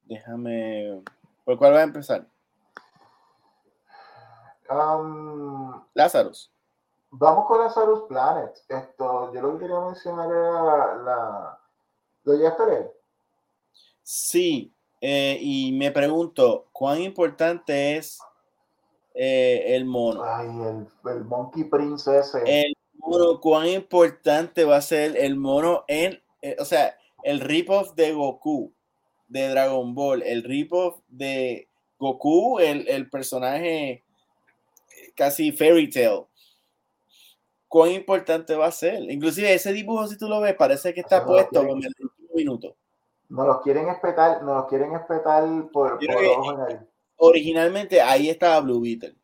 Déjame. 0.04 1.04
¿Por 1.44 1.58
cuál 1.58 1.74
va 1.74 1.80
a 1.80 1.84
empezar? 1.84 2.28
Um, 4.70 5.84
Lazarus. 5.96 6.52
Vamos 7.12 7.46
con 7.46 7.60
Lazarus 7.60 8.04
Planet. 8.08 8.52
Esto, 8.70 9.34
yo 9.34 9.42
lo 9.42 9.54
que 9.54 9.60
quería 9.60 9.80
mencionar 9.82 10.30
era 10.30 10.96
la. 11.04 11.60
¿Lo 12.24 12.34
llegaste 12.34 12.64
a 12.64 12.66
leer? 12.68 12.92
Sí, 14.02 14.74
eh, 15.02 15.38
y 15.42 15.74
me 15.74 15.92
pregunto, 15.92 16.70
¿cuán 16.72 17.02
importante 17.02 17.98
es 17.98 18.20
eh, 19.14 19.76
el 19.76 19.86
mono? 19.86 20.24
Ay, 20.24 20.48
el, 20.48 20.88
el 21.12 21.26
Monkey 21.26 21.66
Prince 21.66 22.18
ese. 22.18 22.44
El 22.46 22.74
mono, 22.96 23.42
¿cuán 23.42 23.68
importante 23.68 24.64
va 24.64 24.78
a 24.78 24.82
ser 24.82 25.18
el 25.18 25.36
mono 25.36 25.84
en, 25.88 26.22
eh, 26.42 26.56
o 26.60 26.66
sea, 26.66 26.98
el 27.24 27.42
rip-off 27.42 27.94
de 27.96 28.14
Goku, 28.14 28.74
de 29.28 29.50
Dragon 29.50 29.94
Ball, 29.94 30.24
el 30.24 30.44
rip-off 30.44 31.02
de 31.10 31.68
Goku, 32.00 32.60
el, 32.60 32.88
el 32.88 33.10
personaje 33.10 34.04
casi 35.16 35.52
fairy 35.52 35.90
tale. 35.90 36.28
¿Cuán 37.72 37.91
importante 37.91 38.53
va 38.53 38.65
a 38.65 38.72
ser? 38.73 39.02
Inclusive 39.10 39.53
ese 39.53 39.72
dibujo, 39.72 40.06
si 40.06 40.18
tú 40.18 40.27
lo 40.27 40.41
ves, 40.41 40.56
parece 40.56 40.93
que 40.93 40.99
está 40.99 41.22
no 41.22 41.27
puesto 41.27 41.61
en 41.61 41.69
el 41.69 41.95
último 42.02 42.30
minuto. 42.35 42.76
Nos 43.30 43.48
los 43.48 43.61
quieren 43.61 43.88
espetar, 43.88 44.43
nos 44.43 44.57
los 44.57 44.65
quieren 44.65 44.93
espetar 44.93 45.45
por, 45.72 45.98
en. 46.02 46.85
Originalmente 47.15 48.02
ahí 48.02 48.30
estaba 48.30 48.60
Blue 48.60 48.81
Beetle. 48.81 49.15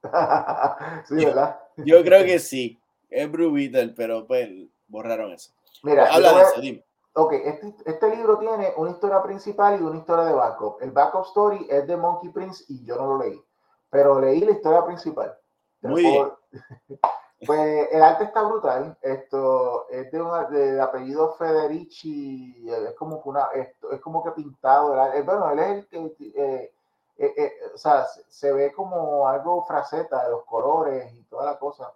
sí, 1.08 1.24
¿verdad? 1.24 1.58
Yo 1.78 2.04
creo 2.04 2.24
que 2.24 2.38
sí, 2.38 2.78
es 3.10 3.28
Blue 3.28 3.50
Beetle, 3.50 3.94
pero 3.96 4.28
pues 4.28 4.48
borraron 4.86 5.32
eso. 5.32 5.50
Mira, 5.82 6.06
Habla 6.06 6.34
de 6.34 6.42
eso, 6.42 6.60
dime. 6.60 6.84
Ok, 7.14 7.32
este, 7.32 7.74
este 7.84 8.16
libro 8.16 8.38
tiene 8.38 8.74
una 8.76 8.92
historia 8.92 9.20
principal 9.24 9.80
y 9.80 9.82
una 9.82 9.98
historia 9.98 10.26
de 10.26 10.34
backup. 10.34 10.80
El 10.82 10.92
backup 10.92 11.26
story 11.26 11.66
es 11.68 11.84
de 11.88 11.96
Monkey 11.96 12.30
Prince 12.30 12.64
y 12.68 12.84
yo 12.84 12.94
no 12.94 13.16
lo 13.16 13.24
leí, 13.24 13.42
pero 13.90 14.20
leí 14.20 14.38
la 14.38 14.52
historia 14.52 14.84
principal. 14.86 15.36
Muy 15.80 16.04
puedo- 16.04 16.38
Pues 17.46 17.88
el 17.90 18.02
arte 18.02 18.24
está 18.24 18.42
brutal. 18.42 18.96
Esto 19.02 19.88
es 19.90 20.10
de, 20.12 20.22
una- 20.22 20.44
de 20.44 20.80
apellido 20.80 21.32
Federici. 21.34 22.64
Es 22.68 22.94
como 22.94 23.22
que 23.22 23.28
una, 23.28 23.46
esto, 23.54 23.90
es 23.92 24.00
como 24.00 24.22
que 24.22 24.30
pintado. 24.32 24.94
el 25.12 25.18
eh, 25.18 25.22
Bueno, 25.22 25.50
él 25.50 25.58
es 25.58 25.86
el 25.92 26.14
que, 26.16 26.32
eh, 26.36 26.72
eh, 27.18 27.52
o 27.74 27.78
sea, 27.78 28.06
se, 28.28 28.52
ve 28.52 28.72
como 28.72 29.26
algo 29.28 29.64
fraceta 29.64 30.24
de 30.24 30.30
los 30.30 30.44
colores 30.44 31.12
y 31.14 31.22
toda 31.24 31.44
la 31.46 31.58
cosa. 31.58 31.92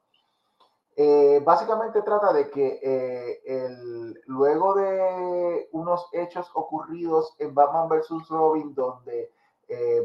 Básicamente 1.44 2.02
trata 2.02 2.32
de 2.32 2.50
que 2.50 3.40
luego 4.26 4.74
de 4.74 5.68
unos 5.72 6.08
hechos 6.12 6.50
ocurridos 6.54 7.34
en 7.38 7.54
Batman 7.54 7.88
vs. 7.88 8.28
Robin, 8.30 8.74
donde 8.74 9.30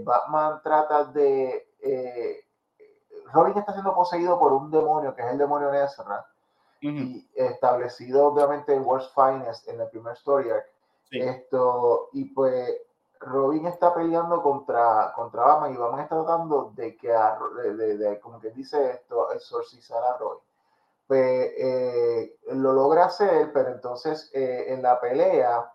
Batman 0.03 0.61
trata 0.63 1.05
de... 1.05 1.67
Robin 3.33 3.57
está 3.57 3.73
siendo 3.73 3.93
poseído 3.95 4.37
por 4.39 4.53
un 4.53 4.69
demonio, 4.71 5.13
que 5.15 5.21
es 5.21 5.27
el 5.31 5.37
demonio 5.37 5.71
Nezra, 5.71 6.25
y 6.81 7.29
establecido 7.35 8.25
obviamente 8.27 8.73
en 8.73 8.83
World's 8.85 9.11
Finest 9.13 9.67
en 9.67 9.79
el 9.81 9.89
primer 9.89 10.13
story 10.13 10.49
arc. 10.49 10.65
sí. 11.09 11.19
Esto, 11.19 12.09
y 12.13 12.25
pues 12.33 12.73
Robin 13.19 13.67
está 13.67 13.93
peleando 13.93 14.41
contra, 14.41 15.13
contra 15.15 15.43
Batman 15.43 15.73
y 15.73 15.77
Batman 15.77 15.99
está 16.01 16.15
tratando 16.23 16.71
de 16.75 16.95
que, 16.97 17.13
a- 17.13 17.37
de, 17.57 17.75
de- 17.75 17.97
de- 17.97 18.19
como 18.19 18.39
que 18.39 18.49
dice 18.51 18.91
esto, 18.91 19.31
exorcizar 19.31 20.03
a 20.03 20.17
Robin. 20.17 20.39
Pues 21.07 21.51
eh, 21.57 22.37
lo 22.53 22.73
logra 22.73 23.05
hacer, 23.05 23.51
pero 23.53 23.69
entonces 23.69 24.31
eh, 24.33 24.65
en 24.73 24.81
la 24.81 24.99
pelea, 24.99 25.71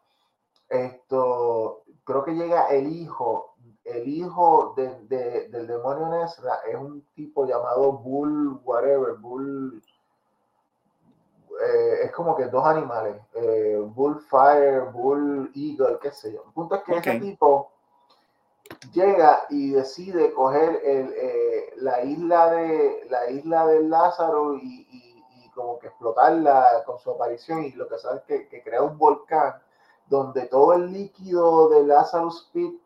esto, 0.68 1.82
creo 2.04 2.24
que 2.24 2.32
llega 2.32 2.66
el 2.68 2.88
hijo, 2.92 3.45
el 3.86 4.08
hijo 4.08 4.74
de- 4.76 5.00
de- 5.08 5.48
del 5.48 5.66
demonio 5.66 6.08
Nezra 6.08 6.60
es 6.68 6.74
un 6.76 7.02
tipo 7.14 7.46
llamado 7.46 7.92
Bull, 7.92 8.60
whatever, 8.64 9.14
Bull, 9.14 9.82
eh, 11.62 12.00
es 12.04 12.12
como 12.12 12.36
que 12.36 12.46
dos 12.46 12.64
animales, 12.66 13.16
eh, 13.34 13.80
Bullfire, 13.82 14.80
Bull 14.92 15.50
Eagle, 15.54 15.98
qué 16.00 16.10
sé 16.10 16.32
yo. 16.32 16.42
El 16.46 16.52
punto 16.52 16.74
es 16.74 16.82
que 16.82 16.96
ese 16.96 17.16
Ok. 17.16 17.22
tipo 17.22 17.70
llega 18.92 19.46
y 19.50 19.70
decide 19.70 20.32
coger 20.32 20.80
el, 20.84 21.14
eh, 21.16 21.72
la 21.76 22.02
isla 22.02 22.50
de 22.50 23.06
la 23.08 23.30
isla 23.30 23.66
del 23.66 23.88
Lázaro 23.88 24.54
y, 24.56 24.86
y- 24.90 25.24
y 25.44 25.50
como 25.50 25.78
que 25.78 25.86
explotarla 25.86 26.82
con 26.84 26.98
su 26.98 27.10
aparición 27.10 27.64
y 27.64 27.72
lo 27.72 27.88
que 27.88 27.98
sabe 27.98 28.16
es 28.18 28.22
que, 28.24 28.48
que 28.48 28.62
crea 28.62 28.82
un 28.82 28.98
volcán 28.98 29.54
donde 30.08 30.46
todo 30.46 30.74
el 30.74 30.92
líquido 30.92 31.68
de 31.68 31.84
Lazarus 31.84 32.50
Pit 32.52 32.80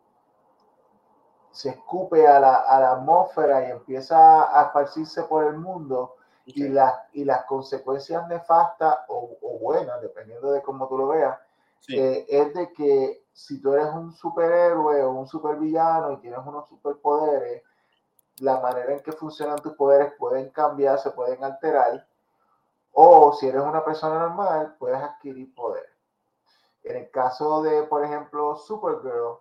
se 1.51 1.71
escupe 1.71 2.27
a 2.27 2.39
la, 2.39 2.57
a 2.57 2.81
la 2.81 2.93
atmósfera 2.93 3.69
y 3.69 3.71
empieza 3.71 4.59
a 4.59 4.67
esparcirse 4.67 5.25
por 5.25 5.45
el 5.45 5.59
mundo 5.59 6.17
y, 6.45 6.69
las 6.69 6.95
y 7.13 7.25
las 7.25 7.45
consecuencias 7.45 8.27
nefastas 8.29 9.01
o, 9.09 9.37
o 9.43 9.59
buenas, 9.59 10.01
dependiendo 10.01 10.53
de 10.53 10.63
cómo 10.63 10.89
tú 10.89 10.99
lo 10.99 11.09
veas, 11.09 11.39
sí. 11.81 11.99
eh, 11.99 12.27
es 12.29 12.55
de 12.55 12.73
que 12.73 13.25
si 13.33 13.61
tú 13.61 13.73
eres 13.75 13.87
un 13.87 14.13
superhéroe 14.13 15.03
o 15.03 15.13
un 15.13 15.27
supervillano 15.27 16.13
y 16.13 16.17
tienes 16.19 16.41
unos 16.45 16.69
superpoderes, 16.69 17.63
la 18.39 18.61
manera 18.61 18.93
en 18.93 19.01
que 19.01 19.13
funcionan 19.13 19.59
tus 19.59 19.75
poderes 19.75 20.13
pueden 20.19 20.51
cambiar, 20.51 20.99
se 20.99 21.11
pueden 21.11 21.45
alterar, 21.45 22.07
o 22.93 23.33
si 23.33 23.49
eres 23.49 23.63
una 23.63 23.85
persona 23.85 24.19
normal, 24.19 24.77
puedes 24.79 25.01
adquirir 25.01 25.55
poderes. 25.55 25.91
En 26.83 26.97
el 26.97 27.11
caso 27.11 27.63
de, 27.63 27.83
por 27.85 28.05
ejemplo, 28.05 28.57
Supergirl, 28.57 29.39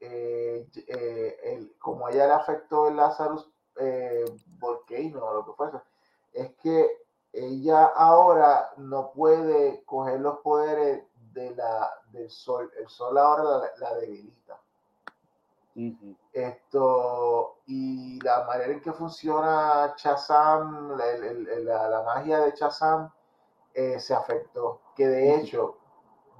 eh, 0.00 0.68
eh, 0.88 1.36
el- 1.44 1.76
como 1.78 2.08
ella 2.08 2.26
le 2.26 2.32
afectó 2.34 2.88
el 2.88 2.96
Lazarus 2.96 3.50
eh, 3.78 4.24
Volcano 4.58 5.24
o 5.24 5.34
lo 5.34 5.44
que 5.46 5.52
fuese, 5.52 5.78
es 6.32 6.54
que 6.56 6.90
ella 7.32 7.86
ahora 7.86 8.72
no 8.78 9.12
puede 9.12 9.84
coger 9.84 10.20
los 10.20 10.38
poderes 10.40 11.04
de 11.32 11.54
la, 11.54 11.90
del 12.12 12.30
sol. 12.30 12.70
El 12.78 12.88
sol 12.88 13.18
ahora 13.18 13.42
la, 13.44 13.70
la 13.78 13.94
debilita. 13.96 14.60
Ujú, 15.76 16.16
Esto, 16.32 17.56
y 17.66 18.20
la 18.20 18.44
manera 18.44 18.72
en 18.72 18.80
que 18.80 18.92
funciona 18.92 19.94
Shazam, 19.96 20.96
la, 20.96 21.06
la- 21.60 21.88
la 21.88 22.02
magia 22.02 22.40
de 22.40 22.52
Shazam, 22.52 23.10
eh, 23.74 23.98
se 24.00 24.14
afectó. 24.14 24.80
Que 24.96 25.06
de 25.08 25.34
Ujú. 25.34 25.40
hecho, 25.40 25.78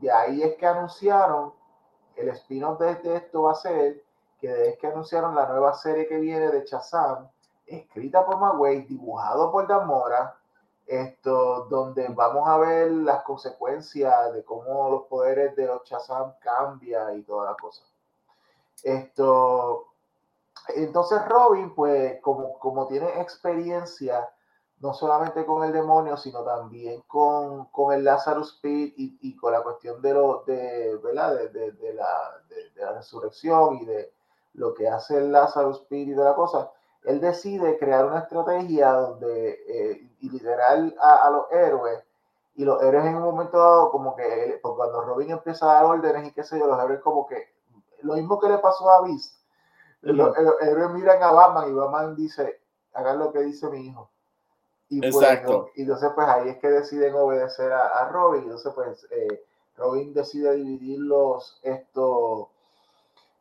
de 0.00 0.10
ahí 0.12 0.42
es 0.42 0.56
que 0.56 0.66
anunciaron, 0.66 1.54
el 2.16 2.28
spin-off 2.30 2.78
de, 2.80 3.16
esto 3.16 3.42
va 3.42 3.52
a 3.52 3.56
ser 3.56 4.02
que 4.40 4.68
es 4.68 4.78
que 4.78 4.86
anunciaron 4.86 5.34
la 5.34 5.46
nueva 5.46 5.74
serie 5.74 6.06
que 6.06 6.18
viene 6.18 6.50
de 6.50 6.64
Shazam, 6.64 7.28
escrita 7.66 8.24
por 8.24 8.38
Magway, 8.38 8.82
dibujado 8.82 9.50
por 9.50 9.66
Damora, 9.66 10.36
esto, 10.86 11.64
donde 11.64 12.06
vamos 12.08 12.46
a 12.46 12.58
ver 12.58 12.90
las 12.92 13.22
consecuencias 13.22 14.32
de 14.32 14.44
cómo 14.44 14.90
los 14.90 15.02
poderes 15.04 15.56
de 15.56 15.66
los 15.66 15.82
Shazam 15.84 16.34
cambian 16.40 17.18
y 17.18 17.22
toda 17.22 17.50
la 17.50 17.56
cosa. 17.56 17.82
Esto, 18.82 19.88
entonces 20.68 21.26
Robin, 21.26 21.74
pues 21.74 22.20
como, 22.20 22.58
como 22.58 22.86
tiene 22.86 23.20
experiencia, 23.20 24.28
no 24.80 24.92
solamente 24.94 25.44
con 25.46 25.64
el 25.64 25.72
demonio, 25.72 26.16
sino 26.16 26.42
también 26.44 27.02
con, 27.06 27.66
con 27.66 27.92
el 27.94 28.04
Lazarus 28.04 28.58
Pit 28.62 28.94
y, 28.98 29.18
y 29.22 29.36
con 29.36 29.52
la 29.52 29.62
cuestión 29.62 30.02
de, 30.02 30.14
lo, 30.14 30.42
de, 30.46 30.96
¿verdad? 31.02 31.34
De, 31.36 31.48
de- 31.48 31.72
de 31.72 31.94
la, 31.94 32.42
de- 32.48 32.70
la 32.80 32.92
resurrección 32.92 33.76
y 33.76 33.86
de 33.86 34.12
lo 34.54 34.74
que 34.74 34.88
hace 34.88 35.18
el 35.18 35.32
Lazarus 35.32 35.80
Pit 35.88 36.08
y 36.08 36.12
de 36.14 36.24
la 36.24 36.34
cosa, 36.34 36.70
él 37.04 37.20
decide 37.20 37.78
crear 37.78 38.04
una 38.06 38.20
estrategia 38.20 38.92
donde, 38.92 39.50
eh, 39.68 40.10
y 40.20 40.30
literal 40.30 40.94
a, 41.00 41.26
a 41.26 41.30
los 41.30 41.50
héroes, 41.52 42.02
y 42.54 42.64
los 42.64 42.82
héroes 42.82 43.06
en 43.06 43.16
un 43.16 43.22
momento 43.22 43.58
dado, 43.58 43.90
como 43.90 44.16
que 44.16 44.44
él- 44.44 44.60
pues 44.62 44.74
cuando 44.76 45.02
Robin 45.02 45.30
empieza 45.30 45.70
a 45.70 45.74
dar 45.74 45.84
órdenes 45.86 46.28
y 46.28 46.32
qué 46.32 46.42
sé 46.42 46.58
yo, 46.58 46.66
los 46.66 46.82
héroes 46.82 47.00
como 47.00 47.26
que, 47.26 47.54
lo 48.02 48.14
mismo 48.14 48.38
que 48.40 48.48
le 48.48 48.58
pasó 48.58 48.90
a 48.90 49.02
Beast, 49.02 49.34
los, 50.02 50.36
los 50.38 50.62
héroes 50.62 50.90
miran 50.90 51.22
a 51.22 51.32
Batman 51.32 51.70
y 51.70 51.74
Batman 51.74 52.16
dice, 52.16 52.60
hagan 52.94 53.18
lo 53.18 53.32
que 53.32 53.40
dice 53.40 53.68
mi 53.70 53.86
hijo. 53.88 54.10
Y 54.88 55.00
pues, 55.00 55.16
Exacto. 55.16 55.70
y 55.74 55.82
entonces 55.82 56.10
pues 56.14 56.28
ahí 56.28 56.48
es 56.50 56.58
que 56.58 56.68
deciden 56.68 57.14
obedecer 57.14 57.72
a, 57.72 57.86
a 57.86 58.08
Robin. 58.08 58.42
Entonces 58.44 58.72
pues 58.74 59.06
eh, 59.10 59.44
Robin 59.76 60.14
decide 60.14 60.54
dividir 60.54 61.00
los, 61.00 61.58
estos, 61.62 62.48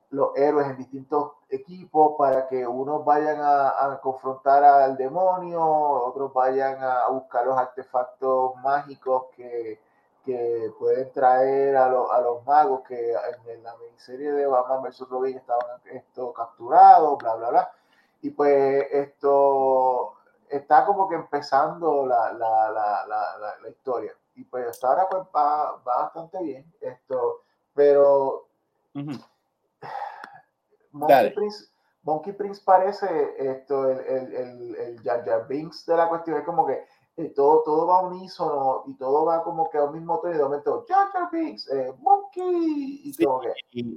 los 0.09 0.35
héroes 0.35 0.67
en 0.67 0.77
distintos 0.77 1.33
equipos 1.49 2.15
para 2.17 2.47
que 2.47 2.65
unos 2.67 3.05
vayan 3.05 3.37
a, 3.39 3.99
confrontar 4.01 4.63
al 4.63 4.97
demonio, 4.97 5.61
otros 5.61 6.33
vayan 6.33 6.81
a 6.81 7.07
buscar 7.09 7.45
los 7.45 7.57
artefactos 7.57 8.55
mágicos 8.57 9.25
que, 9.35 9.79
que 10.25 10.71
pueden 10.77 11.11
traer 11.13 11.77
a, 11.77 11.85
a, 11.85 12.21
los 12.21 12.45
magos 12.45 12.81
que 12.87 13.13
en 13.47 13.63
la 13.63 13.75
miniserie 13.77 14.31
de 14.31 14.47
Batman 14.47 14.83
vs. 14.83 15.07
Robin 15.09 15.37
estaban 15.37 15.81
esto, 15.85 16.33
capturados, 16.33 17.17
bla, 17.19 17.35
bla, 17.35 17.49
bla. 17.49 17.71
Y 18.21 18.31
pues 18.31 18.87
esto 18.91 20.14
está 20.49 20.85
como 20.85 21.07
que 21.07 21.15
empezando 21.15 22.05
la, 22.05 22.33
la, 22.33 22.71
la, 22.71 23.57
la 23.61 23.69
historia. 23.69 24.13
Y 24.35 24.43
pues 24.43 24.67
hasta 24.67 24.87
ahora 24.87 25.07
pues 25.09 25.23
va, 25.35 25.77
va 25.77 26.03
bastante 26.03 26.43
bien 26.43 26.73
esto, 26.81 27.43
pero... 27.73 28.47
Monkey 30.91 31.33
Prince, 31.33 31.65
Monkey 32.03 32.33
Prince 32.33 32.61
parece 32.63 33.35
esto, 33.37 33.89
el, 33.89 33.99
el, 33.99 34.33
el, 34.33 34.75
el 34.75 35.01
Jar 35.03 35.25
Jar 35.25 35.47
Binks 35.47 35.85
de 35.85 35.97
la 35.97 36.07
cuestión, 36.07 36.37
es 36.37 36.45
como 36.45 36.65
que 36.65 36.85
eh, 37.17 37.33
todo, 37.35 37.63
todo 37.63 37.87
va 37.87 38.01
unísono 38.01 38.83
y 38.87 38.95
todo 38.95 39.25
va 39.25 39.43
como 39.43 39.69
que 39.69 39.77
al 39.77 39.91
mismo 39.91 40.19
tono 40.19 40.33
y 40.33 40.37
de 40.37 40.43
momento 40.43 40.85
Jar 40.87 41.09
Jar 41.11 41.29
Binks, 41.31 41.69
eh, 41.69 41.93
Monkey, 41.99 43.01
y 43.03 43.13
sí, 43.13 43.25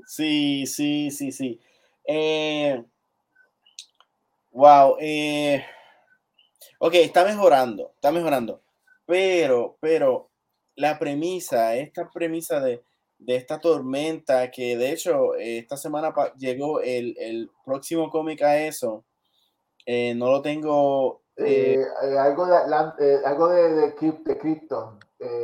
sí, 0.07 0.67
sí, 0.67 1.11
sí, 1.11 1.33
sí. 1.33 1.61
Eh, 2.05 2.85
wow, 4.51 4.97
eh, 4.99 5.65
ok, 6.79 6.95
está 6.95 7.25
mejorando, 7.25 7.93
está 7.95 8.13
mejorando, 8.13 8.63
pero, 9.07 9.77
pero 9.81 10.31
la 10.77 10.99
premisa, 10.99 11.77
esta 11.77 12.09
premisa 12.11 12.61
de 12.61 12.83
de 13.19 13.35
esta 13.35 13.59
tormenta, 13.59 14.51
que 14.51 14.77
de 14.77 14.93
hecho 14.93 15.35
esta 15.35 15.77
semana 15.77 16.15
llegó 16.37 16.81
el, 16.81 17.17
el 17.19 17.51
próximo 17.65 18.11
cómic 18.11 18.43
a 18.43 18.59
eso. 18.59 19.05
Eh, 19.85 20.15
no 20.15 20.31
lo 20.31 20.41
tengo. 20.41 21.23
Eh, 21.37 21.77
eh, 21.77 22.19
algo 22.19 22.47
de, 22.47 22.57
algo 23.25 23.49
de, 23.49 23.71
de, 23.75 23.95
Krypton. 24.39 24.99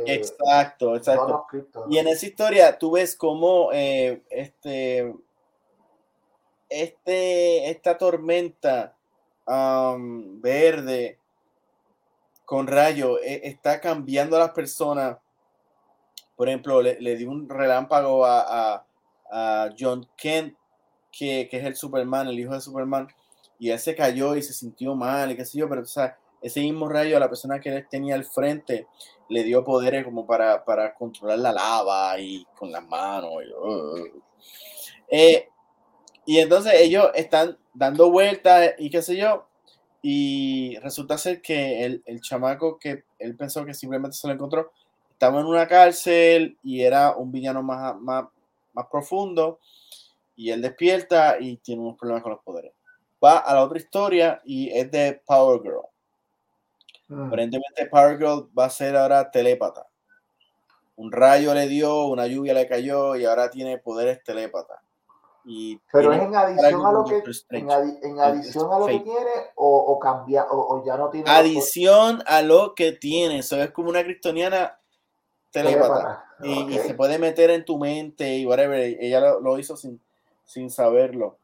exacto, 0.05 0.95
exacto. 0.95 1.45
Y 1.89 1.97
en 1.97 2.07
esa 2.07 2.25
historia 2.25 2.77
tú 2.77 2.91
ves 2.91 3.15
cómo 3.15 3.71
este, 3.71 5.13
este, 6.69 7.69
esta 7.69 7.97
tormenta 7.97 8.97
verde 9.45 11.19
con 12.45 12.67
rayo 12.67 13.19
está 13.19 13.81
cambiando 13.81 14.35
a 14.35 14.39
las 14.39 14.51
personas 14.51 15.17
por 16.35 16.49
ejemplo, 16.49 16.81
le, 16.81 16.99
le 16.99 17.15
dio 17.15 17.29
un 17.29 17.47
relámpago 17.47 18.25
a, 18.25 18.83
John 19.77 20.07
Kent, 20.15 20.55
que, 21.11 21.49
es 21.51 21.65
el 21.65 21.75
Superman, 21.75 22.27
el 22.27 22.39
hijo 22.39 22.53
de 22.53 22.61
Superman, 22.61 23.07
y 23.59 23.69
él 23.69 23.79
se 23.79 23.95
cayó 23.95 24.35
y 24.35 24.41
se 24.41 24.53
sintió 24.53 24.95
mal 24.95 25.31
y 25.31 25.35
qué 25.35 25.43
sé 25.43 25.65
pero 25.67 25.81
o 25.81 25.85
sea, 25.85 26.17
ese 26.41 26.61
mismo 26.61 26.87
rayo 26.87 27.17
a 27.17 27.19
la 27.19 27.27
persona 27.27 27.59
que 27.59 27.69
él 27.69 27.87
tenía 27.89 28.15
al 28.15 28.23
frente 28.23 28.87
le 29.29 29.43
dio 29.43 29.63
poderes 29.63 30.05
como 30.05 30.25
para, 30.25 30.63
controlar 30.97 31.39
la 31.39 31.51
lava 31.51 32.17
y 32.19 32.45
con 32.57 32.71
las 32.71 32.85
manos. 32.87 33.31
Y, 33.43 33.51
uh. 33.51 34.21
eh, 35.09 35.49
y 36.25 36.39
entonces 36.39 36.73
ellos 36.75 37.09
están 37.15 37.57
dando 37.73 38.09
vueltas 38.11 38.73
y 38.77 38.89
qué 38.89 39.01
sé 39.01 39.17
yo, 39.17 39.45
y 40.01 40.77
resulta 40.79 41.17
ser 41.17 41.41
que 41.41 41.83
el, 41.83 42.03
el 42.05 42.21
chamaco 42.21 42.77
que 42.77 43.03
él 43.17 43.35
pensó 43.35 43.65
que 43.65 43.73
simplemente 43.73 44.15
se 44.15 44.27
lo 44.27 44.33
encontró, 44.33 44.71
estaba 45.11 45.39
en 45.39 45.45
una 45.45 45.67
cárcel 45.67 46.57
y 46.61 46.81
era 46.81 47.15
un 47.15 47.31
villano 47.31 47.63
más, 47.63 47.95
más, 47.99 48.25
más 48.73 48.85
profundo 48.91 49.59
y 50.35 50.51
él 50.51 50.61
despierta 50.61 51.37
y 51.39 51.57
tiene 51.57 51.81
unos 51.81 51.97
problemas 51.97 52.21
con 52.21 52.33
los 52.33 52.43
poderes. 52.43 52.73
Va 53.23 53.37
a 53.39 53.53
la 53.53 53.63
otra 53.63 53.77
historia 53.77 54.41
y 54.43 54.69
es 54.69 54.91
de 54.91 55.21
Power 55.25 55.61
Girl. 55.61 55.85
Mm. 57.07 57.27
Aparentemente 57.27 57.85
Power 57.87 58.17
Girl 58.17 58.49
va 58.57 58.65
a 58.65 58.69
ser 58.69 58.95
ahora 58.95 59.31
telépata. 59.31 59.87
Un 60.97 61.11
rayo 61.11 61.53
le 61.53 61.67
dio, 61.67 62.05
una 62.05 62.27
lluvia 62.27 62.53
le 62.53 62.67
cayó 62.67 63.15
y 63.15 63.25
ahora 63.25 63.49
tiene 63.49 63.77
poderes 63.77 64.23
telépata. 64.23 64.81
Y 65.47 65.79
Pero 65.91 66.11
es 66.11 66.21
en 66.21 66.35
adición 66.35 66.85
a 66.85 66.91
lo 66.91 67.05
que, 67.05 67.21
en, 67.51 67.69
adición 68.19 68.73
a 68.73 68.79
lo 68.79 68.87
que 68.87 68.99
tiene 68.99 69.31
o, 69.55 69.77
o 69.77 69.99
cambia 69.99 70.45
o, 70.49 70.83
ya 70.83 70.97
no 70.97 71.09
tiene. 71.09 71.29
Adición 71.29 72.23
a 72.25 72.41
lo 72.41 72.73
que 72.73 72.93
tiene. 72.93 73.39
Eso 73.39 73.61
es 73.61 73.69
como 73.71 73.89
una 73.89 74.03
criptoniana 74.03 74.79
y, 76.43 76.77
se 76.79 76.93
puede 76.93 77.17
meter 77.17 77.49
en 77.49 77.65
tu 77.65 77.77
mente 77.77 78.37
y 78.37 78.45
whatever. 78.45 78.79
Ella 78.79 79.35
lo, 79.41 79.57
hizo 79.57 79.77
sin, 79.77 80.01
sin 80.45 80.69
saberlo. 80.69 81.37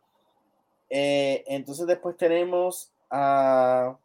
Eh, 0.90 1.44
entonces 1.48 1.88
después 1.88 2.18
tenemos 2.18 2.92
a... 3.10 3.98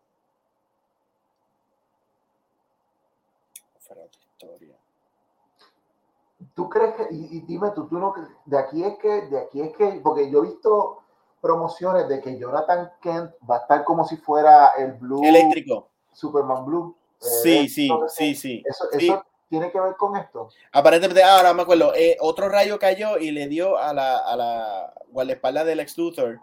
¿Tú 6.56 6.70
crees 6.70 6.94
que, 6.94 7.06
y, 7.10 7.40
dime 7.42 7.70
tú, 7.74 7.86
tú 7.86 7.98
no, 7.98 8.14
de 8.46 8.58
aquí 8.58 8.82
es 8.82 8.96
que, 8.96 9.26
de 9.26 9.38
aquí 9.38 9.60
es 9.60 9.76
que, 9.76 10.00
porque 10.02 10.30
yo 10.30 10.42
he 10.42 10.48
visto 10.48 11.02
promociones 11.42 12.08
de 12.08 12.22
que 12.22 12.38
Jonathan 12.38 12.90
Kent 13.02 13.32
va 13.48 13.58
a 13.58 13.60
estar 13.60 13.84
como 13.84 14.04
si 14.04 14.16
fuera 14.16 14.68
el 14.78 14.94
Blue. 14.94 15.22
Eléctrico. 15.22 15.90
Superman 16.12 16.64
Blue. 16.64 16.96
sí, 17.18 17.58
eh, 17.58 17.68
sí, 17.68 17.90
sí, 18.08 18.34
sí, 18.34 18.62
eso, 18.66 18.90
eso, 18.90 19.22
tiene 19.50 19.70
que 19.70 19.78
ver 19.78 19.96
con 19.96 20.16
esto? 20.16 20.48
Aparentemente, 20.72 21.22
ahora 21.22 21.52
me 21.52 21.62
acuerdo, 21.62 21.94
eh, 21.94 22.16
otro 22.20 22.48
rayo 22.48 22.78
cayó 22.78 23.18
y 23.18 23.32
le 23.32 23.48
dio 23.48 23.76
a 23.76 23.92
la, 23.92 24.18
a 24.18 24.34
la 24.34 24.94
guardaespaldas 25.10 25.66
del 25.66 25.80
ex 25.80 25.96
Luthor. 25.98 26.40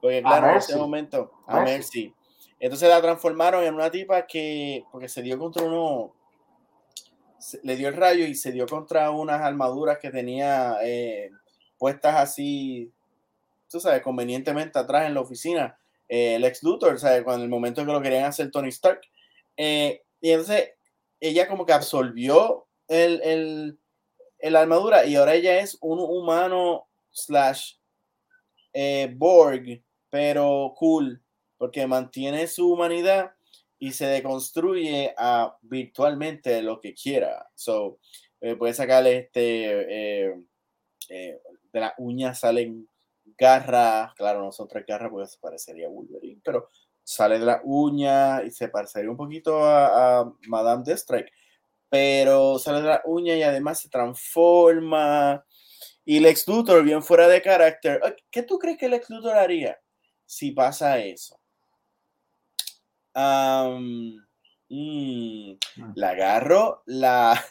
Porque 0.00 0.22
claro, 0.22 0.50
en 0.50 0.56
ese 0.58 0.76
momento, 0.76 1.32
a 1.46 1.60
Mercy. 1.60 2.14
Entonces 2.58 2.88
la 2.88 3.02
transformaron 3.02 3.64
en 3.64 3.74
una 3.74 3.90
tipa 3.90 4.26
que, 4.26 4.84
porque 4.90 5.08
se 5.08 5.22
dio 5.22 5.38
contra 5.38 5.64
uno, 5.64 6.12
le 7.62 7.76
dio 7.76 7.88
el 7.88 7.96
rayo 7.96 8.26
y 8.26 8.34
se 8.34 8.52
dio 8.52 8.66
contra 8.66 9.10
unas 9.10 9.40
armaduras 9.40 9.98
que 9.98 10.10
tenía 10.10 10.78
eh, 10.82 11.30
puestas 11.78 12.16
así, 12.16 12.92
tú 13.70 13.80
sabes, 13.80 14.02
convenientemente 14.02 14.78
atrás 14.78 15.06
en 15.06 15.14
la 15.14 15.20
oficina. 15.20 15.78
Eh, 16.08 16.36
el 16.36 16.44
ex 16.44 16.62
Luthor, 16.62 16.98
¿sabes? 16.98 17.24
Cuando 17.24 17.44
el 17.44 17.50
momento 17.50 17.84
que 17.84 17.92
lo 17.92 18.02
querían 18.02 18.24
hacer 18.24 18.50
Tony 18.50 18.68
Stark. 18.68 19.00
y 19.56 20.00
entonces 20.20 20.70
ella 21.20 21.48
como 21.48 21.64
que 21.66 21.72
absorbió 21.72 22.66
el, 22.88 23.20
el, 23.22 23.78
el, 24.38 24.56
armadura 24.56 25.06
y 25.06 25.16
ahora 25.16 25.34
ella 25.34 25.60
es 25.60 25.78
un 25.80 25.98
humano 25.98 26.86
slash 27.10 27.74
eh, 28.72 29.12
Borg, 29.16 29.82
pero 30.10 30.74
cool, 30.76 31.22
porque 31.56 31.86
mantiene 31.86 32.46
su 32.46 32.70
humanidad 32.70 33.32
y 33.78 33.92
se 33.92 34.06
deconstruye 34.06 35.14
a 35.16 35.56
virtualmente 35.62 36.62
lo 36.62 36.80
que 36.80 36.94
quiera. 36.94 37.48
So, 37.54 37.98
eh, 38.40 38.56
sacarle 38.72 39.18
este, 39.18 40.30
eh, 41.08 41.40
de 41.72 41.80
las 41.80 41.92
uñas 41.98 42.38
salen 42.40 42.88
garras, 43.38 44.14
claro, 44.14 44.42
no 44.42 44.52
son 44.52 44.68
tres 44.68 44.84
garras 44.86 45.10
porque 45.10 45.28
se 45.28 45.38
parecería 45.38 45.86
a 45.86 45.90
Wolverine, 45.90 46.40
pero 46.44 46.68
sale 47.02 47.38
de 47.38 47.46
la 47.46 47.60
uña 47.64 48.42
y 48.42 48.50
se 48.50 48.68
parecería 48.68 49.10
un 49.10 49.16
poquito 49.16 49.64
a, 49.64 50.32
Madame 50.48 50.82
Deathstrike, 50.84 51.30
pero 51.88 52.58
sale 52.58 52.82
de 52.82 52.88
la 52.88 53.02
uña 53.04 53.36
y 53.36 53.42
además 53.42 53.80
se 53.80 53.88
transforma. 53.88 55.44
Y 56.04 56.20
Lex 56.20 56.46
Luthor, 56.46 56.84
bien 56.84 57.02
fuera 57.02 57.28
de 57.28 57.42
carácter, 57.42 58.00
¿qué 58.30 58.42
tú 58.42 58.58
crees 58.58 58.78
que 58.78 58.88
Lex 58.88 59.10
Luthor 59.10 59.36
haría 59.36 59.78
si 60.24 60.52
pasa 60.52 60.98
eso? 60.98 61.38
Mm. 63.16 64.18
la 65.94 66.10
agarro, 66.10 66.82
la, 66.84 67.42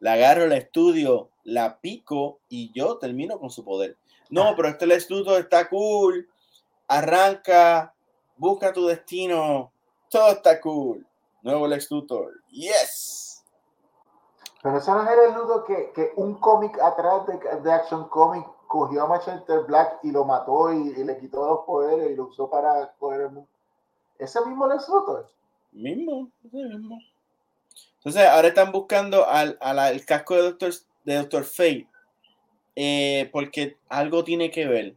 la 0.00 0.12
agarro, 0.14 0.46
la 0.46 0.56
estudio, 0.56 1.28
la 1.44 1.78
pico 1.80 2.40
y 2.48 2.72
yo 2.72 2.96
termino 2.98 3.38
con 3.38 3.50
su 3.50 3.64
poder. 3.64 3.96
No, 4.30 4.48
ah. 4.48 4.54
pero 4.56 4.68
este 4.68 4.86
Luthor 5.10 5.40
está 5.40 5.68
cool, 5.68 6.28
arranca, 6.88 7.94
busca 8.36 8.72
tu 8.72 8.86
destino, 8.86 9.72
todo 10.08 10.32
está 10.32 10.60
cool. 10.60 11.06
Nuevo 11.42 11.66
Lex 11.66 11.90
Luthor, 11.90 12.32
yes. 12.48 13.44
Pero 14.62 14.78
eso 14.78 14.94
no 14.94 15.02
era 15.02 15.26
el 15.26 15.34
nudo 15.34 15.62
que, 15.64 15.92
que 15.94 16.12
un 16.16 16.36
cómic 16.36 16.78
atrás 16.80 17.26
de, 17.26 17.60
de, 17.60 17.72
Action 17.72 18.08
Comic 18.08 18.46
cogió 18.66 19.02
a 19.02 19.06
Machete 19.06 19.58
Black 19.58 19.98
y 20.02 20.10
lo 20.10 20.24
mató 20.24 20.72
y, 20.72 20.94
le 21.04 21.18
quitó 21.18 21.46
los 21.46 21.66
poderes 21.66 22.10
y 22.10 22.16
lo 22.16 22.28
usó 22.28 22.48
para 22.48 22.94
coger 22.98 23.20
el 23.22 23.32
mundo. 23.32 23.50
Ese 24.18 24.44
mismo 24.46 24.68
Lex 24.68 24.88
Luthor. 24.88 25.30
Mismo, 25.72 26.30
ese 26.44 26.56
mismo. 26.56 26.98
Entonces 27.96 28.26
ahora 28.28 28.48
están 28.48 28.70
buscando 28.70 29.26
al, 29.28 29.56
al, 29.60 30.04
casco 30.04 30.34
de 30.34 30.42
Doctor, 30.42 30.72
de 31.04 31.14
Doctor 31.16 31.44
Fate. 31.44 31.88
Eh, 32.76 33.28
porque 33.32 33.76
algo 33.88 34.24
tiene 34.24 34.50
que 34.50 34.66
ver. 34.66 34.96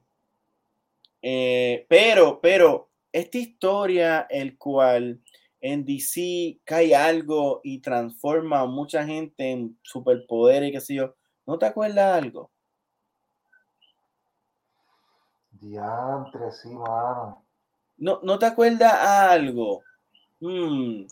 Eh, 1.21 1.85
pero, 1.87 2.39
pero, 2.41 2.89
esta 3.11 3.37
historia, 3.37 4.27
el 4.29 4.57
cual 4.57 5.21
en 5.61 5.85
DC 5.85 6.59
cae 6.63 6.95
algo 6.95 7.61
y 7.63 7.79
transforma 7.79 8.61
a 8.61 8.65
mucha 8.65 9.05
gente 9.05 9.51
en 9.51 9.79
superpoderes 9.81 10.69
y 10.69 10.71
qué 10.71 10.81
sé 10.81 10.95
yo, 10.95 11.15
¿no 11.45 11.57
te 11.57 11.65
acuerdas 11.65 12.23
algo? 12.23 12.51
Diantre, 15.51 16.51
sí, 16.51 16.69
mano. 16.69 17.46
¿No, 17.97 18.19
¿No 18.23 18.37
te 18.37 18.45
acuerdas 18.45 18.93
algo? 18.93 19.81
Hmm, 20.39 21.05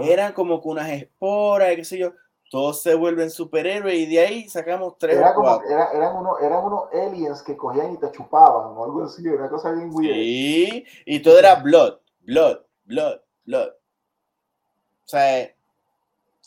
eran 0.00 0.32
como 0.32 0.60
con 0.60 0.72
unas 0.72 0.88
esporas, 0.88 1.74
qué 1.76 1.84
sé 1.84 1.98
yo. 1.98 2.12
Todos 2.50 2.82
se 2.82 2.94
vuelven 2.94 3.30
superhéroes 3.30 3.94
y 3.94 4.06
de 4.06 4.18
ahí 4.18 4.48
sacamos 4.48 4.98
tres 4.98 5.16
era 5.16 5.32
como, 5.34 5.62
eran, 5.62 6.16
unos, 6.16 6.42
eran 6.42 6.64
unos 6.64 6.92
aliens 6.92 7.42
que 7.42 7.56
cogían 7.56 7.92
y 7.92 7.96
te 7.96 8.10
chupaban 8.10 8.76
o 8.76 8.84
algo 8.84 9.04
así, 9.04 9.24
una 9.28 9.48
cosa 9.48 9.70
bien 9.70 9.90
weird. 9.92 10.14
Sí, 10.14 10.84
y 11.04 11.20
todo 11.20 11.38
era 11.38 11.54
blood, 11.56 11.98
blood, 12.22 12.58
blood, 12.84 13.20
blood. 13.44 13.68
O 13.68 15.08
sea, 15.08 15.42
es 15.42 15.54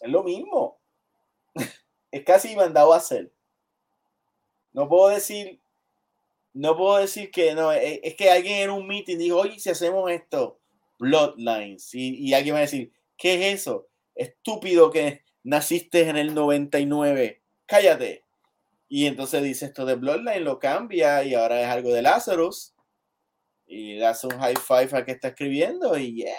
lo 0.02 0.24
mismo. 0.24 0.78
es 2.12 2.24
casi 2.26 2.54
mandado 2.56 2.94
a 2.94 2.98
hacer. 2.98 3.32
No 4.74 4.90
puedo 4.90 5.08
decir, 5.08 5.62
no 6.54 6.78
puedo 6.78 6.98
decir 6.98 7.32
que 7.32 7.56
no, 7.56 7.72
es, 7.72 8.00
es 8.04 8.16
que 8.16 8.30
alguien 8.30 8.60
en 8.60 8.70
un 8.70 8.88
meeting 8.88 9.18
dijo, 9.18 9.38
oye, 9.38 9.60
si 9.60 9.70
hacemos 9.70 10.10
esto, 10.12 10.60
Bloodlines. 11.00 11.94
Y, 11.94 12.34
alguien 12.34 12.56
va 12.56 12.60
a 12.60 12.62
decir, 12.62 12.94
¿qué 13.18 13.34
es 13.52 13.62
eso? 13.62 13.90
Estúpido 14.16 14.92
que 14.92 15.24
naciste 15.44 16.08
en 16.08 16.18
el 16.18 16.34
99. 16.34 17.42
Cállate. 17.66 18.24
Y 18.88 19.08
entonces 19.08 19.44
dice 19.44 19.66
esto 19.66 19.86
de 19.86 19.96
Bloodline, 19.96 20.44
lo 20.44 20.60
cambia 20.60 21.24
y 21.24 21.34
ahora 21.34 21.62
es 21.62 21.68
algo 21.68 21.92
de 21.92 22.04
Lazarus. 22.04 22.74
Y 23.66 23.96
le 23.96 24.06
hace 24.06 24.28
un 24.28 24.40
high 24.40 24.56
five 24.56 24.90
al 24.98 25.06
que 25.06 25.12
está 25.12 25.30
escribiendo 25.30 25.98
y 25.98 26.16
yeah. 26.16 26.36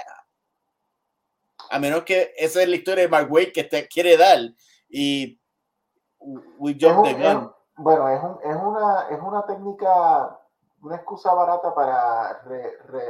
A 1.71 1.79
menos 1.79 2.05
que 2.05 2.33
esa 2.37 2.63
es 2.63 2.69
la 2.69 2.77
historia 2.77 3.05
de 3.05 3.09
Mark 3.09 3.31
Wade 3.31 3.53
que 3.53 3.65
te 3.65 3.89
quiere 3.89 4.17
dar. 4.17 4.39
Y 4.89 5.41
we 6.21 6.77
jump 6.79 7.05
the 7.05 7.15
gun. 7.15 7.51
Bueno, 7.77 8.09
es, 8.09 8.21
es, 8.45 8.57
una, 8.57 9.09
es 9.11 9.21
una 9.21 9.47
técnica 9.47 10.39
una 10.85 10.97
excusa 10.97 11.33
barata 11.33 11.75
para 11.75 12.43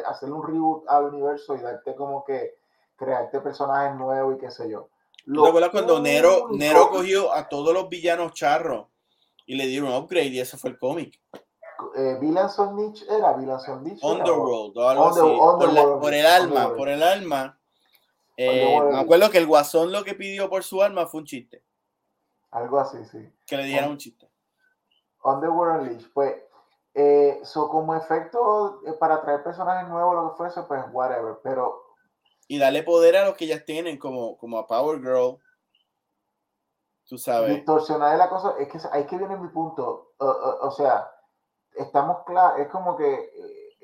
hacer 0.06 0.32
un 0.32 0.46
reboot 0.46 0.88
al 0.88 1.06
universo 1.06 1.56
y 1.56 1.60
darte 1.60 1.94
como 1.96 2.24
que 2.24 2.56
crearte 2.96 3.40
personajes 3.40 3.96
nuevos 3.96 4.36
y 4.36 4.38
qué 4.38 4.50
sé 4.50 4.70
yo. 4.70 4.88
¿Te 5.26 5.48
acuerdas 5.48 5.70
cuando 5.70 6.00
Nero, 6.00 6.48
Nero 6.50 6.88
cogió 6.90 7.32
a 7.32 7.48
todos 7.48 7.74
los 7.74 7.88
villanos 7.88 8.32
charros 8.32 8.86
y 9.46 9.56
le 9.56 9.66
dieron 9.66 9.88
un 9.88 9.96
upgrade 9.96 10.28
y 10.28 10.40
ese 10.40 10.56
fue 10.56 10.70
el 10.70 10.78
cómic? 10.78 11.20
Eh, 11.96 12.18
Villains 12.20 12.58
on 12.58 12.76
Niche 12.76 13.04
era 13.08 13.32
Villains 13.32 13.68
on 13.68 13.82
Niche. 13.82 14.06
Underworld, 14.06 14.78
o 14.78 14.88
algo 14.88 15.08
así. 15.08 15.20
por, 16.00 16.14
el 16.14 16.26
alma, 16.26 16.74
por 16.74 16.88
el 16.88 17.02
alma. 17.02 17.58
Eh, 18.36 18.80
me 18.90 18.98
acuerdo 18.98 19.30
que 19.30 19.38
el 19.38 19.46
guasón 19.46 19.90
lo 19.90 20.04
que 20.04 20.14
pidió 20.14 20.48
por 20.48 20.62
su 20.62 20.82
alma 20.82 21.06
fue 21.06 21.20
un 21.20 21.26
chiste. 21.26 21.64
Algo 22.50 22.78
así, 22.78 22.98
sí. 23.10 23.28
Que 23.46 23.56
le 23.56 23.64
dieran 23.64 23.90
un 23.90 23.98
chiste. 23.98 24.28
Underworld. 25.24 26.12
Pues 26.12 26.34
eh, 26.94 27.42
como 27.52 27.94
efecto 27.94 28.80
eh, 28.86 28.92
para 28.92 29.20
traer 29.22 29.42
personajes 29.42 29.88
nuevos, 29.88 30.14
lo 30.14 30.30
que 30.30 30.36
fuese, 30.36 30.62
pues 30.62 30.84
whatever, 30.92 31.38
pero... 31.42 31.82
Y 32.46 32.58
darle 32.58 32.82
poder 32.82 33.16
a 33.16 33.24
los 33.24 33.34
que 33.34 33.46
ya 33.46 33.64
tienen, 33.64 33.98
como, 33.98 34.36
como 34.36 34.58
a 34.58 34.66
Power 34.66 35.00
Girl. 35.00 35.38
Tú 37.06 37.18
sabes. 37.18 37.54
Distorsionar 37.54 38.16
la 38.16 38.28
cosa, 38.28 38.54
es 38.58 38.68
que 38.68 38.78
ahí 38.92 39.06
que 39.06 39.18
viene 39.18 39.36
mi 39.36 39.48
punto. 39.48 40.12
o 40.18 40.70
sea, 40.70 41.10
estamos 41.74 42.24
claros, 42.24 42.60
es 42.60 42.68
como 42.68 42.96
que 42.96 43.30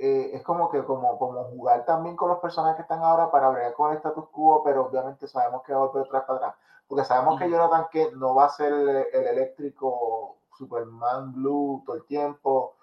eh, 0.03 0.31
es 0.35 0.43
como 0.43 0.71
que 0.71 0.83
como, 0.83 1.19
como 1.19 1.45
jugar 1.45 1.85
también 1.85 2.17
con 2.17 2.31
los 2.31 2.39
personajes 2.39 2.77
que 2.77 2.83
están 2.83 3.03
ahora 3.03 3.31
para 3.31 3.51
bregar 3.51 3.75
con 3.75 3.91
el 3.91 3.99
status 3.99 4.31
quo, 4.31 4.63
pero 4.65 4.87
obviamente 4.87 5.29
sabemos 5.29 5.63
que 5.63 5.75
va 5.75 5.83
a 5.83 5.87
volver 5.89 6.07
atrás 6.07 6.25
para 6.27 6.39
atrás. 6.39 6.55
Porque 6.89 7.05
sabemos 7.05 7.39
que 7.39 7.51
Jonathan 7.51 7.87
que 7.93 8.11
no 8.13 8.35
va 8.35 8.47
a 8.47 8.49
ser 8.49 8.73
el, 8.73 8.89
el 8.89 9.27
eléctrico 9.27 10.39
Superman 10.61 11.33
Blue 11.33 11.83
todo 11.85 11.97
el 11.97 12.05
tiempo 12.05 12.77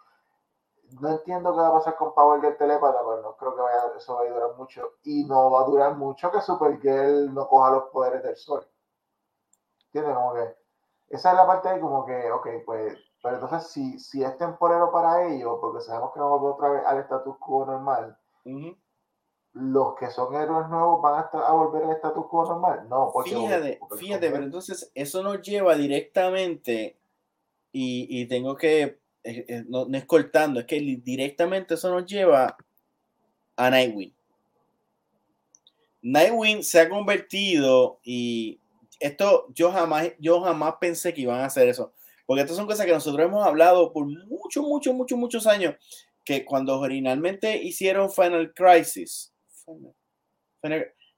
no 1.02 1.12
entiendo 1.12 1.54
qué 1.54 1.60
va 1.60 1.68
a 1.68 1.74
pasar 1.74 1.96
con 1.96 2.14
Power 2.14 2.42
Girl 2.42 2.58
Telepata, 2.58 3.00
pero 3.00 3.22
no 3.22 3.36
creo 3.36 3.56
que 3.56 3.62
vaya, 3.62 3.92
eso 3.98 4.16
vaya 4.16 4.32
a 4.32 4.34
durar 4.34 4.56
mucho. 4.58 4.94
Y 5.04 5.26
no 5.26 5.52
va 5.52 5.62
a 5.62 5.66
durar 5.66 5.96
mucho 5.96 6.32
que 6.32 6.42
Supergirl 6.42 7.34
no 7.34 7.48
coja 7.48 7.72
los 7.72 7.84
poderes 7.86 8.24
del 8.24 8.36
sol. 8.36 8.66
¿Entiendes? 9.88 10.16
Como 10.16 10.34
que 10.34 10.56
esa 11.10 11.32
es 11.32 11.38
la 11.38 11.48
parte 11.48 11.70
ahí 11.70 11.80
como 11.80 12.06
que, 12.06 12.32
ok, 12.32 12.48
pues, 12.66 12.98
pero 13.22 13.36
entonces 13.36 13.70
si, 13.72 14.00
si 14.00 14.24
es 14.24 14.38
temporero 14.38 14.92
para 14.92 15.28
ellos, 15.28 15.58
porque 15.60 15.82
sabemos 15.82 16.14
que 16.14 16.20
no 16.20 16.30
va 16.30 16.52
otra 16.52 16.70
vez 16.70 16.86
al 16.86 17.00
status 17.00 17.38
quo 17.38 17.66
normal, 17.66 18.18
los 19.54 19.96
que 19.96 20.10
son 20.10 20.36
héroes 20.36 20.68
nuevos 20.70 21.02
van 21.02 21.16
a, 21.16 21.48
a 21.48 21.52
volver 21.52 21.84
al 21.84 21.92
status 21.92 22.26
quo 22.28 22.46
normal. 22.46 22.88
No, 22.90 23.10
porque, 23.12 23.32
fíjate, 23.32 23.80
fíjate, 23.98 24.32
pero 24.32 24.44
entonces 24.44 24.92
eso 24.94 25.24
nos 25.24 25.42
lleva 25.42 25.76
directamente 25.76 26.98
y, 27.72 28.22
y 28.22 28.26
tengo 28.28 28.56
que 28.56 29.00
no, 29.68 29.88
es 29.94 30.06
cortando, 30.06 30.60
es 30.60 30.66
que 30.66 30.80
directamente 31.04 31.74
eso 31.74 31.92
nos 31.92 32.06
lleva 32.06 32.56
a 33.56 33.70
Nightwing. 33.70 34.14
Nightwing 36.02 36.64
se 36.64 36.80
ha 36.80 36.90
convertido 36.90 38.00
y 38.04 38.60
esto 39.00 39.48
yo 39.54 39.72
jamás, 39.72 40.12
yo 40.20 40.42
jamás 40.42 40.76
pensé 40.80 41.14
que 41.14 41.22
iban 41.22 41.42
a 41.42 41.46
hacer 41.46 41.68
eso, 41.68 41.94
porque 42.26 42.42
estas 42.42 42.58
son 42.58 42.68
cosas 42.68 42.86
que 42.86 42.94
nosotros 42.94 43.26
hemos 43.26 43.46
hablado 43.46 43.92
por 43.92 44.06
muchos, 44.06 44.64
muchos, 44.64 44.94
muchos, 44.94 45.18
muchos 45.18 45.48
años, 45.48 45.76
que 46.24 46.46
cuando 46.46 46.80
originalmente 46.80 47.62
hicieron 47.62 48.12
Final 48.12 48.54
Crisis, 48.54 49.34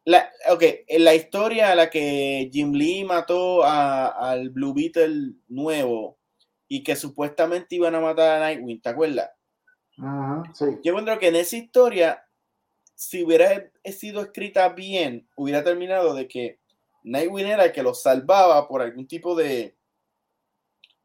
la, 0.05 0.31
ok, 0.51 0.63
la 0.97 1.15
historia 1.15 1.71
a 1.71 1.75
la 1.75 1.89
que 1.89 2.49
Jim 2.51 2.73
Lee 2.73 3.03
mató 3.03 3.63
al 3.63 4.49
Blue 4.49 4.73
Beetle 4.73 5.33
nuevo, 5.47 6.18
y 6.71 6.83
que 6.83 6.95
supuestamente 6.95 7.75
iban 7.75 7.95
a 7.95 7.99
matar 7.99 8.37
a 8.37 8.39
Nightwing, 8.39 8.79
¿te 8.79 8.89
acuerdas? 8.89 9.31
sí. 10.53 10.65
Yo 10.83 10.91
encuentro 10.91 11.19
que 11.19 11.27
en 11.27 11.35
esa 11.35 11.57
historia, 11.57 12.23
si 12.95 13.25
hubiera 13.25 13.69
sido 13.83 14.21
escrita 14.21 14.69
bien, 14.69 15.27
hubiera 15.35 15.63
terminado 15.63 16.13
de 16.13 16.27
que 16.27 16.59
Nightwing 17.03 17.47
era 17.47 17.65
el 17.65 17.71
que 17.71 17.83
lo 17.83 17.93
salvaba 17.93 18.67
por 18.67 18.81
algún 18.81 19.07
tipo 19.07 19.35
de, 19.35 19.75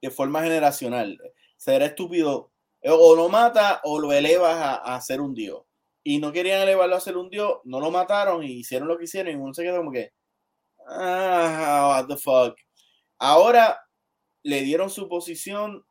de 0.02 0.10
forma 0.10 0.42
generacional. 0.42 1.18
Será 1.56 1.86
estúpido. 1.86 2.52
O 2.82 3.16
lo 3.16 3.30
mata 3.30 3.80
o 3.84 3.98
lo 3.98 4.12
elevas 4.12 4.56
a, 4.56 4.74
a, 4.74 5.00
ser 5.00 5.22
un 5.22 5.32
dios. 5.32 5.62
Y 6.02 6.18
no 6.18 6.30
querían 6.30 6.60
elevarlo 6.60 6.94
a 6.96 7.00
ser 7.00 7.16
un 7.16 7.30
dios, 7.30 7.60
no 7.64 7.80
lo 7.80 7.90
mataron 7.90 8.44
y 8.44 8.58
hicieron 8.58 8.86
lo 8.86 8.98
que 8.98 9.04
hicieron 9.04 9.32
y 9.32 9.36
uno 9.36 9.54
se 9.54 9.62
quedó 9.62 9.78
como 9.78 9.90
que, 9.90 10.12
ah, 10.86 12.02
what 12.02 12.06
the 12.06 12.16
fuck. 12.20 12.58
Ahora 13.18 13.83
le 14.44 14.60
dieron 14.60 14.90
su 14.90 15.08
posición, 15.08 15.84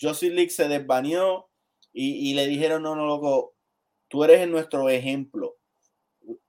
Josie 0.00 0.30
League 0.30 0.50
se 0.50 0.66
desbaneó 0.66 1.48
y, 1.92 2.34
le 2.34 2.46
dijeron, 2.46 2.82
no, 2.82 2.94
no, 2.94 3.06
loco, 3.06 3.54
tú 4.08 4.22
eres 4.24 4.46
nuestro 4.48 4.90
ejemplo, 4.90 5.56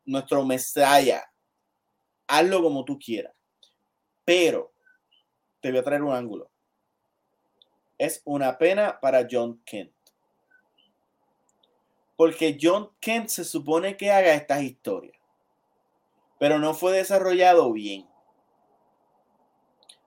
nuestro 0.04 0.44
mesaya, 0.44 1.32
hazlo 2.28 2.62
como 2.62 2.84
tú 2.84 3.00
quieras. 3.00 3.34
Pero 4.26 4.74
te 5.62 5.72
voy 5.72 5.80
a 5.80 5.84
traer 5.84 6.04
un 6.04 6.14
ángulo. 6.14 6.52
Es 7.98 8.22
una 8.26 8.58
pena 8.58 9.00
para 9.00 9.26
John 9.30 9.62
Kent. 9.66 9.94
Porque 12.18 12.58
John 12.62 12.92
Kent 13.00 13.30
se 13.30 13.46
supone 13.46 13.96
que 13.96 14.12
haga 14.12 14.34
estas 14.34 14.64
historias. 14.64 15.18
Pero 16.40 16.60
no 16.60 16.74
fue 16.74 16.92
desarrollado 16.92 17.72
bien. 17.72 18.06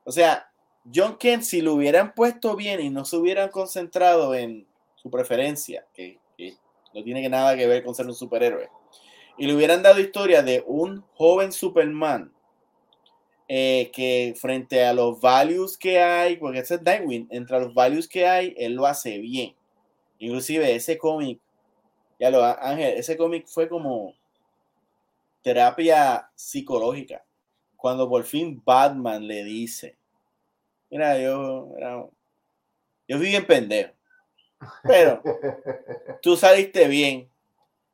O 0.05 0.13
sea, 0.13 0.50
John 0.93 1.17
Kent, 1.19 1.43
si 1.43 1.61
lo 1.61 1.75
hubieran 1.75 2.15
puesto 2.15 2.57
bien 2.57 2.81
y 2.81 2.91
no 2.91 3.05
se 3.05 3.17
hubieran 3.17 3.51
concentrado 3.51 4.35
en 4.35 4.67
su 4.97 5.11
preferencia, 5.11 5.87
que, 5.93 6.19
no 6.93 7.05
tiene 7.05 7.29
nada 7.29 7.57
que 7.57 7.67
ver 7.67 7.85
con 7.85 7.95
ser 7.95 8.07
un 8.07 8.15
superhéroe, 8.15 8.69
y 9.39 9.47
le 9.47 9.55
hubieran 9.55 9.83
dado 9.83 10.01
historia 10.01 10.43
de 10.43 10.65
un 10.67 11.03
joven 11.15 11.53
Superman 11.53 12.33
eh, 13.49 13.91
que 13.93 14.35
frente 14.37 14.85
a 14.85 14.93
los 14.93 15.21
values 15.21 15.77
que 15.77 16.01
hay, 16.01 16.37
porque 16.37 16.61
ese 16.61 16.77
es 16.77 16.81
entre 17.31 17.61
los 17.61 17.75
values 17.75 18.09
que 18.09 18.27
hay, 18.27 18.55
él 18.57 18.75
lo 18.75 18.87
hace 18.87 19.19
bien. 19.19 19.55
Inclusive 20.19 20.75
ese 20.75 20.99
cómic, 20.99 21.41
ya 22.19 22.31
lo 22.31 22.45
Ángel, 22.45 22.95
ese 22.99 23.17
cómic 23.17 23.47
fue 23.49 23.69
como 23.69 24.15
terapia 25.43 26.31
psicológica. 26.35 27.25
Cuando 27.77 28.09
por 28.09 28.25
fin 28.25 28.63
Batman 28.65 29.27
le 29.27 29.43
dice, 29.45 29.97
Mira, 30.91 31.19
yo, 31.19 31.73
yo 33.07 33.17
fui 33.17 33.29
bien 33.29 33.47
pendejo. 33.47 33.93
Pero 34.83 35.23
tú 36.23 36.37
saliste 36.37 36.89
bien. 36.89 37.31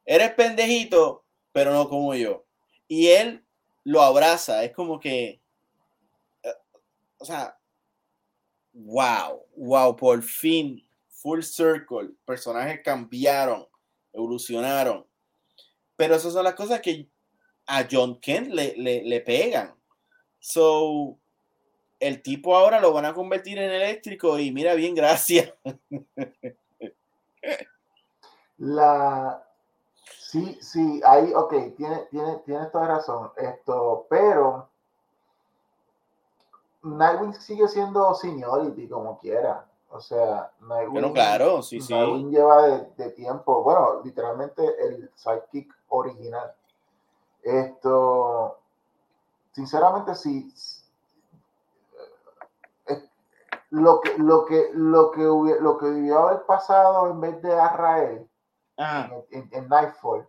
Eres 0.04 0.32
pendejito, 0.32 1.24
pero 1.52 1.72
no 1.72 1.88
como 1.88 2.14
yo. 2.14 2.44
Y 2.88 3.08
él 3.08 3.44
lo 3.84 4.02
abraza. 4.02 4.64
Es 4.64 4.72
como 4.72 4.98
que. 4.98 5.40
Eh, 6.42 6.54
o 7.18 7.24
sea. 7.24 7.58
Wow. 8.72 9.44
Wow. 9.56 9.96
Por 9.96 10.22
fin. 10.22 10.82
Full 11.08 11.42
circle. 11.42 12.10
Personajes 12.24 12.80
cambiaron. 12.82 13.66
Evolucionaron. 14.12 15.06
Pero 15.96 16.14
esas 16.14 16.32
son 16.32 16.44
las 16.44 16.54
cosas 16.54 16.80
que 16.80 17.08
a 17.66 17.86
John 17.90 18.20
Kent 18.20 18.48
le, 18.48 18.74
le, 18.76 19.02
le 19.02 19.20
pegan. 19.20 19.74
So 20.38 21.18
el 22.00 22.22
tipo 22.22 22.56
ahora 22.56 22.80
lo 22.80 22.92
van 22.92 23.06
a 23.06 23.14
convertir 23.14 23.58
en 23.58 23.70
eléctrico 23.70 24.38
y 24.38 24.52
mira 24.52 24.74
bien, 24.74 24.94
gracias. 24.94 25.52
La, 28.58 29.44
sí, 30.18 30.58
sí, 30.60 31.00
ahí, 31.04 31.32
ok, 31.34 31.76
tiene, 31.76 32.06
tiene, 32.10 32.36
tienes 32.44 32.70
toda 32.72 32.86
razón. 32.88 33.30
Esto, 33.36 34.06
pero 34.08 34.68
Nightwing 36.82 37.34
sigue 37.34 37.68
siendo 37.68 38.14
seniority 38.14 38.88
como 38.88 39.18
quiera. 39.18 39.66
O 39.90 40.00
sea, 40.00 40.50
Nightwing, 40.60 40.92
bueno, 40.92 41.12
claro, 41.12 41.62
sí, 41.62 41.80
sí. 41.80 41.92
Nightwing 41.92 42.30
lleva 42.30 42.66
de, 42.66 42.90
de, 42.96 43.10
tiempo, 43.10 43.62
bueno, 43.62 44.00
literalmente 44.04 44.62
el 44.84 45.10
sidekick 45.14 45.72
original. 45.88 46.52
Esto, 47.42 48.58
sinceramente, 49.52 50.14
sí. 50.14 50.52
Lo 53.76 54.00
que, 54.00 54.16
lo 54.16 54.46
que, 54.46 54.70
lo 54.72 55.10
que, 55.10 55.20
lo 55.60 55.76
que 55.76 55.86
debió 55.86 56.20
haber 56.20 56.46
pasado 56.46 57.10
en 57.10 57.20
vez 57.20 57.42
de 57.42 57.52
Azrael 57.52 58.26
en, 58.78 59.48
en, 59.52 59.68
Nightfall, 59.68 60.26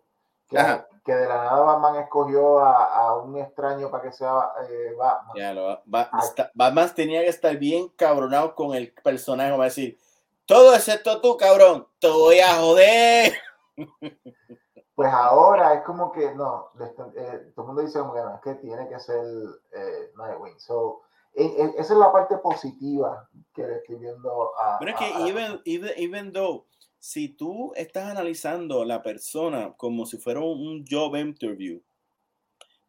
que, 0.49 0.57
que, 1.05 1.15
de 1.15 1.27
la 1.27 1.37
nada 1.37 1.61
Batman 1.61 1.95
escogió 1.95 2.59
a, 2.59 2.83
a 2.83 3.15
un 3.17 3.37
extraño 3.37 3.89
para 3.89 4.03
que 4.03 4.11
sea 4.11 4.51
eh, 4.69 4.93
Batman. 4.97 5.35
Ya, 5.37 5.53
lo, 5.53 5.81
ba, 5.85 6.09
está, 6.21 6.51
Batman 6.53 6.93
tenía 6.93 7.21
que 7.21 7.29
estar 7.29 7.55
bien 7.55 7.87
cabronado 7.95 8.53
con 8.53 8.75
el 8.75 8.91
personaje, 8.91 9.55
va 9.55 9.63
a 9.63 9.67
decir, 9.67 9.97
todo 10.45 10.75
excepto 10.75 11.21
tú, 11.21 11.37
cabrón, 11.37 11.87
te 11.99 12.09
voy 12.09 12.39
a 12.39 12.53
joder. 12.55 13.33
Pues 14.97 15.13
ahora 15.13 15.75
es 15.75 15.83
como 15.83 16.11
que, 16.11 16.33
no, 16.33 16.71
eh, 16.79 17.51
todo 17.53 17.61
el 17.61 17.67
mundo 17.67 17.83
dice, 17.83 17.99
es 17.99 18.41
que 18.41 18.55
tiene 18.55 18.89
que 18.89 18.99
ser 18.99 19.23
eh, 19.71 20.11
Nightwing. 20.17 20.59
So, 20.59 21.03
esa 21.38 21.93
es 21.93 21.99
la 21.99 22.11
parte 22.11 22.35
positiva 22.38 23.30
que 23.53 23.61
le 23.61 23.76
estoy 23.76 23.97
viendo 23.97 24.51
a. 24.59 24.80
Pero 24.80 24.91
es 24.91 24.97
que, 24.97 25.05
a, 25.05 25.27
even, 25.27 25.61
even, 25.65 25.91
even 25.97 26.31
though, 26.31 26.65
si 26.99 27.30
tú 27.30 27.73
estás 27.76 28.09
analizando 28.09 28.84
la 28.84 29.03
persona 29.03 29.73
como 29.77 30.05
si 30.05 30.18
fuera 30.18 30.39
un 30.39 30.84
job 30.89 31.15
interview, 31.15 31.81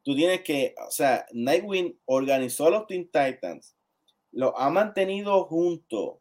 tú 0.02 0.16
tienes 0.16 0.42
que, 0.42 0.74
o 0.86 0.90
sea, 0.90 1.26
Nightwing 1.32 2.00
organizó 2.06 2.68
a 2.68 2.70
los 2.70 2.86
Teen 2.86 3.10
Titans, 3.10 3.76
lo 4.32 4.58
ha 4.58 4.70
mantenido 4.70 5.44
juntos. 5.44 6.16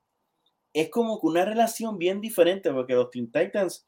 Es 0.73 0.89
como 0.89 1.19
que 1.19 1.27
una 1.27 1.45
relación 1.45 1.97
bien 1.97 2.19
diferente, 2.19 2.71
porque 2.71 2.93
los 2.93 3.09
Teen 3.09 3.31
Titans 3.31 3.87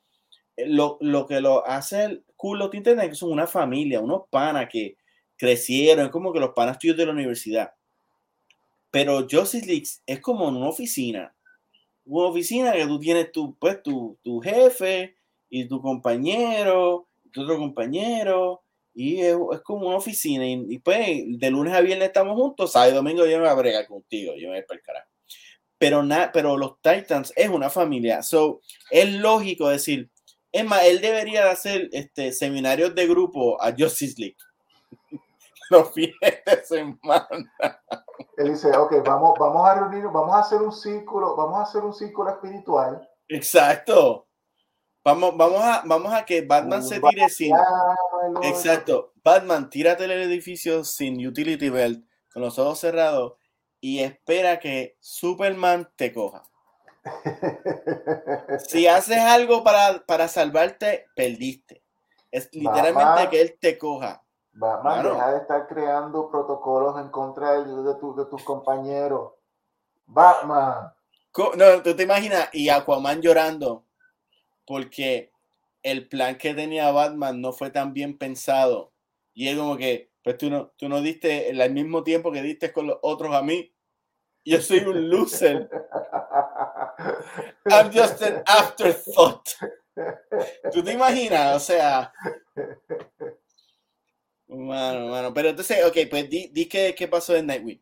lo, 0.65 0.97
lo, 1.01 1.25
que 1.25 1.41
lo 1.41 1.65
hace 1.65 2.03
el 2.05 2.25
cool 2.35 2.59
los 2.59 2.69
Teen 2.69 2.83
que 2.83 3.15
son 3.15 3.31
una 3.31 3.47
familia, 3.47 3.99
unos 3.99 4.23
panas 4.29 4.69
que 4.71 4.97
crecieron, 5.37 6.05
es 6.05 6.11
como 6.11 6.31
que 6.31 6.39
los 6.39 6.51
panas 6.51 6.79
tuyos 6.79 6.95
de 6.97 7.05
la 7.05 7.11
universidad. 7.11 7.73
Pero 8.91 9.27
Justice 9.29 9.65
League 9.65 9.87
es 10.05 10.19
como 10.19 10.47
una 10.47 10.67
oficina. 10.67 11.35
Una 12.05 12.27
oficina 12.27 12.73
que 12.73 12.87
tú 12.87 12.99
tienes 12.99 13.31
tu, 13.31 13.55
pues, 13.55 13.83
tu, 13.83 14.17
tu 14.23 14.39
jefe 14.39 15.15
y 15.49 15.67
tu 15.67 15.81
compañero, 15.81 17.07
y 17.23 17.29
tu 17.29 17.41
otro 17.43 17.57
compañero, 17.57 18.63
y 18.93 19.21
es, 19.21 19.37
es 19.53 19.61
como 19.61 19.87
una 19.87 19.97
oficina. 19.97 20.45
Y, 20.45 20.79
pues 20.79 21.23
de 21.25 21.51
lunes 21.51 21.73
a 21.73 21.81
viernes 21.81 22.07
estamos 22.07 22.35
juntos, 22.35 22.71
sábado 22.71 22.91
y 22.91 22.95
domingo 22.95 23.25
yo 23.25 23.37
me 23.37 23.43
voy 23.43 23.49
a 23.49 23.53
bregar 23.53 23.87
contigo, 23.87 24.33
yo 24.35 24.49
me 24.49 24.61
voy 24.61 24.77
a. 24.77 25.07
Pero, 25.77 26.03
na, 26.03 26.31
pero 26.33 26.57
los 26.57 26.81
Titans 26.81 27.31
es 27.35 27.49
una 27.49 27.69
familia. 27.69 28.21
So, 28.21 28.59
es 28.91 29.13
lógico 29.13 29.69
decir, 29.69 30.09
es 30.51 30.65
más, 30.65 30.83
él 30.83 30.99
debería 30.99 31.45
de 31.45 31.51
hacer 31.51 31.89
este, 31.93 32.33
seminarios 32.33 32.93
de 32.95 33.07
grupo 33.07 33.61
a 33.61 33.73
Justice 33.77 34.15
League. 34.17 34.37
Los 35.71 35.91
fines 35.93 36.15
de 36.45 36.63
semana. 36.63 37.83
Él 38.37 38.53
dice, 38.53 38.75
ok, 38.75 39.03
vamos, 39.05 39.37
vamos 39.39 39.67
a 39.67 39.75
reunirnos, 39.75 40.13
vamos 40.13 40.35
a 40.35 40.39
hacer 40.39 40.61
un 40.61 40.71
círculo, 40.71 41.35
vamos 41.35 41.59
a 41.59 41.63
hacer 41.63 41.81
un 41.83 41.93
círculo 41.93 42.31
espiritual. 42.31 43.07
Exacto. 43.27 44.27
Vamos, 45.03 45.35
vamos, 45.37 45.61
a, 45.61 45.83
vamos 45.85 46.13
a 46.13 46.25
que 46.25 46.41
Batman 46.41 46.83
se 46.83 46.99
tire 46.99 47.29
sin. 47.29 47.55
Exacto. 48.43 49.13
Batman, 49.23 49.69
tírate 49.69 50.05
el 50.05 50.11
edificio 50.11 50.83
sin 50.83 51.25
utility 51.25 51.69
belt, 51.69 52.05
con 52.33 52.41
los 52.41 52.59
ojos 52.59 52.79
cerrados, 52.79 53.33
y 53.79 53.99
espera 53.99 54.59
que 54.59 54.97
Superman 54.99 55.89
te 55.95 56.13
coja 56.13 56.43
si 58.67 58.87
haces 58.87 59.17
algo 59.17 59.63
para, 59.63 60.05
para 60.05 60.27
salvarte, 60.27 61.07
perdiste. 61.15 61.83
Es 62.31 62.49
literalmente 62.51 63.29
que 63.29 63.41
él 63.41 63.57
te 63.59 63.77
coja. 63.77 64.23
Batman, 64.59 65.03
deja 65.03 65.31
de 65.31 65.37
estar 65.37 65.67
creando 65.67 66.29
protocolos 66.29 66.99
en 66.99 67.09
contra 67.09 67.53
de, 67.53 67.65
de, 67.65 67.93
de 67.93 68.25
tus 68.25 68.43
compañeros. 68.43 69.31
Batman. 70.05 70.93
No, 71.55 71.81
tú 71.81 71.95
te 71.95 72.03
imaginas, 72.03 72.49
y 72.51 72.67
Aquaman 72.67 73.21
llorando, 73.21 73.85
porque 74.65 75.31
el 75.81 76.09
plan 76.09 76.37
que 76.37 76.53
tenía 76.53 76.91
Batman 76.91 77.39
no 77.39 77.53
fue 77.53 77.69
tan 77.69 77.93
bien 77.93 78.17
pensado. 78.17 78.91
Y 79.33 79.47
es 79.47 79.57
como 79.57 79.77
que, 79.77 80.11
pues 80.25 80.37
tú 80.37 80.49
no, 80.49 80.71
tú 80.75 80.89
no 80.89 81.01
diste 81.01 81.49
el 81.49 81.71
mismo 81.71 82.03
tiempo 82.03 82.29
que 82.29 82.41
diste 82.41 82.73
con 82.73 82.87
los 82.87 82.97
otros 83.01 83.33
a 83.33 83.41
mí. 83.41 83.73
Yo 84.43 84.59
soy 84.61 84.79
un 84.79 85.09
loser. 85.09 85.69
I'm 87.65 87.91
just 87.93 88.21
an 88.23 88.43
afterthought. 88.45 89.47
¿Tú 90.73 90.83
te 90.83 90.91
imaginas? 90.91 91.55
O 91.55 91.59
sea. 91.61 92.11
Bueno, 94.49 95.09
bueno. 95.09 95.33
Pero 95.33 95.49
entonces, 95.49 95.85
ok, 95.85 95.97
pues 96.09 96.29
di, 96.29 96.47
di 96.49 96.67
qué, 96.67 96.95
qué 96.97 97.07
pasó 97.07 97.35
en 97.35 97.47
Nightwing. 97.47 97.81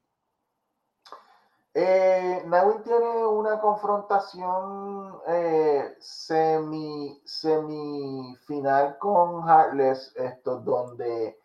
Eh, 1.74 2.44
Nightwing 2.46 2.84
tiene 2.84 3.26
una 3.28 3.60
confrontación 3.62 5.20
eh, 5.28 5.96
semi, 6.00 7.22
semifinal 7.26 8.98
con 9.00 9.48
Heartless, 9.48 10.14
esto 10.18 10.60
donde 10.60 11.40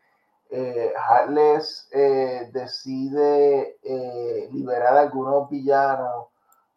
eh, 0.50 0.94
Heartless 0.96 1.88
eh, 1.92 2.50
decide 2.52 3.78
eh, 3.82 4.48
liberar 4.52 4.96
a 4.98 5.02
algunos 5.02 5.50
villanos, 5.50 6.28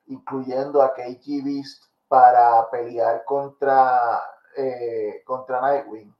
incluyendo 0.07 0.81
a 0.81 0.93
KG 0.93 1.43
Beast, 1.43 1.83
para 2.07 2.69
pelear 2.71 3.25
contra, 3.25 4.21
eh, 4.57 5.23
contra 5.25 5.61
Nightwing. 5.61 6.14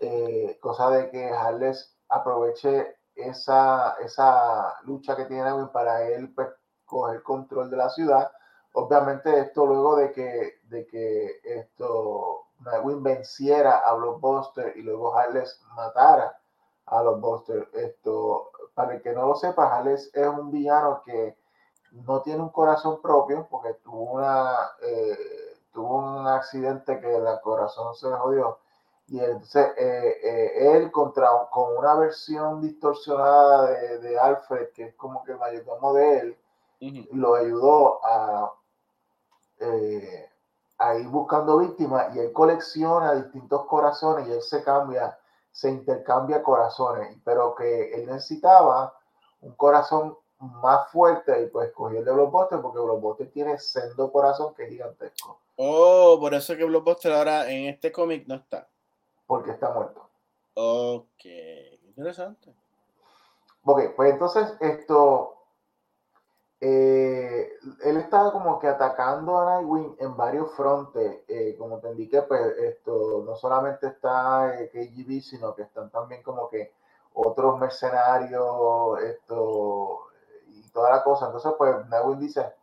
Eh, 0.00 0.58
cosa 0.60 0.90
de 0.90 1.10
que 1.10 1.28
Heartless 1.28 1.96
aproveche 2.08 2.96
esa, 3.14 3.96
esa 4.00 4.76
lucha 4.84 5.16
que 5.16 5.24
tiene 5.24 5.50
para 5.72 6.02
él 6.08 6.32
pues, 6.34 6.48
coger 6.84 7.22
control 7.22 7.70
de 7.70 7.76
la 7.76 7.90
ciudad. 7.90 8.30
Obviamente 8.72 9.40
esto 9.40 9.66
luego 9.66 9.96
de 9.96 10.12
que, 10.12 10.60
de 10.64 10.86
que 10.86 11.40
esto 11.42 12.46
Nightwing 12.60 13.02
venciera 13.02 13.78
a 13.78 13.94
Blockbuster 13.94 14.76
y 14.76 14.82
luego 14.82 15.16
Harless 15.16 15.60
matara 15.74 16.38
a 16.86 17.02
los 17.02 17.20
Busters. 17.20 17.68
Esto, 17.74 18.50
para 18.74 18.94
el 18.94 19.02
que 19.02 19.12
no 19.12 19.26
lo 19.26 19.34
sepa, 19.34 19.76
Alex 19.76 20.10
es 20.14 20.26
un 20.26 20.50
villano 20.50 21.02
que 21.04 21.36
no 21.92 22.22
tiene 22.22 22.40
un 22.42 22.50
corazón 22.50 23.00
propio 23.00 23.46
porque 23.50 23.74
tuvo 23.74 24.12
una 24.12 24.54
eh, 24.82 25.56
tuvo 25.72 25.96
un 25.96 26.26
accidente 26.26 27.00
que 27.00 27.16
el 27.16 27.40
corazón 27.42 27.94
se 27.94 28.10
jodió 28.10 28.58
y 29.08 29.18
entonces 29.18 29.68
eh, 29.78 30.16
eh, 30.22 30.76
él 30.76 30.90
contra 30.90 31.28
con 31.50 31.76
una 31.76 31.94
versión 31.94 32.60
distorsionada 32.60 33.66
de, 33.66 33.98
de, 33.98 34.18
Alfred 34.18 34.68
que 34.74 34.84
es 34.88 34.94
como 34.94 35.24
que 35.24 35.32
el 35.32 35.38
mayordomo 35.38 35.94
de 35.94 36.18
él 36.18 36.38
uh 36.80 36.84
-huh. 36.84 37.08
lo 37.12 37.34
ayudó 37.34 38.00
a 38.04 38.52
a 40.78 40.94
ir 40.94 41.08
buscando 41.08 41.58
víctimas 41.58 42.14
y 42.14 42.20
él 42.20 42.32
colecciona 42.32 43.14
distintos 43.14 43.66
corazones 43.66 44.28
y 44.28 44.32
él 44.32 44.42
se 44.42 44.62
cambia 44.62 45.18
se 45.58 45.70
intercambia 45.70 46.40
corazones, 46.40 47.16
pero 47.24 47.52
que 47.56 47.92
él 47.92 48.06
necesitaba 48.06 48.94
un 49.40 49.56
corazón 49.56 50.16
más 50.38 50.88
fuerte 50.92 51.42
y 51.42 51.46
pues 51.46 51.72
cogió 51.72 51.98
el 51.98 52.04
de 52.04 52.12
Blockbuster 52.12 52.60
porque 52.60 52.78
Blockbuster 52.78 53.28
tiene 53.32 53.58
sendo 53.58 54.12
corazón 54.12 54.54
que 54.54 54.62
es 54.62 54.68
gigantesco. 54.68 55.40
Oh, 55.56 56.16
por 56.20 56.32
eso 56.34 56.52
es 56.52 56.58
que 56.60 56.64
Blockbuster 56.64 57.12
ahora 57.12 57.50
en 57.50 57.66
este 57.66 57.90
cómic 57.90 58.28
no 58.28 58.36
está. 58.36 58.68
Porque 59.28 59.50
está 59.52 59.70
muerto. 59.72 60.08
Ok, 60.54 61.24
interesante. 61.84 62.52
Ok, 63.62 63.94
pues 63.94 64.12
entonces 64.12 64.56
esto, 64.58 65.34
eh, 66.60 67.52
él 67.84 67.96
estaba 67.98 68.32
como 68.32 68.58
que 68.58 68.66
atacando 68.68 69.38
a 69.38 69.44
Nightwing 69.44 69.96
en 70.00 70.16
varios 70.16 70.50
frontes, 70.56 71.22
eh, 71.28 71.54
como 71.58 71.78
te 71.78 71.90
indiqué, 71.90 72.22
pues 72.22 72.40
esto 72.58 73.22
no 73.26 73.36
solamente 73.36 73.88
está 73.88 74.58
eh, 74.58 74.70
KGB, 74.70 75.20
sino 75.20 75.54
que 75.54 75.62
están 75.62 75.90
también 75.90 76.22
como 76.22 76.48
que 76.48 76.72
otros 77.12 77.58
mercenarios, 77.58 78.98
esto 79.02 80.06
y 80.46 80.68
toda 80.70 80.90
la 80.90 81.04
cosa. 81.04 81.26
Entonces, 81.26 81.52
pues 81.58 81.86
Nightwing 81.88 82.18
dice, 82.18 82.54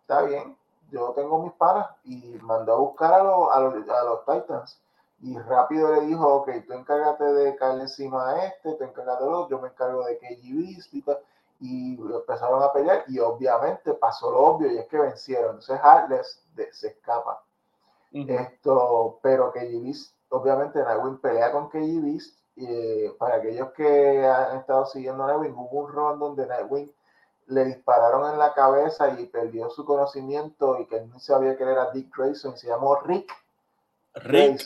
está 0.00 0.22
bien, 0.22 0.56
yo 0.90 1.12
tengo 1.12 1.42
mis 1.42 1.52
panas 1.52 1.90
y 2.04 2.38
mandó 2.40 2.72
a 2.72 2.78
buscar 2.78 3.12
a, 3.12 3.22
los, 3.22 3.48
a, 3.52 3.60
los, 3.60 3.88
a 3.90 4.04
los 4.04 4.24
Titans. 4.24 4.80
Y 5.22 5.38
rápido 5.38 5.94
le 5.94 6.02
dijo, 6.02 6.26
ok, 6.26 6.50
tú 6.66 6.72
encárgate 6.72 7.24
de 7.24 7.56
caerle 7.56 7.82
encima 7.82 8.30
a 8.30 8.46
este, 8.46 8.72
tú 8.74 8.84
encárgate 8.84 9.24
de 9.24 9.30
los, 9.30 9.48
yo 9.50 9.60
me 9.60 9.68
encargo 9.68 10.04
de 10.04 10.18
KGB 10.18 10.78
y 10.92 11.04
y 11.60 11.94
empezaron 11.94 12.62
a 12.62 12.72
pelear 12.72 13.04
y 13.06 13.18
obviamente 13.18 13.92
pasó 13.92 14.30
lo 14.30 14.38
obvio 14.40 14.72
y 14.72 14.78
es 14.78 14.86
que 14.86 14.98
vencieron. 14.98 15.60
Entonces 15.60 16.42
se 16.72 16.88
escapa. 16.88 17.42
Esto, 18.12 19.20
pero 19.22 19.52
que 19.52 19.60
Beast, 19.60 20.14
obviamente 20.30 20.82
Nightwing 20.82 21.18
pelea 21.18 21.52
con 21.52 21.68
KG 21.68 22.02
Beast. 22.02 22.36
Y, 22.56 23.08
para 23.10 23.36
aquellos 23.36 23.70
que 23.72 24.26
han 24.26 24.58
estado 24.58 24.84
siguiendo 24.86 25.24
a 25.24 25.36
hubo 25.36 25.80
un 25.84 25.92
ron 25.92 26.18
donde 26.18 26.46
Nightwing 26.46 26.92
le 27.46 27.64
dispararon 27.64 28.30
en 28.32 28.38
la 28.38 28.52
cabeza 28.52 29.08
y 29.18 29.26
perdió 29.26 29.70
su 29.70 29.84
conocimiento 29.84 30.78
y 30.78 30.86
que 30.86 31.00
no 31.00 31.18
sabía 31.18 31.56
que 31.56 31.64
era 31.64 31.90
Dick 31.90 32.14
Grayson, 32.16 32.56
se 32.56 32.68
llamó 32.68 32.96
Rick, 32.96 33.32
Rick 34.14 34.60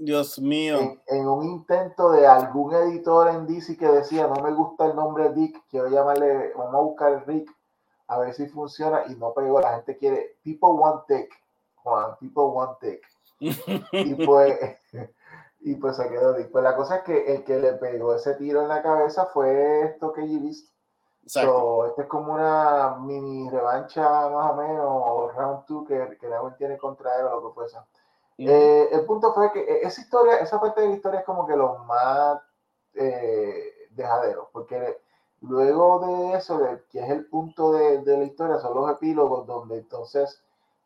Dios 0.00 0.40
mío. 0.40 0.96
En, 1.06 1.28
un 1.28 1.44
intento 1.44 2.10
de 2.10 2.26
algún 2.26 2.74
editor 2.74 3.28
en 3.28 3.46
DC 3.46 3.76
que 3.76 3.86
decía, 3.86 4.26
no 4.26 4.42
me 4.42 4.50
gusta 4.52 4.86
el 4.86 4.96
nombre 4.96 5.30
Dick, 5.34 5.62
quiero 5.68 5.88
llamarle, 5.88 6.54
vamos 6.56 6.74
a 6.74 6.78
buscar 6.78 7.24
Rick, 7.26 7.50
a 8.06 8.18
ver 8.18 8.32
si 8.32 8.46
funciona, 8.46 9.04
y 9.08 9.14
no 9.16 9.34
pegó, 9.34 9.60
la 9.60 9.74
gente 9.74 9.98
quiere, 9.98 10.38
people 10.42 10.70
want 10.70 11.06
Dick, 11.06 11.30
Juan, 11.76 12.16
people 12.18 12.44
want 12.44 12.80
Dick. 12.80 13.06
y 13.40 14.14
pues, 14.24 14.58
y 15.60 15.74
pues 15.74 15.96
se 15.96 16.08
quedó 16.08 16.32
Dick. 16.32 16.50
Pues 16.50 16.64
la 16.64 16.74
cosa 16.74 16.96
es 16.96 17.02
que 17.02 17.34
el 17.34 17.44
que 17.44 17.58
le 17.58 17.74
pegó 17.74 18.14
ese 18.14 18.34
tiro 18.36 18.62
en 18.62 18.68
la 18.68 18.82
cabeza 18.82 19.26
fue 19.26 19.82
esto 19.82 20.14
que 20.14 20.22
visto 20.22 20.70
So, 21.26 21.86
este 21.86 22.02
es 22.02 22.08
como 22.08 22.32
una 22.32 22.96
mini 22.98 23.48
revancha 23.50 24.02
más 24.30 24.52
o 24.52 24.56
menos, 24.56 25.34
round 25.36 25.64
2 25.68 25.86
que, 25.86 26.18
que 26.18 26.28
Nagel 26.28 26.56
tiene 26.56 26.78
contra 26.78 27.20
él 27.20 27.26
o 27.26 27.40
lo 27.40 27.48
que 27.48 27.54
fuese. 27.54 27.76
Eh, 28.48 28.88
el 28.92 29.04
punto 29.04 29.32
fue 29.34 29.52
que 29.52 29.60
e, 29.60 29.86
esa 29.86 30.00
historia, 30.00 30.38
esa 30.38 30.60
parte 30.60 30.80
de 30.80 30.88
la 30.88 30.94
historia 30.94 31.20
es 31.20 31.26
como 31.26 31.46
que 31.46 31.56
lo 31.56 31.78
más 31.80 32.40
eh, 32.94 33.88
dejadero, 33.90 34.48
porque 34.52 34.98
luego 35.42 36.06
de 36.06 36.38
eso, 36.38 36.60
que 36.90 37.00
es 37.00 37.10
el 37.10 37.26
punto 37.26 37.72
de, 37.72 37.98
de, 38.02 38.18
la 38.18 38.24
historia, 38.24 38.58
son 38.58 38.74
los 38.74 38.90
epílogos 38.90 39.46
donde 39.46 39.78
entonces 39.78 40.42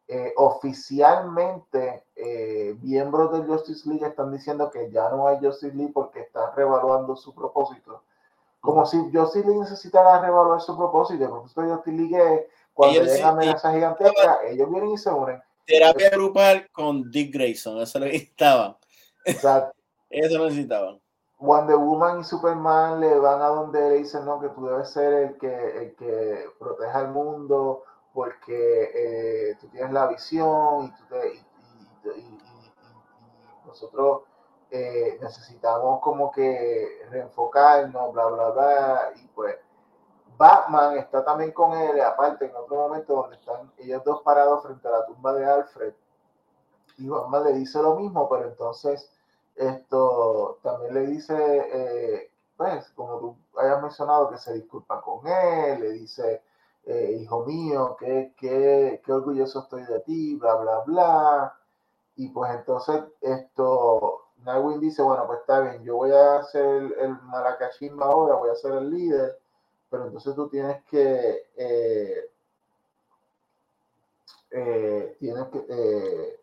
eh, 0.08 0.32
oficialmente 0.36 2.04
eh, 2.16 2.76
miembros 2.82 3.32
del 3.32 3.46
Justice 3.46 3.88
League 3.88 4.06
están 4.06 4.32
diciendo 4.32 4.70
que 4.70 4.90
ya 4.90 5.08
no 5.10 5.28
hay 5.28 5.38
Justice 5.38 5.74
League 5.74 5.92
porque 5.94 6.20
están 6.20 6.54
revaluando 6.54 7.16
su 7.16 7.34
propósito 7.34 8.02
como 8.64 8.86
si 8.86 8.96
Justice 9.12 9.46
League 9.46 9.60
necesitara 9.60 10.22
revaluar 10.22 10.58
su 10.58 10.74
propósito. 10.74 11.28
Por 11.28 11.46
supuesto, 11.46 11.74
Justice 11.74 11.96
League, 11.96 12.48
cuando 12.72 12.98
ellos 12.98 13.12
llega 13.12 13.28
amenaza 13.28 13.70
gigantesca, 13.70 14.38
ellos 14.46 14.70
vienen 14.70 14.92
y 14.92 14.96
se 14.96 15.10
unen. 15.10 15.42
Terapia 15.66 16.10
grupal 16.10 16.68
con 16.70 17.10
Dick 17.10 17.32
Grayson, 17.34 17.80
eso 17.80 17.98
lo 17.98 18.06
necesitaban. 18.06 18.76
Exacto. 19.24 19.76
eso 20.10 20.38
lo 20.38 20.44
necesitaban. 20.44 21.00
Wonder 21.38 21.76
Woman 21.76 22.20
y 22.20 22.24
Superman 22.24 23.00
le 23.00 23.18
van 23.18 23.42
a 23.42 23.46
donde 23.46 23.80
le 23.80 23.96
dicen 23.98 24.24
no, 24.24 24.40
que 24.40 24.48
tú 24.50 24.66
debes 24.66 24.90
ser 24.90 25.12
el 25.12 25.38
que, 25.38 25.78
el 25.78 25.94
que 25.96 26.46
proteja 26.58 27.00
el 27.02 27.08
mundo 27.08 27.82
porque 28.12 28.90
eh, 28.94 29.56
tú 29.60 29.68
tienes 29.68 29.92
la 29.92 30.06
visión 30.06 30.84
y, 30.84 30.90
tú 30.96 31.04
te, 31.08 31.34
y, 31.34 32.20
y 32.20 32.40
nosotros 33.66 34.22
eh, 34.70 35.18
necesitamos 35.20 36.00
como 36.00 36.32
que 36.32 37.06
reenfocarnos, 37.08 38.12
bla, 38.12 38.26
bla, 38.26 38.50
bla, 38.50 39.12
y 39.14 39.26
pues 39.28 39.56
Batman 40.36 40.98
está 40.98 41.24
también 41.24 41.52
con 41.52 41.72
él, 41.74 42.00
aparte 42.00 42.46
en 42.46 42.56
otro 42.56 42.76
momento 42.76 43.14
donde 43.14 43.36
están 43.36 43.72
ellos 43.78 44.02
dos 44.04 44.22
parados 44.22 44.62
frente 44.64 44.88
a 44.88 44.92
la 44.92 45.06
tumba 45.06 45.32
de 45.34 45.46
Alfred, 45.46 45.94
y 46.98 47.08
Batman 47.08 47.44
le 47.44 47.52
dice 47.54 47.80
lo 47.82 47.96
mismo, 47.96 48.28
pero 48.28 48.48
entonces 48.48 49.10
esto 49.56 50.58
también 50.62 50.94
le 50.94 51.06
dice, 51.06 51.34
eh, 51.36 52.30
pues 52.56 52.90
como 52.90 53.18
tú 53.18 53.36
hayas 53.58 53.82
mencionado, 53.82 54.30
que 54.30 54.38
se 54.38 54.54
disculpa 54.54 55.00
con 55.00 55.26
él, 55.26 55.80
le 55.80 55.92
dice, 55.92 56.42
eh, 56.84 57.18
hijo 57.20 57.44
mío, 57.44 57.96
qué, 57.98 58.34
qué, 58.36 59.02
qué 59.04 59.12
orgulloso 59.12 59.60
estoy 59.60 59.84
de 59.84 60.00
ti, 60.00 60.36
bla, 60.36 60.56
bla, 60.56 60.80
bla. 60.80 61.58
Y 62.16 62.28
pues 62.28 62.52
entonces 62.54 63.04
esto, 63.20 64.26
Nightwing 64.44 64.80
dice, 64.80 65.02
bueno, 65.02 65.26
pues 65.26 65.40
está 65.40 65.60
bien, 65.60 65.82
yo 65.82 65.96
voy 65.96 66.12
a 66.12 66.42
ser 66.44 66.64
el, 66.64 66.92
el 66.94 67.16
ahora, 68.00 68.36
voy 68.36 68.50
a 68.50 68.56
ser 68.56 68.72
el 68.72 68.90
líder, 68.90 69.40
pero 69.94 70.06
entonces 70.06 70.34
tú 70.34 70.48
tienes 70.48 70.82
que, 70.86 71.50
eh, 71.56 72.30
eh, 74.50 75.16
tienes 75.20 75.44
que, 75.44 75.64
eh, 75.68 76.40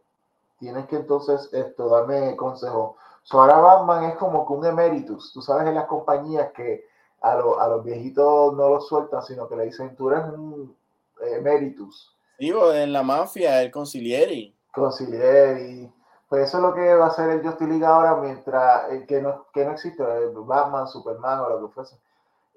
tienes 0.57 0.88
que 0.88 0.95
entonces 0.95 1.49
esto, 1.52 1.90
darme 1.90 2.38
consejo. 2.38 2.95
So, 3.23 3.41
ahora 3.41 3.57
Batman 3.57 4.06
es 4.06 4.15
como 4.15 4.48
que 4.48 4.53
un 4.53 4.65
emeritus, 4.65 5.34
tú 5.34 5.41
sabes 5.41 5.68
en 5.68 5.76
las 5.76 5.88
compañías 5.88 6.53
que 6.53 6.86
a, 7.22 7.34
a 7.34 7.68
los 7.68 7.84
viejitos 7.84 8.56
no 8.56 8.69
los 8.69 8.88
sueltan, 8.88 9.22
sino 9.22 9.49
que 9.49 9.57
le 9.57 9.65
dicen, 9.65 9.98
tú 9.98 10.10
eres 10.10 10.23
un 10.34 10.73
emeritus. 11.19 12.15
Digo, 12.40 12.72
en 12.72 12.94
la 12.94 13.03
mafia, 13.03 13.61
el 13.61 13.69
concilieri. 13.69 14.56
Concilieri 14.72 15.91
pues 16.32 16.48
eso 16.48 16.60
es 16.60 16.64
lo 16.64 16.73
que 16.73 16.95
va 16.95 17.07
a 17.07 17.10
hacer 17.10 17.30
el 17.30 17.44
Justice 17.44 17.69
League 17.69 17.86
ahora, 17.86 18.15
mientras 18.15 18.90
eh, 18.94 19.06
que, 19.06 19.22
no, 19.22 19.48
que 19.53 19.65
no 19.65 19.73
existe 19.73 20.02
Batman, 20.02 20.88
Superman 20.88 21.41
o 21.41 21.49
lo 21.49 21.68
que 21.68 21.73
fuese. 21.73 21.98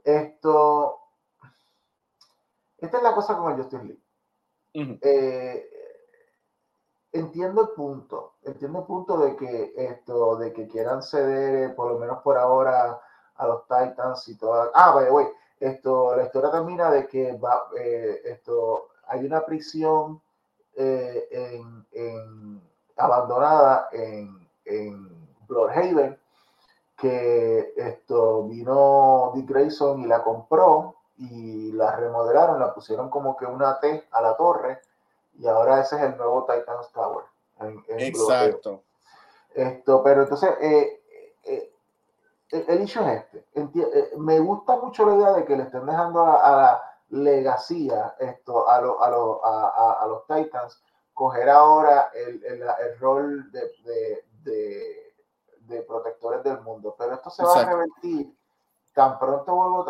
Esto. 0.05 1.01
Esta 2.79 2.97
es 2.99 3.03
la 3.03 3.15
cosa 3.15 3.37
con 3.37 3.53
el 3.53 3.59
Justice 3.59 3.85
League. 3.85 4.99
Eh, 5.03 5.71
entiendo 7.13 7.63
el 7.63 7.69
punto. 7.71 8.35
Entiendo 8.43 8.81
el 8.81 8.85
punto 8.85 9.19
de 9.19 9.37
que 9.37 9.73
esto, 9.77 10.37
de 10.37 10.53
que 10.53 10.69
quieran 10.69 11.03
ceder, 11.03 11.75
por 11.75 11.93
lo 11.93 11.99
menos 11.99 12.21
por 12.23 12.37
ahora, 12.37 13.01
a 13.37 13.47
los 13.47 13.63
Titans 13.67 14.29
y 14.29 14.37
todo. 14.37 14.71
Ah, 14.75 14.93
vaya, 14.95 15.11
güey. 15.11 15.27
Esto, 15.59 16.15
la 16.15 16.25
historia 16.25 16.51
termina 16.51 16.91
de 16.91 17.07
que 17.09 17.33
va, 17.39 17.69
eh, 17.79 18.21
esto, 18.25 18.89
hay 19.07 19.25
una 19.25 19.45
prisión 19.47 20.21
en, 20.77 21.87
en 21.93 22.61
abandonada 22.97 23.89
en, 23.93 24.49
en 24.65 25.09
Bloodhaven, 25.47 26.19
que 27.05 27.75
esto 27.77 28.45
vino 28.45 29.33
Dick 29.35 29.47
Grayson 29.47 30.01
y 30.01 30.07
la 30.07 30.23
compró 30.23 30.97
y 31.19 31.71
la 31.73 31.95
remodelaron, 31.95 32.59
la 32.59 32.73
pusieron 32.73 33.11
como 33.11 33.37
que 33.37 33.45
una 33.45 33.79
T 33.79 34.09
a 34.11 34.23
la 34.23 34.35
torre 34.39 34.81
y 35.39 35.47
ahora 35.47 35.81
ese 35.81 35.97
es 35.97 36.03
el 36.03 36.17
nuevo 36.17 36.47
Titans 36.47 36.91
Tower. 36.93 37.25
Exacto. 37.89 38.83
Esto, 39.55 40.03
pero 40.03 40.23
entonces, 40.23 40.51
eh, 40.61 41.03
eh, 41.45 41.73
el, 42.51 42.81
hecho 42.81 43.07
es 43.07 43.23
este. 43.23 43.45
Eh, 43.55 44.13
me 44.17 44.41
gusta 44.41 44.77
mucho 44.77 45.05
la 45.05 45.15
idea 45.15 45.33
de 45.33 45.45
que 45.45 45.57
le 45.57 45.65
estén 45.65 45.85
dejando 45.85 46.23
a, 46.23 46.57
la 46.57 46.83
legacía 47.11 48.17
esto 48.19 48.67
a, 48.67 48.77
a, 48.77 49.99
a 50.01 50.07
los 50.07 50.27
Titans 50.27 50.83
coger 51.13 51.51
ahora 51.51 52.11
el, 52.15 52.43
el, 52.45 52.63
el 52.63 52.99
rol 52.99 53.53
de, 53.53 53.61
de, 53.85 54.25
de, 54.43 55.04
de, 55.67 55.83
protectores 55.83 56.43
del 56.43 56.61
mundo. 56.61 56.95
Pero 56.99 57.15
esto 57.15 57.31
se 57.31 57.45
va 57.45 57.61
a 57.61 57.65
revertir 57.65 58.35
tan 58.95 59.19
pronto, 59.19 59.85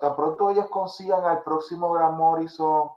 tan 0.00 0.16
pronto 0.16 0.50
ellos 0.50 0.68
consigan 0.68 1.24
al 1.24 1.42
próximo 1.42 1.92
Gran 1.92 2.16
Morrison 2.16 2.90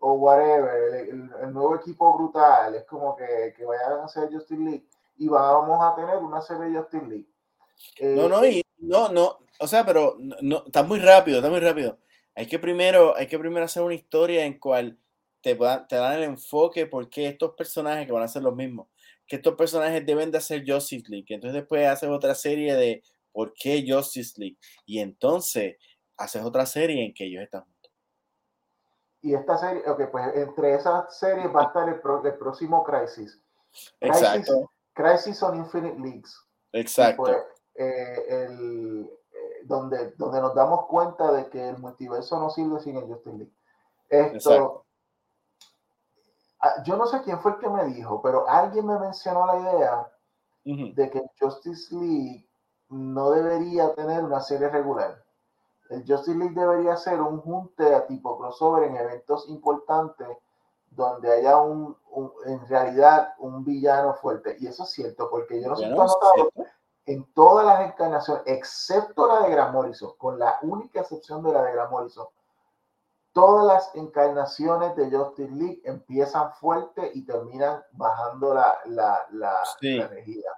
o 0.00 0.12
whatever, 0.14 1.08
el, 1.08 1.52
nuevo 1.52 1.76
equipo 1.76 2.16
brutal, 2.16 2.74
es 2.74 2.84
como 2.84 3.16
que, 3.16 3.54
que, 3.56 3.64
vayan 3.64 4.00
a 4.00 4.04
hacer 4.04 4.28
Justin 4.30 4.64
League 4.64 4.86
y 5.16 5.28
vamos 5.28 5.80
a 5.82 5.94
tener 5.94 6.18
una 6.18 6.42
serie 6.42 6.66
de 6.66 6.78
Justin 6.78 7.08
League. 7.08 7.26
no, 8.14 8.28
no, 8.28 8.44
y, 8.44 8.62
no, 8.78 9.08
no, 9.08 9.38
o 9.60 9.66
sea, 9.66 9.84
pero 9.84 10.16
no, 10.18 10.64
está 10.66 10.82
muy 10.82 10.98
rápido, 10.98 11.38
está 11.38 11.48
muy 11.48 11.60
rápido. 11.60 11.98
Hay 12.34 12.46
que 12.46 12.58
primero, 12.58 13.16
hay 13.16 13.26
que 13.26 13.38
primero 13.38 13.64
hacer 13.64 13.82
una 13.82 13.94
historia 13.94 14.44
en 14.44 14.58
cual 14.58 14.98
te, 15.40 15.54
te 15.54 15.96
dan 15.96 16.12
el 16.14 16.24
enfoque 16.24 16.86
porque 16.86 17.28
estos 17.28 17.52
personajes 17.52 18.06
que 18.06 18.12
van 18.12 18.24
a 18.24 18.28
ser 18.28 18.42
los 18.42 18.54
mismos, 18.54 18.88
que 19.26 19.36
estos 19.36 19.54
personajes 19.54 20.04
deben 20.04 20.30
de 20.30 20.38
hacer 20.38 20.64
Justice 20.66 21.06
League. 21.08 21.26
Entonces 21.28 21.60
después 21.60 21.86
haces 21.86 22.10
otra 22.10 22.34
serie 22.34 22.74
de 22.74 23.02
por 23.32 23.52
qué 23.54 23.84
Justice 23.86 24.34
League. 24.36 24.58
Y 24.86 25.00
entonces 25.00 25.76
haces 26.16 26.42
otra 26.42 26.66
serie 26.66 27.04
en 27.04 27.14
que 27.14 27.24
ellos 27.24 27.42
están 27.42 27.62
juntos. 27.62 27.92
Y 29.22 29.34
esta 29.34 29.56
serie, 29.56 29.82
ok, 29.86 30.10
pues 30.10 30.36
entre 30.36 30.74
esas 30.74 31.18
series 31.18 31.46
va 31.54 31.62
a 31.62 31.66
estar 31.66 31.88
el, 31.88 32.00
próximo 32.00 32.84
Crisis. 32.84 33.40
Exacto. 34.00 34.70
Crisis 34.92 35.42
on 35.42 35.56
Infinite 35.56 35.98
Leagues. 35.98 36.38
Exacto. 36.72 37.22
Pues, 37.22 37.36
eh, 37.76 38.26
el, 38.28 39.10
eh, 39.32 39.62
donde, 39.64 40.12
donde 40.12 40.40
nos 40.40 40.54
damos 40.54 40.86
cuenta 40.86 41.32
de 41.32 41.48
que 41.48 41.70
el 41.70 41.78
multiverso 41.78 42.38
no 42.38 42.50
sirve 42.50 42.80
sin 42.80 42.96
el 42.96 43.04
Justice 43.04 43.36
League. 43.36 43.52
Esto, 44.10 44.83
yo 46.84 46.96
no 46.96 47.06
sé 47.06 47.22
quién 47.22 47.38
fue 47.40 47.52
el 47.52 47.58
que 47.58 47.68
me 47.68 47.84
dijo, 47.84 48.20
pero 48.22 48.48
alguien 48.48 48.86
me 48.86 48.98
mencionó 48.98 49.46
la 49.46 49.60
idea 49.60 50.12
de 50.64 51.10
que 51.10 51.22
Justice 51.38 51.94
League 51.94 52.48
no 52.88 53.30
debería 53.30 53.94
tener 53.94 54.24
una 54.24 54.40
serie 54.40 54.68
regular. 54.68 55.22
El 55.90 56.04
Justice 56.06 56.36
League 56.36 56.54
debería 56.54 56.96
ser 56.96 57.20
un 57.20 57.40
junte 57.40 57.94
a 57.94 58.06
tipo 58.06 58.38
crossover 58.38 58.84
en 58.84 58.96
eventos 58.96 59.48
importantes 59.48 60.28
donde 60.90 61.32
haya 61.32 61.56
un, 61.58 61.96
en 62.46 62.66
realidad 62.68 63.34
un 63.38 63.64
villano 63.64 64.14
fuerte. 64.14 64.56
Y 64.60 64.66
eso 64.66 64.84
es 64.84 64.90
cierto, 64.90 65.28
porque 65.30 65.60
yo 65.60 65.68
no 65.68 65.76
sé 65.76 65.88
notado 65.88 66.50
en 67.06 67.24
todas 67.34 67.66
las 67.66 67.92
encarnaciones, 67.92 68.42
excepto 68.46 69.26
la 69.26 69.42
de 69.42 69.50
Grant 69.50 69.74
Morrison, 69.74 70.12
con 70.16 70.38
la 70.38 70.58
única 70.62 71.00
excepción 71.00 71.42
de 71.42 71.52
la 71.52 71.62
de 71.62 71.72
Grant 71.72 71.90
Morrison, 71.90 72.26
todas 73.34 73.66
las 73.66 73.94
encarnaciones 73.96 74.94
de 74.94 75.10
Justice 75.10 75.50
League 75.52 75.82
empiezan 75.84 76.52
fuerte 76.54 77.10
y 77.14 77.22
terminan 77.22 77.82
bajando 77.90 78.54
la, 78.54 78.78
la, 78.86 79.26
la, 79.32 79.62
energía. 79.82 80.50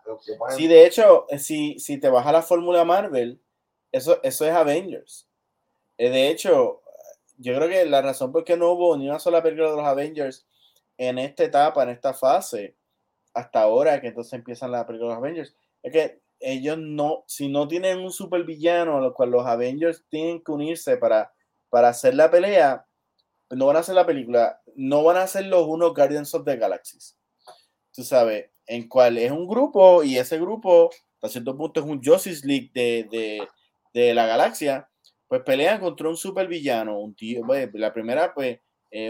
Sí, 0.50 0.68
de 0.68 0.86
hecho, 0.86 1.26
eh, 1.30 1.38
si, 1.38 1.78
si 1.80 1.98
te 1.98 2.10
baja 2.10 2.30
la 2.30 2.42
fórmula 2.42 2.84
Marvel, 2.84 3.40
eso, 3.90 4.22
eso 4.22 4.44
es 4.44 4.52
Avengers. 4.52 5.26
Eh, 5.96 6.10
de 6.10 6.28
hecho, 6.28 6.82
yo 7.38 7.56
creo 7.56 7.68
que 7.68 7.86
la 7.86 8.02
razón 8.02 8.30
por 8.30 8.44
qué 8.44 8.58
no 8.58 8.70
hubo 8.72 8.94
ni 8.98 9.08
una 9.08 9.18
sola 9.18 9.42
película 9.42 9.70
de 9.70 9.76
los 9.76 9.86
Avengers 9.86 10.46
en 10.98 11.18
esta 11.18 11.44
etapa, 11.44 11.82
en 11.82 11.88
esta 11.88 12.12
fase, 12.12 12.76
hasta 13.32 13.62
ahora 13.62 14.02
que 14.02 14.08
entonces 14.08 14.34
empiezan 14.34 14.70
las 14.70 14.84
películas 14.84 15.12
de 15.12 15.14
los 15.14 15.24
Avengers, 15.24 15.56
es 15.82 15.92
que 15.92 16.20
ellos 16.40 16.76
no, 16.76 17.24
si 17.26 17.48
no 17.48 17.66
tienen 17.66 18.00
un 18.00 18.12
supervillano, 18.12 19.00
lo 19.00 19.14
cual 19.14 19.30
los 19.30 19.46
Avengers 19.46 20.04
tienen 20.10 20.44
que 20.44 20.52
unirse 20.52 20.98
para, 20.98 21.32
para 21.76 21.88
hacer 21.88 22.14
la 22.14 22.30
pelea, 22.30 22.86
no 23.50 23.66
van 23.66 23.76
a 23.76 23.80
hacer 23.80 23.94
la 23.94 24.06
película, 24.06 24.62
no 24.76 25.04
van 25.04 25.18
a 25.18 25.26
ser 25.26 25.44
los 25.44 25.66
unos 25.66 25.92
Guardians 25.92 26.32
of 26.32 26.46
the 26.46 26.56
Galaxies. 26.56 27.18
Tú 27.92 28.02
sabes, 28.02 28.48
en 28.66 28.88
cual 28.88 29.18
es 29.18 29.30
un 29.30 29.46
grupo 29.46 30.02
y 30.02 30.16
ese 30.16 30.38
grupo, 30.38 30.88
hasta 31.16 31.28
cierto 31.28 31.54
punto, 31.54 31.80
es 31.80 31.84
un 31.84 32.02
Justice 32.02 32.46
League 32.46 32.70
de, 32.72 33.06
de, 33.10 33.46
de 33.92 34.14
la 34.14 34.24
galaxia, 34.24 34.88
pues 35.28 35.42
pelean 35.42 35.78
contra 35.78 36.08
un 36.08 36.16
supervillano, 36.16 36.98
un 36.98 37.14
tío, 37.14 37.42
pues, 37.46 37.68
la 37.74 37.92
primera 37.92 38.32
pues 38.32 38.58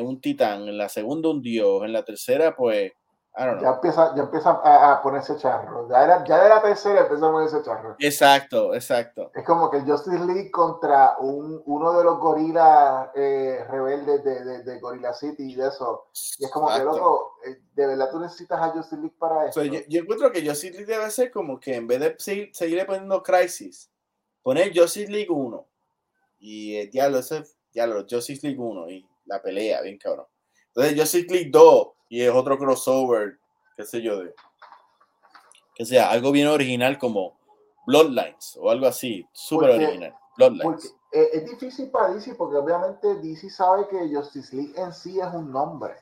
un 0.03 0.21
titán, 0.21 0.67
en 0.67 0.77
la 0.77 0.89
segunda 0.89 1.29
un 1.29 1.41
dios, 1.41 1.85
en 1.85 1.93
la 1.93 2.05
tercera 2.05 2.57
pues 2.57 2.91
ya 3.37 3.69
empieza, 3.75 4.15
ya 4.17 4.23
empieza 4.23 4.51
a, 4.51 5.03
ponerse 5.03 5.37
charro. 5.37 5.87
Ya, 5.91 6.05
era, 6.05 6.25
ya 6.25 6.43
de 6.43 6.49
la 6.49 6.63
tercera 6.63 7.03
empieza 7.03 7.27
a 7.27 7.31
ponerse 7.31 7.63
charro. 7.63 7.97
Exacto, 7.99 8.75
exacto. 8.75 9.31
Es 9.35 9.45
como 9.45 9.71
que 9.71 9.81
Justice 9.81 10.25
League 10.25 10.51
contra 10.51 11.19
un, 11.19 11.63
uno 11.67 11.99
de 11.99 12.05
los 12.05 12.19
gorilas 12.19 13.11
eh, 13.15 13.63
rebeldes 13.69 14.25
de, 14.25 14.43
de, 14.43 14.63
de, 14.63 14.81
Gorilla 14.81 15.13
City 15.13 15.53
y 15.53 15.55
de 15.55 15.69
eso. 15.69 16.07
Y 16.39 16.47
es 16.47 16.51
como 16.51 16.69
que, 16.69 16.83
loco, 16.83 17.35
eh, 17.47 17.61
de 17.75 17.87
verdad 17.87 18.11
tú 18.11 18.21
necesitas 18.21 18.59
a 18.59 18.71
Justice 18.71 18.97
League 18.97 19.17
para 19.19 19.49
eso. 19.49 19.63
yo, 19.63 19.81
encuentro 20.01 20.33
que 20.33 20.47
Justice 20.47 20.73
League 20.73 20.91
debe 20.91 21.11
ser 21.11 21.31
como 21.31 21.61
que 21.61 21.75
en 21.75 21.87
vez 21.87 22.01
de 22.01 22.17
seguir, 22.19 22.51
seguir 22.55 22.87
poniendo 22.87 23.23
Crisis, 23.23 23.91
poner 24.43 24.73
Justice 24.75 25.13
League 25.13 25.31
1. 25.31 25.67
Y 26.39 26.77
eh, 26.77 26.87
diablo, 26.87 27.19
ese, 27.19 27.45
diablo, 27.71 28.07
Justice 28.09 28.47
League 28.47 28.61
1 28.61 28.89
y 28.89 29.07
la 29.27 29.43
pelea, 29.43 29.83
bien 29.83 29.99
cabrón. 29.99 30.27
Entonces 30.69 30.99
Justice 30.99 31.27
League 31.29 31.51
2 31.51 31.96
y 32.09 32.23
es 32.23 32.33
otro 32.33 32.59
crossover, 32.59 33.39
qué 33.77 33.85
sé 33.85 34.03
yo, 34.03 34.21
de 34.21 34.35
que 35.77 35.85
sea 35.85 36.11
algo 36.11 36.33
bien 36.33 36.49
original 36.49 36.99
como 36.99 37.39
Bloodlines 37.87 38.59
o 38.61 38.71
algo 38.71 38.87
así, 38.87 39.29
súper 39.33 39.71
original. 39.71 40.15
Bloodlines. 40.37 40.95
es 41.13 41.45
difícil 41.45 41.91
para 41.91 42.15
DC 42.15 42.35
porque 42.35 42.57
obviamente 42.57 43.15
DC 43.17 43.51
sabe 43.51 43.87
que 43.89 44.15
Justice 44.15 44.57
League 44.57 44.73
en 44.77 44.93
sí 44.93 45.21
es 45.21 45.27
un 45.35 45.53
nombre. 45.53 45.95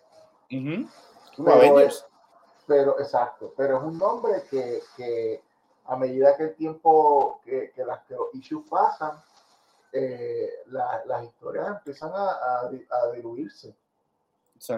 pero, 2.66 2.98
exacto, 3.00 3.52
pero 3.56 3.78
es 3.78 3.82
un 3.82 3.98
nombre 3.98 4.44
que, 4.48 4.80
que 4.96 5.42
a 5.86 5.96
medida 5.96 6.36
que 6.36 6.44
el 6.44 6.54
tiempo, 6.54 7.40
que, 7.44 7.72
que, 7.74 7.84
las, 7.84 8.04
que 8.04 8.14
los 8.14 8.32
issues 8.34 8.64
pasan, 8.70 9.20
eh, 9.92 10.50
las 10.66 11.24
historias 11.24 11.68
empiezan 11.68 12.12
a, 12.12 12.30
a, 12.30 12.60
a 12.68 13.12
diluirse. 13.12 13.74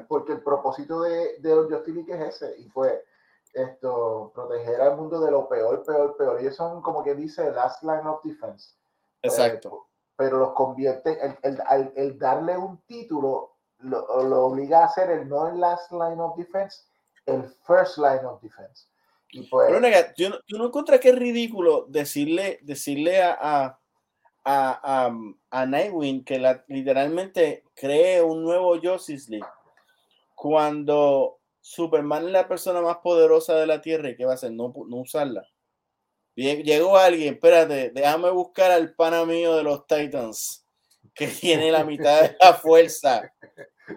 Porque 0.08 0.32
el 0.32 0.42
propósito 0.42 1.02
de, 1.02 1.38
de 1.38 1.54
Justice 1.54 1.92
League 1.92 2.12
es 2.12 2.34
ese, 2.42 2.58
y 2.58 2.68
fue 2.68 3.04
esto, 3.52 4.32
proteger 4.34 4.80
al 4.80 4.96
mundo 4.96 5.20
de 5.20 5.30
lo 5.30 5.48
peor, 5.48 5.84
peor, 5.84 6.16
peor. 6.16 6.40
Ellos 6.40 6.56
son 6.56 6.82
como 6.82 7.02
que 7.02 7.14
dice 7.14 7.50
last 7.52 7.82
line 7.82 8.06
of 8.06 8.22
defense. 8.22 8.74
Exacto. 9.22 9.86
pero 10.14 10.38
los 10.38 10.52
convierte, 10.52 11.18
el, 11.20 11.36
el, 11.42 11.92
el, 11.96 12.18
darle 12.18 12.56
un 12.56 12.78
título 12.82 13.56
lo, 13.80 14.22
lo, 14.22 14.46
obliga 14.46 14.84
a 14.84 14.88
ser 14.88 15.10
el 15.10 15.28
no 15.28 15.48
el 15.48 15.58
last 15.58 15.90
line 15.90 16.20
of 16.20 16.36
defense, 16.36 16.84
el 17.26 17.44
first 17.66 17.98
line 17.98 18.24
of 18.24 18.40
defense. 18.40 18.86
Y 19.30 19.48
pues, 19.48 19.66
pero 19.66 19.80
nega, 19.80 20.14
¿tú 20.14 20.28
no, 20.28 20.58
no 20.58 20.66
encuentras 20.66 21.00
que 21.00 21.10
es 21.10 21.18
ridículo 21.18 21.86
decirle, 21.88 22.60
decirle 22.62 23.22
a, 23.22 23.36
a, 23.40 23.78
a, 24.44 25.12
a 25.50 25.66
Nightwing 25.66 26.24
que 26.24 26.38
la, 26.38 26.64
literalmente 26.68 27.64
cree 27.74 28.22
un 28.22 28.44
nuevo 28.44 28.78
Justice 28.80 29.30
League 29.30 29.48
cuando 30.36 31.40
Superman 31.60 32.26
es 32.26 32.30
la 32.30 32.46
persona 32.46 32.80
más 32.80 32.98
poderosa 32.98 33.56
de 33.56 33.66
la 33.66 33.80
Tierra, 33.80 34.10
¿y 34.10 34.16
qué 34.16 34.24
va 34.24 34.32
a 34.32 34.34
hacer? 34.34 34.52
No, 34.52 34.72
no 34.86 34.96
usarla. 34.98 35.48
Llegó 36.36 36.98
alguien, 36.98 37.34
espérate, 37.34 37.90
déjame 37.90 38.30
buscar 38.30 38.70
al 38.70 38.94
pana 38.94 39.24
mío 39.24 39.56
de 39.56 39.62
los 39.64 39.86
Titans, 39.86 40.64
que 41.14 41.26
tiene 41.40 41.72
la 41.72 41.82
mitad 41.82 42.22
de 42.22 42.36
la 42.38 42.54
fuerza, 42.54 43.34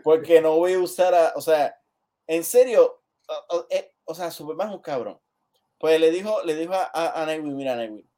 porque 0.04 0.42
no 0.42 0.56
voy 0.56 0.74
a 0.74 0.80
usar 0.80 1.14
a, 1.14 1.34
o 1.36 1.42
sea, 1.42 1.76
en 2.26 2.44
serio, 2.46 3.04
o, 3.50 3.68
eh, 3.70 3.94
sea, 4.16 4.32
Superman 4.32 4.70
es 4.70 4.76
un 4.76 4.82
cabrón. 4.82 5.20
Pues 5.78 6.00
le 6.00 6.12
dijo, 6.12 6.42
le 6.44 6.56
dijo 6.56 6.74
a, 6.74 6.90
a, 6.94 7.38
mira 7.38 7.76
Nightwing, 7.76 8.10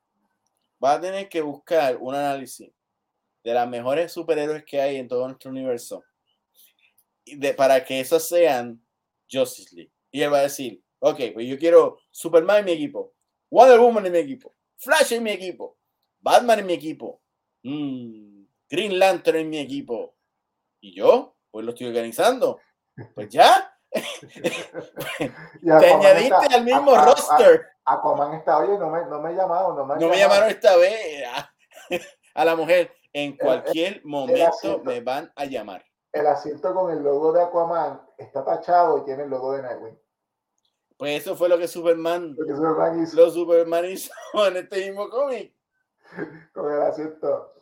va 0.84 0.94
a 0.94 1.02
tener 1.02 1.28
que 1.28 1.42
buscar 1.42 1.98
un 1.98 2.14
análisis 2.14 2.72
de 3.44 3.54
las 3.54 3.68
mejores 3.68 4.12
superhéroes 4.12 4.64
que 4.64 4.80
hay 4.80 4.98
en 4.98 5.08
todo 5.08 5.28
nuestro 5.28 5.50
universo 5.50 6.04
de, 7.26 7.54
para 7.54 7.84
que 7.84 8.00
esos 8.00 8.28
sean 8.28 8.82
Justice 9.32 9.76
League. 9.76 9.92
Y 10.12 10.22
él 10.22 10.34
va 10.34 10.40
a 10.40 10.44
decir, 10.44 10.84
ok, 11.00 11.20
pues 11.34 11.48
yo 11.48 11.58
quiero 11.58 12.00
Superman 12.12 12.60
en 12.60 12.66
mi 12.66 12.72
equipo, 12.74 13.14
Wonder 13.50 13.80
Woman 13.80 14.06
en 14.06 14.12
mi 14.12 14.20
equipo, 14.20 14.54
Flash 14.78 15.14
en 15.14 15.24
mi 15.24 15.32
equipo, 15.32 15.78
Batman 16.20 16.60
en 16.60 16.66
mi 16.66 16.74
equipo, 16.74 17.22
mm, 17.64 18.44
Green 18.70 19.00
Lantern 19.00 19.38
en 19.38 19.50
mi 19.50 19.60
equipo. 19.60 20.16
Y 20.80 20.96
yo, 20.96 21.36
pues 21.52 21.66
lo 21.66 21.72
estoy 21.72 21.88
organizando. 21.88 22.60
Pues 23.14 23.30
ya. 23.30 23.78
Te 23.92 25.32
añadiste 25.62 26.56
al 26.56 26.64
mismo 26.64 26.96
roster. 26.96 27.68
Aquaman 27.86 28.36
está, 28.36 28.60
oye, 28.60 28.78
no 28.78 28.90
me, 28.90 29.06
no 29.06 29.22
me 29.22 29.34
llamaron. 29.34 29.76
No 29.76 29.86
me, 29.86 29.96
no 29.96 30.10
me 30.10 30.18
llamaron 30.18 30.50
esta 30.50 30.78
vez 30.78 31.26
a, 32.36 32.46
la 32.46 32.56
mujer. 32.56 32.94
En 33.14 33.36
cualquier 33.36 34.02
momento 34.06 34.82
me 34.86 35.02
van 35.02 35.32
a 35.36 35.44
llamar 35.46 35.84
el 36.14 36.28
asiento 36.28 36.74
con 36.74 36.92
el 36.92 37.04
logo 37.04 37.32
de 37.32 37.42
Aquaman 37.42 38.02
está 38.18 38.44
tachado 38.44 38.98
y 38.98 39.06
tiene 39.06 39.24
el 39.24 39.30
logo 39.30 39.54
de 39.54 39.62
Nightwing. 39.62 40.00
Pues 40.98 41.22
eso 41.22 41.36
fue 41.36 41.50
lo 41.50 41.58
que 41.58 41.68
Superman, 41.68 42.36
lo 42.38 42.56
Superman 42.56 43.02
hizo. 43.02 43.18
Lo 43.18 43.32
Superman 43.32 43.86
hizo 43.86 44.14
en 44.48 44.58
este 44.58 44.88
mismo 44.88 45.10
cómic. 45.10 45.56
Con 46.54 46.72
el 46.72 46.82
asiento. 46.82 47.54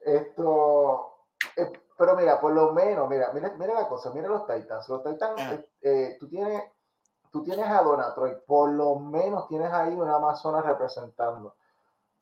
Esto. 0.00 1.14
Eh, 1.56 1.72
pero 1.96 2.16
mira, 2.16 2.40
por 2.40 2.52
lo 2.52 2.72
menos, 2.72 3.08
mira, 3.08 3.30
mira, 3.32 3.54
mira 3.56 3.74
la 3.74 3.88
cosa, 3.88 4.10
mira 4.12 4.28
los 4.28 4.46
Titans. 4.46 4.88
Los 4.88 5.02
Titans, 5.04 5.40
eh, 5.40 5.68
eh, 5.82 6.16
tú 6.18 6.28
tienes, 6.28 6.64
tú 7.30 7.42
tienes 7.44 7.66
a 7.66 7.82
Donatroy, 7.82 8.36
por 8.46 8.70
lo 8.72 8.96
menos 8.96 9.48
tienes 9.48 9.72
ahí 9.72 9.94
una 9.94 10.16
Amazona 10.16 10.62
representando. 10.62 11.54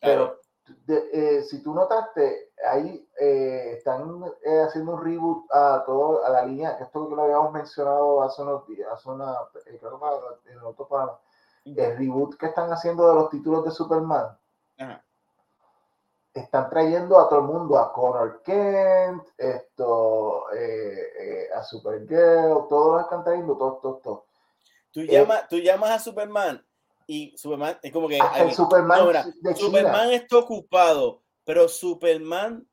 Pero 0.00 0.38
eh, 0.88 1.42
si 1.42 1.62
tú 1.62 1.74
notaste, 1.74 2.52
ahí 2.66 3.08
eh, 3.20 3.74
están 3.78 4.24
eh, 4.42 4.60
haciendo 4.60 4.94
un 4.94 5.04
reboot 5.04 5.50
a 5.52 5.82
todo 5.84 6.24
a 6.24 6.30
la 6.30 6.44
línea, 6.44 6.76
que 6.76 6.84
esto 6.84 7.08
que 7.08 7.14
lo 7.14 7.22
habíamos 7.22 7.52
mencionado 7.52 8.22
hace 8.22 8.42
unos 8.42 8.66
días, 8.66 8.88
hace 8.92 9.08
una, 9.08 9.36
creo 9.52 10.00
que 10.42 10.50
en 10.50 10.58
el 10.58 10.64
otro 10.64 10.86
programa, 10.86 11.18
el 11.64 11.96
reboot 11.98 12.36
que 12.36 12.46
están 12.46 12.72
haciendo 12.72 13.08
de 13.08 13.14
los 13.14 13.30
títulos 13.30 13.64
de 13.64 13.70
Superman. 13.70 14.36
Están 16.32 16.70
trayendo 16.70 17.18
a 17.18 17.28
todo 17.28 17.40
el 17.40 17.46
mundo, 17.46 17.76
a 17.76 17.92
Connor 17.92 18.42
Kent, 18.42 19.24
esto, 19.36 20.46
a 21.54 21.62
Supergirl, 21.62 22.68
todos 22.68 22.92
los 22.94 23.02
están 23.02 23.24
trayendo, 23.24 23.56
todos, 23.56 23.80
todos, 23.80 24.02
todos. 24.02 24.20
Tú, 24.92 25.02
llamas, 25.02 25.48
tú 25.48 25.58
llamas 25.58 25.90
a 25.90 25.98
Superman 25.98 26.64
y 27.12 27.36
Superman 27.36 27.76
es 27.82 27.92
como 27.92 28.06
que 28.06 28.20
Superman, 28.54 29.34
Superman 29.56 30.12
está 30.12 30.38
ocupado, 30.38 31.24
pero 31.42 31.66
Superman 31.66 32.64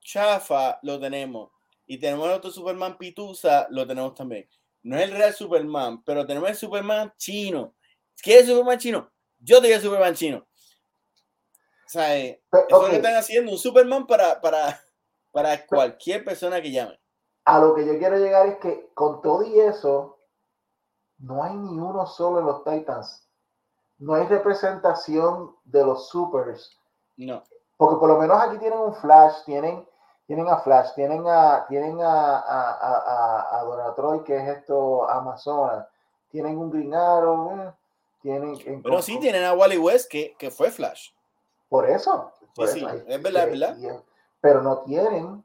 chafa 0.00 0.78
lo 0.82 0.98
tenemos 0.98 1.50
y 1.84 1.98
tenemos 1.98 2.26
el 2.26 2.32
otro 2.32 2.50
Superman 2.50 2.96
pitusa 2.96 3.66
lo 3.68 3.86
tenemos 3.86 4.14
también. 4.14 4.48
No 4.82 4.96
es 4.96 5.02
el 5.02 5.10
real 5.10 5.34
Superman, 5.34 6.02
pero 6.04 6.26
tenemos 6.26 6.48
el 6.48 6.56
Superman 6.56 7.12
chino. 7.18 7.74
¿Quieres 8.22 8.46
Superman 8.46 8.78
chino? 8.78 9.12
Yo 9.38 9.60
te 9.60 9.78
Superman 9.78 10.14
chino. 10.14 10.38
O 10.38 11.88
sea, 11.88 12.16
eh, 12.16 12.42
eso 12.70 12.88
que 12.88 12.96
están 12.96 13.16
haciendo, 13.16 13.52
un 13.52 13.58
Superman 13.58 14.06
para, 14.06 14.40
para, 14.40 14.80
para 15.30 15.66
cualquier 15.66 16.24
persona 16.24 16.62
que 16.62 16.72
llame. 16.72 16.98
A 17.44 17.58
lo 17.58 17.74
que 17.74 17.84
yo 17.84 17.98
quiero 17.98 18.16
llegar 18.16 18.46
es 18.46 18.56
que 18.56 18.88
con 18.94 19.20
todo 19.20 19.42
y 19.42 19.60
eso, 19.60 20.18
no 21.18 21.44
hay 21.44 21.54
ni 21.54 21.78
uno 21.78 22.06
solo 22.06 22.40
en 22.40 22.46
los 22.46 22.64
Titans 22.64 23.28
no 24.02 24.14
hay 24.14 24.26
representación 24.26 25.54
de 25.64 25.84
los 25.84 26.08
supers. 26.08 26.76
No. 27.16 27.42
Porque 27.76 27.96
por 27.96 28.08
lo 28.08 28.18
menos 28.18 28.40
aquí 28.40 28.58
tienen 28.58 28.80
un 28.80 28.94
Flash, 28.96 29.44
tienen, 29.44 29.86
tienen 30.26 30.48
a 30.48 30.58
Flash, 30.58 30.92
tienen 30.94 31.24
a, 31.28 31.64
tienen 31.68 32.00
a, 32.00 32.38
a, 32.38 33.60
a, 33.60 33.62
Donatroy, 33.62 34.24
que 34.24 34.36
es 34.36 34.58
esto, 34.58 35.08
Amazona, 35.08 35.88
tienen 36.30 36.58
un 36.58 36.70
Green 36.70 36.92
Arrow, 36.92 37.60
eh, 37.60 37.72
tienen... 38.22 38.82
Pero 38.82 39.02
sí, 39.02 39.20
tienen 39.20 39.44
a 39.44 39.52
Wally 39.52 39.78
West, 39.78 40.10
que, 40.10 40.34
que 40.36 40.50
fue 40.50 40.72
Flash. 40.72 41.10
Por 41.68 41.88
eso. 41.88 42.32
sí, 42.56 42.66
sí, 42.66 42.86
es 43.06 43.22
verdad, 43.22 43.48
es 43.48 43.60
verdad. 43.60 44.02
pero 44.40 44.62
no 44.62 44.78
tienen, 44.78 45.44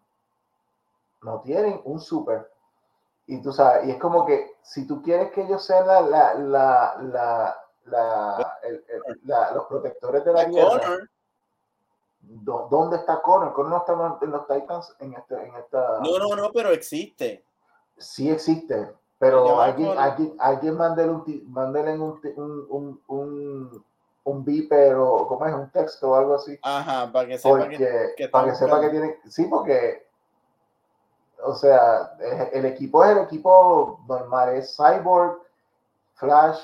no 1.22 1.42
tienen 1.42 1.80
un 1.84 2.00
super. 2.00 2.52
Y 3.28 3.40
tú 3.40 3.52
sabes, 3.52 3.88
y 3.88 3.92
es 3.92 3.98
como 3.98 4.26
que 4.26 4.56
si 4.64 4.88
tú 4.88 5.04
quieres 5.04 5.32
que 5.32 5.44
ellos 5.44 5.64
sean 5.64 5.86
la, 5.86 6.02
la, 6.02 6.34
la, 6.34 6.98
la 7.02 7.67
los 7.88 9.66
protectores 9.68 10.26
de 10.26 10.34
la 10.34 10.50
tierra, 10.50 10.98
¿dónde 12.22 12.98
está 12.98 13.22
Connor? 13.22 13.54
Connor 13.54 13.72
no 13.72 13.78
está 13.78 14.26
en 14.26 14.32
los 14.32 14.48
Titans 14.48 14.96
en, 15.00 15.14
este, 15.14 15.36
en 15.36 15.56
esta. 15.56 16.00
No, 16.00 16.20
no, 16.20 16.36
no, 16.36 16.52
pero 16.52 16.72
existe. 16.72 17.44
Sí 17.98 18.30
existe, 18.30 18.92
pero 19.18 19.60
alguien, 19.60 19.98
alguien, 19.98 20.36
alguien 20.40 20.78
mándele 20.78 21.12
un, 21.12 21.44
mándele 21.48 21.94
un, 21.94 22.22
un, 22.70 23.02
un, 23.08 23.86
un 24.24 24.46
beeper 24.46 24.96
o 24.96 25.28
como 25.28 25.46
es 25.48 25.54
un 25.54 25.72
texto 25.72 26.12
o 26.12 26.16
algo 26.16 26.36
así. 26.36 26.60
Ajá, 26.62 27.12
para 27.12 27.28
que 27.28 27.40
sepa 27.40 27.70
que, 27.70 28.30
para 28.32 28.50
que 28.50 28.56
sepa 28.56 28.82
que 28.82 28.90
tiene. 28.90 29.20
Sí, 29.28 29.46
porque 29.46 30.08
o 31.44 31.54
sea, 31.56 32.16
el 32.52 32.66
equipo 32.66 33.04
es 33.04 33.12
el 33.12 33.24
equipo 33.24 34.02
normal, 34.08 34.56
es 34.56 34.76
Cyborg, 34.76 35.40
Flash, 36.16 36.60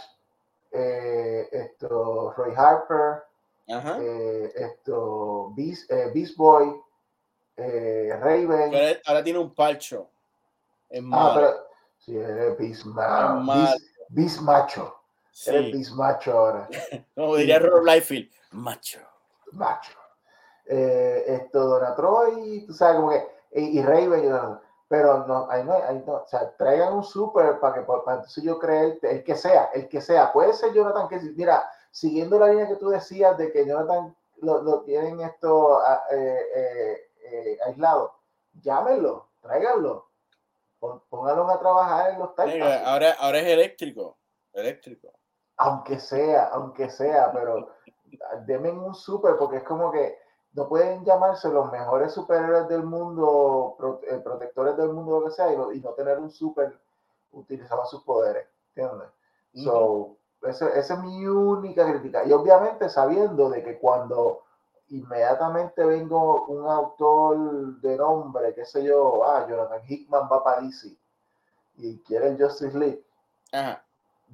eh, 0.74 1.48
esto, 1.52 2.34
Roy 2.36 2.54
Harper, 2.58 3.24
eh, 3.68 4.52
esto, 4.56 5.54
Beast, 5.56 5.90
eh, 5.92 6.12
Beast 6.14 6.36
Boy, 6.36 6.82
Raven. 7.56 9.00
ahora 9.06 9.24
tiene 9.24 9.38
un 9.38 9.54
palcho. 9.54 10.10
Es 10.90 11.04
ah, 11.12 11.32
pero, 11.36 11.68
sí, 12.00 12.18
es 12.18 12.58
Beast, 12.58 12.86
Beast, 14.10 14.42
Macho. 14.42 14.96
Sí. 15.32 15.72
Beast 15.72 15.94
Macho 15.94 16.32
ahora. 16.32 16.68
Como 17.16 17.36
diría 17.36 17.60
Rob 17.60 17.86
Liefeld, 17.86 18.30
macho. 18.52 19.00
Macho. 19.52 19.94
esto, 20.66 21.60
Donatroy, 21.60 22.66
tú 22.66 22.74
sabes, 22.74 22.96
como 22.96 23.10
que, 23.10 23.28
y, 23.54 23.80
y 23.80 23.82
Raven, 23.84 24.60
pero 24.94 25.26
no, 25.26 25.50
ahí 25.50 25.64
no, 25.64 25.74
ahí 25.74 26.04
no, 26.06 26.18
o 26.18 26.28
sea, 26.28 26.56
traigan 26.56 26.94
un 26.94 27.04
super 27.04 27.60
para 27.60 27.74
que, 27.74 27.82
para, 27.82 28.14
entonces 28.14 28.44
yo 28.44 28.60
creo, 28.60 28.96
el 29.02 29.24
que 29.24 29.36
sea, 29.36 29.72
el 29.74 29.90
que 29.90 30.00
sea, 30.00 30.32
puede 30.32 30.54
ser 30.54 30.72
Jonathan 30.72 31.08
que 31.08 31.20
mira, 31.36 31.68
siguiendo 31.90 32.38
la 32.38 32.50
línea 32.50 32.68
que 32.68 32.76
tú 32.76 32.90
decías 32.90 33.36
de 33.40 33.52
que 33.52 33.66
Jonathan 33.66 34.16
lo, 34.42 34.62
lo 34.62 34.82
tienen 34.82 35.20
esto 35.22 35.80
ah, 35.80 36.04
eh, 36.12 36.46
eh, 36.56 37.12
eh, 37.24 37.58
aislado, 37.66 38.20
llámenlo, 38.62 39.30
tráiganlo, 39.42 40.10
pónganlo 41.10 41.50
a 41.50 41.60
trabajar 41.60 42.12
en 42.12 42.20
los 42.20 42.36
Titans. 42.36 42.86
Ahora, 42.86 43.14
ahora 43.14 43.40
es 43.40 43.48
eléctrico, 43.48 44.20
eléctrico. 44.54 45.12
Aunque 45.58 46.00
sea, 46.00 46.50
aunque 46.50 46.88
sea, 46.92 47.32
pero 47.32 47.68
denme 48.46 48.70
un 48.70 48.94
super 48.94 49.38
porque 49.40 49.58
es 49.58 49.64
como 49.64 49.92
que 49.92 50.20
no 50.54 50.68
pueden 50.68 51.04
llamarse 51.04 51.50
los 51.50 51.72
mejores 51.72 52.14
superhéroes 52.14 52.68
del 52.68 52.84
mundo, 52.84 53.76
eh, 54.08 54.22
protectores 54.24 54.78
del 54.78 54.94
mundo, 54.94 55.20
lo 55.20 55.26
que 55.26 55.32
sea, 55.32 55.52
y 55.52 55.80
no, 55.82 55.90
tener 55.92 56.20
un 56.20 56.30
super 56.30 56.80
utilizando 57.32 57.86
sus 57.86 58.04
poderes. 58.04 58.48
¿Entiendes? 58.76 59.08
so, 59.64 60.16
esa, 60.44 60.70
es 60.70 61.00
mi 61.00 61.26
única 61.26 61.90
crítica. 61.90 62.24
Y 62.26 62.32
obviamente 62.32 62.90
sabiendo 62.90 63.50
de 63.50 63.64
que 63.64 63.80
cuando 63.80 64.42
inmediatamente 64.90 65.84
vengo 65.86 66.46
un 66.46 66.70
autor 66.70 67.80
de 67.82 67.98
nombre, 67.98 68.54
qué 68.54 68.66
sé 68.66 68.84
yo, 68.84 69.24
ah, 69.26 69.48
Jonathan 69.48 69.82
Hickman 69.88 70.30
va 70.32 70.44
para 70.44 70.62
DC 70.62 70.96
y 71.78 72.00
quiere 72.00 72.28
el 72.28 72.42
Justice 72.42 72.78
League. 72.78 73.04
Ajá. 73.52 73.84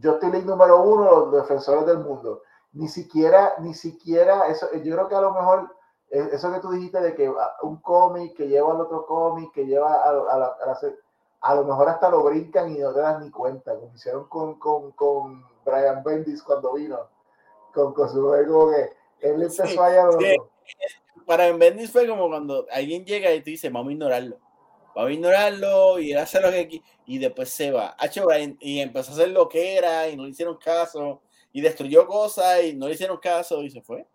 Justice 0.02 0.32
League 0.32 0.48
número 0.48 0.82
uno, 0.82 1.04
los 1.04 1.32
defensores 1.32 1.86
del 1.86 2.00
mundo. 2.00 2.42
Ni 2.74 2.88
siquiera, 2.88 3.56
ni 3.60 3.74
siquiera, 3.74 4.48
eso, 4.48 4.72
yo 4.74 4.96
creo 4.96 5.08
que 5.08 5.16
a 5.16 5.22
lo 5.22 5.34
mejor 5.34 5.76
eso 6.10 6.52
que 6.52 6.60
tú 6.60 6.72
dijiste 6.72 7.00
de 7.02 7.16
que 7.16 7.28
ah, 7.28 7.56
un 7.62 7.78
cómic 7.78 8.36
que 8.36 8.48
lleva 8.48 8.72
al 8.72 8.82
otro 8.82 9.06
cómic, 9.06 9.52
que 9.54 9.66
lleva 9.66 9.94
a, 9.94 10.10
a, 10.10 10.80
a, 11.42 11.56
lo 11.56 11.64
mejor 11.66 11.90
hasta 11.90 12.10
lo 12.10 12.24
brincan 12.24 12.76
y 12.76 12.80
no 12.80 12.94
te 12.94 13.00
das 13.00 13.22
ni 13.22 13.30
cuenta, 13.30 13.76
como 13.76 13.94
hicieron 13.94 14.28
con, 14.28 14.60
con, 14.60 14.92
con 14.92 15.46
Brian 15.64 16.04
Bendis 16.04 16.42
cuando 16.42 16.74
vino, 16.74 17.00
con, 17.74 17.94
con 17.94 18.10
su 18.10 18.22
como 18.22 18.72
que 18.72 18.90
él 19.22 19.42
empezó 19.42 19.66
sí, 19.66 19.78
a 19.78 20.12
sí. 20.20 20.36
Brian 21.28 21.60
Bendis 21.60 21.92
fue 21.92 22.08
como 22.08 22.28
cuando 22.28 22.66
alguien 22.72 23.06
llega 23.06 23.32
y 23.34 23.42
te 23.42 23.52
dice, 23.52 23.70
vamos 23.70 23.90
a 23.90 23.94
ignorarlo. 23.94 24.38
Vamos 24.96 25.12
a 25.12 25.14
ignorarlo 25.14 26.00
y 26.00 26.14
hacer 26.14 26.42
lo 26.42 26.50
que 26.50 26.82
y 27.06 27.20
después 27.20 27.50
se 27.50 27.72
va. 27.72 27.96
y 28.60 28.80
empezó 28.80 29.12
a 29.12 29.14
hacer 29.14 29.30
lo 29.30 29.48
que 29.48 29.78
era 29.78 30.08
y 30.10 30.16
no 30.16 30.24
le 30.24 30.30
hicieron 30.30 30.58
caso 30.58 31.22
y 31.52 31.62
destruyó 31.62 32.08
cosas 32.08 32.64
y 32.64 32.74
no 32.74 32.88
le 32.88 32.94
hicieron 32.94 33.18
caso 33.18 33.62
y 33.62 33.70
se 33.70 33.82
fue. 33.82 34.06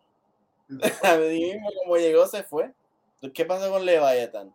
A 1.02 1.16
mí 1.16 1.52
mismo 1.52 1.70
como 1.82 1.96
llegó 1.96 2.26
se 2.26 2.42
fue. 2.42 2.72
¿Qué 3.32 3.44
pasó 3.44 3.70
con 3.70 3.84
Leviathan? 3.84 4.54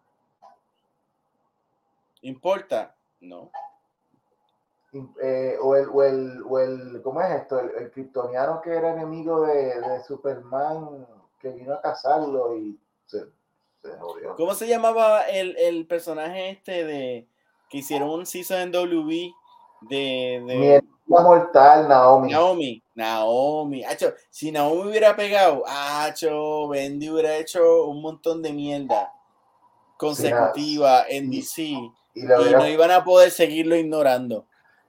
¿Importa? 2.22 2.96
No. 3.22 3.52
Eh, 5.22 5.56
o, 5.62 5.76
el, 5.76 5.88
o, 5.90 6.04
el, 6.04 6.44
o, 6.48 6.60
el, 6.60 7.02
¿cómo 7.04 7.22
es 7.22 7.30
esto? 7.42 7.60
El, 7.60 7.70
el 7.78 7.92
kryptoniano 7.92 8.60
que 8.62 8.72
era 8.72 8.94
enemigo 8.94 9.42
de, 9.42 9.80
de, 9.80 10.04
Superman, 10.04 11.06
que 11.40 11.52
vino 11.52 11.74
a 11.76 11.82
cazarlo 11.82 12.58
y 12.58 12.80
se, 13.06 13.26
se 13.82 13.92
jodió. 14.00 14.36
¿Cómo 14.36 14.56
se 14.56 14.68
llamaba 14.68 15.22
el, 15.30 15.56
el, 15.58 15.86
personaje 15.86 16.50
este 16.50 16.84
de 16.86 17.28
que 17.70 17.78
hicieron 17.78 18.10
un 18.10 18.26
season 18.26 18.62
en 18.62 18.72
WB 18.72 19.32
de, 19.82 20.44
de 20.48 20.84
mortal, 21.10 21.88
Naomi. 21.88 22.32
Naomi, 22.32 22.84
Naomi. 22.96 23.84
Acho, 23.84 24.14
si 24.30 24.52
Naomi 24.52 24.90
hubiera 24.90 25.16
pegado, 25.16 25.64
Acho, 25.68 26.68
Bendy 26.68 27.10
hubiera 27.10 27.36
hecho 27.38 27.86
un 27.86 28.02
montón 28.02 28.42
de 28.42 28.54
mierda 28.54 29.12
consecutiva 29.98 31.06
en 31.10 31.30
DC 31.30 31.62
y, 31.62 31.92
no 32.16 32.68
iban 32.68 32.92
a 32.92 33.04
poder 33.04 33.32
seguirlo 33.32 33.76
ignorando. 33.76 34.46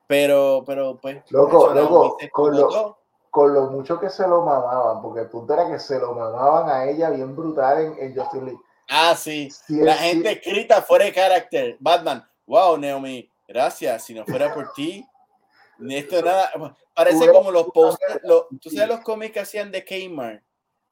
Pero, 0.07 0.63
pero, 0.67 0.99
pues. 1.01 1.23
Loco, 1.31 1.73
loco, 1.73 2.17
con 2.33 2.57
lo, 2.57 2.99
con 3.31 3.55
lo, 3.55 3.71
mucho 3.71 3.99
que 3.99 4.11
se 4.11 4.27
lo 4.27 4.45
mamaban, 4.45 5.01
porque 5.01 5.21
el 5.21 5.29
punto 5.29 5.55
era 5.55 5.69
que 5.69 5.79
se 5.79 5.99
lo 5.99 6.15
mamaban 6.15 6.69
a 6.69 6.85
ella 6.85 7.11
bien 7.11 7.35
brutal 7.35 7.81
en, 7.81 7.97
en 7.99 8.15
Justice 8.15 8.45
League. 8.45 8.61
Ah, 8.89 9.15
sí. 9.17 9.49
La 9.69 9.95
gente 9.95 10.33
escrita 10.33 10.83
fuera 10.83 11.05
de 11.05 11.13
carácter. 11.13 11.77
Batman, 11.79 12.29
wow, 12.45 12.77
Naomi, 12.77 13.31
gracias. 13.47 14.05
Si 14.05 14.15
no 14.15 14.25
fuera 14.27 14.53
por 14.53 14.73
ti, 14.73 15.07
esto 15.89 16.23
nada, 16.23 16.51
parece 16.95 17.31
como 17.33 17.51
los 17.51 17.69
posters, 17.69 18.21
tú 18.61 18.71
sabes 18.71 18.89
los 18.89 19.01
cómics 19.01 19.33
que 19.33 19.41
hacían 19.41 19.71
de 19.71 19.85
Kmart 19.85 20.43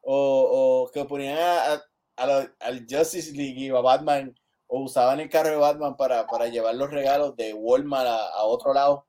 o, 0.01 0.85
o 0.87 0.91
que 0.93 1.05
ponían 1.05 1.39
a, 1.39 1.83
al 2.17 2.87
Justice 2.89 3.33
League 3.33 3.61
y 3.61 3.69
a 3.69 3.81
Batman 3.81 4.35
o 4.69 4.83
usaban 4.83 5.19
el 5.19 5.31
carro 5.31 5.51
de 5.51 5.57
Batman 5.57 5.97
para, 5.97 6.27
para 6.27 6.47
llevar 6.47 6.75
los 6.75 6.91
regalos 6.91 7.35
de 7.37 7.55
Walmart 7.55 8.07
a, 8.07 8.45
otro 8.45 8.75
lado. 8.75 9.07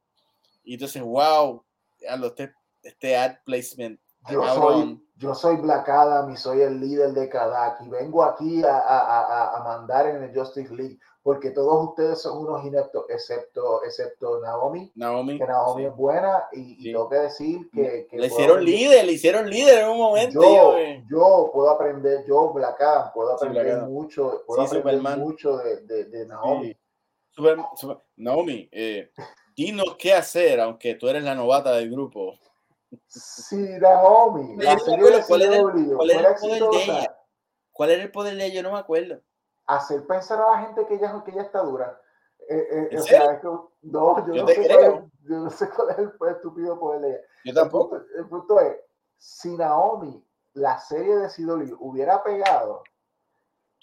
Y 0.63 0.73
entonces, 0.73 1.01
wow, 1.01 1.63
este, 1.99 2.53
este 2.81 3.17
ad 3.17 3.37
placement. 3.45 3.99
Yo 4.31 4.43
soy, 4.55 5.03
yo 5.17 5.35
soy 5.35 5.55
Black 5.57 5.87
Adam 5.89 6.31
y 6.31 6.37
soy 6.37 6.61
el 6.61 6.79
líder 6.79 7.13
de 7.13 7.29
Kadak 7.29 7.81
y 7.81 7.89
vengo 7.89 8.23
aquí 8.23 8.63
a, 8.63 8.77
a, 8.77 9.57
a 9.57 9.63
mandar 9.63 10.07
en 10.07 10.23
el 10.23 10.33
Justice 10.33 10.73
League 10.73 10.99
porque 11.21 11.51
todos 11.51 11.89
ustedes 11.89 12.21
son 12.21 12.39
unos 12.39 12.65
ineptos, 12.65 13.05
excepto, 13.09 13.83
excepto 13.83 14.39
Naomi. 14.39 14.91
Naomi. 14.95 15.37
Que 15.37 15.45
Naomi 15.45 15.85
es 15.85 15.95
buena 15.95 16.47
y, 16.51 16.91
tengo 16.91 17.09
que 17.09 17.15
decir 17.17 17.69
que... 17.71 18.07
le 18.11 18.27
hicieron 18.27 18.63
líder, 18.63 19.05
le 19.05 19.11
hicieron 19.11 19.49
líder 19.49 19.83
en 19.83 19.89
un 19.89 19.97
momento. 19.97 20.41
Yo, 20.41 20.75
yo 21.09 21.51
puedo 21.53 21.69
aprender, 21.69 22.25
yo 22.27 22.51
Black 22.53 22.81
Adam, 22.81 23.11
puedo 23.13 23.33
aprender 23.33 23.83
mucho, 23.83 24.43
puedo 24.47 24.61
aprender 24.61 25.17
mucho 25.17 25.57
de, 25.57 25.81
de, 25.81 26.05
de 26.05 26.25
Naomi. 26.25 26.75
Super, 27.29 27.57
super, 27.75 27.97
Naomi, 28.17 28.67
eh, 28.71 29.11
dinos 29.55 29.97
qué 29.99 30.13
hacer, 30.13 30.59
aunque 30.59 30.95
tú 30.95 31.07
eres 31.09 31.23
la 31.23 31.35
novata 31.35 31.73
del 31.73 31.91
grupo. 31.91 32.39
Sí, 33.07 33.57
Naomi. 33.79 34.55
¿Cuál, 34.55 35.41
era 35.41 35.57
el, 35.57 35.65
¿cuál 35.95 36.11
era 36.11 36.29
el 36.29 36.35
poder 36.35 36.63
de 36.63 36.83
ella? 36.83 37.17
¿Cuál 37.71 37.89
era 37.91 38.03
el 38.03 38.11
poder 38.11 38.35
de 38.35 38.45
ella? 38.45 38.63
No 38.63 38.71
me 38.71 38.79
acuerdo 38.79 39.21
hacer 39.69 40.05
pensar 40.07 40.41
a 40.41 40.51
la 40.51 40.65
gente 40.65 40.85
que 40.87 40.95
ella, 40.95 41.21
que 41.23 41.31
ella 41.31 41.43
está 41.43 41.61
dura. 41.61 42.01
Eh, 42.49 42.89
eh, 42.91 42.97
o 42.97 43.01
sea, 43.03 43.33
es 43.33 43.41
que, 43.41 43.47
no, 43.47 44.27
yo, 44.27 44.43
no 44.43 44.47
sé 44.47 44.67
cuál 44.67 44.79
es, 44.79 45.03
yo, 45.21 45.35
no 45.37 45.49
sé 45.51 45.69
cuál 45.69 45.89
es, 45.91 45.97
el 45.99 46.35
estúpido 46.35 46.79
poder 46.79 47.01
de 47.01 47.09
ella. 47.09 47.19
Yo 47.45 47.53
tampoco. 47.53 47.97
El 48.17 48.27
punto, 48.27 48.59
es, 48.59 48.77
si 49.17 49.55
Naomi, 49.55 50.25
la 50.53 50.79
serie 50.79 51.15
de 51.17 51.29
Sidoli, 51.29 51.71
hubiera 51.79 52.23
pegado, 52.23 52.83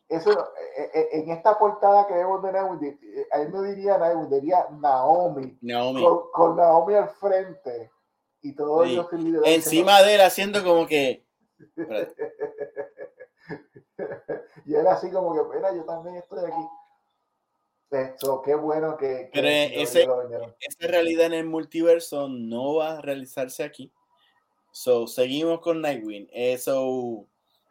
eso, 0.09 0.31
eh, 0.77 1.09
en 1.13 1.31
esta 1.31 1.57
portada 1.57 2.07
que 2.09 2.15
vemos 2.15 2.43
de 2.43 2.53
Naomi, 2.53 2.99
ahí 3.31 3.49
no 3.49 3.63
diría 3.63 3.97
Naomi, 3.99 4.27
diría 4.29 4.67
Naomi, 4.71 5.57
Naomi. 5.63 6.03
Con, 6.03 6.31
con, 6.33 6.57
Naomi 6.57 6.95
al 6.95 7.11
frente 7.11 7.93
y 8.47 8.55
todo 8.55 8.85
sí. 8.85 9.01
Encima 9.45 10.03
de 10.03 10.15
él 10.15 10.21
haciendo 10.21 10.63
como 10.63 10.87
que... 10.87 11.25
y 14.67 14.75
él 14.75 14.87
así 14.87 15.11
como 15.11 15.35
que, 15.35 15.57
mira, 15.57 15.75
yo 15.75 15.85
también 15.85 16.17
estoy 16.17 16.45
aquí. 16.45 16.69
Eso, 17.91 18.43
qué 18.43 18.55
bueno 18.55 18.97
que... 18.97 19.31
Pero 19.33 19.49
ese, 19.49 20.07
esa 20.61 20.89
realidad 20.89 21.27
en 21.27 21.35
el 21.35 21.47
multiverso 21.47 22.29
no 22.29 22.77
va 22.77 22.99
a 22.99 23.01
realizarse 23.01 23.65
aquí. 23.65 23.93
So, 24.71 25.07
seguimos 25.07 25.61
con 25.61 25.81
Nightwing. 25.81 26.29
Eso... 26.33 27.27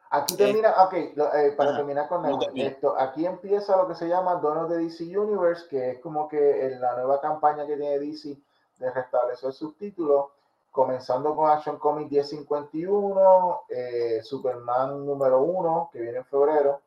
Aquí 0.10 0.36
termina, 0.36 0.84
ok, 0.84 0.94
eh, 0.94 1.54
para 1.58 1.76
terminar 1.76 2.08
con 2.08 2.24
esto, 2.56 2.98
aquí 2.98 3.26
empieza 3.26 3.76
lo 3.76 3.88
que 3.88 3.96
se 3.96 4.08
llama 4.08 4.36
Donos 4.36 4.70
de 4.70 4.78
DC 4.78 5.04
Universe, 5.18 5.68
que 5.68 5.92
es 5.92 6.00
como 6.00 6.30
que 6.30 6.68
en 6.68 6.80
la 6.80 6.96
nueva 6.96 7.20
campaña 7.20 7.66
que 7.66 7.76
tiene 7.76 8.00
DC 8.00 8.38
de 8.78 8.92
restablecer 8.92 9.52
sus 9.52 9.76
títulos, 9.78 10.28
comenzando 10.76 11.34
con 11.34 11.50
Action 11.50 11.80
Comics 11.80 12.12
1051, 12.12 13.62
eh, 13.70 14.20
Superman 14.22 15.06
número 15.06 15.42
1, 15.42 15.90
que 15.94 16.02
viene 16.02 16.18
en 16.18 16.26
febrero. 16.26 16.82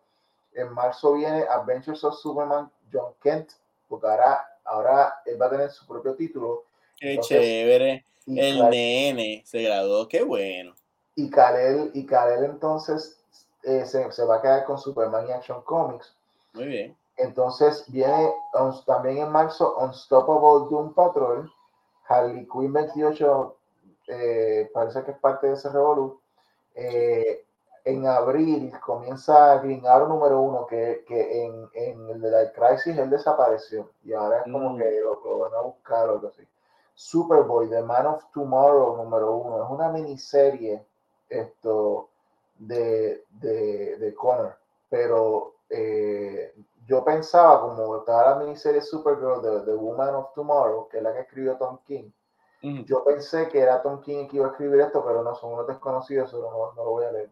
En 0.52 0.70
marzo 0.74 1.15
viene 1.15 1.44
Adventures 1.48 2.05
of 2.05 2.15
Superman 2.19 2.70
John 2.93 3.15
Kent, 3.23 3.52
porque 3.89 4.06
ahora, 4.06 4.59
ahora 4.65 5.23
él 5.24 5.40
va 5.40 5.47
a 5.47 5.51
tener 5.51 5.70
su 5.70 5.86
propio 5.86 6.15
título. 6.15 6.65
Qué 6.98 7.19
chévere. 7.19 8.05
El 8.27 8.69
nene 8.69 9.43
se 9.47 9.62
graduó, 9.62 10.06
qué 10.06 10.23
bueno. 10.23 10.74
Y 11.15 11.31
Kalel, 11.31 11.90
y 11.94 12.05
Kalel 12.05 12.44
entonces 12.44 13.19
eh, 13.62 13.86
se, 13.86 14.12
se, 14.12 14.24
va 14.27 14.36
a 14.36 14.43
quedar 14.43 14.65
con 14.66 14.77
Superman 14.77 15.27
y 15.28 15.32
Action 15.32 15.62
Comics. 15.62 16.15
Muy 16.52 16.66
bien. 16.66 16.97
Entonces 17.16 17.85
viene 17.89 18.35
también 18.85 19.19
en 19.19 19.31
marzo 19.31 19.78
Unstoppable 19.78 20.69
Doom 20.69 20.93
Patrol, 20.93 21.51
Harley 22.06 22.47
Quinn 22.52 22.73
28, 22.74 23.58
eh, 24.09 24.71
parece 24.73 25.05
que 25.05 25.13
es 25.13 25.19
parte 25.19 25.47
de 25.47 25.55
ese 25.55 25.69
revolú. 25.71 26.21
Eh, 26.75 27.45
en 27.85 28.07
abril 28.07 28.73
comienza 28.85 29.59
Green 29.59 29.87
Arrow 29.87 30.09
número 30.09 30.41
uno, 30.41 30.67
que, 30.67 31.05
que 31.07 31.45
en, 31.45 31.69
en, 31.73 32.11
el 32.11 32.21
de 32.21 32.31
la 32.31 32.53
Crisis 32.53 32.97
él 32.99 33.09
desapareció 33.09 33.91
y 34.05 34.13
ahora 34.13 34.39
es 34.39 34.43
como 34.45 34.71
mm. 34.71 34.79
que 34.79 35.01
lo, 35.01 35.21
lo, 35.25 35.39
van 35.39 35.55
a 35.55 35.63
buscar 35.63 36.09
o 36.09 36.13
algo 36.13 36.29
así. 36.29 36.47
Superboy, 36.95 37.71
The 37.71 37.83
Man 37.83 38.07
of 38.07 38.25
Tomorrow 38.33 38.97
número 38.97 39.37
uno, 39.37 39.65
es 39.65 39.71
una 39.71 39.89
miniserie 39.89 40.85
esto 41.29 42.09
de, 42.59 43.25
de, 43.31 43.97
de 43.97 44.15
Connor, 44.15 44.57
pero 44.91 45.55
eh, 45.71 46.55
yo 46.87 47.05
pensaba, 47.05 47.61
como 47.61 47.99
estaba 47.99 48.31
la 48.31 48.45
miniserie 48.45 48.81
Supergirl 48.81 49.43
de 49.43 49.61
The 49.61 49.75
Woman 49.75 50.15
of 50.15 50.33
Tomorrow, 50.35 50.89
que 50.89 50.99
es 50.99 51.03
la 51.03 51.13
que 51.13 51.21
escribió 51.21 51.57
Tom 51.57 51.79
King, 51.85 52.11
yo 52.61 53.05
pensé 53.05 53.49
que 53.49 53.61
era 53.61 53.83
Tom 53.83 54.01
King 54.01 54.25
el 54.25 54.29
que 54.29 54.37
iba 54.37 54.47
a 54.47 54.51
escribir 54.51 54.81
esto, 54.81 55.05
pero 55.05 55.23
no, 55.23 55.35
son 55.35 55.53
unos 55.53 55.67
desconocidos, 55.67 56.33
no, 56.33 56.73
no 56.75 56.85
lo 56.85 56.91
voy 56.91 57.05
a 57.05 57.13
leer. 57.13 57.31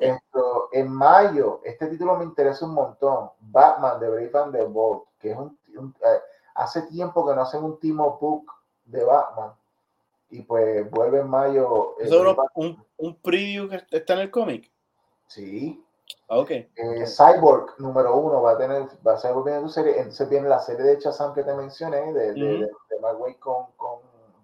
Esto, 0.00 0.70
en 0.72 0.90
mayo, 0.90 1.60
este 1.62 1.88
título 1.88 2.16
me 2.16 2.24
interesa 2.24 2.64
un 2.64 2.72
montón. 2.72 3.30
Batman 3.40 4.00
de 4.00 4.08
Brave 4.08 4.30
and 4.32 4.56
the 4.56 4.64
Bold, 4.64 5.02
que 5.18 5.32
es 5.32 5.36
un, 5.36 5.58
eh, 5.76 6.20
hace 6.54 6.82
tiempo 6.82 7.26
que 7.26 7.34
no 7.34 7.42
hacen 7.42 7.62
un 7.62 7.78
team 7.78 7.98
book 7.98 8.50
de 8.86 9.04
Batman. 9.04 9.52
Y 10.30 10.40
pues 10.42 10.90
vuelve 10.90 11.20
en 11.20 11.28
mayo. 11.28 11.96
¿Es 11.98 12.10
un, 12.10 12.82
un, 12.96 13.14
preview 13.16 13.68
que 13.68 13.82
está 13.90 14.14
en 14.14 14.20
el 14.20 14.30
cómic? 14.30 14.70
Sí. 15.26 15.84
Ah, 16.28 16.38
okay. 16.38 16.70
Eh, 16.76 17.04
Cyborg 17.06 17.78
número 17.78 18.16
uno 18.16 18.40
va 18.40 18.52
a 18.52 18.58
tener, 18.58 18.88
va 19.06 19.12
a 19.12 19.18
ser 19.18 19.34
volviendo 19.34 19.64
tu 19.64 19.68
serie. 19.68 19.98
Entonces 19.98 20.28
viene 20.28 20.48
la 20.48 20.60
serie 20.60 20.84
de 20.84 20.98
Chazam 20.98 21.34
que 21.34 21.42
te 21.44 21.54
mencioné, 21.54 22.12
de, 22.12 22.32
de, 22.32 22.42
de, 22.42 22.58
de 22.58 23.38
con, 23.38 23.66
con 23.76 23.93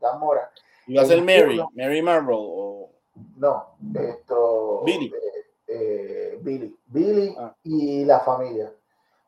Dan 0.01 0.18
Mora. 0.18 0.51
¿Y 0.86 0.97
va 0.97 1.02
a 1.02 1.06
ser 1.06 1.22
Mary, 1.22 1.60
Mary 1.74 2.02
Marvel? 2.02 2.36
O... 2.39 2.90
No, 3.36 3.66
esto. 3.94 4.82
Billy. 4.85 5.06
Eh, 5.06 5.44
eh, 5.68 6.39
Billy. 6.43 6.77
Billy 6.86 7.35
ah. 7.39 7.55
y 7.62 8.05
la 8.05 8.20
familia. 8.20 8.72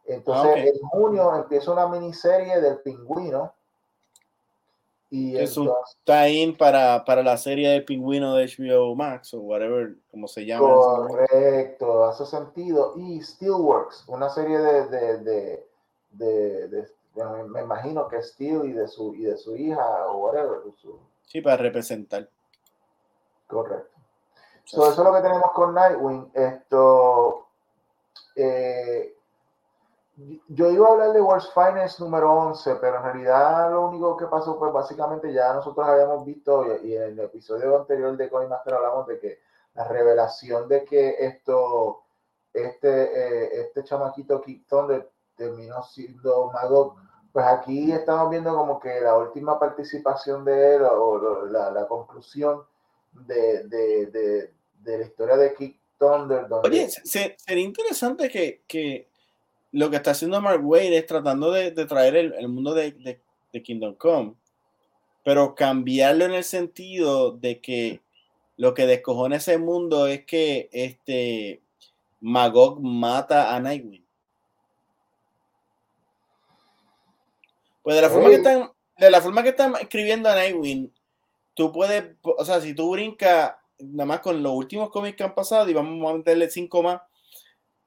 Entonces, 0.05 0.53
ah, 0.57 0.59
en 0.59 0.79
junio 0.89 1.37
empieza 1.37 1.73
una 1.73 1.87
miniserie 1.87 2.61
del 2.61 2.79
pingüino. 2.81 3.53
Y 5.11 5.37
es 5.37 5.59
un 5.59 5.71
tie 6.05 6.55
para, 6.59 7.05
para 7.05 7.23
la 7.23 7.37
serie 7.37 7.69
del 7.69 7.85
pingüino 7.85 8.35
de 8.35 8.47
HBO 8.47 8.95
Max 8.95 9.35
o 9.35 9.41
whatever, 9.41 9.95
como 10.11 10.27
se 10.27 10.47
llama. 10.47 10.67
Correcto, 10.67 12.07
hace 12.07 12.25
sentido. 12.25 12.95
Y 12.97 13.21
Steelworks, 13.21 14.05
una 14.09 14.31
serie 14.31 14.59
de, 14.59 14.87
de, 14.89 15.67
de, 16.13 16.69
de 16.69 16.89
me 17.15 17.61
imagino 17.61 18.09
que 18.09 18.23
Steel 18.23 18.65
y 18.65 18.73
de 18.73 18.89
su 18.89 19.15
y 19.15 19.25
de 19.25 19.37
su 19.37 19.55
hija 19.57 20.07
o 20.07 20.19
whatever. 20.19 20.61
Sí, 21.27 21.41
para 21.41 21.57
representar. 21.57 22.29
Correcto. 23.47 23.97
eso 24.65 24.91
es 24.91 24.99
lo 24.99 25.13
que 25.13 25.21
tenemos 25.21 25.53
con 25.53 25.75
Nightwing. 25.75 26.31
Esto 26.35 27.49
eh, 28.35 29.15
yo 30.49 30.71
iba 30.71 30.89
a 30.89 30.93
hablar 30.93 31.13
de 31.13 31.21
World's 31.21 31.53
Finance 31.53 32.03
número 32.03 32.33
11, 32.33 32.77
pero 32.77 32.99
en 32.99 33.03
realidad 33.03 33.71
lo 33.71 33.89
único 33.89 34.17
que 34.17 34.27
pasó 34.27 34.59
fue 34.59 34.71
básicamente 34.71 35.33
ya 35.33 35.55
nosotros 35.55 35.87
habíamos 35.87 36.25
visto 36.25 36.67
y, 36.83 36.97
en 36.97 37.03
el 37.03 37.21
episodio 37.21 37.79
anterior 37.79 38.17
de 38.17 38.29
Coin 38.29 38.49
Master 38.49 38.75
hablamos 38.75 39.07
de 39.07 39.19
que 39.19 39.41
la 39.75 39.85
revelación 39.89 40.69
de 40.69 40.85
que 40.85 41.17
esto, 41.19 42.03
este, 42.53 42.89
eh, 42.89 43.61
este 43.63 43.85
chamaquito 43.85 44.41
Kick 44.43 44.67
Thunder 44.67 45.11
terminó 45.37 45.83
siendo 45.83 46.51
Magog. 46.53 46.97
Pues 47.33 47.47
aquí 47.47 47.91
estamos 47.93 48.31
viendo 48.31 48.55
como 48.55 48.79
que 48.79 49.01
la 49.01 49.17
última 49.17 49.59
participación 49.59 50.45
de 50.45 50.77
él 50.77 50.83
o, 50.83 51.47
la, 51.47 51.87
conclusión 51.87 52.63
de, 53.13 53.65
de, 53.69 54.07
de, 54.83 54.99
la 54.99 55.05
historia 55.05 55.37
de 55.37 55.55
Kick 55.55 55.79
Thunder. 55.99 56.47
Oye, 56.63 56.89
sería 56.89 57.65
interesante 57.65 58.29
que, 58.29 58.63
que, 58.67 59.09
lo 59.73 59.89
que 59.91 59.97
está 59.97 60.11
haciendo 60.11 60.41
Mark 60.41 60.61
Wade 60.63 60.99
es 60.99 61.07
tratando 61.07 61.51
de, 61.51 61.71
traer 61.87 62.17
el, 62.17 62.35
el 62.35 62.49
mundo 62.49 62.75
de, 62.75 63.21
Kingdom 63.65 63.95
Come, 63.95 64.35
pero 65.25 65.55
cambiarlo 65.55 66.25
en 66.25 66.33
el 66.33 66.45
sentido 66.45 67.33
de 67.33 67.61
que 67.61 68.01
lo 68.57 68.75
que 68.75 68.87
descojona 68.87 69.37
ese 69.37 69.59
mundo 69.59 70.07
es 70.07 70.25
que 70.25 70.69
este 70.73 71.63
Magog 72.21 72.81
mata 72.81 73.55
a 73.55 73.61
Nightwing. 73.61 74.05
Pues 77.83 77.97
de 77.97 78.03
la 78.03 78.11
forma 78.11 78.29
que 78.29 78.37
están, 78.37 78.71
de 78.97 79.11
la 79.11 79.21
forma 79.21 79.43
que 79.43 79.49
están 79.51 79.75
escribiendo 79.81 80.29
a 80.29 80.35
Nightwing, 80.35 80.93
tú 81.55 81.73
puedes, 81.73 82.17
o 82.23 82.45
sea, 82.45 82.61
si 82.61 82.75
tú 82.75 82.93
brincas, 82.93 83.55
nada 83.79 84.07
más 84.07 84.21
con 84.21 84.43
los 84.43 84.53
últimos 84.53 84.91
cómics 84.91 85.17
que 85.17 85.25
han 85.25 85.35
pasado, 85.35 85.69
y 85.69 85.75
vamos 85.75 86.11
a 86.11 86.17
meterle 86.17 86.49
cinco 86.51 86.83
más, 86.83 87.01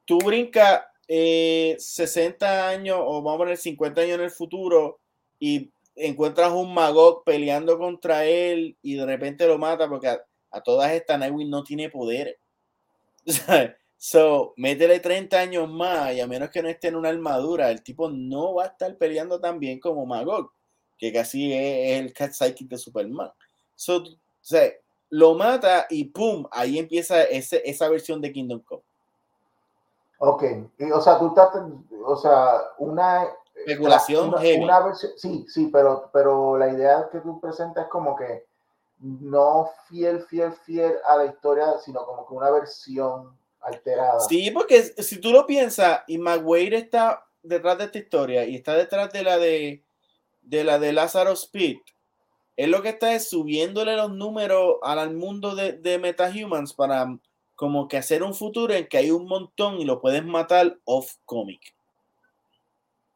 tú 0.06 0.18
brincas 0.20 0.84
60 1.08 1.08
eh, 1.08 2.76
años 2.76 2.98
o 3.00 3.22
vamos 3.22 3.36
a 3.36 3.38
poner 3.38 3.58
50 3.58 4.02
años 4.02 4.16
en 4.16 4.22
el 4.22 4.32
futuro 4.32 5.00
y 5.40 5.70
encuentras 5.96 6.52
un 6.52 6.74
Magog 6.74 7.24
peleando 7.24 7.78
contra 7.78 8.26
él 8.26 8.76
y 8.82 8.96
de 8.96 9.06
repente 9.06 9.48
lo 9.48 9.58
mata 9.58 9.88
porque 9.88 10.08
a, 10.08 10.62
todas 10.62 10.92
estas 10.92 11.20
Nightwing 11.20 11.50
no 11.50 11.64
tiene 11.64 11.90
poder. 11.90 12.40
So, 14.08 14.54
métele 14.56 15.00
30 15.00 15.36
años 15.36 15.68
más 15.68 16.14
y 16.14 16.22
a 16.22 16.28
menos 16.28 16.52
que 16.52 16.62
no 16.62 16.70
esté 16.70 16.90
en 16.90 16.96
una 16.96 17.10
armadura, 17.10 17.72
el 17.72 17.82
tipo 17.82 18.08
no 18.08 18.54
va 18.54 18.66
a 18.66 18.68
estar 18.68 18.96
peleando 18.98 19.40
tan 19.40 19.58
bien 19.58 19.80
como 19.80 20.06
Magog, 20.06 20.52
que 20.96 21.12
casi 21.12 21.52
es, 21.52 22.00
el 22.00 22.14
Cat 22.14 22.34
Psychic 22.34 22.70
de 22.70 22.78
Superman. 22.78 23.32
So, 23.74 24.04
o 24.04 24.06
sea, 24.42 24.72
lo 25.10 25.34
mata 25.34 25.88
y 25.90 26.04
¡pum! 26.04 26.46
Ahí 26.52 26.78
empieza 26.78 27.24
ese, 27.24 27.64
esa 27.68 27.90
versión 27.90 28.22
de 28.22 28.32
Kingdom 28.32 28.60
Come. 28.60 28.84
Ok, 30.20 30.44
y, 30.78 30.92
o 30.92 31.02
sea, 31.02 31.18
tú 31.18 31.30
estás, 31.30 31.50
o 32.06 32.16
sea, 32.16 32.62
una... 32.78 33.28
Especulación 33.56 34.28
una, 34.28 34.82
versión, 34.82 35.14
sí, 35.18 35.48
sí, 35.50 35.70
pero, 35.74 36.12
pero 36.14 36.60
la 36.60 36.70
idea 36.70 37.10
que 37.12 37.22
tú 37.22 37.40
presentas 37.40 37.86
es 37.86 37.90
como 37.90 38.16
que 38.16 38.46
no 39.00 39.68
fiel, 39.88 40.22
fiel, 40.22 40.54
fiel 40.54 40.94
a 41.08 41.18
la 41.18 41.26
historia, 41.26 41.80
sino 41.80 42.06
como 42.06 42.28
que 42.28 42.36
una 42.36 42.52
versión 42.52 43.36
alterada. 43.66 44.20
Sí, 44.22 44.52
porque 44.52 44.82
si 44.84 45.20
tú 45.20 45.32
lo 45.32 45.46
piensas, 45.46 46.02
y 46.08 46.18
Maguire 46.18 46.78
está 46.78 47.26
detrás 47.42 47.78
de 47.78 47.86
esta 47.86 47.98
historia 47.98 48.46
y 48.46 48.56
está 48.56 48.76
detrás 48.76 49.12
de 49.12 49.24
la 49.24 49.38
de, 49.38 49.84
de 50.42 50.64
la 50.64 50.80
de 50.80 50.94
Lázaro 50.94 51.32
Speed, 51.34 51.78
es 52.58 52.70
lo 52.70 52.82
que 52.82 52.90
está 52.90 53.14
es 53.14 53.30
subiéndole 53.30 53.96
los 53.98 54.12
números 54.12 54.78
al 54.82 55.14
mundo 55.14 55.56
de, 55.56 55.74
de 55.74 56.00
MetaHumans 56.00 56.74
para 56.74 57.18
como 57.56 57.88
que 57.88 57.98
hacer 57.98 58.24
un 58.24 58.34
futuro 58.34 58.74
en 58.74 58.88
que 58.88 58.98
hay 58.98 59.12
un 59.12 59.28
montón 59.28 59.80
y 59.80 59.86
lo 59.86 60.02
puedes 60.02 60.26
matar 60.26 60.78
off 60.86 61.16
comic. 61.26 61.74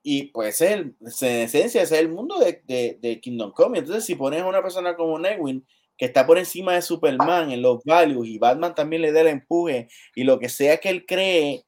Y 0.02 0.28
pues 0.28 0.62
es 0.62 0.72
el, 0.72 0.96
en 1.02 1.42
esencia, 1.42 1.82
es 1.82 1.92
el 1.92 2.10
mundo 2.10 2.40
de, 2.40 2.62
de, 2.66 2.98
de 3.02 3.20
Kingdom 3.20 3.52
Come. 3.52 3.80
Entonces, 3.80 4.06
si 4.06 4.16
pones 4.16 4.42
a 4.42 4.48
una 4.48 4.62
persona 4.62 4.96
como 4.96 5.20
Newin 5.20 5.66
que 6.00 6.06
está 6.06 6.26
por 6.26 6.38
encima 6.38 6.74
de 6.74 6.82
Superman 6.82 7.52
en 7.52 7.62
los 7.62 7.84
values 7.84 8.30
y 8.30 8.40
Batman 8.40 8.74
también 8.74 9.02
le 9.02 9.12
da 9.12 9.20
el 9.20 9.28
empuje 9.28 9.90
y 10.16 10.24
lo 10.24 10.40
que 10.40 10.48
sea 10.48 10.78
que 10.78 10.88
él 10.88 11.06
cree 11.06 11.66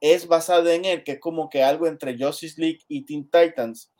es 0.00 0.26
basado 0.26 0.70
en 0.70 0.86
él, 0.86 1.04
que 1.04 1.12
es 1.12 1.20
como 1.20 1.50
que 1.50 1.62
algo 1.62 1.86
entre 1.86 2.16
Justice 2.18 2.58
League 2.58 2.80
y 2.88 3.04
Teen 3.04 3.30
Titans. 3.30 3.92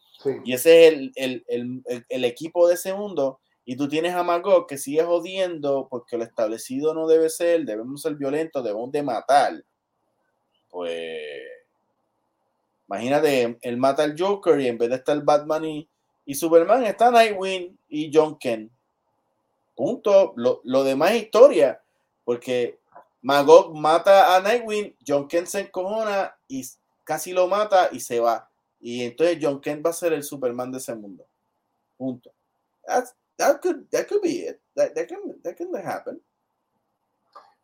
Y 0.45 0.55
ese 0.55 0.87
es 0.87 0.93
el, 0.95 1.13
el, 1.15 1.45
el, 1.47 2.05
el, 2.09 2.25
equipo 2.25 2.67
de 2.67 2.75
ese 2.75 2.95
mundo. 2.95 3.39
Y 3.67 3.77
tú 3.77 3.87
tienes 3.87 4.15
a 4.15 4.23
Magog 4.23 4.67
que 4.67 4.79
sigue 4.79 5.03
jodiendo 5.03 5.89
porque 5.91 6.17
lo 6.17 6.25
establecido 6.25 6.95
no 6.95 7.07
debe 7.07 7.29
ser, 7.29 7.65
debemos 7.67 8.01
ser 8.01 8.15
violentos, 8.15 8.65
debemos 8.65 8.91
de 8.93 9.03
matar. 9.03 9.63
Pues 10.71 11.43
imagínate, 12.89 13.59
él 13.61 13.77
mata 13.77 14.05
al 14.05 14.19
Joker 14.19 14.59
y 14.59 14.69
en 14.69 14.79
vez 14.79 14.89
de 14.89 14.97
estar 14.97 15.23
Batman 15.23 15.65
y, 15.67 15.89
y 16.25 16.35
Superman, 16.35 16.85
está 16.85 17.11
Nightwing 17.11 17.79
y 17.89 18.11
John 18.13 18.39
Kent 18.39 18.73
Punto. 19.77 20.33
Lo, 20.37 20.61
lo 20.65 20.83
demás 20.83 21.13
es 21.13 21.25
historia, 21.25 21.83
porque 22.25 22.81
Magog 23.23 23.75
mata 23.75 24.35
a 24.35 24.41
Nightwing, 24.41 24.97
John 25.07 25.29
Kent 25.29 25.47
se 25.47 25.61
encojona 25.61 26.37
y 26.49 26.65
casi 27.05 27.33
lo 27.33 27.47
mata 27.47 27.89
y 27.93 28.01
se 28.01 28.19
va. 28.21 28.51
Y 28.81 29.05
entonces 29.05 29.39
John 29.41 29.61
Kent 29.61 29.85
va 29.85 29.91
a 29.91 29.95
ser 29.95 30.13
el 30.13 30.23
Superman 30.23 30.73
de 30.73 30.79
ese 30.79 30.95
mundo. 30.95 31.27
Punto. 31.97 32.31
that, 33.37 33.61
could, 33.61 33.91
that 33.91 34.09
could 34.09 34.23
be 34.23 34.47
it. 34.47 34.61
That, 34.75 34.95
that, 34.95 35.09
can, 35.09 35.41
that 35.43 35.57
can 35.57 35.75
happen. 35.75 36.21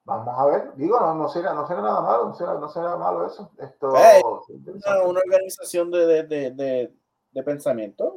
Vamos 0.05 0.34
a 0.36 0.47
ver, 0.47 0.72
digo, 0.76 0.98
no, 0.98 1.14
no, 1.14 1.28
será, 1.28 1.55
no 1.55 1.64
será 1.64 1.80
nada 1.80 2.01
malo, 2.01 2.26
no 2.26 2.34
será, 2.34 2.55
no 2.55 2.68
será 2.68 2.97
malo 2.97 3.24
eso. 3.24 3.52
Esto, 3.56 3.90
una, 3.90 5.02
una, 5.05 5.20
organización 5.20 5.93
de, 5.93 6.24
de, 6.24 6.51
de, 6.51 6.93
de, 7.30 7.43
pensamiento, 7.44 8.12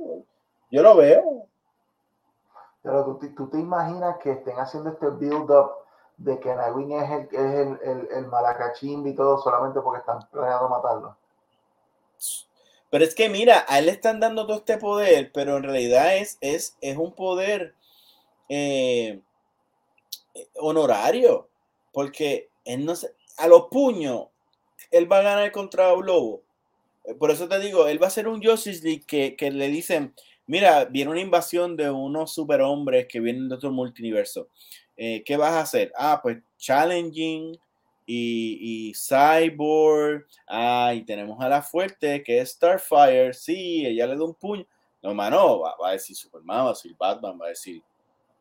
yo 0.72 0.82
lo 0.82 0.96
veo. 0.96 1.35
Pero 2.86 3.18
tú, 3.18 3.34
tú, 3.36 3.50
te 3.50 3.58
imaginas 3.58 4.18
que 4.20 4.32
estén 4.32 4.60
haciendo 4.60 4.92
este 4.92 5.10
build-up 5.10 5.72
de 6.18 6.40
que 6.40 6.54
Nagin 6.54 6.92
es 6.92 7.10
el, 7.10 7.24
es 7.32 7.56
el, 7.56 7.80
el, 7.82 8.08
el 8.12 8.28
malacachimbi 8.28 9.10
y 9.10 9.16
todo 9.16 9.40
solamente 9.40 9.82
porque 9.82 10.02
están 10.02 10.20
planeando 10.32 10.70
matarlo. 10.70 11.18
Pero 12.92 13.04
es 13.04 13.16
que 13.16 13.28
mira, 13.28 13.66
a 13.68 13.80
él 13.80 13.88
le 13.88 13.92
están 13.92 14.20
dando 14.20 14.46
todo 14.46 14.58
este 14.58 14.78
poder, 14.78 15.32
pero 15.34 15.58
en 15.58 15.64
realidad 15.64 16.16
es, 16.16 16.38
es, 16.42 16.78
es 16.80 16.96
un 16.96 17.14
poder 17.14 17.74
eh, 18.50 19.20
honorario, 20.58 21.50
porque 21.92 22.50
él 22.66 22.86
no 22.86 22.94
a 23.38 23.48
los 23.48 23.66
puños, 23.72 24.28
él 24.92 25.12
va 25.12 25.18
a 25.18 25.24
ganar 25.24 25.52
contra 25.52 25.92
un 25.94 26.06
lobo. 26.06 26.44
Por 27.18 27.32
eso 27.32 27.48
te 27.48 27.60
digo, 27.60 27.88
él 27.88 28.02
va 28.02 28.08
a 28.08 28.12
ser 28.12 28.28
un 28.28 28.44
Justice 28.44 28.84
League 28.84 29.06
que, 29.08 29.36
que 29.36 29.50
le 29.50 29.70
dicen, 29.70 30.14
mira, 30.48 30.86
viene 30.86 31.12
una 31.12 31.22
invasión 31.22 31.76
de 31.76 31.90
unos 31.90 32.34
superhombres 32.34 33.08
que 33.08 33.20
vienen 33.20 33.50
de 33.50 33.56
otro 33.56 33.72
multiverso. 33.72 34.50
Eh, 34.98 35.24
¿Qué 35.26 35.38
vas 35.38 35.52
a 35.52 35.62
hacer? 35.62 35.92
Ah, 35.98 36.20
pues 36.22 36.38
challenging, 36.58 37.58
y, 38.06 38.90
y 38.90 38.94
Cyborg. 38.94 40.26
Ah, 40.48 40.94
y 40.96 41.04
tenemos 41.04 41.42
a 41.42 41.50
la 41.50 41.62
fuerte 41.62 42.24
que 42.24 42.40
es 42.40 42.52
Starfire. 42.52 43.34
Sí, 43.34 43.86
ella 43.86 44.08
le 44.08 44.16
da 44.16 44.24
un 44.24 44.36
puño. 44.36 44.66
No, 45.02 45.14
mano, 45.14 45.60
va, 45.60 45.90
a 45.90 45.92
decir 45.92 46.16
Superman, 46.16 46.66
va 46.66 46.70
a 46.70 46.70
decir 46.70 46.96
Batman, 46.98 47.40
va 47.40 47.46
a 47.48 47.50
decir. 47.50 47.84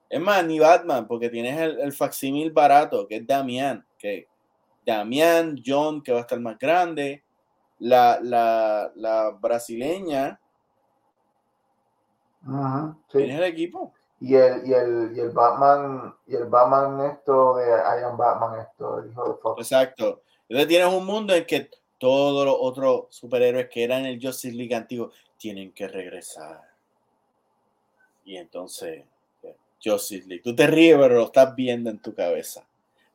Es 0.09 0.21
más, 0.21 0.45
ni 0.47 0.59
Batman, 0.59 1.07
porque 1.07 1.29
tienes 1.29 1.59
el, 1.59 1.81
el 1.81 1.93
facsímil 1.93 2.53
barato, 2.53 3.07
que 3.07 3.17
es 3.17 3.27
Damián. 3.27 3.87
Que 3.99 4.29
Damián, 4.87 5.61
John, 5.65 6.03
que 6.03 6.13
va 6.13 6.19
a 6.19 6.23
estar 6.23 6.41
más 6.41 6.59
grande. 6.59 7.23
La 7.79 9.37
brasileña. 9.41 10.41
Tienes 13.11 13.39
el 13.39 13.45
equipo. 13.45 13.93
Y 14.21 14.37
el, 14.37 14.67
y 14.67 14.73
el, 14.73 15.13
y 15.17 15.21
el 15.21 15.31
Batman, 15.31 16.15
y 16.27 16.35
el 16.35 16.47
Batman 16.47 17.11
esto 17.11 17.57
de 17.57 17.67
I 17.67 18.05
am 18.05 18.17
Batman, 18.17 18.61
esto, 18.61 18.99
el 18.99 19.11
hijo 19.11 19.29
de 19.29 19.35
Fox. 19.35 19.61
Exacto. 19.61 20.23
Entonces 20.49 20.69
tienes 20.69 20.93
un 20.93 21.05
mundo 21.05 21.35
en 21.35 21.45
que 21.47 21.71
todos 21.99 22.45
los 22.45 22.57
otros 22.59 23.07
superhéroes 23.11 23.69
que 23.69 23.85
eran 23.85 24.07
el 24.07 24.21
Justice 24.21 24.55
League 24.55 24.75
antiguo 24.75 25.11
tienen 25.37 25.73
que 25.73 25.89
regresar. 25.89 26.61
Y 28.25 28.37
entonces, 28.37 29.05
Justice 29.83 30.27
League, 30.27 30.43
tú 30.43 30.55
te 30.55 30.67
ríes, 30.67 30.97
pero 30.99 31.17
lo 31.17 31.25
estás 31.25 31.55
viendo 31.55 31.91
en 31.91 31.99
tu 31.99 32.15
cabeza. 32.15 32.67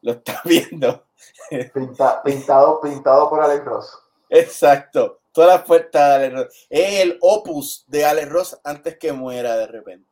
Lo 0.01 0.14
estás 0.14 0.41
viendo. 0.45 1.06
pintado, 2.23 2.81
pintado 2.81 3.30
por 3.30 3.41
Alex 3.41 3.65
Ross. 3.65 3.99
Exacto. 4.30 5.19
Toda 5.31 5.47
la 5.47 5.60
fuerza 5.60 6.18
de 6.18 6.26
Alex 6.26 6.34
Ross. 6.34 6.68
Es 6.69 6.99
el 7.01 7.18
opus 7.22 7.85
de 7.88 8.06
Alex 8.06 8.30
Ross 8.30 8.60
antes 8.64 8.97
que 8.97 9.11
muera 9.11 9.56
de 9.57 9.68
repente. 9.68 10.10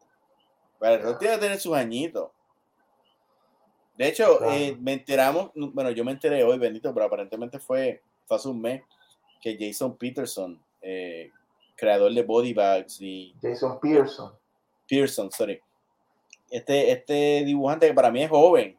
Pero 0.80 1.18
tiene 1.18 1.36
que 1.36 1.42
tener 1.42 1.60
sus 1.60 1.76
añitos. 1.76 2.30
De 3.98 4.08
hecho, 4.08 4.40
eh, 4.52 4.78
me 4.80 4.94
enteramos, 4.94 5.52
bueno, 5.56 5.90
yo 5.90 6.06
me 6.06 6.12
enteré 6.12 6.44
hoy, 6.44 6.60
bendito, 6.60 6.94
pero 6.94 7.08
aparentemente 7.08 7.58
fue, 7.58 8.04
hace 8.30 8.48
un 8.48 8.62
mes 8.62 8.84
que 9.42 9.58
Jason 9.60 9.98
Peterson, 9.98 10.62
eh, 10.82 11.32
creador 11.76 12.14
de 12.14 12.22
Body 12.22 12.54
Bags 12.54 13.02
y... 13.02 13.34
Jason 13.42 13.80
Pearson. 13.80 14.34
Pearson, 14.88 15.32
sorry. 15.32 15.60
Este, 16.52 16.92
este 16.92 17.44
dibujante 17.44 17.88
que 17.88 17.94
para 17.94 18.12
mí 18.12 18.22
es 18.22 18.30
joven, 18.30 18.78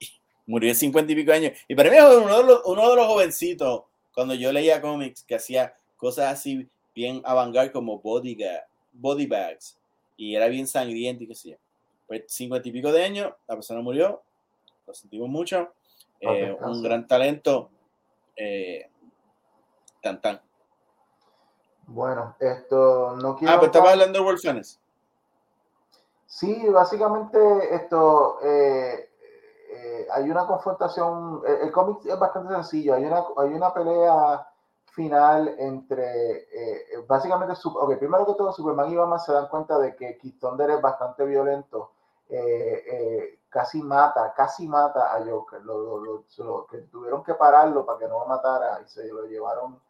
murió 0.46 0.70
de 0.70 0.74
50 0.74 1.12
y 1.12 1.14
pico 1.14 1.32
años, 1.32 1.52
y 1.68 1.74
para 1.74 1.90
mí 1.90 1.96
es 1.96 2.04
uno 2.04 2.38
de 2.38 2.44
los, 2.44 2.62
uno 2.64 2.88
de 2.88 2.96
los 2.96 3.06
jovencitos, 3.06 3.82
cuando 4.14 4.34
yo 4.34 4.52
leía 4.52 4.80
cómics, 4.80 5.24
que 5.24 5.34
hacía 5.34 5.74
cosas 5.96 6.32
así 6.32 6.68
bien 6.94 7.20
avant 7.24 7.72
como 7.72 7.98
Body, 7.98 8.38
body 8.92 9.26
Bags 9.26 9.76
y 10.16 10.36
era 10.36 10.46
bien 10.46 10.66
sangriento 10.66 11.24
y 11.24 11.26
qué 11.26 11.34
sé 11.34 11.50
yo. 11.50 11.56
Pues 12.06 12.24
cincuenta 12.28 12.68
y 12.68 12.72
pico 12.72 12.92
de 12.92 13.04
años, 13.04 13.32
la 13.48 13.54
persona 13.54 13.80
murió, 13.80 14.22
lo 14.86 14.94
sentimos 14.94 15.28
mucho, 15.28 15.72
eh, 16.20 16.56
un 16.60 16.82
gran 16.82 17.06
talento, 17.06 17.70
eh, 18.36 18.88
tan 20.02 20.20
tan. 20.20 20.40
Bueno, 21.86 22.36
esto 22.40 23.16
no 23.16 23.36
quiero. 23.36 23.52
Ah, 23.52 23.56
pero 23.56 23.66
estaba 23.66 23.92
hablando 23.92 24.18
de 24.18 24.24
Wolf 24.24 24.40
Sí, 26.26 26.66
básicamente 26.68 27.38
esto 27.74 28.38
eh, 28.42 29.10
hay 30.12 30.30
una 30.30 30.46
confrontación. 30.46 31.42
El, 31.46 31.68
el 31.68 31.72
cómic 31.72 32.04
es 32.04 32.18
bastante 32.18 32.54
sencillo. 32.54 32.94
Hay 32.94 33.04
una, 33.04 33.24
hay 33.36 33.54
una 33.54 33.72
pelea 33.72 34.46
final 34.94 35.54
entre, 35.58 36.04
eh, 36.04 36.86
eh, 36.92 37.04
básicamente, 37.06 37.54
okay, 37.64 37.96
primero 37.96 38.24
que 38.26 38.34
todo, 38.34 38.52
Superman 38.52 38.90
y 38.90 38.96
Batman 38.96 39.18
se 39.18 39.32
dan 39.32 39.48
cuenta 39.48 39.76
de 39.78 39.94
que 39.96 40.16
Keith 40.18 40.38
Thunder 40.38 40.70
es 40.70 40.80
bastante 40.80 41.24
violento, 41.24 41.90
eh, 42.28 43.40
casi 43.48 43.82
mata, 43.82 44.32
casi 44.34 44.68
mata 44.68 45.14
a 45.14 45.24
Joker, 45.24 45.62
lo, 45.64 45.98
lo, 45.98 46.66
que 46.66 46.78
tuvieron 46.92 47.22
que 47.24 47.34
pararlo 47.34 47.84
para 47.84 47.98
que 47.98 48.08
no 48.08 48.20
lo 48.20 48.26
matara 48.26 48.80
y 48.82 48.88
se 48.88 49.06
lo 49.12 49.24
llevaron 49.26 49.80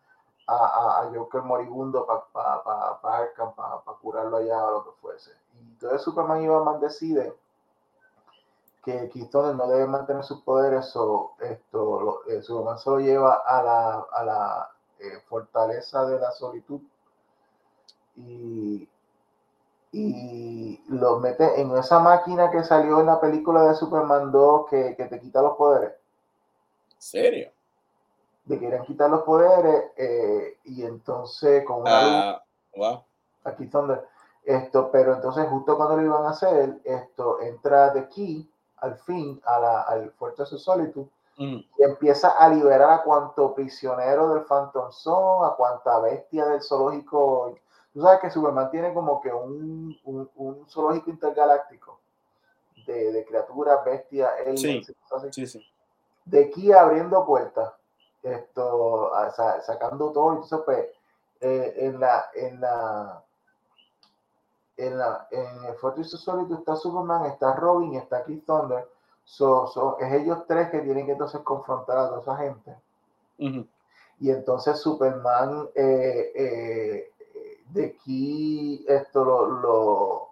a, 0.47 1.03
a, 1.03 1.11
Joker 1.15 1.43
moribundo 1.43 2.07
para 2.07 2.25
pa, 2.33 3.01
pa, 3.01 3.33
para 3.55 3.99
curarlo 3.99 4.39
allá 4.39 4.65
o 4.67 4.71
lo 4.73 4.85
que 4.85 4.91
fuese. 5.01 5.33
Y 5.55 5.59
entonces 5.61 6.03
Superman 6.03 6.43
y 6.43 6.49
Batman 6.49 6.81
deciden 6.81 7.35
que 8.85 9.09
Keith 9.09 9.31
Thunder 9.31 9.55
no 9.55 9.67
debe 9.67 9.87
mantener 9.87 10.23
sus 10.23 10.43
poderes, 10.43 10.95
o 10.97 11.35
esto, 11.41 12.23
Superman 12.43 12.79
se 12.79 12.91
lo 12.91 12.99
lleva 13.01 13.43
a 13.47 13.63
la, 13.63 14.07
a 14.13 14.25
la 14.25 14.71
eh, 14.99 15.21
fortaleza 15.27 16.07
de 16.07 16.19
la 16.19 16.31
solitud 16.31 16.81
y, 18.17 18.89
y 19.93 20.85
lo 20.89 21.19
mete 21.19 21.61
en 21.61 21.77
esa 21.77 21.99
máquina 21.99 22.51
que 22.51 22.63
salió 22.63 23.01
en 23.01 23.07
la 23.07 23.21
película 23.21 23.65
de 23.65 23.75
Superman 23.75 24.31
2 24.31 24.67
que, 24.69 24.95
que 24.97 25.07
te 25.07 25.21
quita 25.21 25.43
los 25.43 25.57
poderes. 25.57 25.95
¿Serio? 26.99 27.51
De 28.45 28.59
quieren 28.59 28.85
quitar 28.85 29.11
los 29.11 29.23
poderes 29.23 29.93
eh, 29.97 30.59
y 30.65 30.85
entonces 30.85 31.65
con 31.65 31.81
una 31.83 32.43
wow. 32.77 33.03
aquí 33.45 33.71
esto, 34.45 34.91
pero 34.93 35.15
entonces 35.15 35.47
justo 35.49 35.77
cuando 35.77 35.97
lo 35.97 36.03
iban 36.03 36.25
a 36.27 36.31
hacer, 36.31 36.79
esto 36.85 37.41
entra 37.41 37.91
de 37.91 38.01
aquí 38.01 38.51
al 38.85 38.97
fin 38.99 39.41
a 39.45 39.59
la, 39.59 39.83
al 39.83 40.11
Fortress 40.13 40.53
of 40.53 40.61
Solitude 40.61 41.09
Mm. 41.37 41.57
Y 41.79 41.83
empieza 41.83 42.31
a 42.31 42.49
liberar 42.49 42.91
a 42.91 43.03
cuanto 43.03 43.55
prisionero 43.55 44.35
del 44.35 44.45
Phantom 44.45 44.93
son, 44.93 45.45
a 45.45 45.55
cuanta 45.57 45.99
bestia 46.01 46.47
del 46.47 46.63
zoológico. 46.63 47.57
Tú 47.93 48.03
sabes 48.03 48.21
que 48.21 48.31
Superman 48.31 48.71
tiene 48.71 48.95
como 48.95 49.21
que 49.21 49.33
un, 49.33 49.97
un, 50.05 50.67
zoológico 50.69 51.11
intergaláctico 51.11 51.99
de, 52.87 53.13
de 53.13 53.25
criaturas, 53.25 53.85
bestias, 53.85 54.31
De 56.25 56.45
aquí 56.45 56.73
abriendo 56.73 57.25
puertas, 57.25 57.73
esto, 58.23 59.11
sacando 59.63 60.13
todo. 60.13 60.33
Entonces, 60.33 60.61
pues, 60.65 60.87
eh, 61.41 61.75
en 61.79 62.01
la, 62.01 62.27
en 62.35 62.61
la, 62.61 63.23
en 64.77 64.99
la, 64.99 65.27
en 65.31 65.65
el 65.65 65.75
Fortress 65.77 66.11
Solitude 66.11 66.59
está 66.59 66.77
Superman, 66.77 67.27
está 67.27 67.55
Robin, 67.55 67.95
está 67.95 68.25
Keith 68.25 68.45
Thunder. 68.45 68.89
So, 69.25 69.97
es 70.01 70.13
ellos 70.13 70.45
tres 70.47 70.71
que 70.71 70.81
tienen 70.81 71.07
que 71.07 71.13
entonces 71.13 71.41
confrontar 71.41 71.97
a 71.97 72.09
toda 72.09 72.21
esa 72.21 72.37
gente. 72.37 72.77
Y 73.39 74.31
entonces 74.31 74.79
Superman 74.79 75.69
eh, 75.75 76.33
eh, 76.35 77.13
de 77.71 77.87
aquí 77.87 78.85
esto 78.89 79.25
lo, 79.25 80.29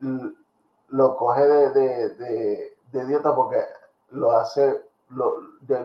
lo, 0.00 0.32
lo 0.88 1.16
coge 1.16 1.46
de, 1.46 1.70
de, 1.70 2.08
de, 2.10 2.76
de, 2.92 3.04
idiota 3.04 3.34
porque 3.34 3.60
lo 4.10 4.30
hace, 4.32 4.82
lo, 5.10 5.40
de, 5.62 5.84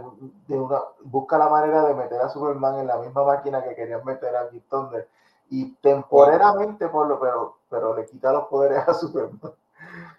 una, 0.50 0.82
busca 1.04 1.38
la 1.38 1.50
manera 1.50 1.86
de 1.86 1.96
meter 1.96 2.22
a 2.22 2.30
Superman 2.30 2.80
en 2.80 2.88
la 2.88 2.98
misma 2.98 3.24
máquina 3.24 3.64
que 3.64 3.76
querían 3.76 4.06
meter 4.06 4.36
a 4.36 4.50
Keith 4.50 4.68
Thunder 4.70 5.08
y 5.52 5.74
temporalmente 5.76 6.90
por 6.90 7.08
lo 7.08 7.20
pero 7.20 7.58
pero 7.70 7.96
le 7.96 8.06
quita 8.08 8.32
los 8.34 8.48
poderes 8.48 8.88
a 8.88 8.94
Superman. 8.96 9.54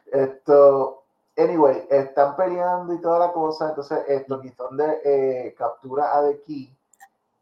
Esto 0.07 1.03
Anyway, 1.37 1.87
están 1.89 2.37
peleando 2.37 2.93
y 2.93 3.01
toda 3.01 3.19
la 3.19 3.33
cosa, 3.33 3.71
entonces 3.71 4.05
esto, 4.07 4.39
Thunder 4.57 5.01
eh, 5.03 5.55
captura 5.57 6.15
a 6.15 6.23
The 6.23 6.43
Key 6.43 6.77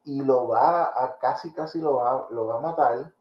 y 0.04 0.22
lo 0.22 0.46
va 0.48 0.84
a, 0.84 1.18
casi 1.18 1.52
casi 1.52 1.80
lo 1.80 1.96
va, 1.96 2.26
lo 2.30 2.46
va 2.46 2.58
a 2.58 2.60
matar. 2.60 3.12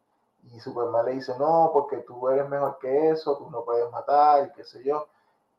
Y 0.51 0.59
Superman 0.59 1.05
le 1.05 1.13
dice, 1.13 1.37
no, 1.39 1.71
porque 1.73 1.97
tú 1.97 2.29
eres 2.29 2.47
mejor 2.49 2.77
que 2.79 3.09
eso, 3.09 3.37
tú 3.37 3.49
no 3.49 3.63
puedes 3.63 3.91
matar, 3.91 4.45
y 4.47 4.51
qué 4.53 4.63
sé 4.63 4.83
yo. 4.83 5.07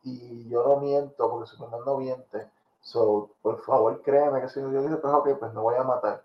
Y 0.04 0.48
yo 0.48 0.64
no 0.64 0.76
miento, 0.76 1.28
porque 1.28 1.46
Superman 1.50 1.80
no 1.84 1.98
miente. 1.98 2.48
So, 2.80 3.30
por 3.42 3.60
favor, 3.62 4.00
créeme 4.02 4.40
que 4.40 4.48
si 4.48 4.60
yo 4.60 4.68
dije, 4.70 4.96
pues 4.96 5.12
ok, 5.12 5.28
pues 5.38 5.52
no 5.52 5.62
voy 5.62 5.76
a 5.76 5.82
matar. 5.82 6.22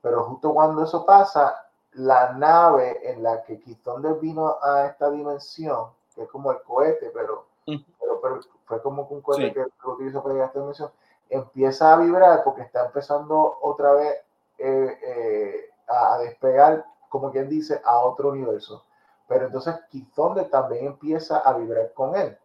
Pero 0.00 0.24
justo 0.24 0.52
cuando 0.52 0.82
eso 0.82 1.06
pasa, 1.06 1.66
la 1.94 2.32
nave 2.32 3.10
en 3.10 3.22
la 3.22 3.42
que 3.42 3.60
Keith 3.60 3.86
vino 4.20 4.56
a 4.62 4.86
esta 4.86 5.10
dimensión, 5.10 5.88
que 6.14 6.22
es 6.22 6.28
como 6.28 6.52
el 6.52 6.62
cohete, 6.62 7.10
pero, 7.12 7.46
pero, 7.64 8.40
fue 8.64 8.82
como 8.82 9.02
un 9.02 9.20
cohete 9.20 9.52
que 9.52 9.66
lo 9.84 9.92
utilizó 9.92 10.22
para 10.22 10.34
llegar 10.34 10.46
a 10.46 10.48
esta 10.48 10.60
dimensión, 10.60 10.90
empieza 11.28 11.92
a 11.92 11.96
vibrar 11.98 12.44
porque 12.44 12.62
está 12.62 12.86
empezando 12.86 13.58
otra 13.62 13.92
vez 13.92 14.16
eh, 14.58 14.98
eh, 15.02 15.70
a 15.88 16.18
despegar, 16.18 16.84
como 17.08 17.30
quien 17.30 17.48
dice, 17.48 17.80
a 17.84 17.98
otro 17.98 18.30
universo. 18.30 18.84
Pero 19.28 19.46
entonces 19.46 19.74
Keith 19.90 20.12
también 20.50 20.86
empieza 20.86 21.38
a 21.38 21.52
vibrar 21.54 21.92
con 21.92 22.14
él, 22.16 22.36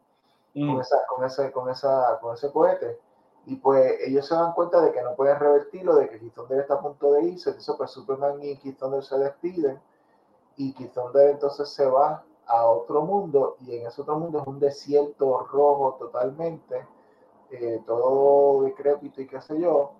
con, 0.53 0.79
esa, 0.81 1.05
con, 1.07 1.25
ese, 1.25 1.51
con, 1.51 1.69
esa, 1.69 2.19
con 2.21 2.33
ese 2.33 2.51
cohete. 2.51 2.99
Y 3.47 3.55
pues 3.55 4.01
ellos 4.05 4.27
se 4.27 4.35
dan 4.35 4.51
cuenta 4.51 4.81
de 4.81 4.91
que 4.91 5.01
no 5.01 5.15
pueden 5.15 5.39
revertirlo, 5.39 5.95
de 5.95 6.09
que 6.09 6.19
Keith 6.19 6.37
está 6.51 6.73
a 6.73 6.81
punto 6.81 7.13
de 7.13 7.23
irse. 7.23 7.51
Entonces, 7.51 7.75
pues 7.77 7.91
Superman 7.91 8.43
y 8.43 8.57
Keith 8.57 8.77
se 9.01 9.17
despiden. 9.17 9.79
Y 10.57 10.73
Keith 10.73 10.97
entonces 11.15 11.69
se 11.69 11.85
va 11.85 12.25
a 12.45 12.65
otro 12.65 13.03
mundo. 13.03 13.55
Y 13.61 13.77
en 13.77 13.87
ese 13.87 14.01
otro 14.01 14.19
mundo 14.19 14.41
es 14.41 14.47
un 14.47 14.59
desierto 14.59 15.47
rojo 15.49 15.95
totalmente. 15.97 16.85
Eh, 17.49 17.81
todo 17.87 18.63
decrépito 18.63 19.21
y 19.21 19.27
qué 19.27 19.39
sé 19.39 19.57
yo. 19.57 19.91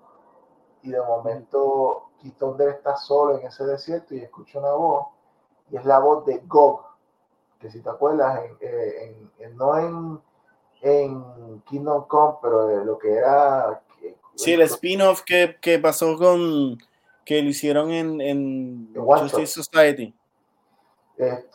Y 0.82 0.92
de 0.92 1.02
momento 1.02 2.10
Keith 2.20 2.44
está 2.60 2.98
solo 2.98 3.38
en 3.38 3.48
ese 3.48 3.66
desierto 3.66 4.14
y 4.14 4.20
escucha 4.20 4.60
una 4.60 4.74
voz. 4.74 5.08
Y 5.72 5.78
es 5.78 5.86
la 5.86 6.00
voz 6.00 6.26
de 6.26 6.40
Gog. 6.46 6.82
Que 7.60 7.72
si 7.72 7.82
te 7.82 7.90
acuerdas, 7.90 8.44
en, 8.44 8.58
eh, 8.60 9.32
en, 9.40 9.56
no 9.56 9.78
en 9.78 10.22
en 10.82 11.62
Kingdom 11.66 12.06
Come, 12.08 12.38
pero 12.42 12.68
de 12.68 12.86
lo 12.86 12.98
que 12.98 13.14
era. 13.14 13.82
Sí, 14.36 14.54
el 14.54 14.62
spin-off 14.62 15.22
que, 15.24 15.58
que, 15.62 15.80
pasó 15.80 16.18
con. 16.18 16.78
que 17.26 17.42
lo 17.42 17.50
hicieron 17.50 17.92
en, 17.92 18.22
en 18.22 18.94
Justice 18.96 19.48
Society. 19.64 20.14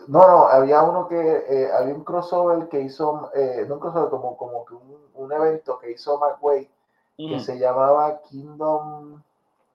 no, 0.09 0.27
no, 0.27 0.47
había 0.47 0.82
uno 0.82 1.09
que. 1.09 1.44
Eh, 1.49 1.69
había 1.73 1.94
un 1.94 2.05
crossover 2.05 2.69
que 2.69 2.81
hizo. 2.81 3.31
Eh, 3.35 3.65
no 3.69 3.74
un 3.74 3.81
crossover, 3.81 4.11
como, 4.11 4.36
como 4.36 4.65
que 4.65 4.74
un, 4.74 4.99
un 5.15 5.32
evento 5.32 5.78
que 5.78 5.93
hizo 5.93 6.19
McWay 6.19 6.69
que 7.16 7.39
se 7.39 7.57
llamaba 7.59 8.20
Kingdom 8.23 9.23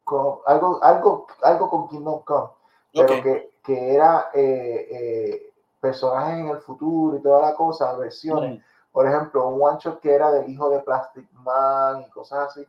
Come. 0.04 0.42
Algo, 0.48 0.84
algo, 0.84 1.28
algo 1.42 1.70
con 1.70 1.88
Kingdom 1.88 2.22
Come, 2.24 2.50
pero 2.94 3.24
que, 3.24 3.52
que, 3.64 3.94
era 3.94 4.30
eh, 4.34 5.54
personajes 5.80 6.40
en 6.40 6.50
el 6.50 6.58
futuro 6.58 7.18
y 7.18 7.22
toda 7.22 7.42
la 7.42 7.56
cosa, 7.56 7.94
versiones 7.96 8.62
por 8.98 9.06
ejemplo, 9.06 9.50
un 9.50 9.62
one 9.62 9.78
shot 9.80 10.00
que 10.00 10.12
era 10.12 10.32
del 10.32 10.50
hijo 10.50 10.72
de 10.72 10.80
Plastic 10.80 11.32
Man 11.34 12.02
y 12.02 12.10
cosas 12.10 12.50
así. 12.50 12.68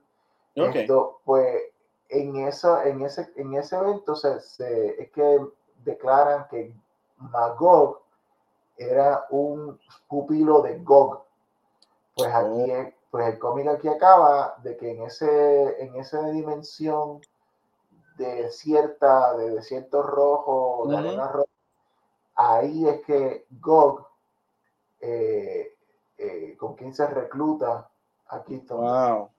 Esto, 0.55 1.21
pues 1.25 1.59
en, 2.11 2.37
eso, 2.47 2.83
en, 2.83 3.01
ese, 3.01 3.33
en 3.37 3.55
ese 3.55 3.77
evento 3.77 4.15
se, 4.15 4.37
es 5.01 5.11
que 5.11 5.41
declaran 5.85 6.47
que 6.51 6.77
Magog 7.17 8.03
era 8.77 9.25
un 9.31 9.81
pupilo 10.07 10.61
de 10.61 10.79
Gog. 10.81 11.23
Pues 12.15 12.31
aquí 12.31 12.73
oh. 12.73 12.93
pues 13.11 13.27
el 13.29 13.39
cómic 13.39 13.67
aquí 13.69 13.89
acaba 13.89 14.55
de 14.63 14.77
que 14.77 14.91
en 14.91 15.05
ese 15.05 15.83
en 15.83 15.97
esa 15.97 16.29
dimensión 16.29 17.23
de 18.19 18.51
cierta 18.51 19.35
de 19.35 19.49
desierto 19.53 20.03
rojo, 20.03 20.85
de 20.89 20.97
arena 20.99 21.29
roja, 21.29 21.51
ahí 22.35 22.87
es 22.87 23.01
que 23.07 23.47
Gog 23.63 24.07
eh, 25.01 25.73
eh, 26.19 26.57
con 26.59 26.75
quién 26.75 26.95
se 26.95 27.07
recluta 27.07 27.89
aquí 28.29 28.57
está. 28.57 28.75
Wow. 28.75 29.31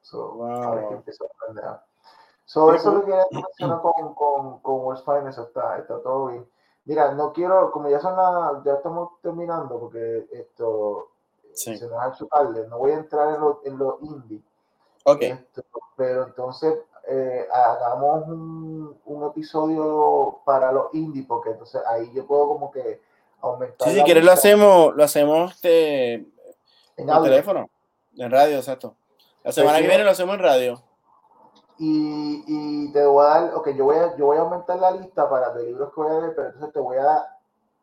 So, 0.00 0.32
wow. 0.32 1.02
que 1.04 1.10
eso 1.10 2.72
es 2.72 2.84
lo 2.84 3.04
que 3.04 3.14
mencionar 3.30 3.82
con, 3.82 4.14
con, 4.14 4.60
con 4.60 4.76
World's 4.76 5.04
Finest, 5.04 5.38
está, 5.38 5.78
está 5.78 6.00
todo 6.00 6.28
bien. 6.28 6.48
Mira, 6.86 7.12
no 7.12 7.32
quiero, 7.32 7.70
como 7.70 7.90
ya 7.90 8.00
son 8.00 8.16
la, 8.16 8.62
ya 8.64 8.74
estamos 8.74 9.20
terminando, 9.20 9.78
porque 9.78 10.26
esto 10.32 11.10
se 11.52 11.86
nos 11.86 11.92
ha 11.92 12.08
hecho 12.08 12.26
tarde, 12.26 12.66
no 12.68 12.78
voy 12.78 12.92
a 12.92 12.98
entrar 12.98 13.34
en 13.34 13.40
lo, 13.40 13.60
en 13.64 13.78
lo 13.78 13.98
indie. 14.00 14.42
Ok. 15.04 15.22
pero 15.96 16.24
entonces 16.24 16.78
eh, 17.06 17.46
hagamos 17.52 18.28
un, 18.28 18.98
un, 19.04 19.26
episodio 19.26 20.38
para 20.44 20.72
los 20.72 20.94
indie, 20.94 21.26
porque 21.26 21.50
entonces 21.50 21.82
ahí 21.86 22.10
yo 22.12 22.26
puedo 22.26 22.48
como 22.48 22.70
que 22.70 23.02
Sí, 23.84 23.90
si 23.90 24.02
quieres 24.02 24.24
lo 24.24 24.32
hacemos, 24.32 24.94
lo 24.94 25.04
hacemos 25.04 25.54
este, 25.54 26.14
en 26.14 27.08
el 27.08 27.22
teléfono, 27.22 27.70
en 28.16 28.30
radio, 28.30 28.56
exacto. 28.56 28.96
La 29.44 29.52
semana 29.52 29.78
que 29.78 29.86
viene 29.86 30.04
lo 30.04 30.10
hacemos 30.10 30.34
en 30.34 30.42
radio. 30.42 30.82
Y, 31.78 32.42
y, 32.46 32.92
te 32.92 33.04
voy 33.06 33.24
a 33.24 33.28
dar, 33.28 33.54
ok, 33.54 33.68
yo 33.76 33.84
voy 33.84 33.96
a, 33.96 34.16
yo 34.16 34.26
voy 34.26 34.36
a 34.36 34.40
aumentar 34.40 34.78
la 34.78 34.90
lista 34.90 35.30
para 35.30 35.54
los 35.54 35.64
libros 35.64 35.92
que 35.94 36.00
voy 36.00 36.10
a 36.10 36.20
leer, 36.20 36.32
pero 36.34 36.48
entonces 36.48 36.72
te 36.72 36.80
voy 36.80 36.96
a, 36.96 37.38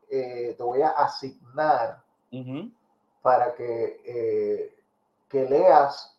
eh, 0.10 0.54
te 0.58 0.64
voy 0.64 0.82
a 0.82 0.90
asignar 0.90 2.04
para 3.22 3.56
que, 3.56 4.02
eh, 4.06 4.76
que 5.30 5.46
leas 5.46 6.18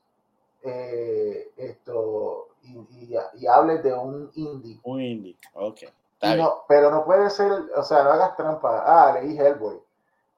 eh, 0.63 1.53
esto 1.59 2.49
y, 2.63 2.73
y, 2.73 3.17
y, 3.35 3.47
hables 3.47 3.83
de 3.83 3.93
un 3.93 4.31
indie. 4.35 4.81
Un 4.83 5.03
indie, 5.03 5.37
ok 5.53 5.83
pero 6.19 6.91
no 6.91 7.05
puede 7.05 7.31
ser, 7.31 7.53
o 7.77 7.83
sea, 7.83 8.03
no 8.03 8.11
hagas 8.11 8.37
trampa. 8.37 8.83
Ah, 8.87 9.13
leí 9.13 9.39
Hellboy. 9.39 9.81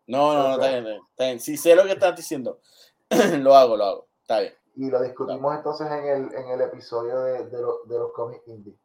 No, 0.07 0.35
no, 0.35 0.49
no, 0.49 0.63
está 0.63 1.25
bien, 1.25 1.41
Si 1.41 1.57
sé 1.57 1.75
lo 1.75 1.85
que 1.85 1.93
estás 1.93 2.17
diciendo, 2.17 2.61
lo 3.39 3.55
hago, 3.55 3.77
lo 3.77 3.85
hago. 3.85 4.07
Está 4.23 4.41
bien. 4.41 4.55
Y 4.77 4.91
lo 4.91 5.03
discutimos 5.03 5.57
entonces 5.57 5.87
en 5.91 6.05
el, 6.07 6.35
en 6.35 6.49
el 6.51 6.61
episodio 6.63 7.21
de, 7.21 7.47
de, 7.47 7.59
de 7.59 7.99
los 7.99 8.13
cómics 8.13 8.47
indie. 8.47 8.77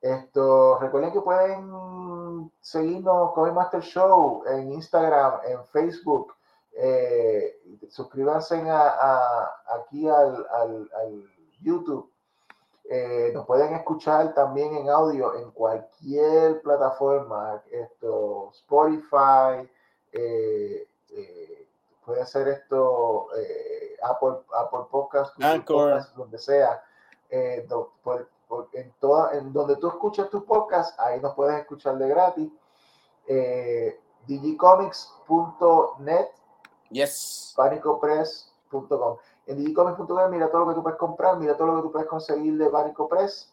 Esto, 0.00 0.78
recuerden 0.80 1.12
que 1.12 1.20
pueden 1.20 2.50
seguirnos 2.60 3.32
Comic 3.34 3.54
Master 3.54 3.80
Show 3.80 4.42
en 4.48 4.72
Instagram, 4.72 5.40
en 5.46 5.64
Facebook. 5.66 6.34
Eh, 6.76 7.60
suscríbanse 7.88 8.60
a, 8.68 9.48
aquí 9.78 10.08
al, 10.08 10.44
al, 10.50 10.90
al 11.00 11.24
YouTube 11.60 12.11
eh, 12.94 13.30
nos 13.32 13.46
pueden 13.46 13.72
escuchar 13.72 14.34
también 14.34 14.76
en 14.76 14.90
audio 14.90 15.34
en 15.36 15.50
cualquier 15.52 16.60
plataforma, 16.60 17.62
esto, 17.70 18.50
Spotify, 18.52 19.66
eh, 20.12 20.86
eh, 21.08 21.68
puede 22.04 22.26
ser 22.26 22.48
esto, 22.48 23.28
Apple, 24.02 24.40
Apple 24.54 24.80
Podcast, 24.90 25.34
donde 26.14 26.36
sea. 26.36 26.84
en, 27.30 27.66
toda, 29.00 29.38
en 29.38 29.54
donde 29.54 29.76
tú 29.76 29.88
escuchas 29.88 30.28
tus 30.28 30.44
podcasts, 30.44 30.94
ahí 31.00 31.18
nos 31.18 31.34
puedes 31.34 31.60
escuchar 31.60 31.96
de 31.96 32.08
gratis. 32.08 32.52
digicomics.net, 34.26 36.28
yes. 36.90 37.54
panicopress.com 37.56 39.16
en 39.46 39.58
digicomics.com 39.58 40.30
mira 40.30 40.50
todo 40.50 40.64
lo 40.64 40.68
que 40.68 40.74
tú 40.74 40.82
puedes 40.82 40.98
comprar, 40.98 41.38
mira 41.38 41.56
todo 41.56 41.68
lo 41.68 41.76
que 41.76 41.82
tú 41.82 41.92
puedes 41.92 42.08
conseguir 42.08 42.56
de 42.56 42.68
Barico 42.68 43.08
Press. 43.08 43.52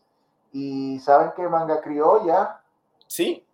Y 0.52 1.00
saben 1.00 1.32
que 1.36 1.48
Manga 1.48 1.82
Criolla. 1.82 2.62
Sí. 3.08 3.46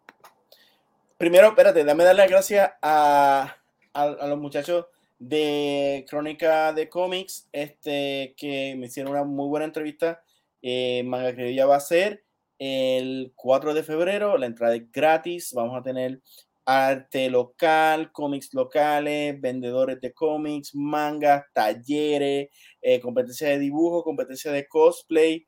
Primero, 1.17 1.47
espérate, 1.47 1.83
dame 1.83 2.03
dar 2.03 2.15
las 2.15 2.29
gracias 2.29 2.71
a, 2.81 3.55
a, 3.93 4.27
los 4.27 4.37
muchachos 4.37 4.85
de 5.17 6.05
Crónica 6.09 6.73
de 6.73 6.89
Cómics, 6.89 7.47
este, 7.51 8.33
que 8.37 8.75
me 8.77 8.87
hicieron 8.87 9.13
una 9.13 9.23
muy 9.23 9.47
buena 9.47 9.65
entrevista. 9.65 10.21
Eh, 10.61 11.03
Manga 11.05 11.33
Criolla 11.33 11.65
va 11.65 11.77
a 11.77 11.81
ser 11.81 12.25
el 12.59 13.33
4 13.35 13.73
de 13.73 13.83
febrero, 13.83 14.37
la 14.37 14.45
entrada 14.45 14.75
es 14.75 14.91
gratis, 14.91 15.53
vamos 15.53 15.77
a 15.77 15.83
tener 15.83 16.21
arte 16.65 17.29
local, 17.29 18.11
cómics 18.11 18.53
locales, 18.53 19.39
vendedores 19.39 20.01
de 20.01 20.13
cómics, 20.13 20.73
mangas, 20.73 21.45
talleres, 21.53 22.49
eh, 22.81 22.99
competencia 22.99 23.49
de 23.49 23.59
dibujo, 23.59 24.03
competencia 24.03 24.51
de 24.51 24.67
cosplay, 24.67 25.47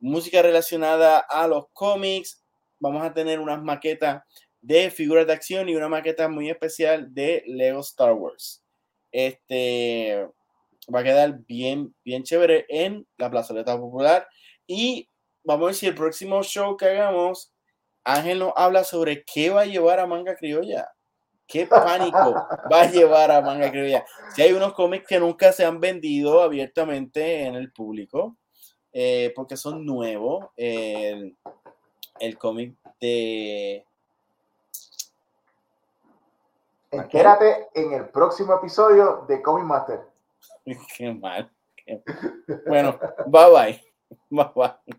música 0.00 0.42
relacionada 0.42 1.18
a 1.18 1.46
los 1.46 1.66
cómics. 1.72 2.42
Vamos 2.80 3.02
a 3.02 3.12
tener 3.12 3.38
unas 3.38 3.62
maquetas 3.62 4.22
de 4.60 4.90
figuras 4.90 5.26
de 5.26 5.32
acción 5.34 5.68
y 5.68 5.76
una 5.76 5.88
maqueta 5.88 6.28
muy 6.28 6.50
especial 6.50 7.12
de 7.14 7.44
Lego 7.46 7.80
Star 7.80 8.14
Wars. 8.14 8.64
Este 9.12 10.26
va 10.92 11.00
a 11.00 11.04
quedar 11.04 11.38
bien, 11.46 11.94
bien 12.04 12.22
chévere 12.22 12.66
en 12.68 13.06
la 13.16 13.30
plazoleta 13.30 13.78
popular. 13.78 14.26
Y 14.66 15.08
vamos 15.44 15.64
a 15.64 15.66
ver 15.66 15.74
si 15.74 15.86
el 15.86 15.94
próximo 15.94 16.42
show 16.42 16.76
que 16.76 16.86
hagamos 16.86 17.52
Ángel 18.06 18.38
nos 18.38 18.52
habla 18.54 18.84
sobre 18.84 19.24
qué 19.24 19.50
va 19.50 19.62
a 19.62 19.66
llevar 19.66 19.98
a 19.98 20.06
Manga 20.06 20.36
Criolla. 20.36 20.88
¿Qué 21.46 21.66
pánico 21.66 22.34
va 22.72 22.82
a 22.82 22.90
llevar 22.90 23.30
a 23.32 23.40
Manga 23.40 23.70
Criolla? 23.70 24.04
Si 24.34 24.42
hay 24.42 24.52
unos 24.52 24.74
cómics 24.74 25.06
que 25.06 25.18
nunca 25.18 25.52
se 25.52 25.64
han 25.64 25.80
vendido 25.80 26.40
abiertamente 26.40 27.42
en 27.42 27.56
el 27.56 27.72
público, 27.72 28.36
eh, 28.92 29.32
porque 29.34 29.56
son 29.56 29.84
nuevos. 29.84 30.46
el, 30.56 31.36
el 32.20 32.38
cómic 32.38 32.74
de. 33.00 33.84
Espérate 36.90 37.68
en 37.74 37.92
el 37.92 38.08
próximo 38.08 38.54
episodio 38.54 39.24
de 39.28 39.42
Comic 39.42 39.64
Master. 39.64 40.00
Qué 40.96 41.12
mal. 41.12 41.50
Bueno, 42.66 42.98
bye 43.26 43.50
bye. 43.50 43.82
Bye 44.30 44.50
bye. 44.54 44.96